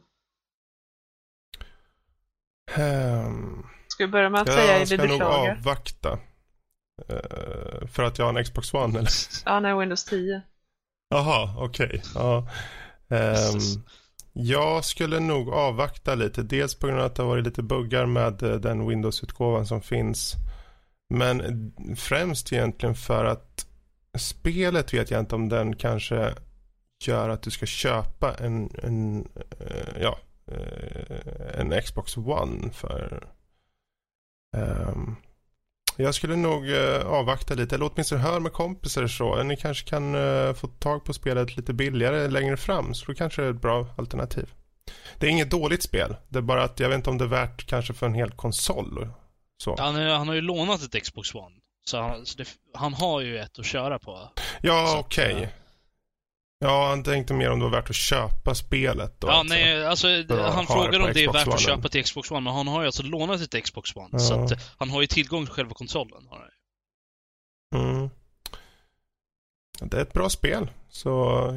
Ehm, 2.75 3.67
Ska 3.89 4.05
vi 4.07 4.13
börja 4.13 4.31
med 4.31 4.41
att 4.41 4.53
säga 4.53 4.73
jag 4.73 4.81
vi 4.81 4.87
ska 4.87 4.97
nog 4.97 5.09
beklagar? 5.09 5.51
avvakta. 5.57 6.19
Eh, 7.09 7.87
för 7.89 8.03
att 8.03 8.19
jag 8.19 8.27
har 8.27 8.39
en 8.39 8.45
Xbox 8.45 8.75
One 8.75 8.99
eller? 8.99 9.11
Ja, 9.45 9.61
nej, 9.61 9.79
Windows 9.79 10.05
10. 10.05 10.43
Jaha, 11.09 11.55
okej. 11.59 12.03
Ja. 12.15 12.49
Ehm, 13.09 13.59
jag 14.33 14.85
skulle 14.85 15.21
nog 15.21 15.49
avvakta 15.51 16.15
lite. 16.15 16.43
Dels 16.43 16.75
på 16.75 16.87
grund 16.87 17.01
av 17.01 17.07
att 17.07 17.15
det 17.15 17.23
har 17.23 17.29
varit 17.29 17.45
lite 17.45 17.63
buggar 17.63 18.07
med 18.07 18.43
eh, 18.43 18.55
den 18.55 18.89
Windows-utgåvan 18.89 19.67
som 19.67 19.83
finns. 19.83 20.35
Men 21.15 21.73
främst 21.97 22.53
egentligen 22.53 22.95
för 22.95 23.25
att 23.25 23.67
spelet 24.19 24.95
vet 24.95 25.11
jag 25.11 25.21
inte 25.21 25.35
om 25.35 25.49
den 25.49 25.77
kanske 25.77 26.35
gör 27.07 27.29
att 27.29 27.43
du 27.43 27.51
ska 27.51 27.67
köpa 27.67 28.35
en, 28.35 28.71
en 28.83 29.29
eh, 29.61 30.01
ja, 30.01 30.19
eh, 30.53 31.61
en 31.61 31.83
Xbox 31.83 32.17
One 32.17 32.71
för 32.73 33.29
ehm, 34.57 35.17
jag 35.97 36.15
skulle 36.15 36.37
nog 36.37 36.71
eh, 36.71 37.07
avvakta 37.07 37.55
lite, 37.55 37.75
eller 37.75 37.91
åtminstone 37.93 38.21
höra 38.21 38.41
med 38.41 38.53
kompisar 38.53 39.07
så. 39.07 39.43
Ni 39.43 39.57
kanske 39.57 39.89
kan 39.89 40.15
få 40.55 40.67
tag 40.67 41.05
på 41.05 41.13
spelet 41.13 41.57
lite 41.57 41.73
billigare 41.73 42.29
längre 42.29 42.57
fram, 42.57 42.95
så 42.95 43.07
då 43.07 43.15
kanske 43.15 43.43
det 43.43 43.49
är 43.49 43.53
ett 43.53 43.61
bra 43.61 43.87
alternativ. 43.97 44.53
Det 45.19 45.27
är 45.27 45.31
inget 45.31 45.51
dåligt 45.51 45.83
spel, 45.83 46.17
det 46.29 46.39
är 46.39 46.43
bara 46.43 46.65
att 46.65 46.81
jag 46.81 46.89
vet 46.89 46.97
inte 46.97 47.11
om 47.11 47.19
det 47.19 47.25
är 47.25 47.29
värt 47.29 47.67
kanske 47.67 47.95
för 47.95 48.07
en 48.07 48.15
hel 48.15 48.31
konsol. 48.31 49.09
Så. 49.63 49.77
Han, 49.79 49.97
är, 49.97 50.09
han 50.09 50.29
har 50.29 50.35
ju 50.35 50.41
lånat 50.41 50.83
ett 50.83 51.03
Xbox 51.03 51.35
One. 51.35 51.57
Så, 51.85 52.01
han, 52.01 52.27
så 52.27 52.39
det, 52.39 52.49
han 52.75 52.95
har 52.95 53.21
ju 53.21 53.39
ett 53.39 53.59
att 53.59 53.67
köra 53.67 53.99
på. 53.99 54.29
Ja, 54.63 54.97
okej. 54.99 55.43
eh, 55.43 55.49
Ja, 56.65 56.89
han 56.89 57.03
tänkte 57.03 57.35
mer 57.35 57.51
om 57.51 57.59
det 57.59 57.65
var 57.65 57.73
värt 57.73 57.91
att 57.91 57.97
köpa 57.97 58.55
spelet 58.55 59.21
då. 59.21 59.29
ja, 59.29 59.33
alltså. 59.33 59.55
nej, 59.55 59.87
alltså 59.87 60.09
han 60.29 60.67
ha 60.67 60.75
frågar 60.75 61.01
om 61.01 61.11
det 61.15 61.25
är 61.25 61.33
värt 61.33 61.49
att 61.49 61.61
köpa 61.61 61.89
till 61.89 62.05
Xbox 62.05 62.31
One, 62.31 62.41
men 62.41 62.55
han 62.55 62.69
har 62.69 62.81
ju 62.81 62.87
alltså 62.87 63.03
lånat 63.03 63.41
ett 63.41 63.65
Xbox 63.65 63.97
One. 63.97 64.09
Ja. 64.13 64.19
Så 64.19 64.35
att 64.35 64.51
eh, 64.51 64.59
han 64.77 64.91
har 64.91 65.01
ju 65.01 65.07
tillgång 65.07 65.45
till 65.45 65.55
själva 65.55 65.75
konsolen. 65.75 66.27
Har. 66.31 66.51
Mm. 67.75 68.11
Det 69.81 69.97
är 69.97 70.03
ett 70.03 70.13
bra 70.13 70.29
spel. 70.29 70.71
Så 70.89 71.09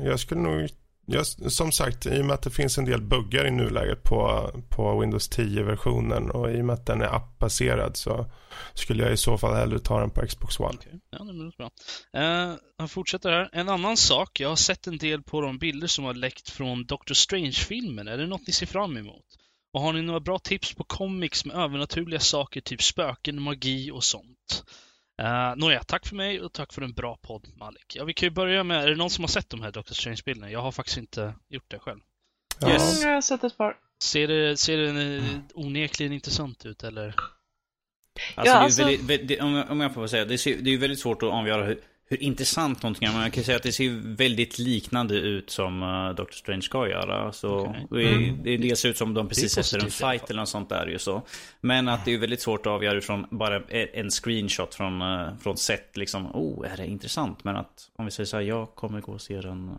jag 0.05 0.19
skulle 0.19 0.41
nog... 0.41 0.69
Jag, 1.09 1.25
som 1.25 1.71
sagt, 1.71 2.05
i 2.05 2.21
och 2.21 2.25
med 2.25 2.33
att 2.33 2.41
det 2.41 2.49
finns 2.51 2.77
en 2.77 2.85
del 2.85 3.01
buggar 3.01 3.47
i 3.47 3.51
nuläget 3.51 4.03
på, 4.03 4.51
på 4.69 4.99
Windows 4.99 5.29
10-versionen 5.31 6.31
och 6.31 6.51
i 6.51 6.61
och 6.61 6.65
med 6.65 6.73
att 6.73 6.85
den 6.85 7.01
är 7.01 7.15
appbaserad 7.15 7.97
så 7.97 8.25
skulle 8.73 9.03
jag 9.03 9.13
i 9.13 9.17
så 9.17 9.37
fall 9.37 9.55
hellre 9.55 9.79
ta 9.79 9.99
den 9.99 10.09
på 10.09 10.27
Xbox 10.27 10.59
One. 10.59 10.73
Okej, 10.73 10.99
ja, 11.09 11.23
det 11.23 11.33
låter 11.33 11.57
bra. 11.57 11.71
Eh, 12.21 12.55
han 12.77 12.89
fortsätter 12.89 13.31
här. 13.31 13.49
En 13.53 13.69
annan 13.69 13.97
sak, 13.97 14.39
jag 14.39 14.49
har 14.49 14.55
sett 14.55 14.87
en 14.87 14.97
del 14.97 15.23
på 15.23 15.41
de 15.41 15.57
bilder 15.57 15.87
som 15.87 16.05
har 16.05 16.13
läckt 16.13 16.49
från 16.49 16.85
Doctor 16.85 17.15
Strange-filmen. 17.15 18.07
Är 18.07 18.17
det 18.17 18.27
något 18.27 18.47
ni 18.47 18.53
ser 18.53 18.65
fram 18.65 18.97
emot? 18.97 19.25
Och 19.73 19.81
har 19.81 19.93
ni 19.93 20.01
några 20.01 20.19
bra 20.19 20.39
tips 20.39 20.75
på 20.75 20.83
comics 20.83 21.45
med 21.45 21.55
övernaturliga 21.55 22.19
saker, 22.19 22.61
typ 22.61 22.83
spöken, 22.83 23.41
magi 23.41 23.91
och 23.91 24.03
sånt? 24.03 24.63
Uh, 25.21 25.53
Nåja, 25.55 25.83
tack 25.83 26.05
för 26.07 26.15
mig 26.15 26.41
och 26.41 26.53
tack 26.53 26.73
för 26.73 26.81
en 26.81 26.93
bra 26.93 27.17
podd, 27.21 27.47
Malik. 27.55 27.95
Ja, 27.95 28.03
vi 28.03 28.13
kan 28.13 28.27
ju 28.27 28.31
börja 28.31 28.63
med, 28.63 28.83
är 28.83 28.87
det 28.89 28.95
någon 28.95 29.09
som 29.09 29.23
har 29.23 29.29
sett 29.29 29.49
de 29.49 29.61
här 29.61 29.71
Doctor 29.71 29.95
Strange-bilderna? 29.95 30.51
Jag 30.51 30.61
har 30.61 30.71
faktiskt 30.71 30.97
inte 30.97 31.33
gjort 31.49 31.65
det 31.67 31.79
själv. 31.79 31.99
Ja. 32.59 32.69
Yes. 32.69 33.03
Jag 33.03 33.13
har 33.13 33.21
sett 33.21 33.43
ett 33.43 33.57
par. 33.57 33.75
Ser 34.03 34.27
det, 34.27 34.57
ser 34.57 34.77
det 34.77 35.21
onekligen 35.53 36.13
intressant 36.13 36.65
ut, 36.65 36.83
eller? 36.83 37.07
Alltså, 37.07 37.23
Ja, 38.35 38.43
det 38.43 38.49
är 38.49 38.55
alltså- 38.55 38.83
väldigt, 38.83 39.01
vä- 39.01 39.25
det, 39.27 39.41
om, 39.41 39.53
jag, 39.53 39.71
om 39.71 39.79
jag 39.81 39.93
får 39.93 40.07
säga, 40.07 40.25
det, 40.25 40.37
ser, 40.37 40.57
det 40.57 40.69
är 40.69 40.71
ju 40.71 40.77
väldigt 40.77 40.99
svårt 40.99 41.23
att 41.23 41.29
avgöra 41.29 41.65
hur, 41.65 41.81
hur 42.09 42.23
intressant 42.23 42.83
någonting 42.83 43.07
är. 43.07 43.21
Jag 43.23 43.33
kan 43.33 43.43
säga 43.43 43.57
att 43.57 43.63
det 43.63 43.71
ser 43.71 44.15
väldigt 44.17 44.59
liknande 44.59 45.15
ut 45.15 45.49
som 45.49 45.83
uh, 45.83 46.15
Doctor 46.15 46.33
Strange 46.35 46.61
ska 46.61 46.87
göra. 46.87 47.31
Så 47.31 47.65
är- 47.91 47.97
Mm. 48.17 48.43
det, 48.43 48.57
det 48.57 48.75
ser 48.75 48.89
ut 48.89 48.97
som 48.97 49.13
de 49.13 49.27
precis 49.27 49.57
efter 49.57 49.83
en 49.83 49.91
fight 49.91 50.29
eller 50.29 50.39
något 50.41 50.49
sånt 50.49 50.69
där 50.69 50.87
ju 50.87 50.99
så. 50.99 51.21
Men 51.61 51.87
att 51.87 52.05
det 52.05 52.13
är 52.13 52.17
väldigt 52.17 52.41
svårt 52.41 52.59
att 52.65 52.71
avgöra 52.71 53.01
från 53.01 53.25
bara 53.31 53.61
en 53.93 54.09
screenshot 54.11 54.75
från, 54.75 55.01
uh, 55.01 55.29
från 55.41 55.57
set 55.57 55.97
liksom. 55.97 56.27
Oh, 56.35 56.71
är 56.71 56.77
det 56.77 56.87
intressant? 56.87 57.43
Men 57.43 57.55
att 57.55 57.89
om 57.97 58.05
vi 58.05 58.11
säger 58.11 58.27
så 58.27 58.37
här, 58.37 58.43
jag 58.43 58.75
kommer 58.75 59.01
gå 59.01 59.11
och 59.11 59.21
se 59.21 59.41
den. 59.41 59.69
uh, 59.69 59.75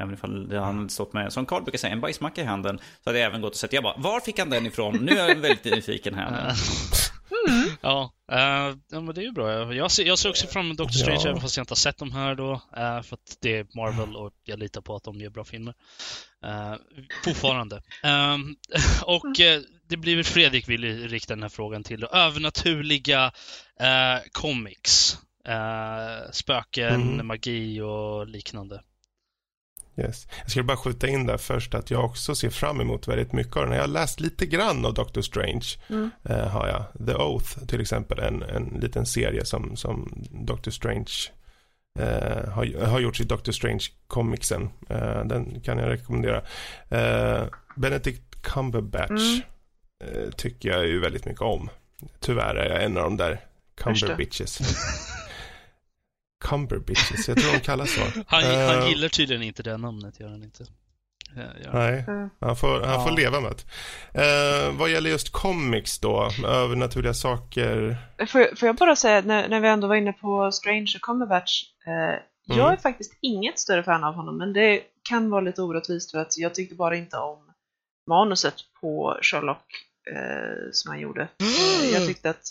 Även 0.00 0.14
ifall 0.14 0.48
det 0.48 0.60
han 0.60 0.90
stått 0.90 1.12
med, 1.12 1.32
som 1.32 1.46
Carl 1.46 1.62
brukar 1.62 1.78
säga, 1.78 1.92
en 1.92 2.00
bajsmacka 2.00 2.42
i 2.42 2.44
handen. 2.44 2.78
Så 2.78 3.10
hade 3.10 3.18
jag 3.18 3.26
även 3.26 3.40
gått 3.40 3.50
och 3.52 3.56
sett. 3.56 3.72
Jag 3.72 3.82
bara, 3.82 3.96
var 3.96 4.20
fick 4.20 4.38
han 4.38 4.50
den 4.50 4.66
ifrån? 4.66 4.96
Nu 4.96 5.12
är 5.12 5.28
jag 5.28 5.34
väldigt 5.36 5.64
nyfiken 5.64 6.14
här. 6.14 6.52
nu. 7.48 7.76
Ja, 7.80 8.12
eh, 8.32 8.76
ja, 8.90 9.00
men 9.00 9.14
det 9.14 9.20
är 9.20 9.24
ju 9.24 9.32
bra. 9.32 9.74
Jag 9.74 9.90
ser, 9.90 10.04
jag 10.04 10.18
ser 10.18 10.28
också 10.30 10.46
fram 10.46 10.64
emot 10.66 10.78
Doctor 10.78 10.98
Strange, 10.98 11.20
Ja. 11.24 11.28
även 11.30 11.40
fast 11.40 11.56
jag 11.56 11.62
inte 11.62 11.72
har 11.72 11.76
sett 11.76 11.98
de 11.98 12.12
här 12.12 12.34
då. 12.34 12.52
eh, 12.52 13.02
för 13.02 13.14
att 13.14 13.36
det 13.40 13.56
är 13.58 13.66
Marvel 13.76 14.16
och 14.16 14.32
jag 14.44 14.58
litar 14.58 14.80
på 14.80 14.96
att 14.96 15.04
de 15.04 15.20
gör 15.20 15.30
bra 15.30 15.44
filmer. 15.44 15.74
Uh, 16.46 16.74
fortfarande. 17.24 17.82
Ehm, 18.02 18.56
och 19.06 19.40
eh, 19.40 19.60
det 19.88 19.96
blir 19.96 20.16
väl 20.16 20.24
Fredrik 20.24 20.68
vill 20.68 21.08
rikta 21.08 21.34
den 21.34 21.42
här 21.42 21.48
frågan 21.50 21.84
till. 21.84 22.04
Övernaturliga 22.04 23.32
eh, 23.80 24.18
comics. 24.32 25.18
Spöken, 26.32 26.94
Mm. 27.12 27.26
magi 27.26 27.80
och 27.80 28.26
liknande. 28.26 28.82
Yes. 29.96 30.26
Jag 30.42 30.50
skulle 30.50 30.64
bara 30.64 30.76
skjuta 30.76 31.06
in 31.06 31.26
där 31.26 31.36
först 31.38 31.74
att 31.74 31.90
jag 31.90 32.04
också 32.04 32.34
ser 32.34 32.50
fram 32.50 32.80
emot 32.80 33.08
väldigt 33.08 33.32
mycket 33.32 33.56
av 33.56 33.62
den. 33.62 33.72
Jag 33.72 33.82
har 33.82 33.88
läst 33.88 34.20
lite 34.20 34.46
grann 34.46 34.84
av 34.84 34.94
Doctor 34.94 35.22
Strange. 35.22 35.66
Mm. 35.88 36.10
Eh, 36.24 36.46
har 36.48 36.68
jag. 36.68 37.06
The 37.06 37.14
Oath 37.14 37.66
till 37.66 37.80
exempel, 37.80 38.18
en, 38.18 38.42
en 38.42 38.78
liten 38.82 39.06
serie 39.06 39.44
som, 39.44 39.76
som 39.76 40.24
Doctor 40.30 40.70
Strange 40.70 41.12
eh, 41.98 42.48
har, 42.50 42.86
har 42.86 43.00
gjort 43.00 43.20
i 43.20 43.24
Doctor 43.24 43.52
Strange-comicsen. 43.52 44.68
Eh, 44.88 45.24
den 45.24 45.60
kan 45.60 45.78
jag 45.78 45.88
rekommendera. 45.88 46.42
Eh, 46.88 47.44
Benedict 47.76 48.42
Cumberbatch 48.42 49.42
Mm. 50.04 50.24
eh, 50.24 50.30
tycker 50.30 50.68
jag 50.68 50.86
ju 50.86 51.00
väldigt 51.00 51.24
mycket 51.24 51.42
om. 51.42 51.70
Tyvärr 52.20 52.54
är 52.54 52.70
jag 52.70 52.84
en 52.84 52.96
av 52.96 53.02
de 53.04 53.16
där. 53.16 53.40
Cumberbitches. 53.76 54.58
Cumberbitches, 56.42 57.28
jag 57.28 57.36
tror 57.38 57.52
de 57.52 57.58
kallas 57.60 57.94
så. 57.94 58.00
Han, 58.26 58.42
Eh, 58.44 58.66
han 58.68 58.88
gillar 58.88 59.08
tydligen 59.08 59.42
inte 59.42 59.62
det 59.62 59.76
namnet, 59.76 60.20
gör 60.20 60.28
han 60.28 60.42
inte. 60.42 60.64
Gör 61.36 61.70
han. 61.72 61.80
Nej, 61.80 62.04
Mm. 62.08 62.30
han 62.40 62.56
får, 62.56 62.80
han 62.80 62.90
Ja. 63.00 63.04
får 63.08 63.16
leva 63.16 63.40
med 63.40 63.52
det. 64.12 64.66
Eh, 64.66 64.72
vad 64.78 64.90
gäller 64.90 65.10
just 65.10 65.32
comics 65.32 65.98
då, 65.98 66.30
övernaturliga 66.46 67.14
saker. 67.14 67.96
Får, 68.28 68.40
jag- 68.40 68.58
får 68.58 68.66
jag 68.66 68.76
bara 68.76 68.96
säga, 68.96 69.20
när, 69.20 69.48
när 69.48 69.60
vi 69.60 69.68
ändå 69.68 69.88
var 69.88 69.94
inne 69.96 70.12
på 70.12 70.52
Strange 70.52 70.92
och 70.96 71.02
Cumberbatch, 71.02 71.62
eh, 71.86 72.18
jag 72.46 72.58
Mm. 72.58 72.72
är 72.72 72.76
faktiskt 72.76 73.18
inget 73.22 73.58
större 73.58 73.82
fan 73.82 74.04
av 74.04 74.14
honom, 74.14 74.38
men 74.38 74.52
det 74.52 74.82
kan 75.08 75.30
vara 75.30 75.40
lite 75.40 75.62
orättvist 75.62 76.10
för 76.10 76.18
att 76.18 76.38
jag 76.38 76.54
tyckte 76.54 76.74
bara 76.74 76.96
inte 76.96 77.16
om 77.16 77.38
manuset 78.08 78.54
på 78.80 79.18
Sherlock 79.22 79.64
eh, 80.10 80.70
som 80.72 80.90
han 80.90 81.00
gjorde. 81.00 81.22
Eh, 81.22 81.90
jag 81.92 82.06
tyckte 82.06 82.30
att, 82.30 82.42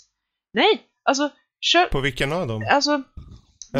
nej, 0.54 0.82
alltså, 1.04 1.30
Sher- 1.74 1.88
På 1.90 2.00
vilken 2.00 2.32
av 2.32 2.46
dem? 2.46 2.66
alltså 2.70 3.02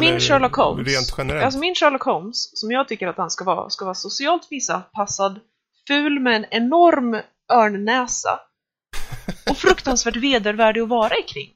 min 0.01 0.21
Sherlock 0.21 0.57
Holmes, 0.57 0.89
Rent 0.89 1.15
generellt? 1.19 1.45
alltså 1.45 1.61
min 1.61 1.75
Sherlock 1.75 2.03
Holmes, 2.03 2.59
som 2.61 2.71
jag 2.71 2.89
tycker 2.89 3.07
att 3.07 3.17
han 3.17 3.31
ska 3.31 3.45
vara, 3.45 3.71
ska 3.71 3.85
vara 3.85 3.95
socialt 3.95 4.51
missanpassad, 4.51 5.41
ful 5.89 6.21
med 6.21 6.37
en 6.37 6.47
enorm 6.51 7.21
örnnäsa 7.53 8.41
och 9.51 9.57
fruktansvärt 9.57 10.17
vedervärdig 10.17 10.81
att 10.81 10.89
vara 10.89 11.15
kring. 11.27 11.51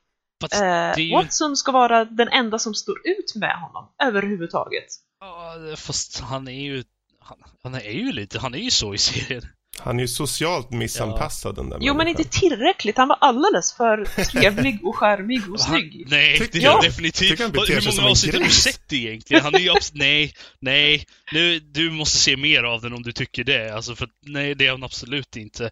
Eh, 0.52 0.98
ju 0.98 1.12
Watson 1.12 1.56
ska 1.56 1.72
vara 1.72 2.04
den 2.04 2.28
enda 2.28 2.58
som 2.58 2.74
står 2.74 2.98
ut 3.04 3.34
med 3.34 3.60
honom 3.60 3.88
överhuvudtaget. 4.02 4.86
Ja, 5.20 5.54
fast 5.76 6.20
han 6.20 6.48
är 6.48 6.62
ju... 6.62 6.84
Han, 7.20 7.38
han 7.62 7.74
är 7.74 7.90
ju 7.90 8.12
lite... 8.12 8.38
Han 8.38 8.54
är 8.54 8.58
ju 8.58 8.70
så 8.70 8.94
i 8.94 8.98
serien. 8.98 9.42
Han 9.78 9.96
är 9.96 10.00
ju 10.00 10.08
socialt 10.08 10.70
missanpassad 10.70 11.54
den 11.54 11.68
där 11.70 11.78
Jo, 11.80 11.94
men 11.94 12.08
inte 12.08 12.24
tillräckligt. 12.24 12.96
Han 12.96 13.08
var 13.08 13.16
alldeles 13.20 13.72
för 13.76 14.04
trevlig 14.24 14.78
och 14.84 14.96
charmig 14.96 15.38
och 15.40 15.46
Han, 15.46 15.58
snygg. 15.58 16.04
nej, 16.10 16.48
det 16.52 16.64
är 16.64 16.70
han 16.70 16.80
definitivt. 16.82 17.40
Hur 17.40 17.96
många 18.00 18.10
avsnitt 18.10 18.34
har 18.34 18.44
du 18.44 18.50
sett 18.50 18.92
egentligen? 18.92 19.42
Han 19.44 19.54
är 19.54 19.58
ju 19.58 19.70
abs- 19.70 19.90
Nej, 19.94 20.32
nej. 20.60 21.04
Nu, 21.32 21.58
du 21.60 21.90
måste 21.90 22.18
se 22.18 22.36
mer 22.36 22.62
av 22.62 22.80
den 22.80 22.92
om 22.92 23.02
du 23.02 23.12
tycker 23.12 23.44
det. 23.44 23.74
Alltså, 23.74 23.96
för 23.96 24.08
nej, 24.26 24.54
det 24.54 24.66
är 24.66 24.70
han 24.70 24.84
absolut 24.84 25.36
inte. 25.36 25.70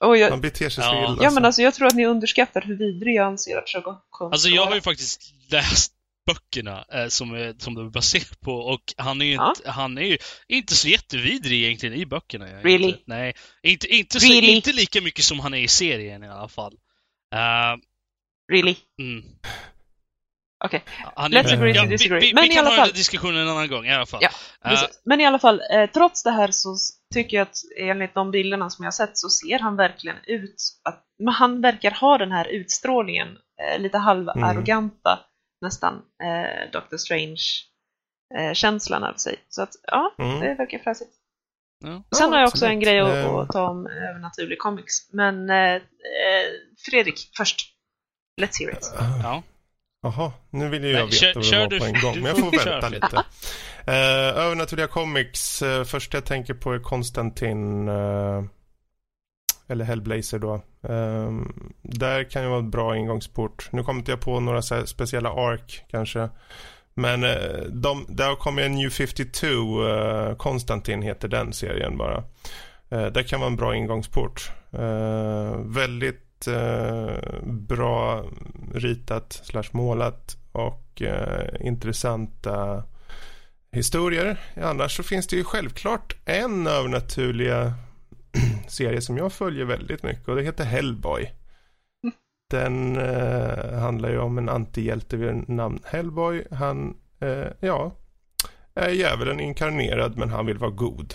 Jag, 0.00 0.30
Han 0.30 0.40
beter 0.40 0.68
sig 0.68 0.84
så 0.84 0.90
Ja. 0.90 1.12
illa. 1.14 1.22
ja, 1.24 1.30
men 1.30 1.44
alltså, 1.44 1.62
jag 1.62 1.74
tror 1.74 1.86
att 1.88 1.94
ni 1.94 2.06
underskattar 2.06 2.60
hur 2.60 2.76
vidrig 2.78 3.14
jag 3.14 3.26
anser 3.26 3.56
att 3.56 3.68
Sherlock 3.68 4.04
Holmes 4.18 4.32
Alltså, 4.32 4.48
jag 4.48 4.66
har 4.66 4.74
ju 4.74 4.80
faktiskt 4.80 5.20
läst 5.50 5.92
böckerna 6.26 6.84
eh, 6.92 7.08
som, 7.08 7.34
är, 7.34 7.54
som 7.58 7.74
de 7.74 7.86
är 7.86 7.90
baserat 7.90 8.40
på 8.40 8.52
och 8.52 8.80
han 8.96 9.20
är 9.20 9.24
ju 9.26 9.32
Ja. 9.34 9.48
inte, 9.56 9.70
han 9.70 9.98
är 9.98 10.02
ju 10.02 10.18
inte 10.48 10.74
så 10.74 10.88
jättevidrig 10.88 11.62
egentligen 11.64 11.94
i 11.94 12.06
böckerna. 12.06 12.46
Really? 12.46 12.88
Inte, 12.88 13.00
nej, 13.06 13.34
inte, 13.62 13.86
inte, 13.86 14.20
så, 14.20 14.26
Really? 14.32 14.46
inte 14.54 14.72
lika 14.72 15.00
mycket 15.00 15.24
som 15.24 15.40
han 15.40 15.54
är 15.54 15.58
i 15.62 15.68
serien 15.68 16.24
i 16.24 16.28
alla 16.28 16.48
fall. 16.48 16.72
Eh, 17.34 17.76
Really? 18.52 18.76
mm. 19.00 19.24
Okej. 20.64 20.82
Han 21.16 21.32
Let's 21.32 21.52
agree 21.54 21.74
to 21.74 21.82
vi, 21.82 21.88
disagree. 21.88 22.20
Vi, 22.20 22.26
vi, 22.26 22.34
Men 22.34 22.42
vi 22.44 22.50
i 22.50 22.54
kan 22.54 22.66
alla 22.66 22.76
ha 22.76 22.84
fall- 22.84 22.92
diskussionen 22.94 23.36
en 23.42 23.48
annan 23.48 23.68
gång 23.68 23.86
i 23.86 23.92
alla 23.94 24.06
fall. 24.06 24.20
Ja, 24.22 24.30
Eh. 24.70 24.80
Men 25.04 25.20
i 25.20 25.26
alla 25.26 25.38
fall, 25.38 25.60
eh, 25.72 25.90
trots 25.90 26.22
det 26.22 26.30
här 26.30 26.50
så 26.50 26.76
tycker 27.14 27.36
jag 27.36 27.42
att 27.42 27.56
enligt 27.80 28.14
de 28.14 28.30
bilderna 28.30 28.70
som 28.70 28.82
jag 28.82 28.86
har 28.86 28.92
sett 29.06 29.18
så 29.18 29.28
ser 29.28 29.58
han 29.58 29.76
verkligen 29.76 30.16
ut 30.26 30.54
att 30.84 31.02
men 31.18 31.34
han 31.34 31.60
verkar 31.60 31.90
ha 31.90 32.18
den 32.18 32.32
här 32.32 32.48
utstrålningen, 32.48 33.28
eh, 33.28 33.80
lite 33.82 33.98
halvarroganta 33.98 35.18
nästan, 35.66 35.94
eh, 35.94 36.70
Doctor 36.72 36.96
Strange-känslan 36.96 39.04
av 39.04 39.14
sig. 39.14 39.36
Så 39.48 39.62
att 39.62 39.70
ja, 39.82 40.14
Mm. 40.18 40.40
det 40.40 40.54
verkar 40.54 40.78
fräsigt. 40.78 41.10
ja. 41.84 42.02
Sen 42.16 42.32
har 42.32 42.38
jag 42.38 42.48
också 42.48 42.66
en 42.66 42.80
grej 42.80 43.00
att, 43.00 43.08
Eh. 43.14 43.34
att 43.34 43.48
ta 43.50 43.68
om 43.70 43.86
övernaturlig 43.86 44.58
comics. 44.58 45.12
Men 45.12 45.50
eh, 45.50 45.74
eh, 45.74 45.80
Fredrik, 46.90 47.30
först. 47.36 47.72
Let's 48.40 48.58
hear 48.60 48.72
it. 48.72 48.92
Ja. 49.22 49.42
Jaha, 50.02 50.32
nu 50.50 50.68
vill 50.68 50.84
ju 50.84 50.92
Nej, 50.92 51.00
jag 51.00 51.06
veta 51.06 51.16
kör- 51.16 51.34
vad 51.34 51.44
kör 51.44 51.56
det 51.56 51.62
var 51.62 51.68
du- 51.70 51.78
på 51.78 51.84
en 51.84 52.00
gång. 52.02 52.14
Men 52.14 52.24
jag 52.24 52.38
får 52.38 52.64
vänta 52.70 52.88
lite. 52.88 53.16
Uh, 53.88 53.94
övernaturliga 54.44 54.86
comics. 54.86 55.62
Uh, 55.62 55.84
första 55.84 56.16
jag 56.16 56.24
tänker 56.24 56.54
på 56.54 56.72
är 56.72 56.78
Konstantin. 56.78 57.88
eh, 57.88 58.44
eller 59.68 59.84
Hellblazer 59.84 60.38
då. 60.38 60.62
Um, 60.80 61.72
där 61.82 62.24
kan 62.30 62.42
ju 62.42 62.48
vara 62.48 62.58
en 62.58 62.70
bra 62.70 62.96
ingångsport. 62.96 63.68
Nu 63.72 63.82
kommer 63.82 63.98
inte 64.00 64.12
jag 64.12 64.20
på 64.20 64.40
några 64.40 64.62
så 64.62 64.74
här 64.74 64.84
speciella 64.84 65.30
ark 65.30 65.84
kanske. 65.90 66.28
Men 66.94 67.24
uh, 67.24 67.62
de, 67.68 68.06
där 68.08 68.34
kommer 68.34 68.62
en 68.62 68.72
New 68.72 68.90
52. 68.90 69.46
Uh, 69.46 69.90
eh, 69.90 70.36
Konstantin 70.36 71.02
heter 71.02 71.28
den 71.28 71.52
serien 71.52 71.98
bara. 71.98 72.16
Uh, 72.92 73.06
där 73.06 73.22
kan 73.22 73.40
vara 73.40 73.50
en 73.50 73.56
bra 73.56 73.76
ingångsport. 73.76 74.50
Uh, 74.74 75.60
väldigt 75.64 76.48
uh, 76.48 77.44
bra 77.44 78.24
ritat 78.74 79.40
slash 79.44 79.68
målat 79.72 80.36
och 80.52 81.02
uh, 81.02 81.66
intressanta 81.66 82.84
historier. 83.72 84.40
Annars 84.56 84.96
så 84.96 85.02
finns 85.02 85.26
det 85.26 85.36
ju 85.36 85.44
självklart 85.44 86.16
en 86.24 86.66
övernaturliga 86.66 87.74
serie 88.68 89.00
som 89.00 89.16
jag 89.16 89.32
följer 89.32 89.64
väldigt 89.64 90.02
mycket 90.02 90.28
och 90.28 90.36
det 90.36 90.42
heter 90.42 90.64
Hellboy. 90.64 91.32
Den 92.50 92.96
eh, 92.96 93.78
handlar 93.78 94.10
ju 94.10 94.18
om 94.18 94.38
en 94.38 94.48
antihjälte 94.48 95.16
vid 95.16 95.48
namn 95.48 95.78
Hellboy. 95.84 96.44
Han, 96.50 96.96
eh, 97.20 97.46
ja, 97.60 97.92
är 98.74 98.88
djävulen 98.90 99.40
inkarnerad 99.40 100.18
men 100.18 100.30
han 100.30 100.46
vill 100.46 100.58
vara 100.58 100.70
god. 100.70 101.14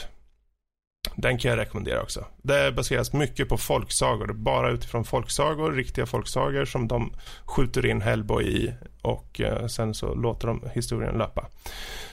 Den 1.16 1.38
kan 1.38 1.52
jag 1.52 1.58
rekommendera 1.60 2.02
också. 2.02 2.26
Det 2.42 2.72
baseras 2.72 3.14
mycket 3.14 3.50
på 3.50 3.58
folksagor. 3.58 4.34
Bara 4.34 4.72
utifrån 4.72 5.04
folksagor, 5.06 5.72
riktiga 5.72 6.06
folksagor 6.06 6.66
som 6.66 6.88
de 6.88 7.14
skjuter 7.46 7.86
in 7.86 8.02
Hellboy 8.02 8.44
i 8.44 8.74
och 9.02 9.42
eh, 9.42 9.68
sen 9.68 9.94
så 9.94 10.14
låter 10.16 10.48
de 10.48 10.64
historien 10.74 11.18
löpa. 11.18 11.48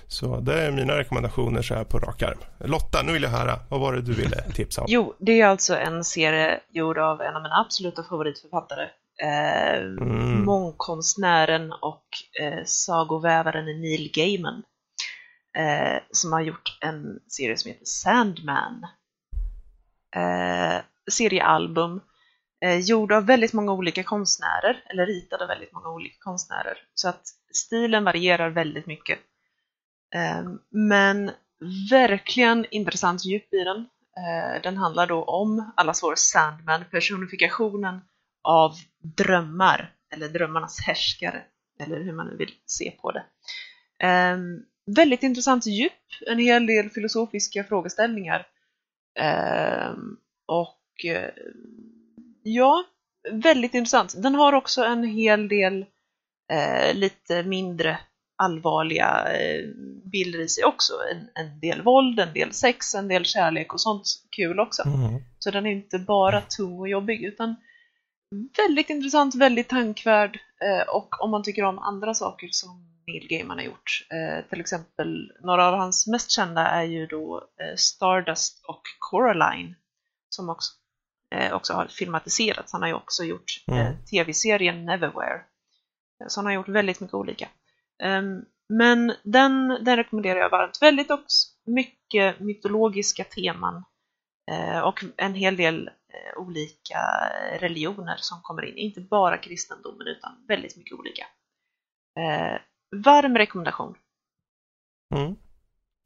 Så 0.07 0.41
det 0.41 0.63
är 0.63 0.71
mina 0.73 0.97
rekommendationer 0.99 1.63
så 1.63 1.75
här 1.75 1.85
på 1.85 1.99
rak 1.99 2.23
arm. 2.23 2.39
Lotta, 2.59 3.03
nu 3.03 3.13
vill 3.13 3.23
jag 3.23 3.31
höra. 3.31 3.59
Vad 3.69 3.81
var 3.81 3.93
det 3.93 4.03
du 4.03 4.13
ville 4.13 4.43
tipsa 4.55 4.81
om? 4.81 4.87
Jo, 4.91 5.15
det 5.19 5.41
är 5.41 5.47
alltså 5.47 5.77
en 5.77 6.05
serie 6.05 6.61
gjord 6.71 6.99
av 6.99 7.21
en 7.21 7.37
av 7.37 7.43
mina 7.43 7.61
absoluta 7.61 8.03
favoritförfattare. 8.03 8.83
Eh, 9.23 9.83
Mm. 10.01 10.45
Mångkonstnären 10.45 11.73
och 11.73 12.05
eh, 12.41 12.65
sagovävaren 12.65 13.65
Neil 13.65 14.11
Gaiman. 14.15 14.63
Eh, 15.57 16.03
som 16.11 16.33
har 16.33 16.41
gjort 16.41 16.79
en 16.81 17.21
serie 17.29 17.57
som 17.57 17.69
heter 17.69 17.85
Sandman. 17.85 18.87
Eh, 20.17 20.81
seriealbum. 21.11 22.01
Eh, 22.65 22.79
gjord 22.79 23.13
av 23.13 23.27
väldigt 23.27 23.53
många 23.53 23.73
olika 23.73 24.03
konstnärer, 24.03 24.85
eller 24.87 25.07
ritad 25.07 25.43
av 25.43 25.49
väldigt 25.49 25.73
många 25.73 25.89
olika 25.89 26.17
konstnärer. 26.21 26.79
Så 26.95 27.09
att 27.09 27.23
stilen 27.55 28.05
varierar 28.05 28.51
väldigt 28.51 28.87
mycket. 28.87 29.19
Eh, 30.15 30.43
men 30.71 31.31
verkligen 31.91 32.67
intressant 32.71 33.25
djup 33.25 33.55
i 33.55 33.65
den. 33.65 33.77
Eh, 34.17 34.63
Den 34.63 34.77
handlar 34.77 35.07
då 35.07 35.25
om 35.25 35.73
allas 35.77 36.03
vår 36.03 36.15
Sandman, 36.17 36.85
personifikationen 36.91 38.01
av 38.43 38.75
drömmar, 39.17 39.95
eller 40.15 40.29
drömmarnas 40.29 40.81
härskare, 40.81 41.43
eller 41.81 42.01
hur 42.01 42.13
man 42.13 42.27
nu 42.27 42.37
vill 42.37 42.55
se 42.67 42.91
på 42.91 43.13
det. 43.13 43.25
Eh, 44.07 44.37
Väldigt 44.97 45.23
intressant 45.23 45.67
djup, 45.67 45.93
en 46.27 46.39
hel 46.39 46.67
del 46.67 46.91
filosofiska 46.91 47.65
frågeställningar. 47.65 48.47
Ehm, 49.19 50.17
och 50.47 51.05
eh, 51.05 51.31
ja, 52.43 52.85
väldigt 53.33 53.75
intressant. 53.75 54.23
Den 54.23 54.35
har 54.35 54.53
också 54.53 54.85
en 54.85 55.05
hel 55.05 55.49
del 55.49 55.87
eh, 56.53 56.95
lite 56.95 57.43
mindre 57.43 57.99
allvarliga 58.43 59.27
eh, 59.33 59.69
bilder 60.13 60.41
i 60.41 60.49
sig 60.49 60.65
också. 60.65 60.93
En, 61.13 61.45
en 61.45 61.61
del 61.61 61.83
våld, 61.83 62.21
en 62.21 62.33
del 62.33 62.53
sex, 62.53 62.95
en 62.95 63.09
del 63.09 63.25
kärlek 63.25 63.75
och 63.75 63.81
sånt 63.81 64.05
kul 64.37 64.61
också. 64.61 64.83
Mm. 64.83 65.23
Så 65.39 65.51
den 65.51 65.67
är 65.67 65.71
inte 65.71 65.99
bara 65.99 66.41
tung 66.41 66.79
och 66.79 66.89
jobbig 66.89 67.25
utan 67.25 67.57
väldigt 68.57 68.91
intressant, 68.91 69.35
väldigt 69.35 69.69
tankvärd 69.69 70.39
eh, 70.63 70.89
och 70.89 71.23
om 71.23 71.31
man 71.31 71.43
tycker 71.43 71.65
om 71.65 71.79
andra 71.79 72.15
saker 72.15 72.49
som 72.51 72.98
Neil 73.09 73.29
Gaiman 73.29 73.59
har 73.59 73.65
gjort. 73.65 74.07
Eh, 74.11 74.45
till 74.51 74.61
exempel, 74.61 75.33
några 75.41 75.67
av 75.67 75.75
hans 75.75 76.07
mest 76.07 76.31
kända 76.31 76.67
är 76.67 76.83
ju 76.83 77.07
då 77.07 77.49
eh, 77.61 77.77
Stardust 77.77 78.65
och 78.65 78.83
Coraline 78.99 79.75
som 80.29 80.49
också 80.49 80.73
eh, 81.35 81.53
också 81.53 81.73
har 81.73 81.87
filmatiserats. 81.87 82.73
Han 82.73 82.83
har 82.83 82.89
ju 82.89 82.95
också 82.95 83.25
gjort 83.25 83.65
Mm. 83.69 83.81
eh, 83.87 83.93
tv-serien 84.11 84.85
Neverwhere. 84.85 85.41
Eh, 86.21 86.27
Så 86.29 86.41
han 86.41 86.47
har 86.47 86.53
gjort 86.53 86.69
väldigt 86.69 87.01
mycket 87.01 87.15
olika. 87.15 87.49
Ehm, 88.03 88.45
men 88.69 89.13
den, 89.23 89.69
den 89.69 89.97
rekommenderar 89.97 90.41
jag 90.41 90.51
varmt. 90.51 90.83
Väldigt 90.83 91.11
också 91.11 91.49
mycket 91.67 92.41
mytologiska 92.41 93.25
teman 93.25 93.85
eh, 94.51 94.79
och 94.81 95.05
en 95.17 95.35
hel 95.35 95.57
del 95.57 95.91
olika 96.37 96.99
religioner 97.61 98.17
som 98.17 98.41
kommer 98.43 98.65
in. 98.65 98.77
Inte 98.77 99.01
bara 99.01 99.39
kristendomen 99.39 100.07
utan 100.07 100.45
väldigt 100.49 100.77
mycket 100.77 100.99
olika. 100.99 101.27
Varm 102.97 103.39
rekommendation. 103.39 103.95
Mm. 105.15 105.37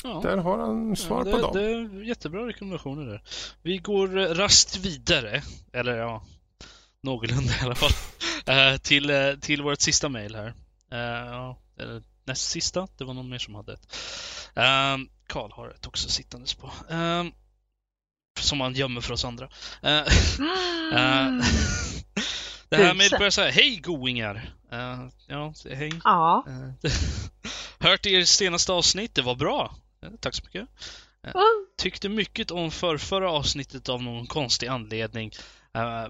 Ja. 0.05 0.21
Där 0.23 0.37
har 0.37 0.59
han 0.59 0.97
svar 0.97 1.27
ja, 1.27 1.33
på 1.33 1.37
det, 1.37 1.43
dem. 1.43 1.53
det 1.55 1.99
är 2.01 2.03
jättebra 2.05 2.47
rekommendationer 2.47 3.07
där. 3.07 3.23
Vi 3.63 3.79
går 3.79 4.19
eh, 4.19 4.25
rast 4.25 4.77
vidare, 4.77 5.43
eller 5.73 5.97
ja, 5.97 6.25
någorlunda 7.01 7.53
i 7.63 7.65
alla 7.65 7.75
fall, 7.75 7.91
eh, 8.47 8.77
till, 8.77 9.11
eh, 9.11 9.35
till 9.41 9.63
vårt 9.63 9.81
sista 9.81 10.09
mail 10.09 10.35
här. 10.35 10.55
Eller 11.79 12.03
näst 12.25 12.51
sista, 12.51 12.89
det 12.97 13.05
var 13.05 13.15
någon 13.15 13.29
mer 13.29 13.39
som 13.39 13.55
hade 13.55 13.73
ett. 13.73 13.97
Karl 15.27 15.53
har 15.53 15.69
ett 15.69 15.87
också 15.87 16.09
sittandes 16.09 16.55
på. 16.55 16.71
Som 18.41 18.61
han 18.61 18.75
gömmer 18.75 19.01
för 19.01 19.13
oss 19.13 19.25
andra. 19.25 19.49
Eh, 19.83 20.03
det 22.79 22.85
här 22.85 22.95
mejlet 22.95 23.19
börjar 23.19 23.31
så 23.31 23.41
här. 23.41 23.51
Hej 23.51 23.77
goingar! 23.77 24.55
Eh, 24.73 25.09
ja, 25.27 25.55
hej. 25.71 25.93
Ja. 26.05 26.45
Eh, 26.49 26.93
Hört 27.89 28.07
er 28.07 28.25
senaste 28.25 28.73
avsnitt, 28.73 29.15
det 29.15 29.23
var 29.23 29.35
bra. 29.35 29.75
Eh, 30.03 30.11
Tack 30.21 30.35
så 30.35 30.43
mycket. 30.45 30.69
Tyckte 31.79 32.09
mycket 32.09 32.51
om 32.51 32.71
förrförra 32.71 33.31
avsnittet 33.31 33.89
av 33.89 34.03
någon 34.03 34.27
konstig 34.27 34.67
anledning. 34.67 35.31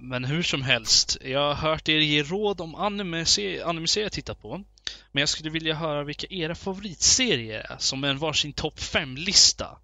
Men 0.00 0.24
hur 0.24 0.42
som 0.42 0.62
helst, 0.62 1.16
jag 1.24 1.54
har 1.54 1.54
hört 1.54 1.88
er 1.88 1.98
ge 1.98 2.22
råd 2.22 2.60
om 2.60 2.74
anime-serier 2.74 3.64
anime 3.64 3.86
jag 3.96 4.12
tittar 4.12 4.34
på. 4.34 4.64
Men 5.12 5.20
jag 5.20 5.28
skulle 5.28 5.50
vilja 5.50 5.74
höra 5.74 6.04
vilka 6.04 6.26
era 6.30 6.54
favoritserier 6.54 7.66
är, 7.70 7.76
som 7.78 8.04
en 8.04 8.18
varsin 8.18 8.52
topp 8.52 8.78
5-lista. 8.78 9.78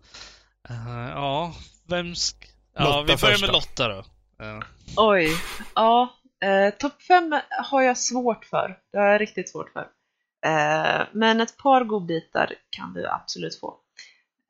Ja, 1.15 1.55
vem 1.87 2.15
Ja, 2.75 3.05
vi 3.09 3.17
börjar 3.17 3.41
med. 3.41 3.53
Lotta 3.53 3.89
då. 3.89 4.05
Oj. 4.97 5.37
Ja. 5.75 6.18
Eh, 6.45 6.75
Topp 6.75 7.03
5 7.03 7.41
har 7.71 7.83
jag 7.83 7.99
svårt 7.99 8.45
för. 8.45 8.79
Det 8.93 8.99
har 8.99 9.07
jag 9.07 9.21
riktigt 9.21 9.49
svårt 9.51 9.73
för. 9.73 9.89
Eh, 10.47 11.07
men 11.13 11.41
ett 11.41 11.57
par 11.57 11.85
godbitar 11.85 12.55
kan 12.71 12.93
du 12.93 13.07
absolut 13.09 13.61
få. 13.61 13.77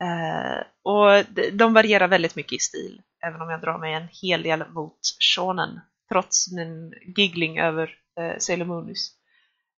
Eh, 0.03 0.63
och 0.83 1.25
de- 1.29 1.49
de 1.51 1.73
varierar 1.73 2.07
väldigt 2.07 2.35
mycket 2.35 2.53
i 2.53 2.59
stil. 2.59 3.01
Även 3.23 3.41
om 3.41 3.49
jag 3.49 3.61
drar 3.61 3.77
mig 3.77 3.93
en 3.93 4.07
hel 4.21 4.43
del 4.43 4.69
mot 4.69 4.99
shonen. 5.35 5.79
Trots 6.09 6.51
min 6.51 6.93
giggling 7.17 7.59
över 7.59 7.95
eh, 8.19 8.37
Sailor 8.37 8.65
Moonis. 8.65 9.11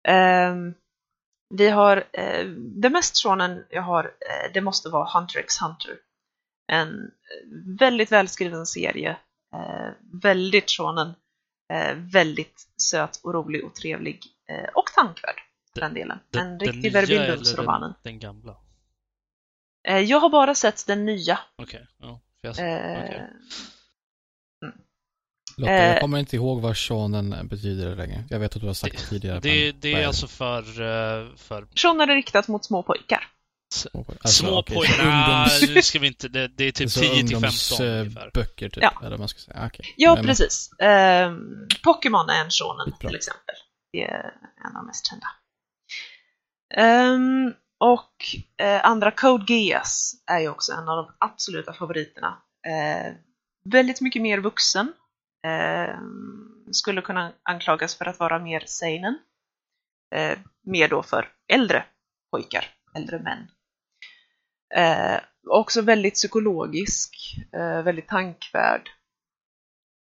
Eh, 0.08 0.54
vi 1.54 1.68
har, 1.68 2.04
eh, 2.12 2.44
det 2.56 2.90
mest 2.90 3.22
shonen 3.22 3.64
jag 3.70 3.82
har, 3.82 4.04
eh, 4.04 4.52
det 4.54 4.60
måste 4.60 4.88
vara 4.88 5.08
Hunter 5.18 5.38
x 5.40 5.54
Hunter. 5.60 5.96
En 6.72 7.10
väldigt 7.78 8.12
välskriven 8.12 8.66
serie. 8.66 9.16
Eh, 9.54 9.90
väldigt 10.22 10.70
shonen. 10.70 11.12
Eh, 11.70 11.94
väldigt 11.94 12.66
söt 12.76 13.20
och 13.22 13.34
rolig 13.34 13.64
och 13.64 13.74
trevlig. 13.74 14.20
Eh, 14.50 14.68
och 14.74 14.86
tankvärd 14.94 15.40
för 15.74 15.80
den 15.80 15.94
delen. 15.94 16.18
en 16.36 16.60
riktig 16.60 16.94
eller 16.96 17.80
den, 17.80 17.94
den 18.02 18.18
gamla? 18.18 18.56
Eh, 19.88 19.98
jag 19.98 20.20
har 20.20 20.30
bara 20.30 20.54
sett 20.54 20.86
den 20.86 21.04
nya. 21.04 21.38
Okej, 21.56 21.86
ja. 21.98 22.20
för 22.40 22.48
jag- 22.48 22.58
Eh, 22.58 23.04
okej. 23.04 23.26
Lotta, 25.56 25.72
Eh. 25.72 25.88
jag 25.92 26.00
kommer 26.00 26.18
inte 26.18 26.36
ihåg 26.36 26.60
vad 26.60 26.76
shonen 26.76 27.48
betyder 27.48 27.96
längre. 27.96 28.24
Jag 28.30 28.38
vet 28.40 28.54
att 28.56 28.60
du 28.60 28.66
har 28.66 28.74
sagt 28.74 28.98
det, 28.98 29.04
tidigare. 29.06 29.40
Det, 29.40 29.72
det 29.72 29.92
är 29.92 30.06
alltså 30.06 30.26
för, 30.26 30.62
för 31.36 31.66
Shonen 31.74 32.10
är 32.10 32.14
riktat 32.14 32.48
mot 32.48 32.64
små 32.64 32.82
pojkar. 32.82 33.28
Alltså, 33.74 34.28
små 34.28 34.58
okej, 34.58 34.76
pojkar. 34.76 34.94
så 34.94 35.02
Nej, 35.04 35.48
ungdoms- 35.60 35.74
nu 35.74 35.82
ska 35.82 35.98
vi 35.98 36.06
inte. 36.06 36.28
Det, 36.28 36.48
det 36.48 36.64
är 36.64 36.72
typ 36.72 36.90
så 36.90 37.00
10 37.00 37.10
till 37.10 37.28
15 37.28 37.42
ungefär. 37.44 38.00
ungdomsböcker 38.00 38.68
typ, 38.68 38.82
Ja. 38.82 38.92
eller 39.00 39.10
vad 39.10 39.18
man 39.18 39.28
ska 39.28 39.38
säga. 39.40 39.66
Okej. 39.66 39.94
Ja, 39.96 40.14
Men- 40.14 40.24
precis. 40.26 40.70
Ehm, 40.78 41.38
Pokémon 41.84 42.28
är 42.30 42.44
en 42.44 42.50
shonen 42.50 42.92
till 43.00 43.14
exempel. 43.14 43.54
Det 43.92 44.02
är 44.04 44.34
en 44.64 44.66
av 44.66 44.82
de 44.82 44.86
mest 44.86 45.06
kända. 45.06 45.26
Ehm, 46.74 47.52
och 47.80 48.14
eh, 48.66 48.84
andra 48.84 49.10
Code 49.10 49.52
Geass 49.54 50.12
är 50.30 50.38
ju 50.40 50.48
också 50.48 50.72
en 50.72 50.88
av 50.88 50.96
de 50.96 51.16
absoluta 51.18 51.72
favoriterna. 51.72 52.38
Eh, 52.66 53.12
väldigt 53.64 54.00
mycket 54.00 54.22
mer 54.22 54.38
vuxen. 54.38 54.92
Ehm, 55.46 56.72
skulle 56.72 57.02
kunna 57.02 57.32
anklagas 57.42 57.94
för 57.94 58.04
att 58.04 58.18
vara 58.18 58.38
mer 58.38 58.62
seinen. 58.66 59.18
Eh, 60.14 60.38
mer 60.66 60.88
då 60.88 61.02
för 61.02 61.28
äldre 61.52 61.84
pojkar, 62.32 62.64
äldre 62.96 63.18
män. 63.18 63.48
Eh, 64.74 65.20
också 65.48 65.82
väldigt 65.82 66.14
psykologisk, 66.14 67.16
eh, 67.52 67.82
väldigt 67.82 68.08
tankvärd. 68.08 68.90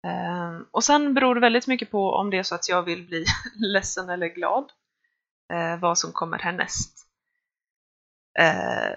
Eh, 0.07 0.60
och 0.72 0.84
sen 0.84 1.14
beror 1.14 1.36
det 1.36 1.41
väldigt 1.41 1.68
mycket 1.68 1.91
på 1.91 2.11
om 2.11 2.30
det 2.30 2.38
är 2.38 2.44
så 2.44 2.56
att 2.56 2.69
jag 2.69 2.84
vill 2.84 3.07
bli 3.07 3.26
ledsen 3.56 4.10
eller 4.10 4.27
glad. 4.27 4.72
Eh, 5.53 5.80
vad 5.80 5.98
som 5.98 6.11
kommer 6.11 6.40
härnäst. 6.40 7.07
Eh, 8.40 8.95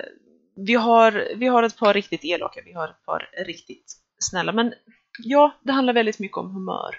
vi, 0.56 0.74
har, 0.74 1.28
vi 1.36 1.47
har 1.47 1.62
ett 1.62 1.78
par 1.78 1.94
riktigt 1.94 2.24
elaka, 2.24 2.60
vi 2.64 2.72
har 2.72 2.89
ett 2.89 3.05
par 3.05 3.30
riktigt 3.47 3.97
snälla. 4.18 4.52
Men 4.52 4.74
ja, 5.18 5.55
det 5.62 5.72
handlar 5.72 5.93
väldigt 5.93 6.18
mycket 6.18 6.36
om 6.36 6.51
humör. 6.51 6.97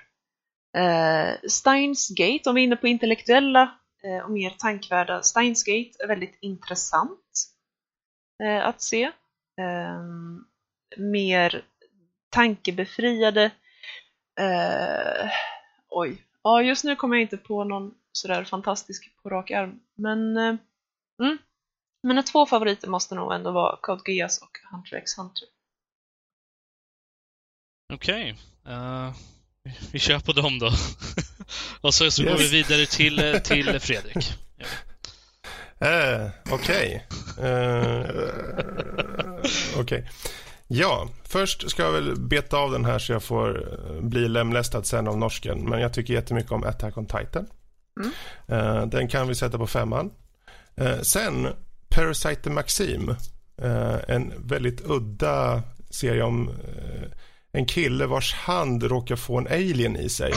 Eh, 0.77 1.35
Steins 1.49 2.09
Gate, 2.09 2.49
om 2.49 2.55
vi 2.55 2.61
är 2.61 2.65
inne 2.65 2.75
på 2.75 2.87
intellektuella 2.87 3.71
eh, 4.03 4.25
och 4.25 4.31
mer 4.31 4.49
tankvärda, 4.49 5.21
Steins 5.21 5.63
Gate 5.63 6.03
är 6.03 6.07
väldigt 6.07 6.37
intressant 6.41 7.09
eh, 7.09 7.58
att 8.47 8.81
se. 8.81 9.03
Eh, 9.57 10.03
mer 10.97 11.65
tankebefriade. 12.29 13.51
Eh, 14.39 15.29
oj, 15.89 16.23
ja 16.43 16.61
just 16.61 16.83
nu 16.83 16.95
kommer 16.95 17.15
jag 17.15 17.21
inte 17.21 17.37
på 17.37 17.63
någon 17.63 17.93
sådär 18.11 18.43
fantastisk 18.43 19.11
på 19.23 19.29
rak 19.29 19.51
arm. 19.51 19.79
Men, 19.95 20.37
eh, 20.37 20.55
mm. 21.21 21.37
Mina 22.03 22.23
två 22.23 22.45
favoriter 22.45 22.87
måste 22.87 23.15
nog 23.15 23.33
ändå 23.33 23.51
vara 23.51 23.77
Code 23.81 24.11
Geass 24.11 24.41
och 24.41 24.57
Hunter 24.71 24.97
x 24.97 25.17
Hunter. 25.17 25.47
Okej. 27.93 28.35
eh, 28.67 29.13
vi 29.91 29.99
kör 29.99 30.19
på 30.19 30.31
dem 30.31 30.59
då. 30.59 30.71
och 31.81 31.93
så, 31.93 32.11
så 32.11 32.23
går 32.23 32.31
Yes. 32.31 32.41
vi 32.41 32.63
vidare 32.63 32.85
till, 32.85 33.19
eh, 33.19 33.39
till 33.41 33.79
Fredrik. 33.79 34.17
Ja. 34.57 34.65
Eh, 35.79 36.27
Okej. 36.51 37.07
Eh, 37.41 38.05
Okej. 39.77 40.09
Ja, 40.67 41.09
först 41.23 41.69
ska 41.69 41.83
jag 41.83 41.91
väl 41.91 42.19
beta 42.19 42.57
av 42.57 42.71
den 42.71 42.85
här 42.85 42.99
så 42.99 43.11
jag 43.11 43.23
får 43.23 43.73
eh, 43.73 44.01
bli 44.01 44.29
lemlästad 44.29 44.83
sen 44.83 45.07
av 45.07 45.17
norsken. 45.17 45.69
Men 45.69 45.81
jag 45.81 45.93
tycker 45.93 46.13
jättemycket 46.13 46.51
om 46.51 46.63
Attack 46.63 46.97
on 46.97 47.05
Titan. 47.05 47.47
Mm. 47.99 48.11
Eh, 48.47 48.85
den 48.85 49.07
kan 49.07 49.27
vi 49.27 49.35
sätta 49.35 49.57
på 49.57 49.67
femman. 49.67 50.11
Sen 51.01 51.47
Parasite 51.89 52.41
the 52.41 52.49
Maxim. 52.49 53.15
En 54.07 54.33
väldigt 54.37 54.81
udda 54.85 55.63
serie 55.89 56.23
om 56.23 56.51
en 57.51 57.65
kille 57.65 58.05
vars 58.05 58.33
hand 58.33 58.83
råkar 58.83 59.15
få 59.15 59.37
en 59.37 59.47
alien 59.47 59.95
i 59.95 60.09
sig. 60.09 60.33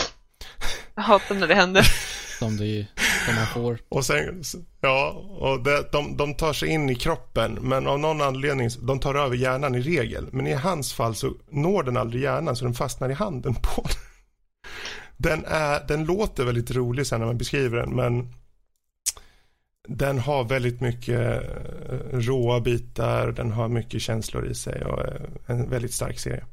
Jag 0.94 1.02
hatar 1.02 1.35
när 1.35 1.48
det 1.48 1.55
händer. 1.55 1.86
Som, 2.43 2.56
det, 2.56 2.86
som 3.27 3.35
man 3.35 3.47
får. 3.47 3.78
Och 3.89 4.05
sen, 4.05 4.43
ja, 4.81 5.10
och 5.39 5.62
det, 5.62 5.93
de, 5.93 6.16
de 6.16 6.35
tar 6.35 6.52
sig 6.52 6.69
in 6.69 6.90
i 6.90 6.94
kroppen, 6.94 7.59
men 7.60 7.86
av 7.86 7.98
någon 7.98 8.20
anledning, 8.20 8.70
de 8.82 9.01
tar 9.01 9.14
över 9.14 9.36
hjärnan 9.36 9.74
i 9.74 9.81
regel. 9.81 10.28
Men 10.32 10.47
i 10.47 10.52
hans 10.52 10.93
fall 10.93 11.14
så 11.14 11.32
når 11.51 11.82
den 11.82 11.97
aldrig 11.97 12.23
hjärnan, 12.23 12.56
så 12.56 12.64
den 12.64 12.74
fastnar 12.74 13.10
i 13.10 13.14
handen 13.14 13.55
på 13.55 13.82
den. 13.82 13.97
Den, 15.16 15.44
är, 15.44 15.86
den 15.89 16.05
låter 16.05 16.44
väldigt 16.44 16.70
rolig 16.70 17.06
sen 17.06 17.20
när 17.20 17.27
man 17.27 17.39
beskriver 17.39 17.78
den, 17.78 17.90
men 17.90 18.35
den 19.89 20.19
har 20.19 20.44
väldigt 20.44 20.81
mycket 20.81 21.43
eh, 21.90 22.19
råa 22.19 22.60
bitar, 22.60 23.32
den 23.32 23.52
har 23.52 23.69
mycket 23.69 24.02
känslor 24.02 24.47
i 24.47 24.55
sig 24.55 24.85
och 24.85 25.01
eh, 25.01 25.20
en 25.47 25.70
väldigt 25.70 25.94
stark 25.94 26.19
serie. 26.19 26.44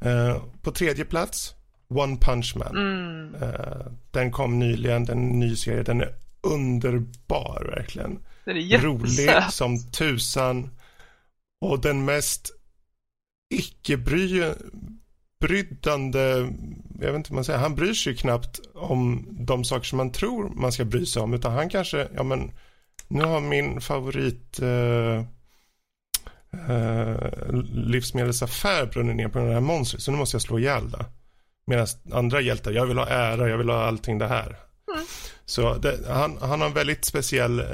Eh, 0.00 0.42
på 0.62 0.70
tredje 0.70 1.04
plats, 1.04 1.54
One 1.88 2.16
Punch 2.16 2.56
Man. 2.56 2.76
Mm. 2.76 3.34
Eh, 3.42 3.86
Den 4.10 4.30
kom 4.30 4.58
nyligen, 4.58 5.04
den 5.04 5.18
är 5.18 5.32
ny 5.34 5.56
serie. 5.56 5.82
Den 5.82 6.00
är 6.00 6.14
underbar 6.40 7.72
verkligen. 7.76 8.18
Den 8.44 8.56
är 8.56 8.78
Rolig 8.78 9.08
jättesöt. 9.26 9.52
som 9.52 9.90
tusan. 9.90 10.70
Och 11.60 11.80
den 11.80 12.04
mest 12.04 12.50
icke-bryddande, 13.54 16.18
jag 17.00 17.06
vet 17.06 17.14
inte 17.16 17.30
vad 17.30 17.34
man 17.34 17.44
säger, 17.44 17.58
han 17.58 17.74
bryr 17.74 17.94
sig 17.94 18.16
knappt 18.16 18.60
om 18.74 19.26
de 19.30 19.64
saker 19.64 19.84
som 19.84 19.96
man 19.96 20.12
tror 20.12 20.48
man 20.48 20.72
ska 20.72 20.84
bry 20.84 21.06
sig 21.06 21.22
om. 21.22 21.34
Utan 21.34 21.52
han 21.52 21.68
kanske, 21.68 22.08
ja 22.14 22.22
men, 22.22 22.50
nu 23.08 23.24
har 23.24 23.40
min 23.40 23.80
favorit 23.80 24.60
eh, 24.60 25.16
eh, 26.70 27.16
livsmedelsaffär 27.72 28.86
brunnit 28.86 29.16
ner 29.16 29.28
på 29.28 29.38
den 29.38 29.52
här 29.52 29.60
monstret, 29.60 30.02
så 30.02 30.10
nu 30.10 30.16
måste 30.18 30.34
jag 30.34 30.42
slå 30.42 30.58
ihjäl 30.58 30.90
det. 30.90 31.04
Medan 31.66 31.86
andra 32.12 32.40
hjältar, 32.40 32.72
jag 32.72 32.86
vill 32.86 32.98
ha 32.98 33.06
ära, 33.06 33.48
jag 33.48 33.58
vill 33.58 33.68
ha 33.68 33.84
allting 33.86 34.18
det 34.18 34.26
här. 34.26 34.56
Mm. 34.94 35.06
Så 35.44 35.74
det, 35.74 35.98
han, 36.08 36.38
han 36.40 36.60
har 36.60 36.68
en 36.68 36.74
väldigt 36.74 37.04
speciell 37.04 37.58
eh, 37.60 37.66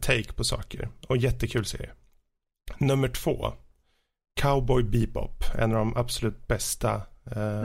take 0.00 0.32
på 0.32 0.44
saker 0.44 0.88
och 1.06 1.16
jättekul 1.16 1.64
serie. 1.64 1.90
Nummer 2.78 3.08
två. 3.08 3.52
Cowboy 4.40 4.82
Bebop, 4.82 5.44
en 5.58 5.72
av 5.72 5.78
de 5.78 5.96
absolut 5.96 6.46
bästa 6.48 7.02
eh, 7.36 7.62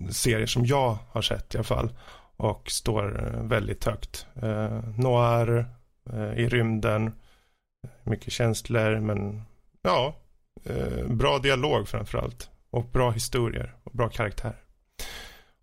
Mm. 0.00 0.12
serier 0.12 0.46
som 0.46 0.66
jag 0.66 0.98
har 1.10 1.22
sett 1.22 1.54
i 1.54 1.58
alla 1.58 1.64
fall. 1.64 1.92
Och 2.36 2.70
står 2.70 3.24
eh, 3.26 3.42
väldigt 3.42 3.84
högt. 3.84 4.26
Eh, 4.42 4.80
noir, 4.98 5.66
eh, 6.12 6.32
i 6.32 6.48
rymden, 6.48 7.12
mycket 8.04 8.32
känslor 8.32 9.00
men 9.00 9.42
ja, 9.82 10.14
eh, 10.64 11.06
bra 11.06 11.38
dialog 11.38 11.88
framförallt. 11.88 12.50
Och 12.70 12.84
bra 12.84 13.10
historier 13.10 13.74
och 13.90 13.96
bra 13.96 14.08
karaktär. 14.08 14.56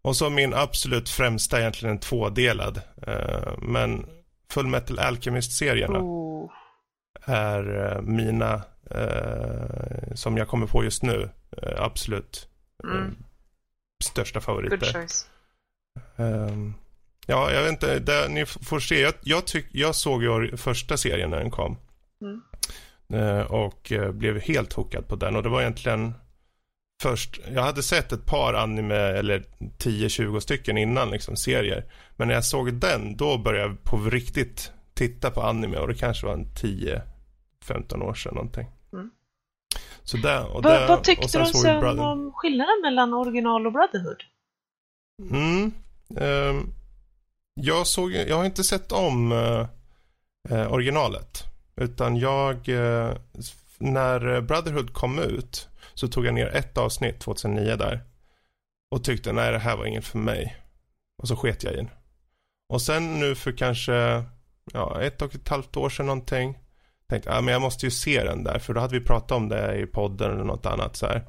Och 0.02 0.16
så 0.16 0.30
min 0.30 0.54
absolut 0.54 1.10
främsta 1.10 1.60
egentligen 1.60 1.96
en 1.96 2.00
tvådelad. 2.00 2.82
Eh, 3.08 3.58
men 3.62 4.06
Full 4.52 4.68
Metal 4.68 5.00
Alchemist-serierna 5.00 6.00
Oh. 6.00 6.52
är 7.26 7.92
eh, 7.96 8.02
mina 8.02 8.62
eh, 8.92 10.14
som 10.16 10.38
jag 10.38 10.48
kommer 10.48 10.68
på 10.68 10.84
just 10.84 11.04
nu 11.04 11.30
eh, 11.62 11.82
absolut 11.84 12.48
eh, 12.84 12.90
Mm. 12.90 13.16
största 14.04 14.40
Good 14.40 14.44
favoriter. 14.44 14.94
choice. 14.94 15.28
Ehm, 16.18 16.74
ja, 17.26 17.52
jag 17.52 17.62
vet 17.62 17.72
inte. 17.72 18.00
Det, 18.00 18.28
ni 18.30 18.46
får 18.46 18.80
se. 18.80 19.02
Jag, 19.02 19.14
jag, 19.24 19.46
tyck, 19.48 19.66
jag 19.72 19.96
såg 19.96 20.24
ju 20.24 20.58
första 20.58 20.98
serien 20.98 21.30
när 21.30 21.40
den 21.40 21.52
kom. 21.52 21.78
Mm. 22.22 22.42
Eh, 23.14 23.42
och 23.52 23.92
blev 24.14 24.40
helt 24.40 24.74
hookad 24.74 25.08
på 25.08 25.16
den. 25.16 25.36
Och 25.36 25.44
det 25.44 25.50
var 25.50 25.62
egentligen 25.62 26.14
först. 27.02 27.40
Jag 27.54 27.62
hade 27.64 27.84
sett 27.84 28.12
ett 28.12 28.26
par 28.26 28.54
anime 28.54 28.96
eller 28.96 29.44
10-20 29.78 30.40
stycken 30.40 30.78
innan 30.78 31.10
liksom 31.10 31.36
serier. 31.36 31.86
Men 32.16 32.28
när 32.28 32.36
jag 32.36 32.46
såg 32.46 32.74
den 32.74 33.18
då 33.18 33.38
började 33.38 33.68
jag 33.70 33.84
på 33.84 33.98
riktigt 33.98 34.72
titta 34.94 35.32
på 35.32 35.42
anime. 35.42 35.78
Och 35.78 35.88
det 35.88 35.96
kanske 35.96 36.26
var 36.26 36.34
en 36.34 36.46
10-15 36.46 38.02
år 38.04 38.14
sedan 38.14 38.34
någonting. 38.36 38.68
Mm. 38.94 39.10
Så 40.04 40.18
där, 40.18 40.56
och 40.56 40.62
där, 40.62 40.88
vad 40.88 40.98
och 40.98 41.04
tyckte 41.04 41.28
sen 41.28 41.44
du 41.46 41.54
sen 41.54 41.82
Brother- 41.84 42.00
om 42.12 42.32
skillnaden 42.34 42.82
mellan 42.84 43.14
original 43.14 43.66
och 43.68 43.74
Brotherhood? 43.74 44.24
Mm. 45.32 45.72
ehm, 46.18 46.74
jag 47.54 47.88
såg, 47.88 48.12
jag 48.12 48.38
har 48.38 48.46
inte 48.46 48.64
sett 48.64 48.92
om 48.92 49.32
eh, 49.32 49.68
eh, 50.50 50.74
originalet. 50.74 51.44
Utan 51.76 52.18
jag, 52.18 52.70
s- 53.40 53.56
när 53.78 54.42
Brotherhood 54.42 54.94
kom 54.94 55.20
ut 55.20 55.68
så 55.96 56.08
tog 56.08 56.26
jag 56.26 56.34
ner 56.34 56.56
ett 56.56 56.78
avsnitt 56.78 57.20
2009 57.20 57.76
där. 57.76 58.04
Och 58.92 59.04
tyckte 59.04 59.32
nej 59.32 59.52
det 59.52 59.60
här 59.60 59.78
var 59.78 59.86
inget 59.86 60.06
för 60.06 60.18
mig. 60.18 60.56
Och 61.18 61.28
så 61.28 61.36
sket 61.36 61.64
jag 61.64 61.74
i 61.74 61.76
den. 61.76 61.90
Och 62.70 62.82
sen 62.82 63.20
nu 63.20 63.36
för 63.36 63.52
kanske 63.52 64.24
ja, 64.74 65.02
ett 65.02 65.22
och 65.22 65.36
ett 65.36 65.50
halvt 65.50 65.78
år 65.78 65.90
sedan 65.90 66.06
någonting. 66.06 66.60
Tänkte 67.10 67.30
ja, 67.30 67.42
men 67.42 67.52
jag 67.52 67.62
måste 67.62 67.86
ju 67.86 67.92
se 67.92 68.24
den 68.24 68.44
där. 68.44 68.60
För 68.60 68.74
då 68.74 68.82
hade 68.82 69.00
vi 69.00 69.06
pratat 69.06 69.32
om 69.32 69.50
det 69.50 69.78
i 69.78 69.86
podden 69.86 70.32
eller 70.32 70.44
något 70.44 70.66
annat 70.66 70.96
så 70.96 71.06
här. 71.06 71.26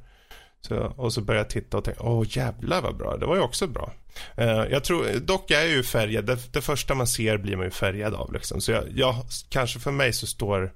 Så, 0.61 0.77
och 0.77 1.13
så 1.13 1.21
började 1.21 1.45
jag 1.45 1.51
titta 1.51 1.77
och 1.77 1.85
tänkte, 1.85 2.03
åh 2.03 2.25
jävlar 2.29 2.83
vad 2.83 2.97
bra, 2.97 3.17
det 3.17 3.27
var 3.27 3.37
ju 3.37 3.43
också 3.43 3.67
bra. 3.67 3.93
Uh, 4.39 4.47
jag 4.47 4.85
tror, 4.85 5.21
dock 5.21 5.51
är 5.51 5.65
ju 5.65 5.83
färgad, 5.83 6.25
det, 6.25 6.53
det 6.53 6.61
första 6.61 6.95
man 6.95 7.07
ser 7.07 7.39
blir 7.39 7.57
man 7.57 7.65
ju 7.65 7.71
färgad 7.71 8.15
av 8.15 8.33
liksom. 8.33 8.61
Så 8.61 8.73
jag, 8.73 8.85
jag, 8.95 9.15
kanske 9.49 9.79
för 9.79 9.91
mig 9.91 10.13
så 10.13 10.27
står 10.27 10.73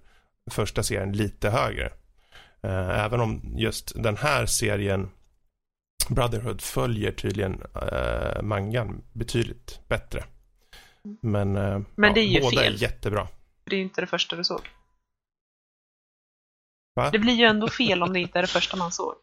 första 0.50 0.82
serien 0.82 1.12
lite 1.12 1.50
högre. 1.50 1.92
Eh, 2.62 3.05
även 3.05 3.20
om 3.20 3.55
just 3.57 4.03
den 4.03 4.16
här 4.16 4.47
serien, 4.47 5.11
Brotherhood, 6.09 6.61
följer 6.61 7.12
tydligen 7.12 7.62
eh, 7.93 8.43
mangan 8.43 9.03
betydligt 9.12 9.81
bättre. 9.89 10.24
Men, 11.23 11.57
eh, 11.57 11.81
Men 11.95 12.15
det 12.15 12.20
är 12.20 12.24
ju 12.24 12.41
båda 12.41 12.61
fel. 12.61 12.74
är 12.74 12.78
jättebra. 12.78 13.28
Det 13.65 13.74
är 13.74 13.78
ju 13.78 13.85
inte 13.85 14.01
det 14.01 14.07
första 14.07 14.37
du 14.37 14.45
såg. 14.45 14.61
Va? 16.95 17.11
Det 17.11 17.19
blir 17.19 17.35
ju 17.35 17.45
ändå 17.45 17.69
fel 17.69 18.03
om 18.03 18.12
det 18.12 18.20
inte 18.20 18.39
är 18.39 18.43
det 18.43 18.49
första 18.49 18.77
man 18.77 18.93
såg. 18.93 19.15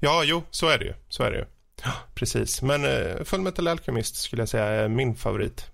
Ja, 0.00 0.24
jo, 0.24 0.42
så 0.50 0.68
är 0.68 0.78
det 0.78 0.84
ju. 0.84 0.94
Så 1.08 1.22
är 1.22 1.30
det 1.30 1.38
ju. 1.38 1.44
Ja, 1.84 1.92
precis. 2.14 2.62
Men 2.62 2.84
uh, 2.84 3.24
Full 3.24 3.40
Metal 3.40 3.68
Alchemist 3.68 4.16
skulle 4.16 4.42
jag 4.42 4.48
säga 4.48 4.64
är 4.64 4.88
min 4.88 5.16
favorit. 5.16 5.70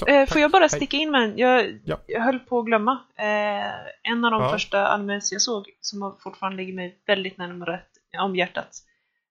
Så, 0.00 0.06
Eh, 0.06 0.26
får 0.28 0.40
jag 0.40 0.50
bara 0.50 0.60
Hej. 0.62 0.70
sticka 0.70 0.96
in 0.96 1.10
med 1.10 1.22
en? 1.22 1.38
Jag, 1.38 1.80
Ja. 1.84 2.00
jag 2.06 2.20
höll 2.20 2.38
på 2.38 2.58
att 2.58 2.66
glömma. 2.66 2.92
Eh, 3.16 4.10
en 4.12 4.24
av 4.24 4.30
de 4.30 4.42
Ja. 4.42 4.50
första 4.52 4.88
animes 4.88 5.32
jag 5.32 5.42
såg 5.42 5.70
som 5.80 6.16
fortfarande 6.20 6.56
ligger 6.56 6.72
mig 6.74 6.98
väldigt 7.06 7.38
närmare 7.38 7.82
om 8.18 8.36
hjärtat. 8.36 8.76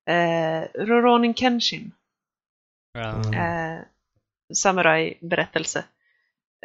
Eh, 0.09 0.79
Rurouni 0.85 1.33
Kenshin. 1.33 1.91
Mm. 2.97 3.33
Eh, 3.33 3.81
Samurai-berättelse. 4.53 5.79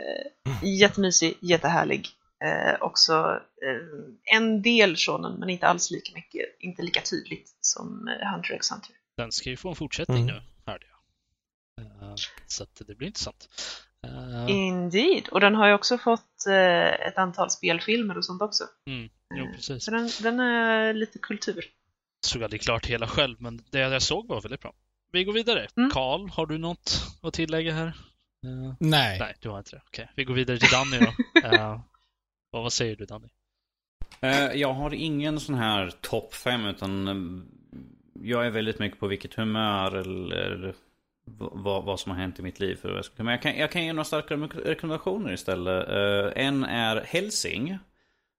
Eh, 0.01 0.69
jättemysig, 0.81 1.37
jättehärlig. 1.41 2.09
Eh, 2.45 2.83
också 2.83 3.41
eh, 3.67 4.37
en 4.37 4.63
del 4.63 4.97
shonen, 4.97 5.33
men 5.41 5.51
inte 5.51 5.67
alls 5.67 5.91
lika 5.91 6.13
mycket, 6.15 6.43
inte 6.59 6.83
lika 6.83 7.01
tydligt 7.01 7.57
som 7.61 8.09
eh, 8.09 8.33
Hunter 8.33 8.55
x 8.55 8.71
Hunter. 8.71 8.91
Den 9.17 9.33
ska 9.33 9.51
ju 9.51 9.57
få 9.57 9.69
en 9.69 9.75
fortsättning 9.75 10.23
Mm. 10.23 10.35
nu, 10.35 10.43
hörde 10.67 10.87
jag. 10.87 10.94
Eh, 11.81 12.15
Så 12.47 12.63
att 12.63 12.83
det 12.87 12.95
blir 12.95 13.07
intressant. 13.09 13.49
Eh, 14.07 14.47
Indeed! 14.51 15.29
Och 15.29 15.41
den 15.41 15.55
har 15.55 15.69
ju 15.69 15.75
också 15.75 15.99
fått 15.99 16.47
eh, 16.49 17.07
ett 17.07 17.19
antal 17.19 17.51
spelfilmer 17.51 18.19
och 18.19 18.25
sånt 18.25 18.43
också. 18.43 18.65
Mm, 18.91 19.09
jo, 19.35 19.47
precis. 19.55 19.85
Så 19.85 19.91
den, 19.91 20.11
den 20.23 20.41
är 20.41 20.95
lite 20.95 21.19
kultur. 21.19 21.65
såg 22.27 22.43
aldrig 22.45 22.63
klart 22.63 22.87
hela 22.87 23.07
själv, 23.09 23.37
men 23.41 23.65
det 23.71 23.79
jag 23.79 24.03
såg 24.03 24.29
var 24.29 24.41
väldigt 24.41 24.61
bra. 24.61 24.73
Vi 25.13 25.25
går 25.25 25.33
vidare. 25.33 25.67
Mm. 25.77 25.91
Karl, 25.91 26.29
har 26.29 26.47
du 26.47 26.59
något 26.59 27.03
att 27.23 27.35
tillägga 27.35 27.73
här? 27.73 27.97
Nej. 28.81 29.19
nej, 29.19 29.35
du 29.41 29.49
har 29.49 29.59
inte 29.59 29.77
det. 29.77 29.83
Okej, 29.87 30.11
vi 30.17 30.25
går 30.25 30.35
vidare 30.35 30.59
till 30.59 30.69
Danny 30.73 30.99
då. 30.99 31.13
Eh, 31.49 31.81
vad, 32.51 32.63
vad 32.63 32.73
säger 32.73 32.97
du 32.97 33.05
Danny? 33.05 33.29
Jag 34.55 34.73
har 34.75 34.95
ingen 34.95 35.41
sån 35.41 35.55
här 35.55 35.91
topp 36.01 36.35
5 36.35 36.67
utan 36.67 37.49
jag 38.23 38.47
är 38.47 38.51
väldigt 38.51 38.79
mycket 38.79 39.01
på 39.01 39.07
vilket 39.07 39.35
humör 39.35 39.95
eller 39.95 40.75
vad, 41.25 41.85
vad 41.85 42.01
som 42.01 42.13
har 42.13 42.19
hänt 42.19 42.39
i 42.39 42.43
mitt 42.43 42.61
liv. 42.61 42.77
För 42.77 43.03
men 43.17 43.27
jag, 43.27 43.43
kan, 43.43 43.57
jag 43.57 43.71
kan 43.71 43.85
ge 43.85 43.93
några 43.93 44.05
starka 44.05 44.35
rek- 44.37 44.65
rekommendationer 44.65 45.33
istället. 45.33 45.89
Eh, 45.89 46.47
En 46.47 46.65
är 46.65 46.97
Helsing. 47.07 47.71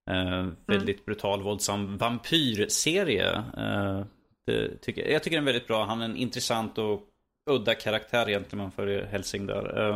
Eh, 0.10 0.48
väldigt 0.68 1.06
brutal, 1.06 1.42
våldsam 1.44 1.98
vampyrserie. 1.98 3.32
Eh, 3.58 4.02
det 4.48 4.78
tycker, 4.82 5.12
jag 5.12 5.24
tycker 5.24 5.38
den 5.38 5.44
är 5.48 5.52
väldigt 5.52 5.68
bra. 5.68 5.86
Han 5.86 6.02
är 6.02 6.06
en 6.06 6.16
intressant 6.16 6.78
och 6.78 7.02
udda 7.50 7.76
karaktär 7.76 8.30
egentligen 8.30 8.62
man 8.64 8.72
följer 8.72 9.06
Helsing 9.06 9.46
där. 9.48 9.94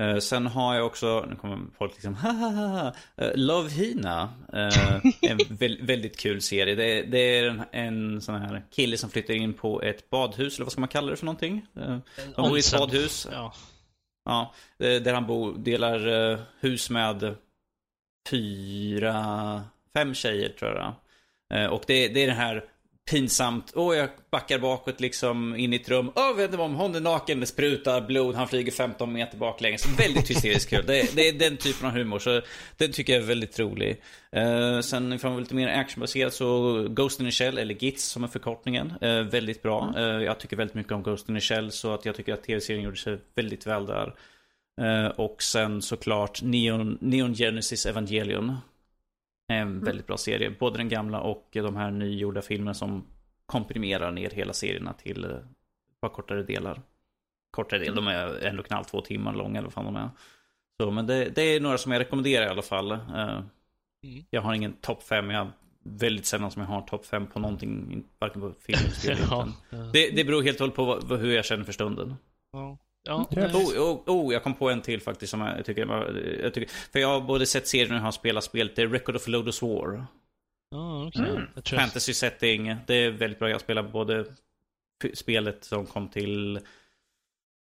Eh, 0.00 0.18
sen 0.18 0.46
har 0.46 0.74
jag 0.74 0.86
också, 0.86 1.26
nu 1.28 1.36
kommer 1.36 1.58
folk 1.78 1.92
liksom 1.92 2.14
hahaha, 2.14 2.94
uh, 3.22 3.30
Love 3.34 3.70
Hina. 3.70 4.34
Eh, 4.52 4.94
en 5.22 5.38
vä- 5.48 5.86
väldigt 5.86 6.18
kul 6.18 6.42
serie. 6.42 6.74
Det, 6.74 7.02
det 7.02 7.18
är 7.38 7.44
en, 7.44 7.62
en 7.72 8.20
sån 8.22 8.34
här 8.34 8.64
kille 8.70 8.96
som 8.96 9.10
flyttar 9.10 9.34
in 9.34 9.54
på 9.54 9.82
ett 9.82 10.10
badhus, 10.10 10.56
eller 10.56 10.64
vad 10.64 10.72
ska 10.72 10.80
man 10.80 10.88
kalla 10.88 11.10
det 11.10 11.16
för 11.16 11.26
någonting? 11.26 11.66
Uh, 11.78 11.98
de 12.36 12.48
bor 12.48 12.56
i 12.56 12.60
ett 12.60 12.72
badhus. 12.78 13.28
Ja. 13.32 13.54
Ja, 14.26 14.54
där 14.78 15.12
han 15.14 15.26
bor, 15.26 15.58
delar 15.58 16.38
hus 16.60 16.90
med 16.90 17.34
fyra, 18.30 19.62
fem 19.94 20.14
tjejer 20.14 20.48
tror 20.48 20.76
jag. 21.50 21.72
Och 21.72 21.84
det, 21.86 22.08
det 22.08 22.22
är 22.22 22.26
det 22.26 22.32
här 22.32 22.64
pinsamt, 23.10 23.72
åh 23.74 23.96
jag 23.96 24.08
backar 24.30 24.58
bakåt 24.58 25.00
liksom 25.00 25.56
in 25.56 25.72
i 25.72 25.76
ett 25.76 25.88
rum, 25.88 26.10
åh 26.14 26.36
vet 26.36 26.50
du 26.50 26.56
vad, 26.56 26.66
om 26.66 26.74
hon 26.74 26.94
är 26.94 27.00
naken, 27.00 27.40
det 27.40 27.46
sprutar 27.46 28.00
blod, 28.00 28.34
han 28.34 28.48
flyger 28.48 28.72
15 28.72 29.12
meter 29.12 29.38
baklänges. 29.38 29.98
Väldigt 29.98 30.30
hysteriskt 30.30 30.70
kul. 30.70 30.84
Det, 30.86 31.16
det 31.16 31.28
är 31.28 31.32
den 31.32 31.56
typen 31.56 31.86
av 31.86 31.92
humor, 31.92 32.18
så 32.18 32.40
den 32.76 32.92
tycker 32.92 33.12
jag 33.12 33.22
är 33.22 33.26
väldigt 33.26 33.58
rolig. 33.58 34.02
Eh, 34.32 34.80
sen 34.80 35.12
ifrån 35.12 35.32
vara 35.32 35.40
lite 35.40 35.54
mer 35.54 35.68
actionbaserat 35.68 36.34
så 36.34 36.72
Ghost 36.90 37.20
in 37.20 37.26
the 37.26 37.32
Shell, 37.32 37.58
eller 37.58 37.74
GITS 37.74 38.04
som 38.04 38.24
är 38.24 38.28
förkortningen, 38.28 38.92
eh, 39.00 39.20
väldigt 39.20 39.62
bra. 39.62 39.94
Eh, 39.96 40.02
jag 40.02 40.40
tycker 40.40 40.56
väldigt 40.56 40.74
mycket 40.74 40.92
om 40.92 41.02
Ghost 41.02 41.28
in 41.28 41.34
the 41.34 41.40
Shell, 41.40 41.72
så 41.72 41.94
att 41.94 42.04
jag 42.04 42.14
tycker 42.14 42.32
att 42.32 42.44
tv-serien 42.44 42.84
gjorde 42.84 42.96
sig 42.96 43.18
väldigt 43.34 43.66
väl 43.66 43.86
där. 43.86 44.14
Eh, 44.80 45.06
och 45.06 45.42
sen 45.42 45.82
såklart 45.82 46.42
Neon, 46.42 46.98
Neon 47.00 47.34
Genesis 47.34 47.86
Evangelion. 47.86 48.56
En 49.48 49.84
väldigt 49.84 50.06
bra 50.06 50.16
serie. 50.16 50.50
Både 50.50 50.78
den 50.78 50.88
gamla 50.88 51.20
och 51.20 51.48
de 51.52 51.76
här 51.76 51.90
nygjorda 51.90 52.42
filmerna 52.42 52.74
som 52.74 53.06
komprimerar 53.46 54.10
ner 54.10 54.30
hela 54.30 54.52
serierna 54.52 54.92
till 54.92 55.24
eh, 55.24 55.30
ett 55.30 56.00
par 56.00 56.08
kortare 56.08 56.42
delar. 56.42 56.82
Kortare 57.50 57.80
del, 57.80 57.94
de 57.94 58.06
är 58.06 58.46
ändå 58.46 58.62
knallt 58.62 58.88
två 58.88 59.00
timmar 59.00 59.34
långa 59.34 59.58
eller 59.58 59.66
vad 59.66 59.72
fan 59.72 59.84
de 59.84 59.96
är. 59.96 60.10
Så, 60.80 60.90
men 60.90 61.06
det, 61.06 61.28
det 61.28 61.42
är 61.42 61.60
några 61.60 61.78
som 61.78 61.92
jag 61.92 62.00
rekommenderar 62.00 62.46
i 62.46 62.48
alla 62.48 62.62
fall. 62.62 62.90
Eh, 62.90 63.40
Mm. 64.04 64.24
Jag 64.30 64.42
har 64.42 64.54
ingen 64.54 64.72
topp 64.72 65.02
fem, 65.02 65.30
jag 65.30 65.50
väldigt 65.82 66.26
sällan 66.26 66.50
som 66.50 66.62
jag 66.62 66.68
har 66.68 66.82
topp 66.82 67.06
fem 67.06 67.26
på 67.26 67.38
någonting, 67.38 68.04
varken 68.18 68.40
på 68.40 68.52
film 68.60 68.78
eller. 69.04 69.26
Ja, 69.30 69.48
eh, 69.72 69.90
det, 69.92 70.10
det 70.16 70.24
beror 70.24 70.42
helt 70.42 70.56
och 70.56 70.60
hållet 70.60 70.76
på 70.76 70.84
vad, 70.84 71.20
hur 71.20 71.32
jag 71.34 71.44
känner 71.44 71.64
för 71.64 71.72
stunden. 71.72 72.14
ja, 72.52 72.78
ja, 73.04 73.28
eh, 73.30 73.56
Oh, 73.56 73.78
oh, 73.78 74.02
oh, 74.06 74.32
jag 74.32 74.42
kom 74.42 74.54
på 74.54 74.70
en 74.70 74.82
till 74.82 75.00
faktiskt 75.00 75.30
som 75.30 75.40
jag 75.40 75.64
tycker, 75.64 75.86
var- 75.86 76.38
jag 76.42 76.54
tycker 76.54 76.70
För 76.92 76.98
jag 76.98 77.08
har 77.08 77.20
både 77.20 77.46
sett 77.46 77.68
serien 77.68 77.94
och 77.94 78.00
har 78.00 78.12
spelat 78.12 78.44
spelet. 78.44 78.76
Det 78.76 78.82
är 78.82 78.88
Record 78.88 79.16
of 79.16 79.28
Lodos 79.28 79.62
War. 79.62 80.06
ja, 80.70 81.06
okej. 81.06 81.20
Mm. 81.30 81.42
Jag 81.54 81.64
jag- 81.70 81.80
Fantasy 81.80 82.14
setting. 82.14 82.76
Det 82.86 82.94
är 82.94 83.10
väldigt 83.10 83.38
bra. 83.38 83.50
Jag 83.50 83.60
spelar 83.60 83.82
både 83.82 84.24
spelet 85.14 85.64
som 85.64 85.86
kom 85.86 86.08
till 86.08 86.60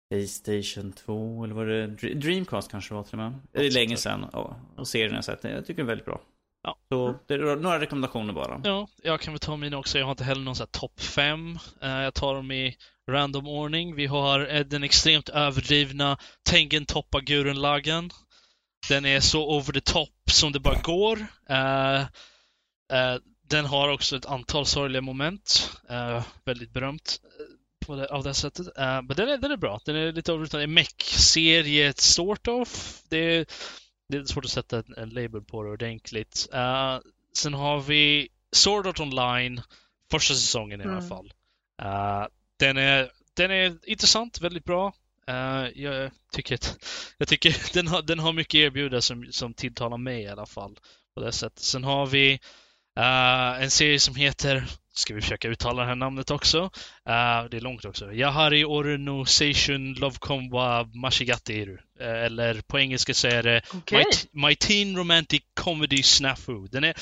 Playstation 0.10 0.92
2 0.92 1.44
eller 1.44 1.56
var 1.56 1.66
det 1.66 1.88
Dr- 1.88 2.14
Dreamcast 2.16 2.72
kanske 2.72 2.94
var 2.94 3.04
till 3.04 3.14
och 3.14 3.18
med. 3.20 3.34
Det 3.52 3.66
är 3.66 3.72
länge 3.72 3.98
sedan 3.98 4.24
och, 4.24 4.54
och 4.76 4.88
serien 4.88 5.16
har 5.16 5.22
sett. 5.22 5.44
Jag 5.44 5.66
tycker 5.66 5.74
den 5.78 5.86
är 5.86 5.88
väldigt 5.88 6.06
bra. 6.06 6.22
Ja. 6.70 6.78
Så 6.90 7.20
det 7.28 7.34
är 7.34 7.56
några 7.56 7.80
rekommendationer 7.80 8.34
bara. 8.34 8.62
Ja, 8.64 8.88
jag 9.04 9.22
kan 9.22 9.34
väl 9.34 9.40
ta 9.40 9.58
mina 9.58 9.78
också. 9.78 9.98
Jag 10.00 10.06
har 10.06 10.12
inte 10.12 10.24
heller 10.24 10.42
någon 10.42 10.56
sån 10.56 10.68
här 10.74 10.80
topp 10.80 11.02
fem. 11.02 11.60
Eh, 11.82 11.90
Jag 12.02 12.14
tar 12.14 12.36
dem 12.36 12.52
i 12.52 12.76
random 13.12 13.48
ordning. 13.48 13.96
Vi 13.96 14.06
har 14.06 14.64
den 14.64 14.84
extremt 14.84 15.30
överdrivna 15.30 16.18
Tengen 16.50 16.86
Toppa 16.86 17.20
Gurren 17.20 17.62
Lagann. 17.62 18.10
Den 18.90 19.06
är 19.06 19.20
så 19.20 19.56
over 19.58 19.74
the 19.74 19.82
top 19.82 20.10
som 20.32 20.52
det 20.52 20.60
bara 20.60 20.82
går. 20.82 21.26
Eh, 21.50 22.02
eh, 22.02 23.16
Den 23.50 23.66
har 23.66 23.90
också 23.90 24.16
ett 24.16 24.26
antal 24.26 24.66
sorgliga 24.66 25.02
moment. 25.02 25.72
Väldigt 26.46 26.74
berömt 26.74 27.22
på 27.86 27.96
det, 27.96 28.08
av 28.08 28.24
det 28.24 28.34
sättet. 28.34 28.68
Men 28.78 29.08
den 29.08 29.30
är, 29.30 29.38
den 29.38 29.52
är 29.52 29.58
bra. 29.58 29.80
Den 29.86 29.96
är 29.96 30.12
lite 30.12 30.34
over 30.34 30.46
the 30.46 30.52
top. 30.52 30.62
En 30.62 30.74
mech-serie, 30.74 31.94
sort 31.98 32.48
of. 32.48 33.02
Det 33.10 33.18
är, 33.18 33.46
det 34.10 34.18
är 34.18 34.24
svårt 34.26 34.46
att 34.46 34.52
sätta 34.52 34.78
en, 34.78 34.94
en 34.98 35.10
label 35.10 35.42
på 35.42 35.64
det 35.64 35.70
ordentligt. 35.70 36.48
Eh, 36.54 37.00
sen 37.34 37.54
har 37.54 37.82
vi 37.82 38.30
Sword 38.52 38.88
Art 38.88 39.00
Online, 39.00 39.62
första 40.12 40.34
säsongen 40.34 40.82
i 40.82 40.84
alla 40.84 40.94
Mm. 40.94 41.10
fall. 41.10 41.34
Eh, 41.82 42.28
den, 42.58 42.78
är, 42.78 43.12
den 43.34 43.52
är 43.52 43.78
intressant, 43.90 44.42
väldigt 44.42 44.64
bra. 44.66 44.94
Eh, 45.28 45.68
jag 45.76 46.12
tycker, 46.32 46.56
att, 46.56 46.78
jag 47.18 47.28
tycker 47.28 47.56
den, 47.74 47.88
har, 47.88 48.02
den 48.02 48.20
har 48.20 48.34
mycket 48.34 48.60
att 48.60 48.64
erbjuda 48.66 49.02
som, 49.02 49.28
som 49.32 49.54
tilltalar 49.54 49.98
mig 49.98 50.22
i 50.24 50.28
alla 50.28 50.46
fall. 50.46 50.80
På 51.16 51.22
det 51.22 51.32
sättet. 51.32 51.60
Sen 51.60 51.84
har 51.84 52.06
vi 52.06 52.40
eh, 53.00 53.64
en 53.64 53.72
serie 53.72 54.00
som 54.00 54.16
heter, 54.16 54.64
ska 54.94 55.14
vi 55.14 55.22
försöka 55.22 55.48
uttala 55.48 55.82
det 55.82 55.88
här 55.88 55.96
namnet 55.96 56.32
också? 56.32 56.58
Eh, 57.06 57.44
det 57.52 57.58
är 57.58 57.62
långt 57.62 57.86
också. 57.86 58.14
Yahari 58.14 58.66
Oru 58.66 58.98
no 58.98 59.26
Seishun 59.26 59.94
Lovecom 59.94 60.50
wa 60.50 60.84
Mashigatiru. 60.84 61.78
Uh, 62.02 62.08
eller 62.08 62.62
på 62.62 62.80
engelska 62.80 63.14
så 63.14 63.28
är 63.28 63.44
det 63.44 63.62
Okej. 63.74 64.06
My, 64.32 64.48
My 64.48 64.56
Teen 64.56 64.98
Romantic 64.98 65.42
Comedy 65.54 66.04
Snafu. 66.04 66.68
Den 66.68 66.84
är, 66.84 66.94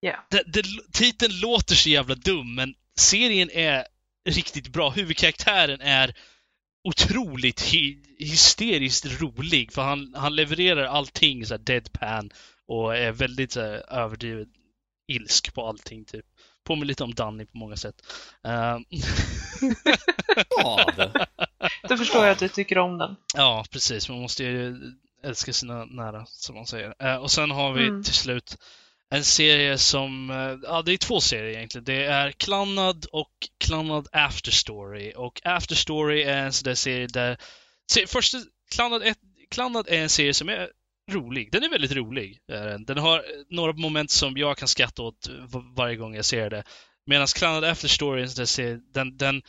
Ja. 0.00 0.26
det, 0.30 0.42
det, 0.46 0.62
titeln 0.92 1.40
låter 1.40 1.74
så 1.74 1.88
jävla 1.88 2.14
dum, 2.14 2.54
men 2.54 2.74
serien 2.98 3.50
är 3.50 3.84
riktigt 4.28 4.68
bra. 4.68 4.90
Huvudkaraktären 4.90 5.80
är 5.80 6.14
otroligt 6.88 7.74
hy, 7.74 7.98
hysteriskt 8.18 9.20
rolig, 9.20 9.72
för 9.72 9.82
han, 9.82 10.14
han 10.16 10.36
levererar 10.36 10.84
allting 10.84 11.46
så 11.46 11.54
här 11.54 11.58
deadpan 11.58 12.30
och 12.66 12.96
är 12.96 13.12
väldigt 13.12 13.52
så 13.52 13.60
här, 13.60 13.92
överdrivet 13.92 14.48
ilsk 15.06 15.54
på 15.54 15.66
allting, 15.66 16.04
typ. 16.04 16.24
Påminner 16.64 16.86
lite 16.86 17.04
om 17.04 17.14
Danny 17.14 17.46
på 17.46 17.58
många 17.58 17.76
sätt. 17.76 17.94
Uh? 18.46 18.78
Då 21.88 21.96
förstår 21.96 22.22
jag 22.24 22.32
att 22.32 22.38
du 22.38 22.48
tycker 22.48 22.78
om 22.78 22.98
den. 22.98 23.16
Ja, 23.34 23.64
precis. 23.70 24.08
Man 24.08 24.20
måste 24.20 24.44
ju 24.44 24.76
älska 25.22 25.52
sina 25.52 25.84
nära, 25.84 26.26
som 26.26 26.54
man 26.54 26.66
säger. 26.66 26.94
Eh, 26.98 27.16
och 27.16 27.30
sen 27.30 27.50
har 27.50 27.72
vi 27.72 27.86
Mm. 27.86 28.02
till 28.02 28.14
slut 28.14 28.56
en 29.10 29.24
serie 29.24 29.78
som, 29.78 30.30
eh, 30.30 30.58
ja 30.62 30.82
det 30.82 30.92
är 30.92 30.96
två 30.96 31.20
serier 31.20 31.56
egentligen. 31.56 31.84
Det 31.84 32.04
är 32.04 32.32
Klannad 32.32 33.06
och 33.12 33.32
Klannad 33.58 34.08
After 34.12 34.50
Story. 34.50 35.12
Och 35.16 35.40
After 35.44 35.74
Story 35.74 36.22
är 36.22 36.36
en 36.44 36.52
sån 36.52 36.64
där 36.64 36.74
serie 36.74 37.06
där, 37.06 37.38
se, 37.92 38.06
första, 38.06 38.38
Klannad, 38.74 39.02
ett, 39.02 39.18
Klannad 39.50 39.88
är 39.88 39.98
en 40.02 40.10
serie 40.10 40.34
som 40.34 40.48
är 40.48 40.70
rolig. 41.10 41.52
Den 41.52 41.62
är 41.62 41.68
väldigt 41.70 41.92
rolig. 41.92 42.38
den. 42.86 42.98
Har 42.98 43.24
några 43.50 43.72
moment 43.72 44.10
som 44.10 44.36
jag 44.36 44.56
kan 44.56 44.68
skratta 44.68 45.02
åt 45.02 45.30
varje 45.76 45.96
gång 45.96 46.14
jag 46.14 46.24
ser 46.24 46.50
det. 46.50 46.64
Medan 47.06 47.26
Klannad 47.26 47.64
After 47.64 47.88
serie, 48.46 48.80
den, 48.94 49.16
den 49.16 49.42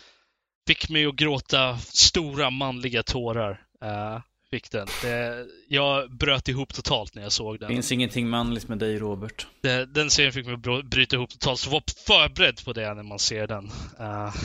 fick 0.68 0.90
mig 0.90 1.06
att 1.06 1.16
gråta 1.16 1.78
stora 1.78 2.50
manliga 2.50 3.04
tårar. 3.04 3.52
Uh, 3.84 4.22
fick 4.52 4.72
den. 4.72 4.88
Det, 5.02 5.46
jag 5.68 6.12
bröt 6.12 6.48
ihop 6.48 6.74
totalt 6.74 7.16
när 7.16 7.22
jag 7.24 7.32
såg 7.32 7.56
Det 7.56 7.66
den. 7.66 7.76
finns 7.76 7.92
ingenting 7.92 8.30
manligt 8.30 8.68
med 8.68 8.78
dig 8.80 8.98
Robert. 9.00 9.48
Det, 9.62 9.86
den 9.86 10.10
serien 10.10 10.34
fick 10.34 10.46
mig 10.46 10.54
att 10.54 10.60
br- 10.60 10.84
bryta 10.90 11.16
ihop 11.16 11.30
totalt, 11.30 11.60
så 11.60 11.70
var 11.70 11.84
förberedd 12.08 12.66
på 12.66 12.74
det 12.74 12.94
när 12.94 13.04
man 13.04 13.20
ser 13.20 13.48
den. 13.48 13.66
Uh, 14.00 14.36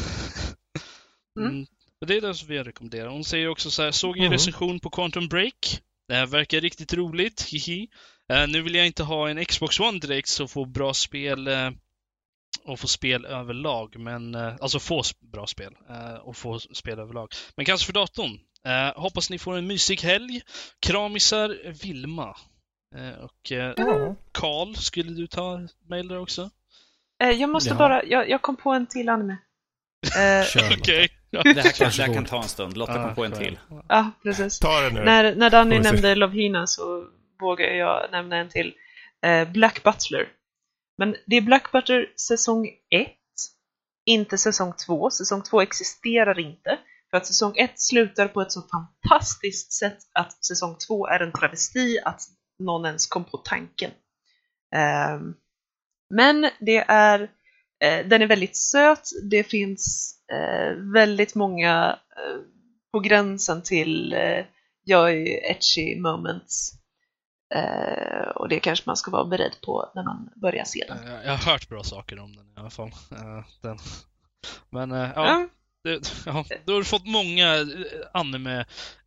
Mm. 1.38 1.50
mm. 1.54 1.66
Det 2.06 2.16
är 2.16 2.20
den 2.20 2.34
som 2.34 2.48
vi 2.48 2.58
rekommenderar. 2.62 3.08
Hon 3.08 3.24
säger 3.24 3.48
också 3.48 3.70
så 3.70 3.82
här, 3.82 3.90
såg 3.90 4.16
en 4.16 4.20
Mm. 4.22 4.32
recension 4.32 4.80
på 4.80 4.90
Quantum 4.90 5.28
Break. 5.28 5.80
Det 6.10 6.16
här 6.16 6.26
verkar 6.26 6.60
riktigt 6.60 6.94
roligt, 6.94 7.42
hihi. 7.42 7.88
Eh, 8.32 8.48
nu 8.48 8.62
vill 8.62 8.74
jag 8.74 8.86
inte 8.86 9.02
ha 9.02 9.28
en 9.28 9.44
Xbox 9.44 9.80
One 9.80 9.98
direkt 9.98 10.28
så 10.28 10.48
få 10.48 10.64
bra 10.64 10.94
spel 10.94 11.48
eh, 11.48 11.70
och 12.64 12.80
få 12.80 12.86
spel 12.86 13.24
överlag, 13.24 13.98
men 13.98 14.34
eh, 14.34 14.54
alltså 14.60 14.78
få 14.78 15.02
bra 15.32 15.46
spel 15.46 15.76
och 16.22 16.36
få 16.36 16.58
spel 16.58 16.98
överlag. 16.98 17.28
Men 17.56 17.64
kanske 17.64 17.86
för 17.86 17.92
datorn. 17.92 18.38
Hoppas 18.96 19.30
ni 19.30 19.38
får 19.38 19.56
en 19.56 19.66
mysig 19.66 20.00
helg. 20.00 20.42
Kramisar 20.80 21.72
Vilma. 21.82 22.36
Och. 23.22 23.52
Karl, 24.32 24.74
skulle 24.74 25.10
du 25.10 25.26
ta 25.26 25.68
mail 25.88 26.08
där 26.08 26.18
också? 26.18 26.50
Jag 27.18 27.50
måste 27.50 27.70
Ja. 27.70 27.74
bara, 27.76 28.04
jag, 28.04 28.30
jag 28.30 28.42
kom 28.42 28.56
på 28.56 28.70
en 28.70 28.86
till 28.86 29.08
anime. 29.08 29.36
Eh. 30.16 30.72
Okej. 30.78 31.08
Ja. 31.30 31.42
Det 31.42 31.60
här, 31.60 31.72
kan, 31.72 31.90
det 31.96 32.02
här 32.02 32.14
kan 32.14 32.24
ta 32.24 32.42
en 32.42 32.48
stund. 32.48 32.76
Lotta 32.76 33.04
kom 33.04 33.14
på 33.14 33.24
en 33.24 33.32
till. 33.32 33.58
ja, 33.88 34.10
precis. 34.22 34.58
Ta 34.58 34.80
det 34.80 34.90
nu. 34.90 35.04
När, 35.04 35.34
när 35.34 35.50
Danny 35.50 35.78
nämnde 35.78 36.14
Lovhina 36.14 36.66
så 36.66 37.04
vågar 37.40 37.66
jag 37.66 38.10
nämna 38.10 38.36
en 38.36 38.48
till. 38.48 38.74
Eh, 39.22 39.48
Black 39.48 39.82
Butler. 39.82 40.28
Men 40.98 41.16
det 41.26 41.36
är 41.36 41.40
Black 41.40 41.72
Butler 41.72 42.06
säsong 42.28 42.66
1, 42.90 43.08
inte 44.06 44.38
säsong 44.38 44.72
2. 44.86 45.10
Säsong 45.10 45.42
2 45.42 45.60
existerar 45.60 46.38
inte. 46.38 46.78
För 47.10 47.16
att 47.16 47.26
säsong 47.26 47.56
1 47.56 47.80
slutar 47.80 48.28
på 48.28 48.40
ett 48.40 48.52
så 48.52 48.62
fantastiskt 48.62 49.72
sätt 49.72 49.98
att 50.12 50.44
säsong 50.44 50.76
2 50.88 51.06
är 51.06 51.20
en 51.20 51.32
travesti 51.32 51.98
att 52.04 52.20
någon 52.58 52.86
ens 52.86 53.06
kom 53.06 53.24
på 53.24 53.36
tanken. 53.36 53.90
Ehm, 54.74 55.34
men 56.14 56.50
det 56.60 56.84
är, 56.88 57.20
eh, 57.20 57.28
den 57.80 58.22
är 58.22 58.26
väldigt 58.26 58.56
söt, 58.56 59.08
det 59.30 59.44
finns 59.44 60.14
eh, 60.32 60.74
väldigt 60.94 61.34
många 61.34 61.98
eh, 62.16 62.40
på 62.92 63.00
gränsen 63.00 63.62
till 63.62 64.12
eh, 64.12 64.44
jag 64.84 65.12
är 65.12 65.50
etchy 65.50 66.00
moments. 66.00 66.72
Eh, 67.54 68.28
och 68.28 68.48
det 68.48 68.60
kanske 68.60 68.82
man 68.88 68.96
ska 68.96 69.10
vara 69.10 69.24
beredd 69.24 69.56
på 69.64 69.92
när 69.94 70.02
man 70.04 70.30
börjar 70.36 70.64
se 70.64 70.84
den. 70.88 70.98
Eh, 71.08 71.24
Jag 71.24 71.32
har 71.36 71.52
hört 71.52 71.68
bra 71.68 71.82
saker 71.82 72.18
om 72.18 72.36
den 72.36 72.46
i 72.46 72.60
alla 72.60 72.70
fall. 72.70 72.90
Eh, 73.10 73.44
Den. 73.62 73.78
Men 74.70 74.92
eh, 74.92 75.10
ja, 75.14 75.48
det, 75.84 76.00
ja, 76.26 76.44
du 76.66 76.72
har 76.72 76.82
fått 76.82 77.06
många 77.06 77.54
eh, 77.56 77.66
anime 78.12 78.58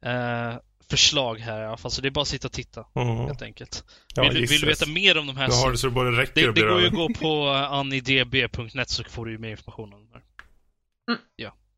eh, 0.02 0.54
förslag 0.89 1.39
här 1.39 1.61
i 1.61 1.65
alla 1.65 1.77
fall, 1.77 1.91
så 1.91 2.01
det 2.01 2.07
är 2.07 2.11
bara 2.11 2.22
att 2.22 2.27
sitta 2.27 2.47
och 2.47 2.51
titta 2.51 2.85
Mm. 2.95 3.18
helt 3.18 3.41
enkelt. 3.41 3.84
Ja, 4.15 4.23
vill, 4.23 4.34
du- 4.34 4.45
vill 4.45 4.61
du 4.61 4.68
veta 4.68 4.85
mer 4.85 5.18
om 5.18 5.27
de 5.27 5.38
här 5.38 5.47
Du 5.47 5.53
har 5.55 5.72
det 5.72 5.77
så 5.77 5.88
det 5.88 5.93
både 5.93 6.11
räcker 6.11 6.47
det, 6.47 6.51
det 6.61 6.61
går 6.68 6.81
ju 6.81 6.88
att 6.88 6.93
gå 6.93 7.10
på 7.14 7.47
annidb.net 7.72 8.89
så 8.89 9.03
får 9.03 9.26
du 9.26 9.31
ju 9.31 9.38
mer 9.38 9.49
information 9.49 9.93
om 9.93 10.05
det 10.07 10.14
här. 10.14 10.23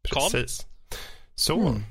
Karl? 0.09 0.31
Precis. 0.31 0.65
Så. 1.35 1.67
Mm. 1.67 1.83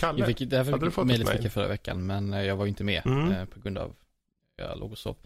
Kalle. 0.00 0.18
Jag 0.18 0.28
fick, 0.28 0.50
det 0.50 0.56
här 0.56 0.64
Hade 0.64 0.84
du 0.86 0.90
fått 0.90 1.02
ett 1.02 1.06
mejlet 1.06 1.28
fick 1.30 1.44
jag 1.44 1.52
förra 1.52 1.68
veckan, 1.68 2.06
men 2.06 2.32
eh, 2.32 2.42
jag 2.42 2.56
var 2.56 2.64
ju 2.64 2.68
inte 2.68 2.84
med 2.84 3.02
Mm. 3.06 3.32
eh, 3.32 3.44
på 3.44 3.60
grund 3.60 3.78
av 3.78 3.94
jag 4.56 4.78
låg 4.78 4.92
och 4.92 4.98
sov. 4.98 5.16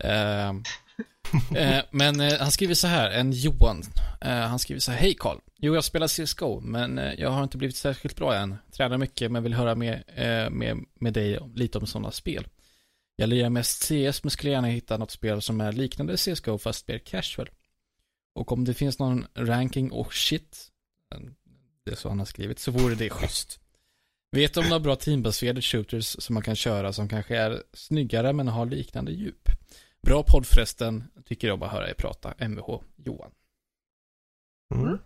Eh, 0.00 0.48
eh, 1.56 1.82
men 1.90 2.20
eh, 2.20 2.38
han 2.38 2.50
skriver 2.50 2.74
så 2.74 2.86
här, 2.86 3.10
en 3.10 3.32
Johan. 3.32 3.82
Eh, 4.20 4.30
han 4.38 4.58
skriver 4.58 4.80
så 4.80 4.92
här, 4.92 4.98
hej 4.98 5.14
Karl. 5.18 5.38
Jo, 5.64 5.74
jag 5.74 5.84
spelar 5.84 6.08
CSGO, 6.08 6.60
men 6.60 6.98
eh, 6.98 7.14
jag 7.18 7.30
har 7.30 7.42
inte 7.42 7.58
blivit 7.58 7.76
särskilt 7.76 8.16
bra 8.16 8.34
än. 8.34 8.56
Tränar 8.72 8.98
mycket, 8.98 9.32
men 9.32 9.42
vill 9.42 9.54
höra 9.54 9.74
med, 9.74 10.02
eh, 10.06 10.50
med, 10.50 10.84
med 10.94 11.12
dig 11.12 11.38
lite 11.54 11.78
om 11.78 11.86
sådana 11.86 12.10
spel. 12.10 12.48
Jag 13.16 13.28
lirar 13.28 13.50
mest 13.50 13.82
CS, 13.82 14.24
men 14.24 14.30
skulle 14.30 14.52
gärna 14.52 14.66
hitta 14.66 14.96
något 14.96 15.10
spel 15.10 15.42
som 15.42 15.60
är 15.60 15.72
liknande 15.72 16.16
CSGO, 16.16 16.58
fast 16.58 16.88
mer 16.88 16.98
casual. 16.98 17.50
Och 18.34 18.52
om 18.52 18.64
det 18.64 18.74
finns 18.74 18.98
någon 18.98 19.26
ranking 19.34 19.92
och 19.92 20.14
shit, 20.14 20.68
det 21.84 21.92
är 21.92 21.96
så 21.96 22.08
han 22.08 22.18
har 22.18 22.26
skrivit, 22.26 22.58
så 22.58 22.70
vore 22.70 22.94
det 22.94 23.10
schysst. 23.10 23.60
Vet 24.32 24.54
du 24.54 24.60
om 24.60 24.68
några 24.68 24.80
bra 24.80 24.96
teambaserade 24.96 25.62
shooters 25.62 26.16
som 26.18 26.34
man 26.34 26.42
kan 26.42 26.56
köra 26.56 26.92
som 26.92 27.08
kanske 27.08 27.36
är 27.36 27.62
snyggare 27.72 28.32
men 28.32 28.48
har 28.48 28.66
liknande 28.66 29.12
djup? 29.12 29.48
Bra 30.02 30.22
podd 30.22 30.46
förresten, 30.46 31.04
tycker 31.24 31.48
jag 31.48 31.58
bara 31.58 31.70
höra 31.70 31.90
er 31.90 31.94
prata. 31.94 32.34
Mvh 32.38 32.80
Johan. 32.96 33.30
Mm. 34.74 34.98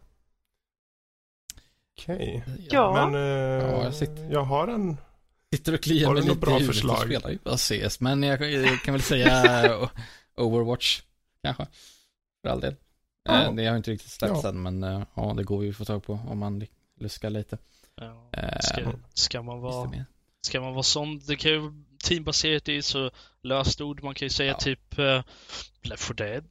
Okej. 1.98 2.44
Ja. 2.70 3.10
Men 3.10 3.14
eh, 3.14 3.66
Ja, 3.68 3.84
jag 3.84 3.94
sitter- 3.94 4.28
jag 4.32 4.42
har 4.44 4.68
en... 4.68 4.96
Sitter 5.54 5.74
och 5.74 5.82
kliar 5.82 6.12
mig 6.12 6.22
lite 6.22 6.36
bra 6.36 6.60
i 6.60 6.64
förslag? 6.64 6.98
spelar 6.98 7.30
ju 7.30 7.38
bara 7.44 7.56
CS. 7.56 8.00
Men 8.00 8.22
jag, 8.22 8.52
jag 8.52 8.82
kan 8.82 8.94
väl 8.94 9.02
säga 9.02 9.64
eh, 9.64 9.88
Overwatch, 10.36 11.02
kanske. 11.42 11.66
För 12.42 12.50
all 12.50 12.60
del. 12.60 12.74
Ja. 13.24 13.42
Eh, 13.44 13.54
Det 13.54 13.66
har 13.66 13.76
inte 13.76 13.90
riktigt 13.90 14.10
släppts 14.10 14.40
Ja. 14.42 14.48
än, 14.48 14.62
men 14.62 14.84
eh, 14.84 15.02
ja, 15.14 15.34
det 15.36 15.44
går 15.44 15.64
ju 15.64 15.70
att 15.70 15.76
få 15.76 15.84
tag 15.84 16.04
på 16.04 16.12
om 16.28 16.38
man 16.38 16.66
luskar 17.00 17.30
lite. 17.30 17.58
Ja. 18.00 18.28
Eh, 18.32 18.58
Ska, 18.60 18.92
ska, 19.14 19.42
man 19.42 19.60
vara, 19.60 19.90
ska 20.46 20.60
man 20.60 20.72
vara 20.72 20.82
sån? 20.82 21.18
Det 21.26 21.36
kan 21.36 21.50
ju, 21.52 21.72
teambaserat, 22.04 22.68
är 22.68 22.80
så 22.80 23.10
lösord. 23.42 24.02
Man 24.02 24.14
kan 24.14 24.26
ju 24.26 24.30
säga 24.30 24.50
Ja. 24.52 24.58
typ 24.58 24.98
uh, 24.98 25.22
Left 25.82 26.02
4 26.04 26.14
Dead. 26.14 26.44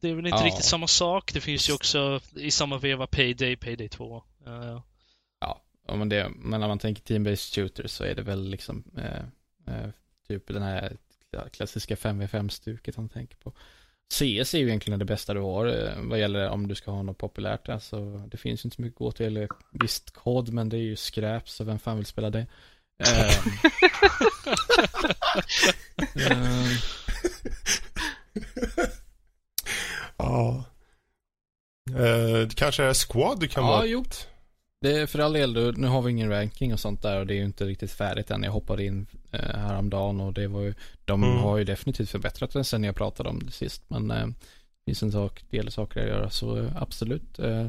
det 0.00 0.08
är 0.08 0.14
väl 0.14 0.26
inte 0.26 0.38
Ja. 0.38 0.46
riktigt 0.46 0.64
samma 0.64 0.86
sak. 0.86 1.34
Det 1.34 1.40
finns 1.40 1.68
ju 1.68 1.72
också 1.72 2.20
i 2.36 2.50
samma 2.50 2.78
veva 2.78 3.06
Payday, 3.06 3.56
Payday 3.56 3.88
2. 3.88 4.22
Ja, 5.40 5.62
ja, 5.86 5.96
men, 5.96 6.08
det, 6.08 6.30
men 6.36 6.60
när 6.60 6.68
man 6.68 6.78
tänker 6.78 7.02
team-based 7.02 7.54
shooter 7.54 7.86
så 7.86 8.04
är 8.04 8.14
det 8.14 8.22
väl 8.22 8.48
liksom 8.48 8.84
eh, 8.96 9.24
eh, 9.74 9.90
typ 10.28 10.46
den 10.46 10.62
här 10.62 10.96
klassiska 11.52 11.94
5v5-stuket 11.94 12.96
man 12.96 13.08
tänker 13.08 13.36
på. 13.36 13.52
CS 14.12 14.54
är 14.54 14.58
ju 14.58 14.66
egentligen 14.66 14.98
det 14.98 15.04
bästa 15.04 15.34
du 15.34 15.40
har 15.40 15.66
eh, 15.66 15.92
vad 15.96 16.20
gäller 16.20 16.48
om 16.48 16.68
du 16.68 16.74
ska 16.74 16.90
ha 16.90 17.02
något 17.02 17.18
populärt. 17.18 17.68
Alltså, 17.68 18.18
det 18.18 18.36
finns 18.36 18.64
ju 18.64 18.66
inte 18.66 18.76
så 18.76 18.82
mycket 18.82 18.96
att 18.96 18.98
gå 18.98 19.12
till. 19.12 19.26
Eller, 19.26 19.48
Visst, 19.70 20.10
kod, 20.10 20.52
men 20.52 20.68
det 20.68 20.76
är 20.76 20.82
ju 20.82 20.96
skräp, 20.96 21.48
så 21.48 21.64
vem 21.64 21.78
fan 21.78 21.96
vill 21.96 22.06
spela 22.06 22.30
det? 22.30 22.46
Ehm. 22.98 23.42
Ehm, 26.30 26.68
Ja. 30.16 30.64
Eh, 31.96 32.48
kanske 32.48 32.84
är 32.84 32.94
Squad 32.94 33.40
du 33.40 33.48
kan 33.48 33.64
Ja, 33.64 33.70
vara... 33.70 33.86
jo. 33.86 34.04
Det 34.80 34.92
är 34.96 35.06
för 35.06 35.18
all 35.18 35.32
del, 35.32 35.76
nu 35.78 35.86
har 35.86 36.02
vi 36.02 36.10
ingen 36.10 36.30
ranking 36.30 36.72
och 36.72 36.80
sånt 36.80 37.02
där 37.02 37.18
och 37.20 37.26
det 37.26 37.34
är 37.34 37.36
ju 37.36 37.44
inte 37.44 37.64
riktigt 37.64 37.92
färdigt 37.92 38.30
än. 38.30 38.42
Jag 38.42 38.52
hoppade 38.52 38.84
in 38.84 39.06
eh, 39.32 39.56
häromdagen 39.58 40.20
och 40.20 40.32
det 40.32 40.46
var 40.48 40.60
ju, 40.60 40.74
de 41.04 41.24
Mm. 41.24 41.36
har 41.38 41.56
ju 41.58 41.64
definitivt 41.64 42.10
förbättrat 42.10 42.50
den 42.52 42.64
sen 42.64 42.84
jag 42.84 42.96
pratade 42.96 43.28
om 43.28 43.38
det 43.46 43.52
sist. 43.52 43.82
Men 43.88 44.10
eh, 44.10 44.26
det 44.26 44.84
finns 44.84 45.02
en 45.02 45.12
sak, 45.12 45.44
del 45.50 45.72
saker 45.72 46.00
att 46.02 46.08
göra 46.08 46.30
så 46.30 46.56
eh, 46.58 46.76
absolut. 46.82 47.38
Eh, 47.38 47.68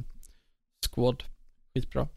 squad, 0.92 1.24
skitbra. 1.74 2.08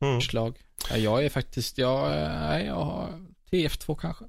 Mm. 0.00 0.20
Förslag. 0.20 0.58
Ja, 0.90 0.96
jag 0.96 1.24
är 1.24 1.28
faktiskt, 1.28 1.78
jag, 1.78 2.10
nej, 2.40 2.66
jag 2.66 2.74
har 2.84 3.08
TF2 3.50 3.96
kanske. 4.00 4.24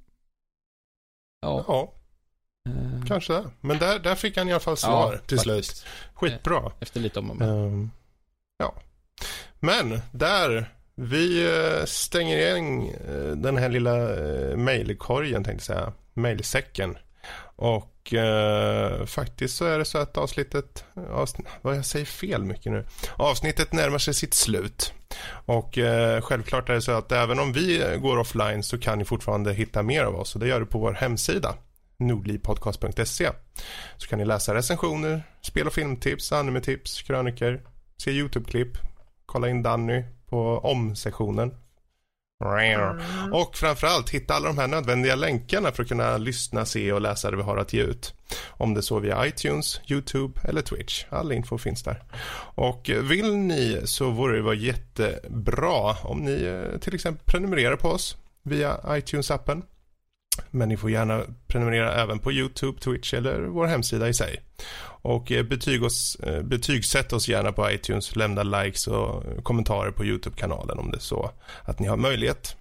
Ja, 1.41 1.65
Ja, 1.67 1.93
kanske 3.07 3.33
det. 3.33 3.51
Men 3.61 3.77
där, 3.79 3.99
där 3.99 4.15
fick 4.15 4.37
han 4.37 4.47
i 4.49 4.51
alla 4.51 4.59
fall 4.59 4.77
svar 4.77 5.13
ja, 5.13 5.19
till 5.27 5.39
slut. 5.39 5.65
faktiskt. 5.65 5.85
Skitbra. 6.13 6.71
Efter 6.79 6.99
lite 6.99 7.19
om 7.19 7.29
och 7.29 7.35
men. 7.37 7.49
Ehm, 7.49 7.91
ja. 8.57 8.75
Men 9.65 10.01
där, 10.11 10.69
vi 10.95 11.45
eh, 11.45 11.85
stänger 11.85 12.37
igen 12.37 12.89
eh, 12.89 13.37
den 13.37 13.57
här 13.57 13.69
lilla 13.69 14.15
eh, 14.15 14.57
mejlkorgen 14.57 15.43
tänkte 15.43 15.71
jag 15.71 15.77
säga. 15.77 15.93
Mejlsäcken. 16.13 16.97
Och 17.55 18.13
eh, 18.13 19.05
faktiskt 19.05 19.55
så 19.55 19.65
är 19.65 19.79
det 19.79 19.85
så 19.85 19.97
att 19.97 20.17
avsnittet, 20.17 20.85
avsnitt, 21.11 21.47
vad 21.61 21.77
jag 21.77 21.85
säger 21.85 22.05
fel 22.05 22.43
mycket 22.43 22.71
nu. 22.71 22.85
Avsnittet 23.15 23.73
närmar 23.73 23.97
sig 23.97 24.13
sitt 24.13 24.33
slut. 24.33 24.93
Och 25.45 25.77
eh, 25.77 26.21
självklart 26.21 26.69
är 26.69 26.73
det 26.73 26.81
så 26.81 26.91
att 26.91 27.11
även 27.11 27.39
om 27.39 27.53
vi 27.53 27.97
går 28.01 28.17
offline 28.17 28.63
så 28.63 28.79
kan 28.79 28.97
ni 28.97 29.05
fortfarande 29.05 29.53
hitta 29.53 29.83
mer 29.83 30.03
av 30.03 30.15
oss 30.15 30.35
och 30.35 30.41
det 30.41 30.47
gör 30.47 30.59
du 30.59 30.65
på 30.65 30.79
vår 30.79 30.93
hemsida 30.93 31.55
nordlivpodcast.se 31.97 33.29
så 33.97 34.07
kan 34.07 34.19
ni 34.19 34.25
läsa 34.25 34.53
recensioner, 34.53 35.23
spel 35.41 35.67
och 35.67 35.73
filmtips, 35.73 36.31
animetips, 36.31 37.01
kröniker, 37.01 37.61
se 37.97 38.11
YouTube-klipp, 38.11 38.77
kolla 39.35 39.49
in 39.49 39.63
Danny 39.63 40.03
på 40.29 40.57
om-sektionen. 40.57 41.53
Mm. 42.93 43.33
Och 43.33 43.55
framförallt 43.55 44.09
hitta 44.09 44.33
alla 44.33 44.47
de 44.47 44.57
här 44.57 44.67
nödvändiga 44.67 45.15
länkarna 45.15 45.71
för 45.71 45.83
att 45.83 45.89
kunna 45.89 46.17
lyssna, 46.17 46.65
se 46.65 46.91
och 46.91 47.01
läsa 47.01 47.31
det 47.31 47.37
vi 47.37 47.43
har 47.43 47.57
att 47.57 47.73
ge 47.73 47.81
ut. 47.81 48.13
Om 48.49 48.73
det 48.73 48.81
så 48.81 48.99
via 48.99 49.27
iTunes, 49.27 49.81
YouTube 49.87 50.39
eller 50.43 50.61
Twitch. 50.61 51.05
All 51.09 51.31
info 51.31 51.57
finns 51.57 51.83
där. 51.83 52.03
Och 52.55 52.89
vill 53.03 53.35
ni 53.35 53.81
så 53.83 54.09
vore 54.09 54.35
det 54.35 54.41
vara 54.41 54.55
jättebra 54.55 55.95
om 56.03 56.17
ni 56.17 56.43
eh, 56.43 56.79
till 56.79 56.95
exempel 56.95 57.25
prenumererar 57.25 57.75
på 57.75 57.89
oss 57.89 58.17
via 58.43 58.77
iTunes-appen. 58.77 59.63
Men 60.51 60.69
ni 60.69 60.77
får 60.77 60.91
gärna 60.91 61.21
prenumerera 61.47 61.93
även 61.93 62.19
på 62.19 62.31
YouTube, 62.31 62.79
Twitch 62.79 63.13
eller 63.13 63.41
vår 63.41 63.65
hemsida 63.65 64.09
i 64.09 64.13
sig. 64.13 64.41
Och 65.01 65.31
eh, 65.31 65.43
betyg 65.43 65.83
oss, 65.83 66.15
eh, 66.15 66.41
betygsätt 66.41 67.13
oss 67.13 67.27
gärna 67.27 67.51
på 67.51 67.71
iTunes, 67.71 68.15
lämna 68.15 68.43
likes 68.43 68.87
och 68.87 69.23
kommentarer 69.43 69.91
på 69.91 70.05
YouTube-kanalen 70.05 70.79
om 70.79 70.91
det 70.91 70.97
är 70.97 71.01
så 71.01 71.31
att 71.63 71.79
ni 71.79 71.87
har 71.87 71.97
möjlighet. 71.97 72.55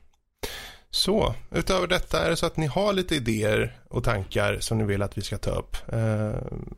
Så, 0.90 1.34
utöver 1.50 1.86
detta 1.86 2.26
är 2.26 2.30
det 2.30 2.36
så 2.36 2.46
att 2.46 2.56
ni 2.56 2.66
har 2.66 2.92
lite 2.92 3.14
idéer 3.14 3.76
och 3.88 4.04
tankar 4.04 4.58
som 4.60 4.78
ni 4.78 4.84
vill 4.84 5.02
att 5.02 5.18
vi 5.18 5.22
ska 5.22 5.38
ta 5.38 5.50
upp. 5.50 5.76
Eh, 5.92 6.34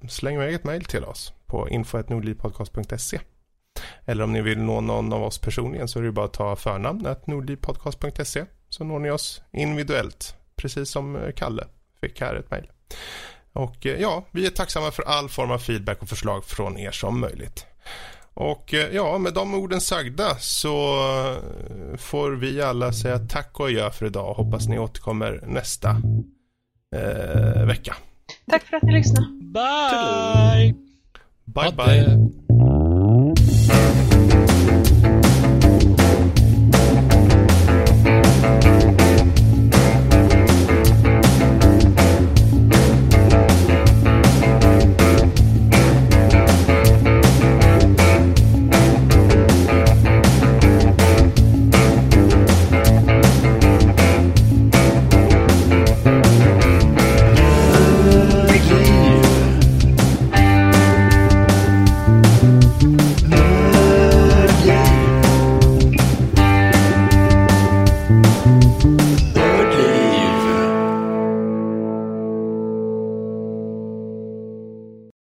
släng 0.09 0.35
iväg 0.35 0.55
ett 0.55 0.65
mejl 0.65 0.85
till 0.85 1.05
oss 1.05 1.33
på 1.47 1.69
info.nordlivpodcast.se 1.69 3.21
Eller 4.05 4.25
om 4.25 4.33
ni 4.33 4.43
vill 4.43 4.59
nå 4.59 4.81
någon 4.81 5.13
av 5.13 5.23
oss 5.23 5.39
personligen 5.39 5.89
så 5.89 5.99
är 5.99 6.03
det 6.03 6.13
bara 6.13 6.27
att 6.27 6.33
ta 6.33 6.57
förnamnet 6.57 7.27
nordlivpodcast.se 7.27 8.45
så 8.69 8.85
når 8.85 8.99
ni 8.99 9.11
oss 9.11 9.43
individuellt, 9.53 10.37
precis 10.57 10.91
som 10.91 11.17
eh, 11.17 11.33
Kalle 11.33 11.65
fick 12.01 12.21
här 12.21 12.35
ett 12.35 12.51
mejl. 12.51 12.67
Och 13.53 13.87
eh, 13.87 14.01
ja, 14.01 14.25
vi 14.31 14.47
är 14.47 14.51
tacksamma 14.51 14.91
för 14.91 15.03
all 15.03 15.29
form 15.29 15.51
av 15.51 15.59
feedback 15.59 16.03
och 16.03 16.09
förslag 16.09 16.45
från 16.45 16.79
er 16.79 16.91
som 16.91 17.21
möjligt. 17.21 17.67
Och 18.35 18.75
eh, 18.75 18.95
ja, 18.95 19.19
med 19.19 19.35
de 19.35 19.55
orden 19.55 19.81
sagda 19.81 20.37
så 20.39 20.97
får 21.99 22.31
vi 22.31 22.63
alla 22.63 22.93
säga 22.93 23.19
tack 23.19 23.61
och 23.61 23.67
adjö 23.67 23.91
för 23.91 24.07
idag 24.07 24.31
och 24.31 24.37
hoppas 24.37 24.69
ni 24.69 24.79
återkommer 24.79 25.41
nästa 25.47 25.91
eh, 26.97 27.67
vecka. 27.67 27.97
Tack 28.51 28.63
för 28.63 28.77
att 28.77 28.83
ni 28.83 28.93
lyssnade. 28.93 29.27
Bye! 29.29 30.75
Bye 31.45 31.73
bye. 31.73 32.46